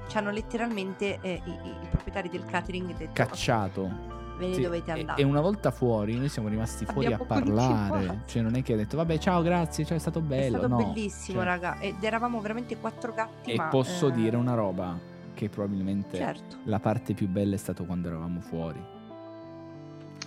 Ci 0.08 0.18
hanno 0.18 0.32
letteralmente 0.32 1.20
eh, 1.22 1.42
i, 1.44 1.50
i- 1.50 1.88
proprietari 1.90 2.30
del 2.30 2.46
catering 2.46 2.96
detto 2.96 3.12
Cacciato. 3.14 3.90
ve 4.38 4.48
ne 4.48 4.54
Sì, 4.54 4.62
dovete 4.62 4.92
e- 4.94 5.00
andare. 5.00 5.22
E 5.22 5.26
una 5.26 5.42
volta 5.42 5.72
fuori 5.72 6.16
noi 6.18 6.30
siamo 6.30 6.48
rimasti 6.48 6.86
fuori 6.86 7.06
Abbiamo 7.08 7.24
a 7.24 7.26
parlare. 7.28 8.22
Cioè 8.26 8.42
non 8.42 8.56
è 8.56 8.64
che 8.64 8.74
ha 8.74 8.78
detto 8.78 8.98
vabbè 8.98 9.18
ciao 9.18 9.42
grazie, 9.42 9.84
cioè 9.86 9.98
è 9.98 10.00
stato 10.00 10.20
È 10.20 10.24
bello. 10.24 10.58
stato 10.60 10.68
no, 10.68 10.78
bellissimo, 10.78 11.38
cioè, 11.40 11.46
raga. 11.46 11.80
Ed 11.80 12.04
eravamo 12.04 12.40
veramente 12.40 12.78
quattro 12.78 13.14
gatti. 13.14 13.52
E 13.52 13.56
ma, 13.58 13.68
posso 13.68 14.08
eh, 14.08 14.12
dire 14.14 14.36
una 14.38 14.54
roba 14.54 14.98
che 15.34 15.50
probabilmente 15.50 16.18
Certo, 16.18 16.58
la 16.64 16.80
parte 16.80 17.14
più 17.14 17.28
bella 17.28 17.56
è 17.56 17.58
stato 17.60 17.86
quando 17.86 18.08
eravamo 18.08 18.40
fuori. 18.40 18.96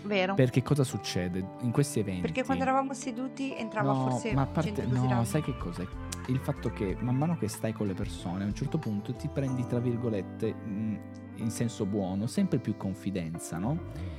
Vero. 0.05 0.35
Perché 0.35 0.63
cosa 0.63 0.85
succede 0.85 1.45
in 1.61 1.71
questi 1.71 2.01
eventi? 2.01 2.23
Perché 2.23 2.45
quando 2.45 2.63
eravamo 2.63 2.95
seduti 2.95 3.55
entrava 3.57 3.93
no, 3.93 4.09
forse 4.09 4.33
ma 4.33 4.43
a 4.43 4.47
parte, 4.47 4.85
no, 4.87 5.25
sai 5.25 5.43
che 5.43 5.57
cos'è? 5.57 5.87
Il 6.27 6.39
fatto 6.39 6.71
che 6.71 6.97
man 7.01 7.17
mano 7.17 7.37
che 7.37 7.49
stai 7.49 7.73
con 7.73 7.87
le 7.87 7.95
persone, 7.95 8.45
a 8.45 8.47
un 8.47 8.55
certo 8.55 8.79
punto 8.79 9.15
ti 9.15 9.29
prendi, 9.29 9.67
tra 9.67 9.79
virgolette, 9.79 10.53
mh, 10.53 10.99
in 11.37 11.51
senso 11.51 11.87
buono, 11.87 12.27
sempre 12.27 12.59
più 12.59 12.77
confidenza, 12.77 13.59
no? 13.59 14.19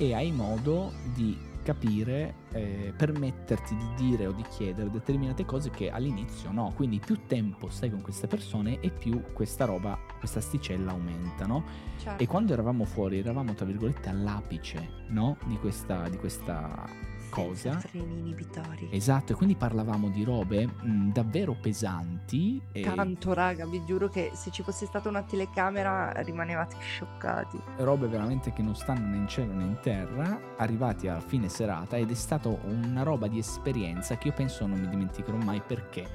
e 0.00 0.14
hai 0.14 0.32
modo 0.32 0.92
di 1.14 1.36
capire, 1.70 2.34
eh, 2.52 2.92
permetterti 2.96 3.76
di 3.76 3.88
dire 3.94 4.26
o 4.26 4.32
di 4.32 4.42
chiedere 4.42 4.90
determinate 4.90 5.44
cose 5.44 5.70
che 5.70 5.88
all'inizio 5.88 6.50
no. 6.50 6.72
Quindi 6.74 6.98
più 6.98 7.26
tempo 7.26 7.68
stai 7.70 7.90
con 7.90 8.02
queste 8.02 8.26
persone 8.26 8.80
e 8.80 8.90
più 8.90 9.22
questa 9.32 9.66
roba, 9.66 9.96
questa 10.18 10.40
asticella 10.40 10.90
aumenta, 10.90 11.46
no? 11.46 11.62
Certo. 11.98 12.20
E 12.20 12.26
quando 12.26 12.52
eravamo 12.52 12.84
fuori 12.84 13.18
eravamo 13.18 13.54
tra 13.54 13.66
virgolette 13.66 14.08
all'apice, 14.08 15.04
no? 15.10 15.36
Di 15.46 15.56
questa, 15.58 16.08
di 16.08 16.16
questa 16.16 16.88
cosa. 17.30 17.72
Senza 17.72 17.88
freni 17.88 18.18
inibitori. 18.18 18.88
Esatto, 18.90 19.32
e 19.32 19.34
quindi 19.34 19.54
parlavamo 19.54 20.08
di 20.10 20.24
robe 20.24 20.66
mh, 20.66 21.12
davvero 21.12 21.54
pesanti. 21.54 22.60
E 22.72 22.82
Tanto, 22.82 23.32
raga, 23.32 23.66
vi 23.66 23.82
giuro 23.86 24.08
che 24.08 24.32
se 24.34 24.50
ci 24.50 24.62
fosse 24.62 24.86
stata 24.86 25.08
una 25.08 25.22
telecamera 25.22 26.12
rimanevate 26.22 26.76
scioccati. 26.80 27.58
robe 27.78 28.06
veramente 28.08 28.52
che 28.52 28.62
non 28.62 28.74
stanno 28.74 29.06
né 29.06 29.16
in 29.16 29.28
cielo 29.28 29.52
né 29.52 29.64
in 29.64 29.78
terra, 29.80 30.38
arrivati 30.56 31.08
a 31.08 31.20
fine 31.20 31.48
serata 31.48 31.96
ed 31.96 32.10
è 32.10 32.14
stata 32.14 32.48
una 32.48 33.02
roba 33.02 33.26
di 33.28 33.38
esperienza 33.38 34.16
che 34.18 34.28
io 34.28 34.34
penso 34.34 34.66
non 34.66 34.78
mi 34.78 34.88
dimenticherò 34.88 35.36
mai 35.38 35.62
perché. 35.66 36.06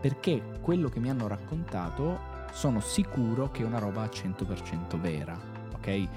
Perché 0.00 0.42
quello 0.60 0.88
che 0.88 0.98
mi 0.98 1.10
hanno 1.10 1.26
raccontato 1.28 2.18
sono 2.52 2.80
sicuro 2.80 3.50
che 3.50 3.62
è 3.62 3.66
una 3.66 3.78
roba 3.78 4.04
100% 4.06 4.98
vera, 4.98 5.38
ok? 5.74 6.08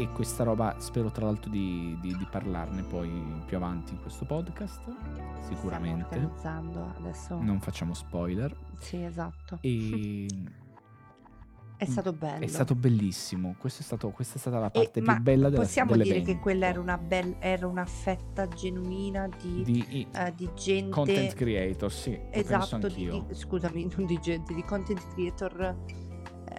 E 0.00 0.08
questa 0.12 0.44
roba 0.44 0.76
spero 0.78 1.10
tra 1.10 1.24
l'altro 1.24 1.50
di, 1.50 1.96
di- 2.00 2.16
di 2.16 2.26
parlarne 2.30 2.82
poi 2.82 3.10
più 3.46 3.56
avanti 3.56 3.94
in 3.94 4.00
questo 4.00 4.24
podcast, 4.24 4.80
sicuramente. 5.48 6.30
adesso. 6.98 7.40
Non 7.42 7.58
facciamo 7.60 7.94
spoiler. 7.94 8.54
Sì, 8.78 9.02
esatto. 9.02 9.58
E 9.60 10.26
È 11.78 11.84
stato 11.84 12.12
bello. 12.12 12.44
è 12.44 12.48
stato 12.48 12.74
bellissimo. 12.74 13.54
È 13.60 13.68
stato- 13.68 14.10
questa 14.10 14.34
è 14.34 14.38
stata 14.38 14.58
la 14.58 14.66
E- 14.66 14.70
parte 14.70 15.00
ma 15.00 15.14
più 15.14 15.22
bella 15.22 15.48
della, 15.48 15.62
Possiamo 15.62 15.92
dire 15.92 16.04
che 16.04 16.10
dell'evento. 16.12 16.40
quella 16.42 16.66
era 16.66 16.80
una, 16.80 16.98
bel- 16.98 17.36
era 17.38 17.66
una 17.68 17.84
fetta 17.84 18.48
genuina 18.48 19.28
di, 19.40 19.62
di 19.64 20.06
eh, 20.12 20.32
di 20.34 20.48
gente. 20.54 20.90
content 20.90 21.34
creator, 21.34 21.92
sì, 21.92 22.18
esatto, 22.30 22.88
di, 22.88 23.10
scusami, 23.30 23.88
non 23.96 24.06
di 24.06 24.18
gente, 24.20 24.54
di 24.54 24.62
content 24.64 25.06
creator 25.14 25.76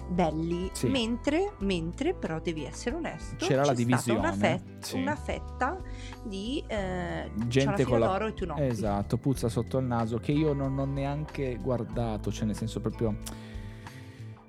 belli. 0.10 0.70
Sì. 0.74 0.88
Mentre, 0.88 1.54
mentre, 1.60 2.14
però 2.14 2.40
devi 2.40 2.66
essere 2.66 2.96
onesto, 2.96 3.46
C'era 3.46 3.64
la 3.64 3.74
stata 3.74 3.82
una, 3.82 4.32
divisione, 4.32 4.34
fet- 4.34 4.84
sì. 4.84 4.98
una 5.00 5.16
fetta 5.16 5.78
di 6.24 6.64
eh, 6.68 7.30
Gente 7.48 7.84
con 7.86 8.00
la- 8.00 8.18
e 8.26 8.34
tu 8.34 8.46
no. 8.46 8.56
Esatto, 8.58 9.18
puzza 9.18 9.48
sotto 9.50 9.78
il 9.78 9.86
naso 9.86 10.18
che 10.18 10.32
io 10.32 10.54
non 10.54 10.78
ho 10.78 10.86
neanche 10.86 11.58
guardato, 11.62 12.32
cioè 12.32 12.46
nel 12.46 12.56
senso 12.56 12.80
proprio 12.80 13.16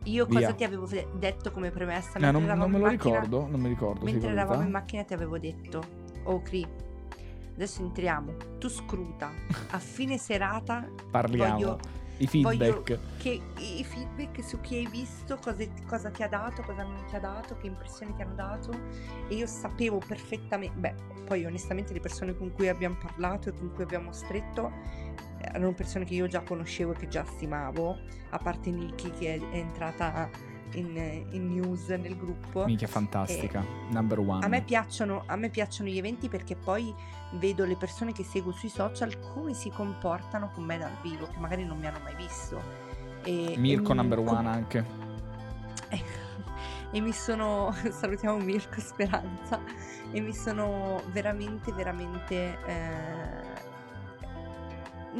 Io 0.05 0.24
Via. 0.24 0.41
cosa 0.41 0.53
ti 0.55 0.65
avevo 0.65 0.87
de- 0.87 1.09
detto 1.19 1.51
come 1.53 1.70
premessa? 1.70 2.19
No, 2.19 2.31
non, 2.31 2.45
non 2.45 2.70
me 2.70 2.78
lo 2.78 2.85
macchina- 2.87 3.16
ricordo, 3.20 3.47
non 3.47 3.61
mi 3.61 3.69
ricordo. 3.69 4.05
Mentre 4.05 4.31
eravamo 4.31 4.62
in 4.62 4.70
macchina 4.70 5.05
ti 5.05 5.12
avevo 5.12 5.39
detto, 5.39 5.82
oh 6.24 6.41
Cri, 6.41 6.66
adesso 7.55 7.82
entriamo, 7.82 8.32
tu 8.59 8.69
scruta, 8.70 9.31
a 9.70 9.78
fine 9.78 10.16
serata 10.16 10.89
Parliamo, 11.11 11.53
voglio- 11.53 11.78
i 12.21 12.27
feedback. 12.27 12.99
che 13.19 13.41
i 13.59 13.85
feedback 13.85 14.43
su 14.45 14.61
chi 14.61 14.77
hai 14.77 14.87
visto, 14.87 15.39
cosa, 15.43 15.65
cosa 15.87 16.11
ti 16.11 16.23
ha 16.23 16.29
dato, 16.29 16.63
cosa 16.63 16.83
non 16.83 17.03
ti 17.09 17.17
ha 17.17 17.21
dato, 17.21 17.57
che 17.57 17.67
impressioni 17.67 18.15
ti 18.15 18.23
hanno 18.23 18.35
dato 18.35 18.73
e 19.29 19.35
io 19.35 19.47
sapevo 19.47 20.01
perfettamente, 20.07 20.79
beh, 20.79 20.95
poi 21.25 21.45
onestamente 21.45 21.93
le 21.93 22.01
persone 22.01 22.37
con 22.37 22.53
cui 22.53 22.69
abbiamo 22.69 22.97
parlato 23.01 23.49
e 23.49 23.53
con 23.53 23.73
cui 23.73 23.83
abbiamo 23.83 24.13
stretto 24.13 24.71
erano 25.39 25.73
persone 25.73 26.05
che 26.05 26.15
io 26.15 26.27
già 26.27 26.43
conoscevo 26.43 26.93
e 26.93 26.97
che 26.97 27.09
già 27.09 27.25
stimavo, 27.25 27.99
a 28.31 28.39
parte 28.39 28.71
Nikki 28.71 29.11
che 29.13 29.35
è, 29.35 29.41
è 29.41 29.57
entrata 29.57 30.29
in, 30.75 31.25
in 31.31 31.49
news 31.49 31.89
nel 31.89 32.17
gruppo. 32.17 32.65
Minchia 32.65 32.87
fantastica, 32.87 33.65
number 33.91 34.19
one. 34.19 34.45
A 34.45 34.49
me, 34.49 34.63
piacciono, 34.63 35.23
a 35.27 35.37
me 35.37 35.49
piacciono 35.49 35.89
gli 35.89 35.99
eventi 35.99 36.29
perché 36.29 36.57
poi 36.57 36.95
vedo 37.32 37.65
le 37.65 37.77
persone 37.77 38.12
che 38.12 38.24
seguo 38.24 38.52
sui 38.52 38.69
social 38.69 39.19
come 39.32 39.55
si 39.55 39.70
comportano 39.70 40.51
con 40.52 40.65
me 40.65 40.78
dal 40.78 40.93
vivo, 41.02 41.27
che 41.27 41.39
magari 41.39 41.65
non 41.65 41.78
mi 41.78 41.86
hanno 41.86 42.01
mai 42.02 42.15
visto. 42.16 42.61
E, 43.23 43.55
Mirko 43.57 43.93
e 43.93 43.94
mi- 43.94 44.01
number 44.01 44.19
com- 44.24 44.36
one 44.36 44.48
anche. 44.48 44.85
e 46.93 47.01
mi 47.01 47.12
sono 47.12 47.73
salutiamo 47.90 48.39
Mirko 48.39 48.81
Speranza 48.81 49.61
e 50.11 50.20
mi 50.20 50.32
sono 50.35 51.01
veramente 51.12 51.70
veramente 51.73 52.59
eh, 52.66 53.69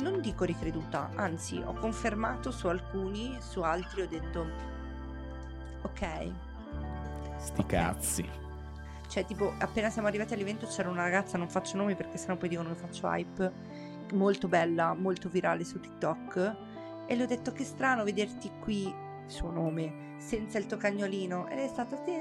non 0.01 0.21
dico 0.21 0.43
ricreduta 0.45 1.11
anzi 1.15 1.63
ho 1.65 1.73
confermato 1.75 2.51
su 2.51 2.67
alcuni 2.67 3.37
su 3.41 3.61
altri 3.63 4.03
ho 4.03 4.09
detto 4.09 4.47
ok 5.83 6.31
Sti 7.39 7.61
Ok. 7.61 7.67
cazzi. 7.67 8.29
Cioè 9.11 9.27
tipo 9.27 9.53
appena 9.59 9.91
siamo 9.91 10.09
arrivati 10.09 10.35
all'evento 10.35 10.67
c'era 10.67 10.89
una 10.89 11.03
ragazza 11.03 11.37
non 11.37 11.49
faccio 11.49 11.77
nomi 11.77 11.97
perché 11.97 12.17
sennò 12.17 12.37
poi 12.37 12.49
dicono 12.49 12.69
che 12.69 12.77
faccio 12.77 13.09
hype 13.09 13.53
molto 14.13 14.49
bella 14.49 14.95
molto 14.95 15.29
virale 15.29 15.65
su 15.65 15.81
TikTok 15.81 16.57
e 17.07 17.17
le 17.17 17.25
ho 17.25 17.27
detto 17.27 17.53
che 17.53 17.65
strano 17.65 18.05
vederti 18.05 18.49
qui 18.61 18.83
il 18.85 19.31
suo 19.31 19.51
nome 19.51 20.15
senza 20.21 20.59
il 20.59 20.67
tuo 20.67 20.77
cagnolino. 20.77 21.49
Ed 21.49 21.59
è 21.59 21.67
stata 21.67 21.97
sì, 22.05 22.13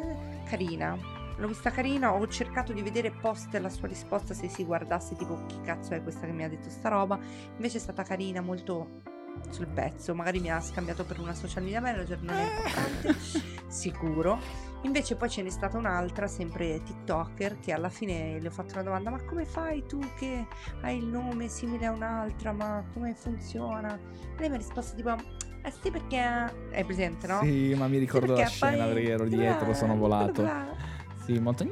carina. 0.50 0.98
L'ho 1.38 1.48
vista 1.48 1.70
carina 1.70 2.14
ho 2.14 2.28
cercato 2.28 2.74
di 2.74 2.82
vedere 2.82 3.12
post 3.12 3.54
la 3.56 3.70
sua 3.70 3.88
risposta 3.88 4.34
se 4.34 4.50
si 4.50 4.66
guardasse 4.66 5.16
tipo 5.16 5.46
chi 5.46 5.62
cazzo 5.62 5.94
è 5.94 6.04
questa 6.04 6.26
che 6.26 6.34
mi 6.34 6.44
ha 6.44 6.50
detto 6.50 6.70
sta 6.70 6.90
roba? 6.90 7.18
Invece 7.56 7.78
è 7.78 7.80
stata 7.80 8.04
carina 8.04 8.42
molto 8.42 9.02
sul 9.50 9.68
pezzo 9.68 10.14
magari 10.16 10.40
mi 10.40 10.52
ha 10.52 10.60
scambiato 10.60 11.06
per 11.06 11.20
una 11.20 11.34
social 11.34 11.64
media 11.64 11.82
manager 11.82 12.22
non 12.22 12.36
è 12.36 12.44
importante 12.44 13.16
sicuro 13.68 14.68
Invece 14.84 15.18
poi 15.18 15.30
ce 15.30 15.42
n'è 15.42 15.50
stata 15.50 15.78
un'altra, 15.78 16.28
sempre 16.28 16.82
TikToker, 16.82 17.60
che 17.60 17.74
alla 17.74 17.90
fine 17.90 18.40
le 18.40 18.48
ho 18.48 18.52
fatto 18.52 18.74
una 18.76 18.84
domanda, 18.84 19.10
ma 19.10 19.22
come 19.24 19.44
fai 19.44 19.86
tu 19.86 20.00
che 20.18 20.48
hai 20.82 20.98
il 20.98 21.06
nome 21.06 21.50
simile 21.50 21.86
a 21.88 21.92
un'altra, 21.92 22.54
ma 22.54 22.84
come 22.94 23.14
funziona? 23.14 23.94
E 23.96 24.40
lei 24.40 24.50
mi 24.50 24.56
ha 24.56 24.58
risposto 24.58 24.96
tipo, 24.96 25.14
eh 25.64 25.72
sì 25.82 25.92
perché 25.92 26.70
è 26.70 26.86
presente, 26.86 27.28
no? 27.28 27.42
Sì, 27.44 27.74
ma 27.76 27.88
mi 27.90 27.98
ricordo 27.98 28.32
la 28.32 28.36
perché 28.36 28.52
scena 28.52 28.86
perché 28.86 29.10
ero 29.10 29.26
dietro, 29.26 29.74
sono 29.74 29.98
volato. 29.98 30.48
Sì, 31.26 31.38
molto. 31.40 31.66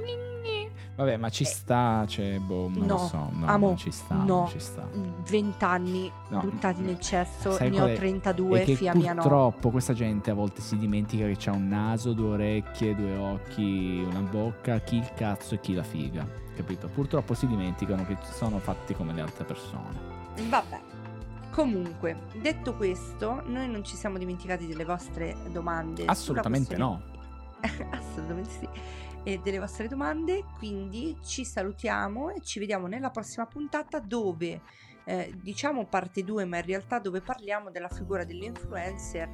Vabbè, 0.98 1.16
ma 1.18 1.30
ci 1.30 1.44
sta, 1.46 2.06
cioè, 2.08 2.40
boh, 2.40 2.70
non 2.74 2.88
lo 2.88 2.94
No, 2.94 2.98
so. 3.06 3.30
No, 3.32 3.46
amo, 3.46 3.68
non 3.68 3.78
ci 3.78 3.92
sta, 3.92 4.16
no. 4.16 4.24
non 4.26 4.48
ci 4.48 4.60
sta. 4.60 4.90
20 5.30 5.64
anni 5.64 6.12
No, 6.30 6.40
buttati 6.40 6.82
nel 6.82 7.00
cesso, 7.00 7.52
sai 7.52 7.70
ne 7.70 7.82
ho 7.82 7.86
è? 7.86 7.94
32, 7.94 8.62
e 8.62 8.66
che 8.66 8.74
fia 8.74 8.96
mia 8.96 9.14
no. 9.14 9.22
purtroppo 9.22 9.70
questa 9.70 9.94
gente 9.94 10.32
a 10.32 10.34
volte 10.34 10.62
si 10.62 10.76
dimentica 10.76 11.28
che 11.28 11.36
c'ha 11.38 11.52
un 11.52 11.68
naso, 11.68 12.14
due 12.14 12.30
orecchie, 12.30 12.96
due 12.96 13.16
occhi, 13.16 14.04
una 14.10 14.22
bocca, 14.22 14.80
chi 14.80 14.96
il 14.98 15.12
cazzo 15.14 15.54
e 15.54 15.60
chi 15.60 15.76
la 15.76 15.84
figa, 15.84 16.28
capito? 16.56 16.88
Purtroppo 16.88 17.36
si 17.36 17.46
dimenticano 17.46 18.04
che 18.04 18.18
sono 18.32 18.58
fatti 18.58 18.96
come 18.96 19.14
le 19.14 19.22
altre 19.22 19.44
persone. 19.44 20.00
Vabbè. 20.50 20.80
Comunque, 21.52 22.18
detto 22.42 22.74
questo, 22.74 23.44
noi 23.46 23.70
non 23.70 23.84
ci 23.84 23.96
siamo 23.96 24.18
dimenticati 24.18 24.66
delle 24.66 24.84
vostre 24.84 25.36
domande. 25.52 26.06
Assolutamente 26.06 26.76
no. 26.76 27.02
Assolutamente 27.92 28.50
sì. 28.50 28.68
E 29.28 29.42
delle 29.44 29.60
vostre 29.60 29.90
domande, 29.90 30.46
quindi 30.58 31.18
ci 31.22 31.44
salutiamo 31.44 32.30
e 32.30 32.40
ci 32.40 32.60
vediamo 32.60 32.88
nella 32.88 33.10
prossima 33.10 33.46
puntata 33.46 34.00
dove 34.00 34.62
eh, 35.04 35.34
diciamo 35.36 35.86
parte 35.86 36.24
2, 36.24 36.46
ma 36.46 36.60
in 36.60 36.66
realtà 36.66 37.00
dove 37.00 37.20
parliamo 37.20 37.70
della 37.70 37.90
figura 37.90 38.24
dell'influencer, 38.24 39.30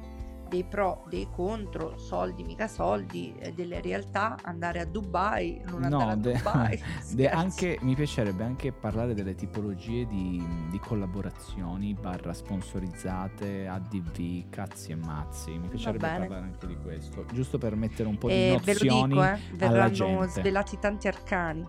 dei 0.48 0.64
pro, 0.64 1.04
dei 1.08 1.26
contro, 1.30 1.96
soldi, 1.98 2.44
mica 2.44 2.68
soldi, 2.68 3.34
eh, 3.38 3.52
delle 3.52 3.80
realtà, 3.80 4.36
andare 4.42 4.80
a 4.80 4.84
Dubai, 4.84 5.60
non 5.66 5.80
No, 5.80 5.98
andare 5.98 6.10
a 6.12 6.16
de- 6.16 6.32
Dubai. 6.32 6.82
De- 7.14 7.30
anche, 7.30 7.78
mi 7.82 7.94
piacerebbe 7.94 8.44
anche 8.44 8.72
parlare 8.72 9.14
delle 9.14 9.34
tipologie 9.34 10.06
di, 10.06 10.44
di 10.70 10.78
collaborazioni 10.78 11.94
barra 11.94 12.32
sponsorizzate, 12.32 13.66
ADV, 13.66 14.48
cazzi 14.50 14.92
e 14.92 14.96
mazzi. 14.96 15.50
Mi 15.58 15.68
piacerebbe 15.68 16.06
parlare 16.06 16.44
anche 16.44 16.66
di 16.66 16.76
questo, 16.76 17.24
giusto 17.32 17.58
per 17.58 17.74
mettere 17.76 18.08
un 18.08 18.18
po' 18.18 18.28
di 18.28 18.34
E 18.34 18.60
ve 18.62 18.72
lo 18.74 18.78
nozioni 18.84 19.08
dico, 19.08 19.22
eh, 19.22 19.26
alla 19.28 19.38
verranno 19.56 19.90
gente. 19.90 20.28
svelati 20.28 20.78
tanti 20.78 21.08
arcani. 21.08 21.66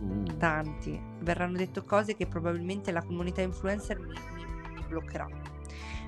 Uh, 0.00 0.22
tanti. 0.38 1.00
Verranno 1.20 1.56
detto 1.56 1.82
cose 1.82 2.14
che 2.14 2.26
probabilmente 2.26 2.92
la 2.92 3.02
comunità 3.02 3.40
influencer 3.42 3.98
mi, 3.98 4.06
mi- 4.06 4.72
mi 4.74 4.84
bloccherà. 4.86 5.26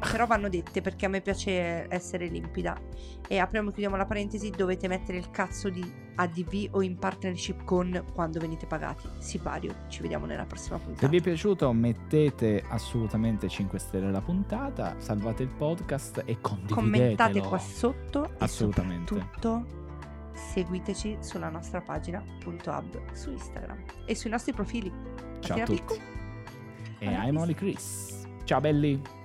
Però 0.01 0.27
vanno 0.27 0.49
dette 0.49 0.81
perché 0.81 1.07
a 1.07 1.09
me 1.09 1.21
piace 1.21 1.87
essere 1.89 2.27
limpida. 2.27 2.77
E 3.29 3.39
apriamo 3.39 3.69
e 3.69 3.73
chiudiamo 3.73 3.97
la 3.97 4.07
parentesi, 4.07 4.51
dovete 4.51 4.89
mettere 4.89 5.19
il 5.19 5.31
cazzo 5.31 5.69
di 5.69 6.09
ADV 6.17 6.69
o 6.73 6.83
in 6.83 6.99
partnership 6.99 7.65
con 7.65 8.05
quando 8.13 8.41
venite 8.41 8.67
pagati. 8.67 9.09
Sipario, 9.19 9.75
ci 9.89 10.03
vediamo 10.03 10.27
nella 10.27 10.45
prossima 10.45 10.79
Se 10.79 10.85
puntata. 10.85 11.07
vi 11.09 11.19
è 11.19 11.21
piaciuto 11.23 11.73
mettete 11.73 12.65
assolutamente 12.69 13.49
5 13.49 13.79
stelle 13.79 14.07
alla 14.07 14.21
puntata, 14.21 14.97
salvate 14.99 15.43
il 15.45 15.51
podcast 15.51 16.23
e 16.25 16.39
condividetelo. 16.41 16.75
Commentate 16.75 17.41
qua 17.41 17.59
sotto 17.59 18.31
Assolutamente. 18.39 19.15
e 19.15 19.19
soprattutto 19.19 19.79
seguiteci 20.33 21.19
sulla 21.21 21.51
nostra 21.51 21.81
pagina 21.83 22.23
.hub 22.45 23.13
su 23.13 23.31
Instagram 23.31 23.83
e 24.07 24.15
sui 24.15 24.31
nostri 24.31 24.53
profili. 24.53 24.91
Ciao 25.41 25.59
a 25.61 25.65
Picco. 25.65 25.95
tutti. 25.95 26.01
E 26.99 27.07
I'm 27.07 27.37
Oli 27.37 27.55
Chris. 27.55 28.27
Ciao 28.45 28.61
belli. 28.61 29.20